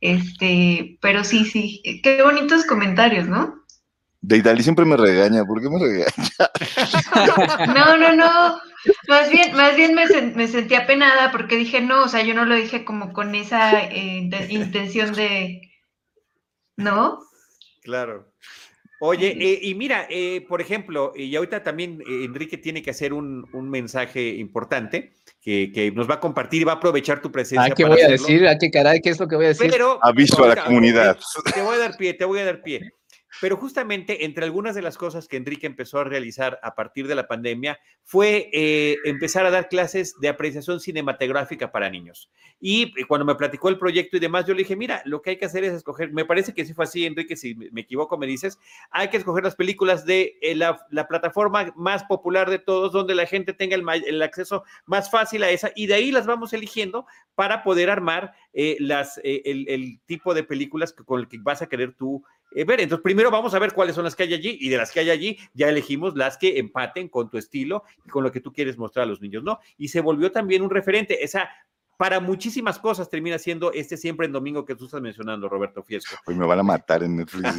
este, 0.00 0.98
pero 1.00 1.24
sí, 1.24 1.44
sí, 1.44 1.82
qué 2.02 2.22
bonitos 2.22 2.64
comentarios, 2.64 3.28
¿no? 3.28 3.61
Deidali 4.22 4.62
siempre 4.62 4.84
me 4.84 4.96
regaña, 4.96 5.44
¿por 5.44 5.60
qué 5.60 5.68
me 5.68 5.78
regaña? 5.78 6.06
No, 7.74 7.96
no, 7.96 8.16
no. 8.16 8.60
Más 9.08 9.30
bien, 9.30 9.54
más 9.54 9.76
bien 9.76 9.94
me, 9.94 10.06
me, 10.34 10.48
sentí 10.48 10.74
apenada 10.74 11.30
porque 11.30 11.56
dije, 11.56 11.80
no, 11.80 12.04
o 12.04 12.08
sea, 12.08 12.22
yo 12.22 12.34
no 12.34 12.44
lo 12.44 12.54
dije 12.54 12.84
como 12.84 13.12
con 13.12 13.34
esa 13.34 13.80
eh, 13.82 14.30
intención 14.48 15.12
de. 15.12 15.60
¿No? 16.76 17.20
Claro. 17.82 18.32
Oye, 19.04 19.36
eh, 19.36 19.58
y 19.62 19.74
mira, 19.74 20.06
eh, 20.08 20.46
por 20.48 20.60
ejemplo, 20.60 21.12
y 21.16 21.34
ahorita 21.34 21.64
también 21.64 22.00
eh, 22.02 22.24
Enrique 22.24 22.56
tiene 22.56 22.82
que 22.82 22.90
hacer 22.90 23.12
un, 23.12 23.44
un 23.52 23.68
mensaje 23.68 24.28
importante 24.28 25.14
que, 25.40 25.72
que, 25.74 25.90
nos 25.90 26.08
va 26.08 26.14
a 26.14 26.20
compartir 26.20 26.62
y 26.62 26.64
va 26.64 26.74
a 26.74 26.76
aprovechar 26.76 27.20
tu 27.20 27.32
presencia. 27.32 27.72
Ah, 27.72 27.74
¿qué 27.74 27.84
voy 27.84 27.94
hacerlo. 27.94 28.08
a 28.08 28.12
decir? 28.12 28.46
¿A 28.46 28.56
qué 28.56 28.70
caray? 28.70 29.00
¿Qué 29.00 29.10
es 29.10 29.18
lo 29.18 29.26
que 29.26 29.34
voy 29.34 29.46
a 29.46 29.48
decir? 29.48 29.68
Pero, 29.72 29.98
Aviso 30.00 30.44
a 30.44 30.54
la 30.54 30.64
comunidad. 30.64 31.18
Te 31.52 31.62
voy 31.62 31.74
a 31.74 31.78
dar 31.80 31.96
pie, 31.96 32.14
te 32.14 32.24
voy 32.24 32.38
a 32.38 32.44
dar 32.44 32.62
pie. 32.62 32.92
Pero 33.42 33.56
justamente 33.56 34.24
entre 34.24 34.44
algunas 34.44 34.76
de 34.76 34.82
las 34.82 34.96
cosas 34.96 35.26
que 35.26 35.36
Enrique 35.36 35.66
empezó 35.66 35.98
a 35.98 36.04
realizar 36.04 36.60
a 36.62 36.76
partir 36.76 37.08
de 37.08 37.16
la 37.16 37.26
pandemia 37.26 37.80
fue 38.04 38.48
eh, 38.52 38.98
empezar 39.04 39.44
a 39.44 39.50
dar 39.50 39.68
clases 39.68 40.14
de 40.20 40.28
apreciación 40.28 40.78
cinematográfica 40.78 41.72
para 41.72 41.90
niños. 41.90 42.30
Y 42.60 42.92
cuando 43.06 43.24
me 43.24 43.34
platicó 43.34 43.68
el 43.68 43.80
proyecto 43.80 44.16
y 44.16 44.20
demás, 44.20 44.46
yo 44.46 44.54
le 44.54 44.60
dije, 44.62 44.76
mira, 44.76 45.02
lo 45.06 45.22
que 45.22 45.30
hay 45.30 45.38
que 45.38 45.46
hacer 45.46 45.64
es 45.64 45.72
escoger, 45.72 46.12
me 46.12 46.24
parece 46.24 46.54
que 46.54 46.64
sí 46.64 46.72
fue 46.72 46.84
así, 46.84 47.04
Enrique, 47.04 47.34
si 47.34 47.56
me 47.56 47.80
equivoco 47.80 48.16
me 48.16 48.28
dices, 48.28 48.60
hay 48.92 49.08
que 49.08 49.16
escoger 49.16 49.42
las 49.42 49.56
películas 49.56 50.06
de 50.06 50.38
eh, 50.40 50.54
la, 50.54 50.86
la, 50.90 51.08
plataforma 51.08 51.72
más 51.74 52.04
popular 52.04 52.48
de 52.48 52.60
todos, 52.60 52.92
donde 52.92 53.16
la 53.16 53.26
gente 53.26 53.54
tenga 53.54 53.74
el, 53.74 54.22
acceso 54.22 54.62
más 54.86 55.10
fácil 55.10 55.42
a 55.42 55.50
esa, 55.50 55.72
y 55.74 55.88
de 55.88 55.94
ahí 55.94 56.12
las 56.12 56.26
vamos 56.26 56.52
eligiendo 56.52 57.06
para 57.34 57.64
poder 57.64 57.90
armar 57.90 58.34
eh, 58.52 58.76
las, 58.78 59.18
el, 59.24 59.68
el, 59.68 59.98
tipo 60.06 60.32
de 60.32 60.44
películas 60.44 60.92
con 60.92 61.18
el 61.18 61.26
que 61.26 61.38
vas 61.40 61.60
a 61.60 61.68
querer 61.68 61.96
tú 61.96 62.22
eh, 62.54 62.64
ver. 62.64 62.80
Entonces, 62.80 63.02
primero 63.02 63.30
vamos 63.30 63.54
a 63.54 63.58
ver 63.58 63.72
cuáles 63.72 63.94
son 63.94 64.04
las 64.04 64.16
que 64.16 64.24
hay 64.24 64.34
allí 64.34 64.58
y 64.60 64.68
de 64.68 64.76
las 64.76 64.90
que 64.90 65.00
hay 65.00 65.10
allí 65.10 65.38
ya 65.54 65.68
elegimos 65.68 66.16
las 66.16 66.36
que 66.36 66.58
empaten 66.58 67.08
con 67.08 67.30
tu 67.30 67.38
estilo 67.38 67.84
y 68.04 68.08
con 68.08 68.22
lo 68.22 68.32
que 68.32 68.40
tú 68.40 68.52
quieres 68.52 68.78
mostrar 68.78 69.04
a 69.04 69.06
los 69.06 69.20
niños, 69.20 69.42
¿no? 69.42 69.58
Y 69.76 69.88
se 69.88 70.00
volvió 70.00 70.32
también 70.32 70.62
un 70.62 70.70
referente. 70.70 71.24
Esa 71.24 71.48
para 72.02 72.18
muchísimas 72.18 72.80
cosas 72.80 73.08
termina 73.08 73.38
siendo 73.38 73.72
este 73.72 73.96
siempre 73.96 74.26
en 74.26 74.32
domingo 74.32 74.64
que 74.64 74.74
tú 74.74 74.86
estás 74.86 75.00
mencionando, 75.00 75.48
Roberto 75.48 75.84
Fiesco. 75.84 76.16
Hoy 76.26 76.34
me 76.34 76.46
van 76.46 76.58
a 76.58 76.62
matar 76.64 77.02
en 77.04 77.16
Netflix 77.16 77.54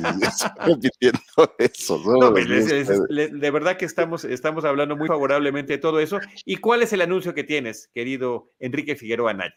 repitiendo 0.65 1.19
eso. 1.57 2.01
¿no? 2.05 2.17
No, 2.17 2.31
pues, 2.31 2.49
es, 2.49 2.69
es, 2.69 2.89
es, 2.89 2.99
de 3.07 3.51
verdad 3.51 3.77
que 3.77 3.85
estamos, 3.85 4.25
estamos 4.25 4.65
hablando 4.65 4.97
muy 4.97 5.07
favorablemente 5.07 5.71
de 5.71 5.79
todo 5.79 6.01
eso. 6.01 6.19
¿Y 6.43 6.57
cuál 6.57 6.83
es 6.83 6.91
el 6.91 6.99
anuncio 6.99 7.33
que 7.33 7.45
tienes, 7.45 7.89
querido 7.93 8.51
Enrique 8.59 8.97
Figueroa 8.97 9.33
Naya? 9.33 9.55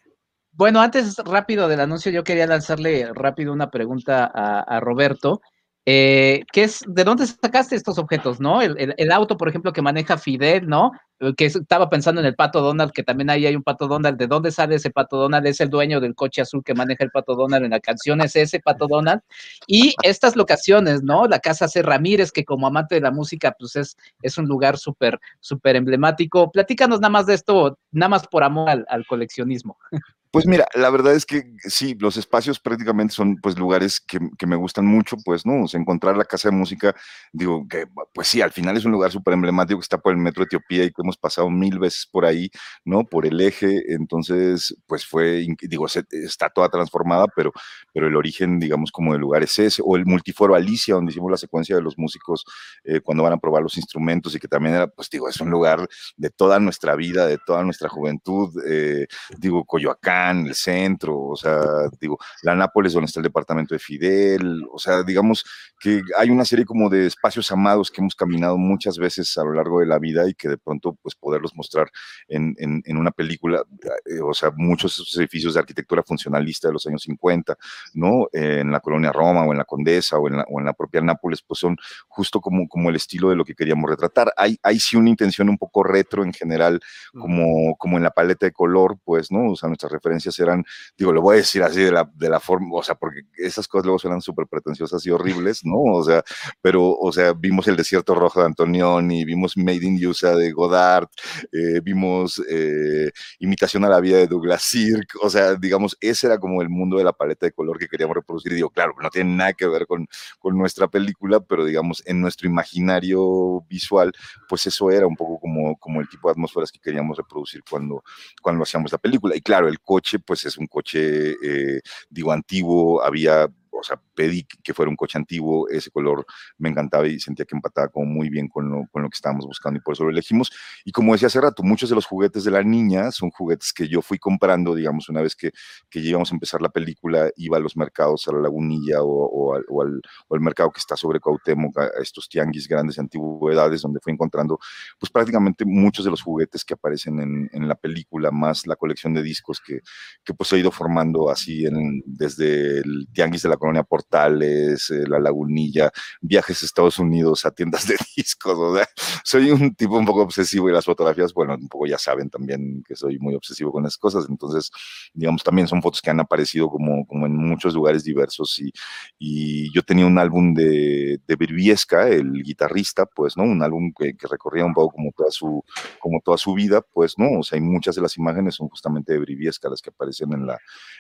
Bueno, 0.57 0.81
antes 0.81 1.19
rápido 1.19 1.69
del 1.69 1.81
anuncio, 1.81 2.11
yo 2.11 2.25
quería 2.25 2.47
lanzarle 2.47 3.13
rápido 3.13 3.53
una 3.53 3.71
pregunta 3.71 4.25
a, 4.25 4.81
Roberto. 4.81 5.43
Eh, 5.85 6.45
¿qué 6.51 6.65
es, 6.65 6.83
¿De 6.87 7.05
dónde 7.05 7.27
sacaste 7.27 7.77
estos 7.77 7.99
objetos, 7.99 8.41
no? 8.41 8.63
El, 8.63 9.13
auto, 9.13 9.37
por 9.37 9.51
ejemplo, 9.51 9.75
que 9.75 9.83
maneja 9.83 10.17
Fidel, 10.17 10.67
¿no? 10.67 10.93
Que 11.37 11.45
estaba 11.45 11.91
pensando 11.91 12.23
en 12.23 12.27
el 12.27 12.35
pato 12.35 12.63
Donald, 12.63 12.93
que 12.93 13.03
también 13.03 13.29
ahí 13.29 13.45
hay 13.45 13.55
un 13.55 13.63
pato 13.63 13.87
Donald. 13.87 14.17
¿De 14.19 14.27
dónde 14.27 14.51
sale 14.51 14.77
ese 14.77 14.91
pato 14.91 15.19
Donald? 15.19 15.47
Es 15.47 15.61
el 15.61 15.69
dueño 15.69 16.01
del 16.01 16.15
coche 16.15 16.41
azul 16.41 16.65
que 16.65 16.73
maneja 16.73 17.05
el 17.05 17.11
pato 17.11 17.35
Donald 17.35 17.67
en 17.67 17.73
la 17.73 17.81
canción, 17.81 18.23
es 18.23 18.35
ese 18.35 18.59
pato 18.59 18.87
Donald. 18.89 19.21
Y 19.67 19.95
estas 20.03 20.37
locaciones, 20.37 21.03
¿no? 21.03 21.27
La 21.27 21.39
casa 21.39 21.69
C. 21.69 21.83
Ramírez, 21.83 22.33
que 22.33 22.47
como 22.47 22.67
amante 22.67 22.95
de 22.95 23.03
la 23.03 23.11
música, 23.11 23.55
pues 23.59 23.77
es, 23.77 23.99
es 24.23 24.39
un 24.39 24.47
lugar 24.47 24.79
súper, 24.79 25.21
súper 25.41 25.77
emblemático. 25.77 26.51
Platícanos 26.51 27.01
nada 27.01 27.11
más 27.11 27.27
de 27.27 27.35
esto, 27.35 27.79
nada 27.93 28.09
más 28.09 28.27
por 28.27 28.43
amor 28.43 28.87
al 28.89 29.07
coleccionismo. 29.07 29.77
Pues 30.37 30.47
mira, 30.47 30.67
la 30.75 30.91
verdad 30.91 31.15
es 31.15 31.25
que 31.25 31.45
sí, 31.61 31.97
los 31.99 32.19
espacios 32.19 32.61
prácticamente 32.61 33.15
son 33.15 33.37
pues 33.39 33.59
lugares 33.59 34.01
que, 34.01 34.19
me 34.47 34.57
gustan 34.57 34.85
mucho, 34.85 35.17
pues, 35.25 35.47
¿no? 35.47 35.65
O 35.65 35.67
sea, 35.67 35.81
encontrar 35.81 36.15
la 36.19 36.27
casa 36.27 36.51
de 36.51 36.55
música, 36.55 36.95
digo 37.33 37.67
que, 37.67 37.87
pues 38.13 38.29
sí, 38.29 38.43
al 38.43 38.53
final 38.53 38.77
es 38.77 38.85
un 38.85 38.93
lugar 38.93 39.11
súper 39.11 39.33
emblemático 39.33 39.81
que 39.81 39.85
está 39.85 39.97
por 39.97 40.13
el 40.13 40.19
metro 40.19 40.45
Etiopía 40.45 40.85
y 40.85 40.89
que 40.91 41.01
hemos 41.03 41.17
pasado 41.17 41.49
mil 41.49 41.79
veces 41.79 42.07
por 42.13 42.27
ahí, 42.27 42.51
¿no? 42.85 43.05
Por 43.05 43.25
el 43.25 43.41
eje, 43.41 43.95
entonces, 43.95 44.77
pues 44.87 45.07
fue, 45.07 45.47
digo, 45.63 45.89
se, 45.89 46.05
está 46.11 46.51
toda 46.51 46.69
transformada, 46.69 47.29
pero, 47.35 47.51
pero 47.95 48.07
el 48.07 48.15
origen, 48.15 48.59
digamos, 48.61 48.93
como 48.93 49.13
del 49.13 49.23
lugar 49.23 49.43
es 49.43 49.59
ese, 49.59 49.81
o 49.83 49.97
el 49.97 50.05
multiforo 50.05 50.55
Alicia, 50.55 50.97
donde 50.97 51.13
hicimos 51.13 51.31
la 51.31 51.39
secuencia 51.39 51.75
de 51.77 51.81
los 51.81 51.97
músicos 51.97 52.45
eh, 52.85 53.01
cuando 53.01 53.25
van 53.25 53.33
a 53.33 53.39
probar 53.39 53.63
los 53.63 53.79
instrumentos 53.79 54.35
y 54.35 54.39
que 54.39 54.49
también 54.49 54.75
era, 54.75 54.87
pues 54.87 55.09
digo, 55.09 55.31
es 55.31 55.41
un 55.41 55.49
lugar 55.49 55.89
de 56.19 56.29
toda 56.29 56.61
nuestra 56.61 56.95
vida, 56.95 57.27
de 57.27 57.39
toda 57.39 57.65
nuestra 57.65 57.89
juventud, 57.89 58.51
eh, 58.69 59.07
digo, 59.39 59.65
Coyoacán, 59.65 60.26
el 60.31 60.55
centro, 60.55 61.19
o 61.19 61.37
sea, 61.37 61.61
digo, 62.01 62.19
la 62.43 62.55
Nápoles 62.55 62.93
donde 62.93 63.07
está 63.07 63.21
el 63.21 63.25
departamento 63.25 63.75
de 63.75 63.79
Fidel, 63.79 64.65
o 64.73 64.79
sea, 64.79 65.03
digamos 65.03 65.45
que 65.79 66.03
hay 66.19 66.31
una 66.31 66.45
serie 66.45 66.65
como 66.65 66.89
de 66.89 67.07
espacios 67.07 67.51
amados 67.53 67.91
que 67.91 68.01
hemos 68.01 68.15
caminado 68.15 68.57
muchas 68.57 68.99
veces 68.99 69.37
a 69.39 69.45
lo 69.45 69.53
largo 69.53 69.81
de 69.81 69.87
la 69.87 69.99
vida 69.99 70.29
y 70.29 70.35
que 70.35 70.49
de 70.49 70.59
pronto 70.59 70.97
pues 71.03 71.15
poderlos 71.15 71.55
mostrar 71.55 71.91
en, 72.29 72.55
en, 72.59 72.83
en 72.85 72.97
una 72.97 73.11
película, 73.11 73.63
eh, 74.07 74.21
o 74.21 74.35
sea, 74.35 74.51
muchos 74.57 74.97
de 74.97 75.03
esos 75.03 75.17
edificios 75.19 75.55
de 75.55 75.61
arquitectura 75.61 76.03
funcionalista 76.03 76.69
de 76.69 76.75
los 76.75 76.87
años 76.87 77.03
50, 77.03 77.57
¿no? 77.95 78.29
Eh, 78.33 78.61
en 78.61 78.71
la 78.71 78.81
colonia 78.81 79.13
Roma 79.13 79.45
o 79.45 79.53
en 79.53 79.59
la 79.59 79.65
Condesa 79.65 80.19
o 80.19 80.29
en 80.29 80.39
la, 80.39 80.47
o 80.49 80.59
en 80.61 80.67
la 80.67 80.73
propia 80.73 81.01
Nápoles, 81.01 81.43
pues 81.43 81.61
son 81.61 81.77
justo 82.09 82.41
como, 82.41 82.69
como 82.69 82.91
el 82.91 82.97
estilo 82.97 83.31
de 83.31 83.37
lo 83.37 83.45
que 83.45 83.55
queríamos 83.55 83.91
retratar. 83.91 84.33
Hay, 84.37 84.59
hay 84.63 84.79
sí 84.79 84.97
una 84.97 85.11
intención 85.11 85.49
un 85.49 85.59
poco 85.59 85.83
retro 85.83 86.25
en 86.25 86.33
general, 86.33 86.81
como, 87.13 87.77
como 87.77 87.97
en 87.97 88.03
la 88.03 88.11
paleta 88.11 88.47
de 88.47 88.53
color, 88.53 88.99
pues, 89.05 89.31
¿no? 89.31 89.53
O 89.53 89.57
sea, 89.57 89.69
nuestras 89.69 89.93
referencias 89.93 90.06
referencias 90.07 90.39
eran, 90.39 90.65
digo, 90.97 91.13
lo 91.13 91.23
voy 91.23 91.35
a 91.35 91.37
decir 91.39 91.63
así 91.63 91.83
de 91.83 91.93
la, 91.93 92.09
de 92.15 92.29
la 92.29 92.41
forma, 92.41 92.69
o 92.73 92.83
sea, 92.83 92.95
porque 92.95 93.23
esas 93.37 93.67
cosas 93.67 93.87
luego 93.87 93.99
suenan 93.99 94.21
súper 94.21 94.47
pretenciosas 94.47 95.05
y 95.07 95.11
horribles, 95.11 95.65
¿no? 95.65 95.77
O 95.77 96.05
sea, 96.05 96.23
pero, 96.63 96.91
o 96.91 97.13
sea, 97.13 97.33
vimos 97.33 97.67
El 97.69 97.77
Desierto 97.77 98.15
Rojo 98.15 98.41
de 98.41 98.47
Antonioni, 98.47 99.25
vimos 99.25 99.57
Made 99.57 99.85
in 99.85 100.07
USA 100.07 100.35
de 100.37 100.53
Godard, 100.53 101.09
eh, 101.53 101.81
vimos 101.83 102.43
eh, 102.49 103.11
Imitación 103.41 103.85
a 103.85 103.89
la 103.89 104.01
vida 104.01 104.19
de 104.19 104.27
Douglas 104.27 104.63
Sirk, 104.63 105.09
o 105.23 105.31
sea, 105.31 105.55
digamos, 105.55 105.97
ese 106.01 106.27
era 106.27 106.39
como 106.39 106.63
el 106.63 106.69
mundo 106.69 106.99
de 106.99 107.05
la 107.05 107.13
paleta 107.13 107.47
de 107.47 107.53
color 107.53 107.79
que 107.79 107.89
queríamos 107.89 108.17
reproducir. 108.17 108.53
Y 108.53 108.57
digo, 108.57 108.71
claro, 108.71 108.95
no 109.01 109.11
tiene 109.11 109.35
nada 109.35 109.53
que 109.53 109.67
ver 109.67 109.87
con, 109.87 110.07
con 110.39 110.57
nuestra 110.57 110.89
película, 110.89 111.41
pero 111.41 111.65
digamos, 111.65 112.03
en 112.07 112.21
nuestro 112.21 112.49
imaginario 112.49 113.63
visual, 113.69 114.13
pues 114.49 114.67
eso 114.67 114.91
era 114.91 115.07
un 115.07 115.17
poco 115.17 115.39
como, 115.41 115.77
como 115.79 116.01
el 116.01 116.09
tipo 116.09 116.29
de 116.29 116.33
atmósferas 116.33 116.71
que 116.71 116.79
queríamos 116.81 117.17
reproducir 117.17 117.63
cuando, 117.69 118.03
cuando 118.43 118.63
hacíamos 118.63 118.93
la 118.93 118.99
película. 118.99 119.37
Y 119.37 119.41
claro, 119.41 119.69
el 119.69 119.81
coche, 119.97 120.19
pues 120.19 120.45
es 120.47 120.59
un 120.59 120.67
coche, 120.67 121.33
eh, 121.43 121.81
digo, 122.11 122.33
antiguo, 122.33 123.03
había 123.03 123.49
o 123.71 123.83
sea, 123.83 124.01
pedí 124.17 124.45
que 124.65 124.75
fuera 124.75 124.91
un 124.91 124.97
coche 124.97 125.19
antiguo, 125.19 125.69
ese 125.69 125.91
color 125.91 126.27
me 126.59 126.71
encantaba 126.71 127.07
y 127.07 127.21
sentía 127.21 127.45
que 127.45 127.55
empataba 127.55 127.89
como 127.89 128.07
muy 128.07 128.31
bien 128.31 128.49
con 128.49 128.69
lo, 128.69 128.87
con 128.91 129.03
lo 129.03 129.11
que 129.11 129.15
estábamos 129.15 129.47
buscando 129.47 129.79
y 129.79 129.83
por 129.83 129.95
eso 129.95 130.05
lo 130.05 130.11
elegimos. 130.11 130.51
Y 130.85 130.93
como 130.93 131.13
decía 131.13 131.27
hace 131.29 131.41
rato, 131.41 131.63
muchos 131.63 131.89
de 131.89 131.95
los 131.95 132.07
juguetes 132.07 132.45
de 132.45 132.51
la 132.51 132.63
niña 132.63 133.13
son 133.13 133.31
juguetes 133.31 133.73
que 133.73 133.87
yo 133.89 134.03
fui 134.03 134.19
comprando, 134.19 134.75
digamos, 134.75 135.09
una 135.09 135.21
vez 135.21 135.37
que, 135.37 135.53
que 135.91 136.01
íbamos 136.01 136.33
a 136.33 136.35
empezar 136.35 136.63
la 136.63 136.71
película, 136.71 137.31
iba 137.37 137.59
a 137.59 137.61
los 137.61 137.77
mercados, 137.77 138.27
a 138.29 138.33
la 138.33 138.41
lagunilla 138.41 139.03
o, 139.03 139.55
al, 139.55 139.65
o, 139.69 139.83
al, 139.83 140.41
mercado 140.41 140.71
que 140.71 140.79
está 140.79 140.97
sobre 140.97 141.21
Cuauhtémoc, 141.21 141.79
a 141.79 141.91
estos 142.01 142.29
tianguis 142.29 142.67
grandes 142.67 142.97
de 142.97 143.03
antigüedades, 143.03 143.83
donde 143.83 144.01
fui 144.01 144.13
encontrando, 144.13 144.59
pues 144.99 145.11
prácticamente 145.11 145.65
muchos 145.65 146.05
de 146.05 146.11
los 146.11 146.23
juguetes 146.23 146.65
que 146.65 146.75
aparecen 146.75 147.21
en, 147.21 147.51
en 147.53 147.69
la 147.69 147.75
película, 147.75 148.31
más 148.31 148.67
la 148.67 148.77
colección 148.77 149.13
de 149.15 149.23
discos 149.23 149.61
que, 149.61 149.81
que 150.25 150.35
pues 150.35 150.53
he 150.53 150.59
ido 150.59 150.71
formando 150.71 151.31
así 151.31 151.67
en, 151.67 152.03
desde 152.07 152.79
el 152.79 153.09
tianguis 153.13 153.43
de 153.43 153.49
la 153.49 153.57
Colonia 153.57 153.83
Portales, 154.07 154.91
eh, 154.91 155.05
La 155.09 155.19
Lagunilla, 155.19 155.91
viajes 156.21 156.63
a 156.63 156.67
Estados 156.67 156.99
Unidos 156.99 157.45
a 157.45 157.51
tiendas 157.51 157.87
de 157.87 157.97
discos, 158.17 158.57
o 158.59 158.77
sea, 158.77 158.89
soy 159.25 159.51
un 159.51 159.75
tipo 159.75 159.97
un 159.97 160.07
poco 160.07 160.23
obsesivo 160.23 160.69
y 160.69 160.73
las 160.73 160.85
fotografías, 160.85 161.33
bueno, 161.35 161.55
un 161.55 161.69
poco 161.69 161.87
ya 161.87 161.99
saben 161.99 162.31
también 162.31 162.83
que 162.87 162.95
soy 162.95 163.19
muy 163.19 163.35
obsesivo 163.35 163.73
con 163.73 163.83
las 163.83 163.97
cosas, 163.97 164.27
entonces, 164.29 164.71
digamos, 165.13 165.43
también 165.43 165.69
son 165.69 165.83
fotos 165.83 166.01
que 166.01 166.11
han 166.11 166.21
aparecido 166.21 166.69
como, 166.69 167.07
como 167.07 167.27
en 167.27 167.37
muchos 167.37 167.75
lugares 167.75 168.05
diversos 168.05 168.59
y, 168.59 168.73
y 169.19 169.73
yo 169.75 169.83
tenía 169.83 170.07
un 170.07 170.19
álbum 170.19 170.55
de, 170.55 171.21
de 171.27 171.37
Briviesca, 171.37 172.09
el 172.09 172.43
guitarrista, 172.43 173.07
pues, 173.07 173.37
¿no? 173.37 173.45
Un 173.45 173.63
álbum 173.63 173.93
que, 173.97 174.15
que, 174.17 174.27
recorría 174.29 174.65
un 174.65 174.75
poco 174.75 174.95
como 174.95 175.13
toda, 175.17 175.31
su, 175.31 175.65
como 175.99 176.21
toda 176.21 176.39
su 176.39 176.55
vida, 176.55 176.83
pues, 176.93 177.15
¿no? 177.19 177.41
O 177.41 177.43
sea, 177.43 177.59
y 177.59 177.61
muchas 177.61 177.95
de 177.95 178.03
las 178.03 178.17
imágenes 178.17 178.57
son 178.57 178.69
justamente 178.69 179.13
de 179.13 179.19
Briviesca 179.19 179.69
las 179.69 179.81
que 179.81 179.91
aparecen 179.91 180.33
en 180.33 180.47
la, 180.47 180.59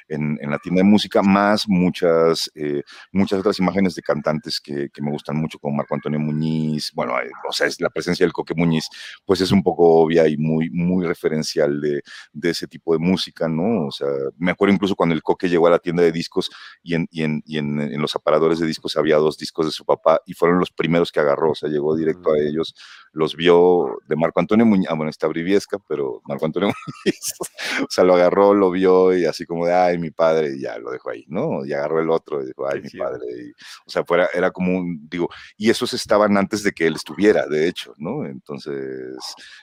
en, 0.08 0.38
en 0.40 0.50
la 0.50 0.58
tienda 0.58 0.80
de 0.80 0.88
música, 0.88 1.22
más 1.22 1.68
muchas 1.68 2.50
eh, 2.54 2.82
muchas 3.12 3.40
otras 3.40 3.58
imágenes 3.58 3.94
de 3.94 4.02
cantantes 4.02 4.60
que, 4.60 4.88
que, 4.92 5.02
me 5.02 5.10
gustan 5.10 5.36
mucho, 5.36 5.58
como 5.58 5.76
Marco 5.76 5.94
Antonio 5.94 6.18
Muñiz, 6.18 6.90
bueno, 6.94 7.14
o 7.48 7.52
sea, 7.52 7.66
es 7.66 7.80
la 7.80 7.90
presencia 7.90 8.24
del 8.24 8.32
Coque 8.32 8.54
Muñiz, 8.54 8.88
pues 9.24 9.40
es 9.40 9.52
un 9.52 9.62
poco 9.62 10.02
obvia 10.02 10.26
y 10.28 10.36
muy, 10.36 10.70
muy 10.70 11.06
referencial 11.06 11.80
de, 11.80 12.02
de, 12.32 12.50
ese 12.50 12.66
tipo 12.66 12.92
de 12.92 12.98
música, 12.98 13.48
¿no? 13.48 13.86
O 13.86 13.90
sea, 13.90 14.08
me 14.38 14.50
acuerdo 14.50 14.74
incluso 14.74 14.94
cuando 14.94 15.14
el 15.14 15.22
Coque 15.22 15.48
llegó 15.48 15.66
a 15.66 15.70
la 15.70 15.78
tienda 15.78 16.02
de 16.02 16.12
discos 16.12 16.50
y 16.82 16.94
en, 16.94 17.06
y 17.10 17.22
en, 17.22 17.42
y 17.46 17.58
en, 17.58 17.80
en 17.80 18.00
los 18.00 18.14
aparadores 18.16 18.58
de 18.58 18.66
discos 18.66 18.96
había 18.96 19.16
dos 19.16 19.36
discos 19.38 19.66
de 19.66 19.72
su 19.72 19.84
papá 19.84 20.20
y 20.26 20.34
fueron 20.34 20.58
los 20.58 20.70
primeros 20.70 21.12
que 21.12 21.20
agarró, 21.20 21.52
o 21.52 21.54
sea, 21.54 21.68
llegó 21.68 21.96
directo 21.96 22.32
a 22.32 22.38
ellos, 22.38 22.74
los 23.12 23.34
vio 23.34 23.98
de 24.06 24.16
Marco 24.16 24.40
Antonio 24.40 24.66
Muñiz, 24.66 24.88
ah, 24.90 24.94
bueno, 24.94 25.10
está 25.10 25.26
Briviesca, 25.26 25.78
pero 25.88 26.20
Marco 26.24 26.44
Antonio 26.46 26.68
Muñiz, 27.04 27.34
o 27.82 27.86
sea, 27.88 28.04
lo 28.04 28.14
agarró, 28.14 28.54
lo 28.54 28.70
vio 28.70 29.16
y 29.16 29.24
así 29.24 29.46
como 29.46 29.66
de, 29.66 29.74
ay, 29.74 29.98
mi 29.98 30.10
padre, 30.10 30.54
y 30.56 30.60
ya 30.60 30.78
lo 30.78 30.90
dejó 30.90 31.10
ahí, 31.10 31.24
¿no? 31.28 31.64
Y 31.64 31.72
agarró 31.72 32.00
el 32.00 32.10
otro 32.10 32.42
y 32.42 32.46
dijo, 32.46 32.68
ay, 32.68 32.82
mi 32.92 32.98
padre. 32.98 33.24
Y, 33.26 33.50
o 33.50 33.90
sea, 33.90 34.04
fuera, 34.04 34.28
era 34.32 34.50
como 34.50 34.76
un, 34.76 35.08
digo, 35.08 35.28
y 35.56 35.70
esos 35.70 35.92
estaban 35.94 36.36
antes 36.36 36.62
de 36.62 36.72
que 36.72 36.86
él 36.86 36.94
estuviera, 36.96 37.46
de 37.46 37.68
hecho, 37.68 37.94
¿no? 37.98 38.26
Entonces, 38.26 39.16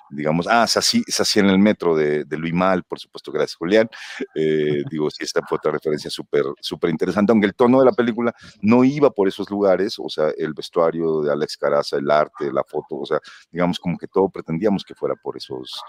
digamos, 0.09 0.47
ah, 0.47 0.67
Sací, 0.67 1.03
Sací 1.07 1.39
en 1.39 1.49
el 1.49 1.59
metro 1.59 1.95
de, 1.95 2.25
de 2.25 2.37
Luis 2.37 2.53
Mal, 2.53 2.83
por 2.83 2.99
supuesto, 2.99 3.31
gracias, 3.31 3.55
Julián. 3.55 3.89
Eh, 4.35 4.83
digo, 4.91 5.09
sí, 5.09 5.23
esta 5.23 5.41
fue 5.47 5.57
otra 5.57 5.71
referencia 5.71 6.09
súper, 6.09 6.45
súper 6.59 6.89
interesante, 6.89 7.31
aunque 7.31 7.47
el 7.47 7.55
tono 7.55 7.79
de 7.79 7.85
la 7.85 7.91
película 7.91 8.33
no 8.61 8.83
iba 8.83 9.09
por 9.09 9.27
esos 9.27 9.49
lugares, 9.49 9.95
o 9.99 10.09
sea, 10.09 10.31
el 10.37 10.53
vestuario 10.53 11.21
de 11.21 11.31
Alex 11.31 11.57
Caraza, 11.57 11.97
el 11.97 12.09
arte, 12.09 12.51
la 12.51 12.63
foto, 12.63 12.97
o 12.97 13.05
sea, 13.05 13.19
digamos, 13.51 13.79
como 13.79 13.97
que 13.97 14.07
todo 14.07 14.29
pretendíamos 14.29 14.83
que 14.83 14.95
fuera 14.95 15.15
por 15.15 15.37
esos, 15.37 15.81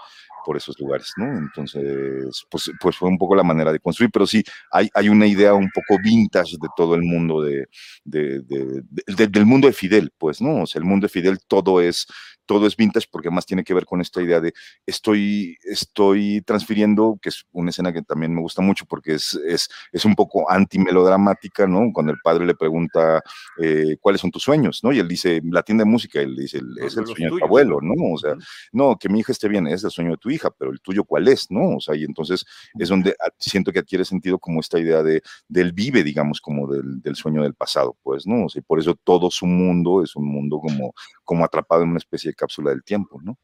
por 0.45 0.57
esos 0.57 0.79
lugares, 0.79 1.11
¿no? 1.17 1.25
Entonces, 1.37 2.45
pues, 2.49 2.71
pues 2.79 2.95
fue 2.95 3.09
un 3.09 3.17
poco 3.17 3.35
la 3.35 3.43
manera 3.43 3.71
de 3.73 3.79
construir, 3.79 4.11
pero 4.11 4.27
sí, 4.27 4.43
hay, 4.71 4.89
hay 4.93 5.09
una 5.09 5.25
idea 5.27 5.53
un 5.53 5.69
poco 5.71 5.99
vintage 6.03 6.57
de 6.61 6.67
todo 6.77 6.95
el 6.95 7.01
mundo 7.01 7.41
de, 7.41 7.67
de, 8.03 8.41
de, 8.41 8.83
de, 9.17 9.27
del 9.27 9.45
mundo 9.45 9.67
de 9.67 9.73
Fidel, 9.73 10.11
pues, 10.17 10.41
¿no? 10.41 10.63
O 10.63 10.67
sea, 10.67 10.79
el 10.79 10.85
mundo 10.85 11.05
de 11.05 11.09
Fidel 11.09 11.39
todo 11.47 11.81
es 11.81 12.05
todo 12.45 12.67
es 12.67 12.75
vintage 12.75 13.07
porque 13.11 13.29
más 13.29 13.45
tiene 13.45 13.63
que 13.63 13.73
ver 13.73 13.85
con 13.85 14.01
esta 14.01 14.21
idea 14.21 14.39
de 14.39 14.53
estoy, 14.85 15.57
estoy 15.63 16.41
transfiriendo, 16.41 17.17
que 17.21 17.29
es 17.29 17.45
una 17.51 17.69
escena 17.69 17.91
que 17.91 18.01
también 18.01 18.33
me 18.33 18.41
gusta 18.41 18.61
mucho 18.61 18.85
porque 18.85 19.13
es, 19.15 19.33
es, 19.47 19.69
es 19.91 20.05
un 20.05 20.15
poco 20.15 20.49
antimelodramática, 20.49 21.67
¿no? 21.67 21.91
Cuando 21.93 22.11
el 22.11 22.19
padre 22.23 22.45
le 22.45 22.55
pregunta 22.55 23.21
eh, 23.61 23.97
cuáles 23.99 24.21
son 24.21 24.31
tus 24.31 24.43
sueños, 24.43 24.81
¿no? 24.83 24.91
Y 24.91 24.99
él 24.99 25.07
dice, 25.07 25.41
la 25.43 25.63
tienda 25.63 25.83
de 25.83 25.89
música, 25.89 26.19
él 26.21 26.35
dice, 26.35 26.61
es 26.81 26.97
el 26.97 27.05
sueño 27.05 27.33
de 27.33 27.39
tu 27.39 27.45
abuelo, 27.45 27.79
¿no? 27.81 28.13
O 28.13 28.17
sea, 28.17 28.35
no, 28.71 28.97
que 28.97 29.09
mi 29.09 29.19
hija 29.19 29.31
esté 29.31 29.47
bien, 29.47 29.67
es 29.67 29.83
el 29.83 29.91
sueño 29.91 30.11
de 30.11 30.17
tu 30.17 30.29
hija, 30.29 30.49
pero 30.51 30.71
el 30.71 30.81
tuyo 30.81 31.03
cuál 31.03 31.27
es, 31.27 31.49
¿no? 31.49 31.77
O 31.77 31.79
sea, 31.79 31.95
y 31.95 32.03
entonces 32.03 32.45
es 32.77 32.89
donde 32.89 33.15
siento 33.37 33.71
que 33.71 33.79
adquiere 33.79 34.05
sentido 34.05 34.39
como 34.39 34.59
esta 34.59 34.79
idea 34.79 35.03
de, 35.03 35.21
del 35.47 35.73
vive, 35.73 36.03
digamos, 36.03 36.41
como 36.41 36.67
del, 36.67 37.01
del 37.01 37.15
sueño 37.15 37.43
del 37.43 37.53
pasado, 37.53 37.97
pues, 38.03 38.27
¿no? 38.27 38.45
O 38.45 38.49
sea, 38.49 38.59
y 38.59 38.63
por 38.63 38.79
eso 38.79 38.95
todo 39.03 39.29
su 39.31 39.45
mundo 39.45 40.03
es 40.03 40.15
un 40.15 40.27
mundo 40.27 40.59
como, 40.59 40.93
como 41.23 41.45
atrapado 41.45 41.83
en 41.83 41.89
una 41.89 41.97
especie 41.97 42.31
de 42.31 42.34
cápsula 42.35 42.71
del 42.71 42.83
tiempo, 42.83 43.19
¿no? 43.23 43.37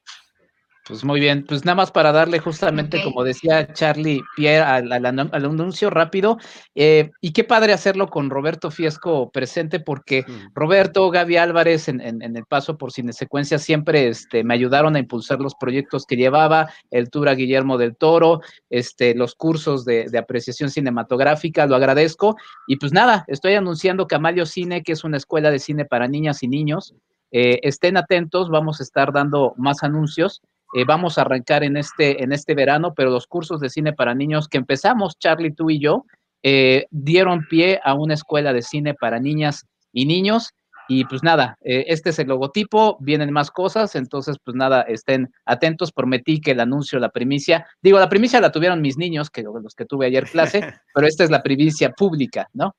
Pues 0.88 1.04
muy 1.06 1.20
bien, 1.20 1.46
pues 1.48 1.64
nada 1.64 1.76
más 1.76 1.92
para 1.92 2.12
darle 2.12 2.40
justamente, 2.40 2.98
okay. 2.98 3.10
como 3.10 3.24
decía 3.24 3.72
Charlie 3.72 4.20
Pierre, 4.36 4.66
al, 4.66 4.92
al, 4.92 5.06
al 5.06 5.46
anuncio 5.46 5.92
rápido, 5.92 6.40
eh, 6.74 7.12
y 7.22 7.34
qué 7.34 7.44
padre 7.44 7.72
hacerlo 7.72 8.10
con 8.10 8.32
Roberto 8.32 8.72
Fiesco 8.72 9.32
presente, 9.32 9.80
porque 9.80 10.26
mm. 10.28 10.54
Roberto, 10.56 11.12
Gaby 11.12 11.38
Álvarez, 11.38 11.88
en, 11.88 12.02
en, 12.02 12.24
en, 12.24 12.36
el 12.36 12.46
paso 12.46 12.80
por 12.80 12.92
Cine 12.92 13.14
Secuencia, 13.14 13.60
siempre 13.60 14.08
este, 14.08 14.44
me 14.44 14.56
ayudaron 14.56 14.96
a 14.96 15.00
impulsar 15.00 15.40
los 15.40 15.54
proyectos 15.54 16.08
que 16.08 16.16
llevaba, 16.18 16.72
el 16.90 17.12
tour 17.12 17.30
a 17.30 17.36
Guillermo 17.36 17.78
del 17.78 17.96
Toro, 17.96 18.42
este, 18.72 19.14
los 19.14 19.36
cursos 19.36 19.86
de, 19.86 20.08
de 20.10 20.18
apreciación 20.18 20.72
cinematográfica, 20.72 21.68
lo 21.68 21.76
agradezco, 21.76 22.38
y 22.66 22.78
pues 22.78 22.92
nada, 22.92 23.24
estoy 23.28 23.54
anunciando 23.54 24.08
Camalio 24.08 24.48
Cine, 24.48 24.82
que 24.82 24.94
es 24.94 25.04
una 25.04 25.18
escuela 25.18 25.52
de 25.52 25.60
cine 25.60 25.86
para 25.86 26.08
niñas 26.08 26.42
y 26.42 26.48
niños, 26.48 26.96
eh, 27.32 27.60
estén 27.64 27.98
atentos, 27.98 28.50
vamos 28.50 28.80
a 28.80 28.84
estar 28.84 29.12
dando 29.12 29.54
más 29.58 29.84
anuncios. 29.84 30.42
Eh, 30.74 30.86
vamos 30.86 31.18
a 31.18 31.22
arrancar 31.22 31.64
en 31.64 31.76
este, 31.76 32.24
en 32.24 32.32
este 32.32 32.56
verano, 32.56 32.94
pero 32.94 33.10
los 33.10 33.28
cursos 33.28 33.60
de 33.60 33.70
cine 33.70 33.94
para 33.94 34.16
niños 34.16 34.48
que 34.48 34.58
empezamos, 34.58 35.18
Charlie, 35.20 35.52
tú 35.52 35.70
y 35.70 35.80
yo, 35.80 36.06
eh, 36.44 36.86
dieron 36.92 37.46
pie 37.50 37.80
a 37.84 37.94
una 37.94 38.14
escuela 38.14 38.54
de 38.54 38.62
cine 38.62 38.94
para 38.94 39.20
niñas 39.20 39.66
y 39.92 40.06
niños. 40.06 40.54
Y 40.88 41.06
pues 41.06 41.24
nada, 41.24 41.58
eh, 41.64 41.86
este 41.88 42.10
es 42.10 42.20
el 42.20 42.28
logotipo, 42.28 42.98
vienen 43.00 43.32
más 43.32 43.50
cosas, 43.50 43.96
entonces 43.96 44.38
pues 44.44 44.56
nada, 44.56 44.82
estén 44.82 45.32
atentos, 45.46 45.92
prometí 45.94 46.42
que 46.42 46.52
el 46.52 46.60
anuncio, 46.60 47.00
la 47.00 47.10
primicia, 47.10 47.66
digo, 47.82 47.98
la 47.98 48.10
primicia 48.10 48.42
la 48.42 48.52
tuvieron 48.52 48.82
mis 48.82 48.98
niños, 48.98 49.30
que 49.30 49.44
los 49.44 49.74
que 49.74 49.86
tuve 49.86 50.08
ayer 50.08 50.26
clase, 50.26 50.60
pero 50.94 51.08
esta 51.08 51.24
es 51.24 51.30
la 51.30 51.44
primicia 51.44 51.92
pública, 51.92 52.50
¿no? 52.54 52.76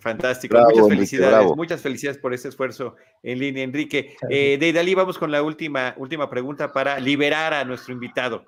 Fantástico, 0.00 0.56
bravo, 0.56 0.70
muchas 0.70 0.88
felicidades, 0.88 1.34
Enrique, 1.34 1.56
muchas 1.56 1.80
felicidades 1.80 2.18
por 2.18 2.34
ese 2.34 2.48
esfuerzo 2.48 2.96
en 3.22 3.38
línea, 3.38 3.62
Enrique. 3.62 4.16
Eh, 4.28 4.56
Deidali, 4.58 4.94
vamos 4.94 5.18
con 5.18 5.30
la 5.30 5.42
última, 5.42 5.94
última 5.96 6.28
pregunta 6.28 6.72
para 6.72 6.98
liberar 6.98 7.54
a 7.54 7.64
nuestro 7.64 7.94
invitado. 7.94 8.44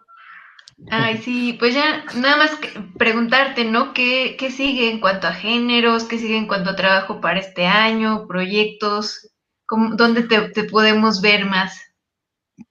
Ay, 0.91 1.19
sí, 1.19 1.57
pues 1.59 1.75
ya 1.75 2.05
nada 2.17 2.37
más 2.37 2.51
preguntarte, 2.99 3.65
¿no? 3.65 3.95
¿Qué, 3.95 4.37
¿Qué, 4.39 4.51
sigue 4.51 4.91
en 4.91 5.01
cuanto 5.01 5.27
a 5.27 5.33
géneros? 5.33 6.05
¿Qué 6.05 6.19
sigue 6.19 6.37
en 6.37 6.47
cuanto 6.47 6.71
a 6.71 6.77
trabajo 6.77 7.21
para 7.21 7.41
este 7.41 7.67
año? 7.67 8.27
¿Proyectos? 8.27 9.31
¿Cómo, 9.65 9.97
¿Dónde 9.97 10.25
te, 10.25 10.51
te 10.51 10.65
podemos 10.65 11.23
ver 11.23 11.47
más? 11.47 11.81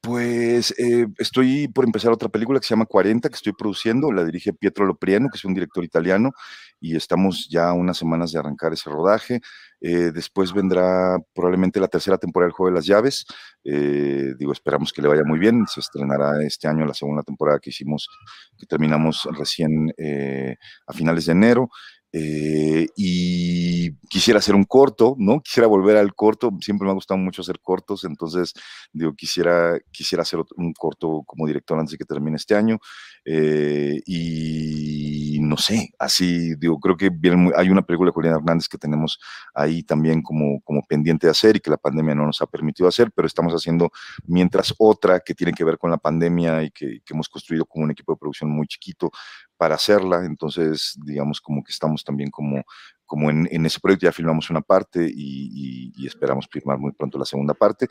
Pues 0.02 0.74
eh, 0.80 1.06
estoy 1.20 1.68
por 1.68 1.86
empezar 1.86 2.12
otra 2.12 2.30
película 2.30 2.60
que 2.60 2.66
se 2.66 2.72
llama 2.72 2.88
40, 2.88 3.30
que 3.30 3.36
estoy 3.36 3.54
produciendo, 3.54 4.12
la 4.12 4.26
dirige 4.26 4.52
Pietro 4.52 4.86
Lopriano, 4.86 5.30
que 5.30 5.38
es 5.38 5.46
un 5.46 5.54
director 5.54 5.84
italiano, 5.84 6.32
y 6.80 6.96
estamos 6.96 7.48
ya 7.50 7.72
unas 7.72 7.98
semanas 7.98 8.32
de 8.32 8.40
arrancar 8.40 8.74
ese 8.74 8.90
rodaje. 8.90 9.42
Eh, 9.82 10.12
después 10.12 10.54
vendrá 10.54 11.18
probablemente 11.34 11.80
la 11.80 11.88
tercera 11.88 12.18
temporada 12.18 12.48
del 12.48 12.54
Juego 12.54 12.72
de 12.72 12.76
las 12.76 12.88
Llaves. 12.88 13.26
Eh, 13.64 14.34
digo, 14.38 14.52
esperamos 14.52 14.92
que 14.92 15.02
le 15.04 15.08
vaya 15.08 15.24
muy 15.24 15.38
bien. 15.38 15.66
Se 15.68 15.80
estrenará 15.80 16.44
este 16.44 16.68
año 16.68 16.86
la 16.86 16.94
segunda 16.96 17.22
temporada 17.22 17.60
que 17.60 17.70
hicimos, 17.70 18.10
que 18.58 18.66
terminamos 18.66 19.28
recién 19.38 19.94
eh, 19.98 20.56
a 20.88 20.94
finales 20.94 21.28
de 21.28 21.34
enero. 21.34 21.70
Eh, 22.18 22.88
y 22.96 23.92
quisiera 24.08 24.40
hacer 24.40 24.56
un 24.56 24.64
corto, 24.64 25.18
¿no? 25.20 25.42
Quisiera 25.42 25.68
volver 25.68 25.98
al 25.98 26.16
corto, 26.16 26.50
siempre 26.62 26.86
me 26.86 26.92
ha 26.92 26.94
gustado 26.94 27.18
mucho 27.18 27.42
hacer 27.42 27.60
cortos, 27.60 28.06
entonces, 28.06 28.54
digo, 28.94 29.14
quisiera, 29.16 29.78
quisiera 29.92 30.22
hacer 30.22 30.40
un 30.56 30.72
corto 30.72 31.24
como 31.26 31.46
director 31.46 31.78
antes 31.78 31.92
de 31.92 31.98
que 31.98 32.06
termine 32.06 32.38
este 32.38 32.56
año, 32.56 32.80
eh, 33.26 34.00
y 34.06 35.40
no 35.42 35.58
sé, 35.58 35.90
así, 36.00 36.56
digo, 36.56 36.80
creo 36.80 36.96
que 36.96 37.12
hay 37.58 37.70
una 37.70 37.82
película 37.82 38.12
de 38.12 38.14
Julián 38.14 38.36
Hernández 38.36 38.70
que 38.70 38.78
tenemos 38.78 39.20
ahí 39.54 39.84
también 39.84 40.22
como, 40.22 40.62
como 40.62 40.84
pendiente 40.88 41.28
de 41.28 41.32
hacer 41.32 41.58
y 41.58 41.60
que 41.60 41.70
la 41.70 41.78
pandemia 41.78 42.16
no 42.16 42.26
nos 42.26 42.42
ha 42.42 42.46
permitido 42.46 42.88
hacer, 42.88 43.12
pero 43.14 43.28
estamos 43.28 43.54
haciendo 43.54 43.92
mientras 44.26 44.74
otra 44.78 45.20
que 45.20 45.36
tiene 45.36 45.52
que 45.52 45.66
ver 45.66 45.78
con 45.78 45.92
la 45.92 45.98
pandemia 45.98 46.64
y 46.64 46.72
que, 46.72 47.02
que 47.04 47.14
hemos 47.14 47.28
construido 47.28 47.66
como 47.66 47.84
un 47.84 47.92
equipo 47.92 48.14
de 48.14 48.20
producción 48.20 48.50
muy 48.50 48.68
chiquito, 48.68 49.12
para 49.58 49.76
hacerla, 49.76 50.26
entonces 50.26 50.98
digamos 51.06 51.42
como 51.42 51.64
que 51.64 51.72
estamos 51.72 52.04
también 52.04 52.30
como, 52.32 52.64
como 53.06 53.30
en, 53.30 53.66
ese 53.66 53.80
proyecto, 53.80 54.06
ya 54.06 54.12
filmamos 54.12 54.50
una 54.50 54.62
parte 54.62 55.08
y, 55.10 56.06
esperamos 56.06 56.48
firmar 56.52 56.78
muy 56.78 56.92
pronto 56.92 57.18
la 57.18 57.26
segunda 57.26 57.54
parte. 57.54 57.88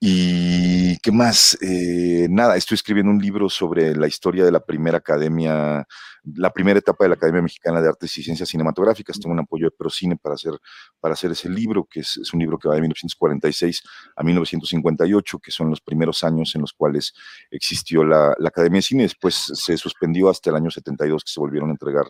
¿Y 0.00 0.96
qué 0.98 1.12
más? 1.12 1.56
Eh, 1.60 2.26
nada, 2.30 2.56
estoy 2.56 2.76
escribiendo 2.76 3.12
un 3.12 3.20
libro 3.20 3.48
sobre 3.48 3.94
la 3.94 4.06
historia 4.06 4.44
de 4.44 4.50
la 4.50 4.60
primera 4.60 4.98
academia 4.98 5.86
la 6.24 6.52
primera 6.52 6.78
etapa 6.78 7.04
de 7.04 7.08
la 7.08 7.14
Academia 7.14 7.42
Mexicana 7.42 7.80
de 7.80 7.88
Artes 7.88 8.16
y 8.16 8.22
Ciencias 8.22 8.48
Cinematográficas. 8.48 9.18
Tengo 9.18 9.32
un 9.32 9.40
apoyo 9.40 9.66
de 9.66 9.70
Procine 9.72 10.16
para 10.16 10.34
hacer, 10.34 10.52
para 11.00 11.14
hacer 11.14 11.32
ese 11.32 11.48
libro, 11.48 11.84
que 11.84 12.00
es, 12.00 12.32
un 12.32 12.40
libro 12.40 12.58
que 12.58 12.68
va 12.68 12.74
de 12.74 12.80
1946 12.80 13.82
a 14.16 14.22
1958, 14.22 15.38
que 15.40 15.50
son 15.50 15.70
los 15.70 15.80
primeros 15.80 16.22
años 16.22 16.54
en 16.54 16.60
los 16.60 16.72
cuales 16.72 17.12
existió 17.50 18.04
la, 18.04 18.36
Academia 18.44 18.78
de 18.78 18.82
Cine. 18.82 19.02
Después 19.02 19.34
se 19.34 19.76
suspendió 19.76 20.28
hasta 20.30 20.50
el 20.50 20.56
año 20.56 20.70
72, 20.70 21.24
que 21.24 21.32
se 21.32 21.40
volvieron 21.40 21.70
a 21.70 21.72
entregar 21.72 22.06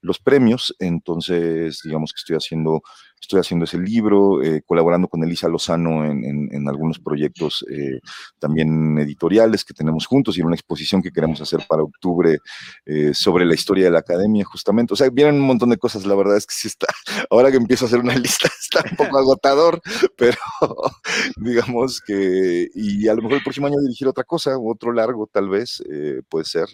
los 0.00 0.20
premios. 0.20 0.74
Entonces, 0.78 1.80
digamos 1.86 2.12
que 2.12 2.18
estoy 2.18 2.36
haciendo 2.36 2.82
estoy 3.20 3.40
haciendo 3.40 3.64
ese 3.64 3.78
libro, 3.78 4.42
eh, 4.42 4.62
colaborando 4.64 5.08
con 5.08 5.22
Elisa 5.22 5.48
Lozano 5.48 6.04
en, 6.04 6.68
algunos 6.68 6.98
proyectos 6.98 7.64
eh, 7.70 8.00
también 8.38 8.98
editoriales 8.98 9.64
que 9.64 9.74
tenemos 9.74 10.06
juntos 10.06 10.36
y 10.36 10.40
en 10.40 10.46
una 10.46 10.56
exposición 10.56 11.00
que 11.00 11.12
queremos 11.12 11.40
hacer 11.40 11.60
para 11.68 11.82
octubre 11.82 12.38
eh, 12.84 13.14
sobre 13.14 13.44
la 13.44 13.54
historia 13.54 13.84
de 13.84 13.90
la 13.92 14.00
academia, 14.00 14.44
justamente. 14.44 14.94
O 14.94 14.96
sea, 14.96 15.08
vienen 15.10 15.36
un 15.36 15.46
montón 15.46 15.70
de 15.70 15.76
cosas, 15.76 16.06
la 16.06 16.14
verdad 16.14 16.36
es 16.36 16.46
que 16.46 16.54
sí 16.54 16.68
está, 16.68 16.86
ahora 17.30 17.50
que 17.50 17.56
empiezo 17.56 17.84
a 17.84 17.88
hacer 17.88 18.00
una 18.00 18.16
lista, 18.16 18.48
está 18.76 18.90
un 18.90 18.96
poco 18.96 19.18
agotador, 19.18 19.80
pero 20.16 20.38
digamos 21.36 22.00
que, 22.00 22.68
y 22.74 23.08
a 23.08 23.14
lo 23.14 23.22
mejor 23.22 23.38
el 23.38 23.44
próximo 23.44 23.66
año 23.66 23.76
dirigir 23.80 24.08
otra 24.08 24.24
cosa, 24.24 24.58
otro 24.58 24.92
largo 24.92 25.28
tal 25.32 25.48
vez, 25.48 25.82
puede 26.28 26.44
ser, 26.44 26.68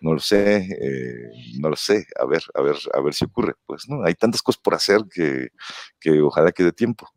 no 0.00 0.14
lo 0.14 0.20
sé, 0.20 0.68
no 1.58 1.70
lo 1.70 1.76
sé, 1.76 2.06
a 2.18 2.26
ver, 2.26 2.42
a 2.54 2.62
ver, 2.62 2.76
a 2.92 3.00
ver 3.00 3.14
si 3.14 3.24
ocurre, 3.24 3.54
pues, 3.66 3.88
¿no? 3.88 4.04
Hay 4.04 4.14
tantas 4.14 4.42
cosas 4.42 4.60
por 4.62 4.74
hacer 4.74 5.02
que 5.12 5.48
que, 6.00 6.20
ojalá 6.20 6.52
quede 6.52 6.72
tiempo. 6.72 7.08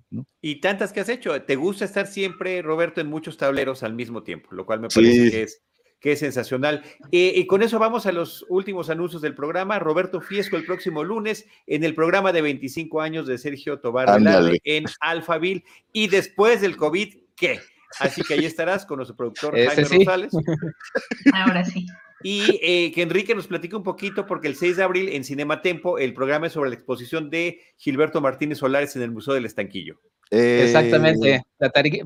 Y 0.42 0.62
tantas 0.62 0.94
que 0.94 1.00
has 1.00 1.10
hecho. 1.10 1.42
¿Te 1.42 1.56
gusta 1.56 1.86
estar 1.86 2.08
siempre, 2.08 2.62
Roberto, 2.62 3.02
en 3.02 3.08
muchos 3.08 3.38
tableros 3.38 3.84
al 3.84 3.94
mismo 3.94 4.24
tiempo? 4.24 4.50
Lo 4.52 4.66
cual 4.66 4.80
me 4.80 4.88
parece 4.88 5.32
que 5.32 5.44
es 5.44 5.62
que 6.06 6.12
es 6.12 6.20
sensacional. 6.20 6.84
Eh, 7.12 7.34
y 7.36 7.48
con 7.48 7.64
eso 7.64 7.80
vamos 7.80 8.06
a 8.06 8.12
los 8.12 8.46
últimos 8.48 8.92
anuncios 8.92 9.24
del 9.24 9.34
programa. 9.34 9.80
Roberto 9.80 10.22
Fiesco 10.22 10.56
el 10.56 10.64
próximo 10.64 11.04
lunes 11.04 11.48
en 11.66 11.84
el 11.84 11.96
programa 11.96 12.32
de 12.32 12.44
25 12.44 13.02
años 13.02 13.26
de 13.26 13.40
Sergio 13.40 13.80
Tobar 13.80 14.22
en 14.64 14.86
Alphaville. 15.00 15.64
Y 15.92 16.08
después 16.08 16.62
del 16.62 16.78
COVID, 16.78 17.16
¿qué? 17.36 17.60
Así 18.00 18.22
que 18.22 18.36
ahí 18.36 18.46
estarás 18.46 18.86
con 18.86 18.98
nuestro 18.98 19.18
productor 19.18 19.56
Jaime 19.56 19.84
Rosales. 19.84 20.32
Ahora 21.34 21.66
sí 21.66 21.88
y 22.24 22.60
eh, 22.62 22.92
que 22.92 23.04
Enrique 23.04 23.36
nos 23.36 23.46
platique 23.46 23.76
un 23.76 23.84
poquito, 23.84 24.26
porque 24.26 24.48
el 24.48 24.56
6 24.56 24.78
de 24.78 24.84
abril 24.84 25.10
en 25.10 25.24
Cinema 25.24 25.62
Tempo, 25.62 26.00
el 26.00 26.14
programa 26.14 26.48
es 26.48 26.54
sobre 26.54 26.70
la 26.70 26.76
exposición 26.76 27.30
de 27.30 27.62
Gilberto 27.78 28.20
Martínez 28.22 28.58
Solares 28.58 28.96
en 28.96 29.04
el 29.04 29.12
Museo 29.12 29.34
del 29.34 29.46
Estanquillo. 29.46 30.00
Exactamente. 30.32 31.44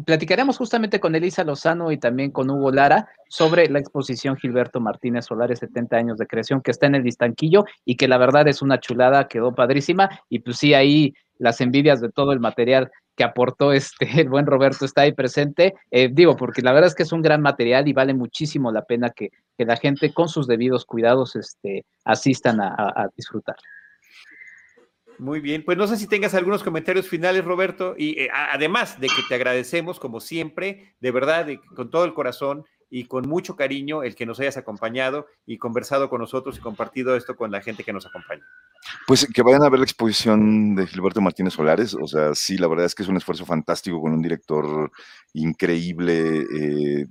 Platicaremos 0.06 0.58
justamente 0.58 1.00
con 1.00 1.16
Elisa 1.16 1.44
Lozano 1.44 1.92
y 1.92 1.98
también 1.98 2.32
con 2.32 2.50
Hugo 2.50 2.72
Lara 2.72 3.08
sobre 3.30 3.68
la 3.70 3.80
exposición 3.80 4.38
Gilberto 4.38 4.80
Martínez 4.80 5.26
Solares, 5.26 5.60
70 5.60 5.98
años 5.98 6.18
de 6.18 6.28
creación, 6.28 6.62
que 6.62 6.72
está 6.72 6.88
en 6.88 6.96
el 6.96 7.08
Estanquillo 7.08 7.66
y 7.86 7.96
que 7.96 8.08
la 8.08 8.18
verdad 8.18 8.48
es 8.48 8.62
una 8.62 8.80
chulada, 8.80 9.28
quedó 9.28 9.56
padrísima. 9.56 10.10
Y 10.30 10.40
pues 10.40 10.58
sí, 10.58 10.74
ahí 10.74 11.14
las 11.38 11.62
envidias 11.62 12.02
de 12.02 12.10
todo 12.10 12.34
el 12.34 12.40
material 12.40 12.92
que 13.16 13.24
aportó 13.26 13.74
este, 13.74 14.08
el 14.22 14.30
buen 14.30 14.46
Roberto 14.46 14.86
está 14.86 15.02
ahí 15.02 15.12
presente. 15.12 15.74
Eh, 15.92 16.10
digo, 16.12 16.36
porque 16.36 16.62
la 16.62 16.72
verdad 16.72 16.88
es 16.88 16.96
que 16.96 17.04
es 17.04 17.12
un 17.12 17.22
gran 17.22 17.42
material 17.42 17.88
y 17.88 17.94
vale 17.94 18.14
muchísimo 18.14 18.72
la 18.72 18.84
pena 18.84 19.10
que, 19.10 19.30
la 19.58 19.76
gente 19.76 20.14
con 20.14 20.30
sus 20.30 20.48
debidos 20.48 20.86
cuidados 20.86 21.36
este, 21.36 21.84
asistan 22.06 22.62
a, 22.62 23.10
disfrutar. 23.18 23.58
Muy 25.20 25.42
bien, 25.42 25.64
pues 25.64 25.78
no 25.78 25.86
sé 25.86 25.98
si 25.98 26.08
tengas 26.08 26.34
algunos 26.34 26.64
comentarios 26.64 27.08
finales, 27.08 27.44
Roberto, 27.44 27.94
y 27.98 28.22
eh, 28.22 28.30
además 28.34 29.00
de 29.00 29.08
que 29.08 29.22
te 29.28 29.36
agradecemos, 29.36 30.00
como 30.00 30.22
siempre, 30.22 30.96
de 31.02 31.12
verdad, 31.12 31.48
con 31.76 31.90
todo 31.92 32.06
el 32.06 32.14
corazón, 32.14 32.66
y 32.90 33.06
con 33.06 33.28
mucho 33.28 33.56
cariño 33.56 34.04
el 34.04 34.16
que 34.16 34.26
nos 34.26 34.40
hayas 34.40 34.58
acompañado 34.58 35.28
y 35.46 35.58
conversado 35.58 36.10
con 36.10 36.22
nosotros 36.22 36.58
y 36.58 36.62
compartido 36.62 37.16
esto 37.16 37.36
con 37.36 37.52
la 37.52 37.62
gente 37.62 37.84
que 37.84 37.94
nos 37.94 38.06
acompaña. 38.06 38.44
Pues 39.06 39.28
que 39.32 39.42
vayan 39.44 39.64
a 39.64 39.70
ver 39.70 39.80
la 39.80 39.86
exposición 39.86 40.76
de 40.76 40.88
Gilberto 40.88 41.22
Martínez 41.22 41.54
Solares, 41.54 41.96
o 42.02 42.08
sea, 42.08 42.34
sí, 42.34 42.58
la 42.58 42.68
verdad 42.68 42.86
es 42.86 42.96
que 42.96 43.04
es 43.04 43.10
un 43.10 43.18
esfuerzo 43.18 43.46
fantástico 43.46 44.02
con 44.02 44.14
un 44.14 44.22
director 44.22 44.92
increíble, 45.34 46.40
eh, 46.42 47.08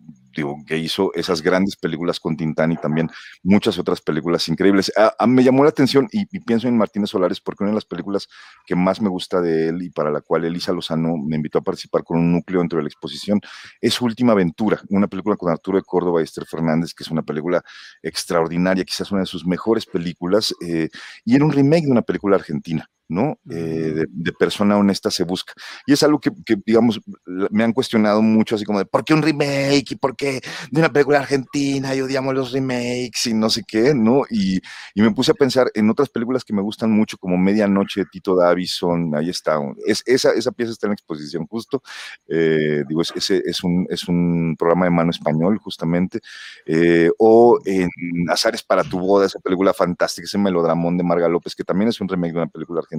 que 0.66 0.78
hizo 0.78 1.12
esas 1.14 1.42
grandes 1.42 1.76
películas 1.76 2.20
con 2.20 2.36
Tintán 2.36 2.72
y 2.72 2.76
también 2.76 3.10
muchas 3.42 3.78
otras 3.78 4.00
películas 4.00 4.48
increíbles. 4.48 4.92
Ah, 4.96 5.14
ah, 5.18 5.26
me 5.26 5.42
llamó 5.42 5.64
la 5.64 5.70
atención 5.70 6.08
y, 6.12 6.26
pienso 6.40 6.68
en 6.68 6.76
Martínez 6.76 7.10
Solares 7.10 7.40
porque 7.40 7.64
una 7.64 7.70
de 7.70 7.76
las 7.76 7.84
películas 7.84 8.28
que 8.66 8.74
más 8.74 9.00
me 9.00 9.08
gusta 9.08 9.40
de 9.40 9.68
él 9.68 9.82
y 9.82 9.90
para 9.90 10.10
la 10.10 10.20
cual 10.20 10.44
Elisa 10.44 10.72
Lozano 10.72 11.16
me 11.16 11.36
invitó 11.36 11.58
a 11.58 11.62
participar 11.62 12.04
con 12.04 12.18
un 12.18 12.32
núcleo 12.32 12.60
dentro 12.60 12.78
de 12.78 12.84
la 12.84 12.88
exposición 12.88 13.40
es 13.80 13.94
su 13.94 14.04
última 14.04 14.32
aventura, 14.32 14.80
una 14.88 15.08
película 15.08 15.36
con 15.36 15.50
Arturo 15.50 15.78
de 15.78 15.84
Córdoba 15.84 16.20
y 16.20 16.24
Esther 16.24 16.46
Fernández, 16.46 16.94
que 16.94 17.04
es 17.04 17.10
una 17.10 17.22
película 17.22 17.62
extraordinaria, 18.02 18.84
quizás 18.84 19.10
una 19.10 19.20
de 19.20 19.26
sus 19.26 19.46
mejores 19.46 19.86
películas, 19.86 20.54
eh, 20.60 20.88
y 21.24 21.34
era 21.34 21.44
un 21.44 21.52
remake 21.52 21.84
de 21.84 21.92
una 21.92 22.02
película 22.02 22.36
argentina. 22.36 22.88
¿No? 23.08 23.38
Eh, 23.50 24.04
de, 24.08 24.32
persona 24.32 24.76
honesta 24.76 25.10
se 25.10 25.24
busca. 25.24 25.54
Y 25.86 25.94
es 25.94 26.02
algo 26.02 26.20
que, 26.20 26.30
digamos, 26.64 27.00
me 27.24 27.64
han 27.64 27.72
cuestionado 27.72 28.22
mucho, 28.22 28.54
así 28.54 28.64
como 28.64 28.78
de, 28.78 28.84
¿por 28.84 29.04
qué 29.04 29.14
un 29.14 29.22
remake? 29.22 29.92
¿Y 29.92 29.96
por 29.96 30.14
qué 30.14 30.40
de 30.70 30.80
una 30.80 30.92
película 30.92 31.18
argentina? 31.18 31.94
Y 31.94 32.02
odiamos 32.02 32.34
los 32.34 32.52
remakes 32.52 33.26
y 33.26 33.34
no 33.34 33.48
sé 33.48 33.64
qué, 33.66 33.94
¿no? 33.94 34.22
Y, 34.30 34.60
me 34.94 35.10
puse 35.12 35.30
a 35.30 35.34
pensar 35.34 35.70
en 35.74 35.88
otras 35.88 36.10
películas 36.10 36.44
que 36.44 36.52
me 36.52 36.60
gustan 36.60 36.90
mucho, 36.90 37.16
como 37.18 37.38
Medianoche 37.38 38.00
de 38.00 38.06
Tito 38.06 38.36
Davison, 38.36 39.14
ahí 39.16 39.30
está. 39.30 39.58
Es, 39.86 40.02
esa, 40.06 40.32
esa 40.32 40.52
pieza 40.52 40.72
está 40.72 40.86
en 40.86 40.92
exposición 40.92 41.46
justo. 41.46 41.82
Eh, 42.26 42.82
digo, 42.86 43.00
es, 43.00 43.12
ese 43.16 43.42
es 43.46 43.62
un, 43.64 43.86
es 43.88 44.06
un 44.08 44.54
programa 44.58 44.84
de 44.84 44.90
mano 44.90 45.10
español, 45.10 45.58
justamente. 45.58 46.20
Eh, 46.66 47.10
o 47.18 47.58
en 47.64 47.88
Azares 48.28 48.62
para 48.62 48.84
tu 48.84 48.98
boda, 48.98 49.26
esa 49.26 49.38
película 49.38 49.72
fantástica, 49.72 50.26
ese 50.26 50.36
melodramón 50.36 50.98
de 50.98 51.04
Marga 51.04 51.28
López, 51.28 51.54
que 51.54 51.64
también 51.64 51.88
es 51.88 52.00
un 52.00 52.08
remake 52.08 52.32
de 52.32 52.38
una 52.38 52.48
película 52.48 52.80
argentina 52.80 52.97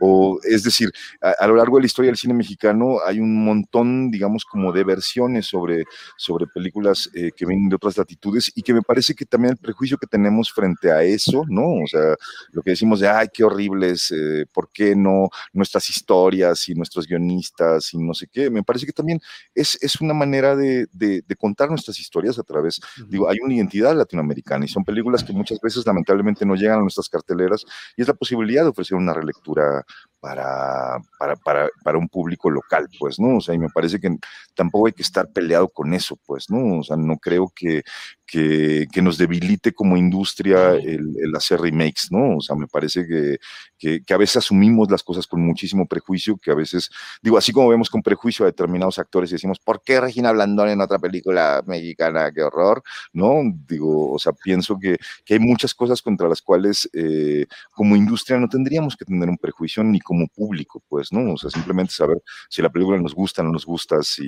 o 0.00 0.38
es 0.44 0.62
decir, 0.62 0.90
a, 1.20 1.46
lo 1.46 1.56
largo 1.56 1.76
de 1.76 1.82
la 1.82 1.86
historia 1.86 2.10
del 2.10 2.16
cine 2.16 2.34
mexicano 2.34 2.98
hay 3.04 3.20
un 3.20 3.44
montón, 3.44 4.10
digamos, 4.10 4.44
como 4.44 4.72
de 4.72 4.84
versiones 4.84 5.46
sobre, 5.46 5.84
sobre 6.16 6.46
películas 6.46 7.10
eh, 7.14 7.30
que 7.34 7.46
vienen 7.46 7.68
de 7.68 7.76
otras 7.76 7.96
latitudes 7.96 8.52
y 8.54 8.62
que 8.62 8.74
me 8.74 8.82
parece 8.82 9.14
que 9.14 9.24
también 9.24 9.52
el 9.52 9.58
prejuicio 9.58 9.98
que 9.98 10.06
tenemos 10.06 10.52
frente 10.52 10.90
a 10.90 11.02
eso, 11.02 11.44
¿no? 11.48 11.82
O 11.82 11.86
sea, 11.86 12.14
lo 12.52 12.62
que 12.62 12.70
decimos 12.70 13.00
de, 13.00 13.08
ay, 13.08 13.28
qué 13.32 13.44
horribles, 13.44 14.10
eh, 14.12 14.46
¿por 14.52 14.70
qué 14.72 14.94
no 14.94 15.28
nuestras 15.52 15.88
historias 15.90 16.68
y 16.68 16.74
nuestros 16.74 17.06
guionistas 17.06 17.92
y 17.94 17.98
no 17.98 18.14
sé 18.14 18.26
qué? 18.30 18.50
Me 18.50 18.62
parece 18.62 18.86
que 18.86 18.92
también 18.92 19.20
es, 19.54 19.78
es 19.80 20.00
una 20.00 20.14
manera 20.14 20.56
de, 20.56 20.86
de, 20.92 21.22
contar 21.36 21.70
nuestras 21.70 21.98
historias 21.98 22.38
a 22.38 22.42
través, 22.42 22.80
digo, 23.08 23.28
hay 23.30 23.38
una 23.42 23.54
identidad 23.54 23.96
latinoamericana 23.96 24.66
y 24.66 24.68
son 24.68 24.84
películas 24.84 25.24
que 25.24 25.32
muchas 25.32 25.58
veces 25.60 25.86
lamentablemente 25.86 26.44
no 26.44 26.54
llegan 26.54 26.78
a 26.78 26.82
nuestras 26.82 27.08
carteleras 27.08 27.64
y 27.96 28.02
es 28.02 28.08
la 28.08 28.14
posibilidad 28.14 28.62
de 28.62 28.68
ofrecer 28.68 28.96
una 28.98 29.09
lectura 29.18 29.84
para, 30.20 30.98
para, 31.18 31.36
para, 31.36 31.68
para, 31.82 31.98
un 31.98 32.08
público 32.08 32.50
local, 32.50 32.88
pues, 32.98 33.18
¿no? 33.18 33.38
O 33.38 33.40
sea, 33.40 33.54
y 33.54 33.58
me 33.58 33.68
parece 33.68 33.98
que 33.98 34.16
tampoco 34.54 34.86
hay 34.86 34.92
que 34.92 35.02
estar 35.02 35.28
peleado 35.32 35.68
con 35.68 35.94
eso, 35.94 36.16
pues, 36.26 36.50
¿no? 36.50 36.80
O 36.80 36.82
sea, 36.82 36.96
no 36.96 37.16
creo 37.16 37.50
que, 37.54 37.82
que, 38.26 38.86
que 38.92 39.02
nos 39.02 39.18
debilite 39.18 39.72
como 39.72 39.96
industria 39.96 40.72
el, 40.72 41.14
el, 41.20 41.34
hacer 41.34 41.60
remakes, 41.60 42.08
¿no? 42.10 42.36
O 42.36 42.40
sea, 42.40 42.54
me 42.54 42.68
parece 42.68 43.06
que, 43.06 43.38
que, 43.78 44.02
que, 44.04 44.14
a 44.14 44.18
veces 44.18 44.36
asumimos 44.36 44.90
las 44.90 45.02
cosas 45.02 45.26
con 45.26 45.40
muchísimo 45.40 45.86
prejuicio, 45.86 46.36
que 46.36 46.50
a 46.50 46.54
veces, 46.54 46.90
digo, 47.22 47.38
así 47.38 47.50
como 47.50 47.68
vemos 47.68 47.88
con 47.90 48.02
prejuicio 48.02 48.44
a 48.44 48.48
determinados 48.48 48.98
actores 48.98 49.30
y 49.30 49.34
decimos, 49.34 49.58
¿por 49.58 49.82
qué 49.82 50.00
Regina 50.00 50.32
Blandón 50.32 50.68
en 50.68 50.80
otra 50.80 50.98
película 50.98 51.62
mexicana? 51.66 52.30
¡Qué 52.32 52.42
horror! 52.42 52.82
¿No? 53.12 53.40
Digo, 53.66 54.12
o 54.12 54.18
sea, 54.18 54.32
pienso 54.32 54.78
que, 54.78 54.98
que 55.24 55.34
hay 55.34 55.40
muchas 55.40 55.74
cosas 55.74 56.02
contra 56.02 56.28
las 56.28 56.42
cuales 56.42 56.88
eh, 56.92 57.46
como 57.72 57.96
industria 57.96 58.38
no 58.38 58.48
tendríamos 58.48 58.96
que 58.96 59.04
tener 59.04 59.28
un 59.28 59.38
prejuicio 59.38 59.82
ni 59.82 60.00
como 60.10 60.26
público, 60.26 60.82
pues, 60.88 61.12
¿no? 61.12 61.34
O 61.34 61.36
sea, 61.36 61.50
simplemente 61.50 61.92
saber 61.92 62.20
si 62.48 62.60
la 62.60 62.68
película 62.68 62.98
nos 63.00 63.14
gusta, 63.14 63.44
no 63.44 63.52
nos 63.52 63.64
gusta, 63.64 64.02
si, 64.02 64.26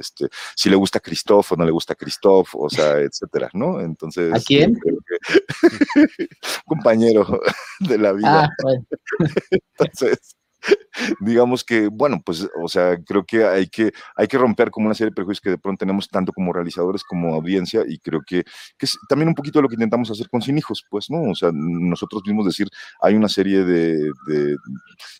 este, 0.00 0.26
si 0.56 0.70
le 0.70 0.76
gusta 0.76 0.96
a 0.96 1.00
Christoph 1.02 1.52
o 1.52 1.56
no 1.56 1.66
le 1.66 1.70
gusta 1.70 1.92
a 1.92 1.96
Christoph, 1.96 2.54
o 2.54 2.70
sea, 2.70 2.98
etcétera, 2.98 3.50
¿no? 3.52 3.78
Entonces. 3.78 4.32
¿A 4.32 4.40
quién? 4.40 4.78
compañero 6.64 7.40
de 7.80 7.98
la 7.98 8.12
vida. 8.14 8.44
Ah, 8.44 8.48
bueno. 8.62 8.86
Entonces, 9.78 10.34
digamos 11.20 11.64
que, 11.64 11.88
bueno, 11.88 12.22
pues, 12.24 12.48
o 12.62 12.68
sea, 12.68 12.96
creo 13.04 13.24
que 13.24 13.44
hay 13.44 13.68
que, 13.68 13.92
hay 14.16 14.26
que 14.26 14.38
romper 14.38 14.70
como 14.70 14.86
una 14.86 14.94
serie 14.94 15.10
de 15.10 15.14
prejuicios 15.14 15.40
que 15.40 15.50
de 15.50 15.58
pronto 15.58 15.80
tenemos 15.80 16.08
tanto 16.08 16.32
como 16.32 16.52
realizadores 16.52 17.02
como 17.04 17.34
audiencia 17.34 17.84
y 17.86 17.98
creo 17.98 18.20
que, 18.26 18.44
que 18.76 18.86
es 18.86 18.98
también 19.08 19.28
un 19.28 19.34
poquito 19.34 19.62
lo 19.62 19.68
que 19.68 19.74
intentamos 19.74 20.10
hacer 20.10 20.28
con 20.28 20.42
Sin 20.42 20.58
Hijos, 20.58 20.84
pues, 20.90 21.10
¿no? 21.10 21.30
O 21.30 21.34
sea, 21.34 21.50
nosotros 21.52 22.22
mismos 22.26 22.46
decir, 22.46 22.68
hay 23.00 23.14
una 23.14 23.28
serie 23.28 23.64
de, 23.64 24.10
de, 24.26 24.56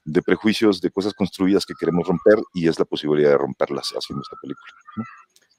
de 0.05 0.23
prejuicios, 0.23 0.81
de 0.81 0.91
cosas 0.91 1.15
construidas 1.15 1.67
que 1.67 1.75
queremos 1.79 2.07
romper 2.07 2.39
y 2.55 2.69
es 2.69 2.79
la 2.79 2.85
posibilidad 2.85 3.31
de 3.31 3.39
romperlas 3.39 3.93
haciendo 3.97 4.23
esta 4.23 4.37
película, 4.41 4.73
¿no? 4.97 5.05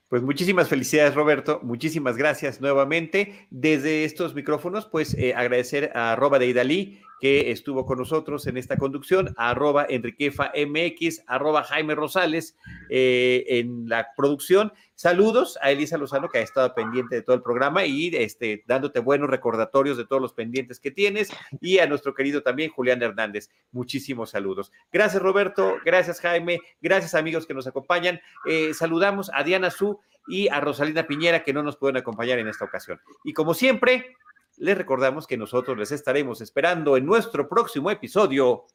Pues 0.09 0.23
muchísimas 0.23 0.67
felicidades, 0.67 1.13
Roberto. 1.13 1.59
Muchísimas 1.61 2.17
gracias 2.17 2.59
nuevamente. 2.61 3.47
Desde 3.51 4.05
estos 4.05 4.33
micrófonos, 4.33 4.87
pues 4.87 5.13
eh, 5.13 5.35
agradecer 5.35 5.91
a 5.93 6.13
arroba 6.13 6.39
de 6.39 6.47
Idalí, 6.47 6.99
que 7.21 7.51
estuvo 7.51 7.85
con 7.85 7.99
nosotros 7.99 8.47
en 8.47 8.57
esta 8.57 8.77
conducción, 8.77 9.35
a 9.37 9.51
arroba 9.51 9.85
Enriquefa 9.87 10.51
MX, 10.55 11.25
arroba 11.27 11.63
Jaime 11.63 11.93
Rosales 11.93 12.57
eh, 12.89 13.45
en 13.49 13.87
la 13.87 14.07
producción. 14.17 14.73
Saludos 14.99 15.57
a 15.61 15.71
Elisa 15.71 15.97
Lozano, 15.97 16.27
que 16.27 16.39
ha 16.39 16.41
estado 16.41 16.75
pendiente 16.75 17.15
de 17.15 17.21
todo 17.21 17.33
el 17.33 17.41
programa 17.41 17.85
y 17.85 18.13
este, 18.13 18.65
dándote 18.67 18.99
buenos 18.99 19.29
recordatorios 19.29 19.95
de 19.95 20.05
todos 20.05 20.21
los 20.21 20.33
pendientes 20.33 20.77
que 20.77 20.91
tienes, 20.91 21.29
y 21.61 21.79
a 21.79 21.87
nuestro 21.87 22.13
querido 22.13 22.43
también 22.43 22.69
Julián 22.69 23.01
Hernández. 23.01 23.49
Muchísimos 23.71 24.31
saludos. 24.31 24.73
Gracias, 24.91 25.23
Roberto. 25.23 25.77
Gracias, 25.85 26.19
Jaime. 26.19 26.59
Gracias, 26.81 27.15
amigos 27.15 27.47
que 27.47 27.53
nos 27.53 27.65
acompañan. 27.65 28.19
Eh, 28.45 28.73
saludamos 28.73 29.31
a 29.33 29.41
Diana 29.45 29.71
Su 29.71 30.01
y 30.27 30.49
a 30.49 30.59
Rosalina 30.59 31.07
Piñera, 31.07 31.45
que 31.45 31.53
no 31.53 31.63
nos 31.63 31.77
pueden 31.77 31.95
acompañar 31.95 32.37
en 32.37 32.49
esta 32.49 32.65
ocasión. 32.65 32.99
Y 33.23 33.31
como 33.31 33.53
siempre, 33.53 34.17
les 34.57 34.77
recordamos 34.77 35.27
que 35.27 35.37
nosotros 35.37 35.77
les 35.77 35.93
estaremos 35.93 36.41
esperando 36.41 36.97
en 36.97 37.05
nuestro 37.05 37.47
próximo 37.47 37.89
episodio 37.89 38.65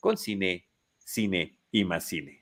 con 0.00 0.18
cine, 0.18 0.68
cine 0.98 1.56
y 1.70 1.86
más 1.86 2.04
cine. 2.04 2.41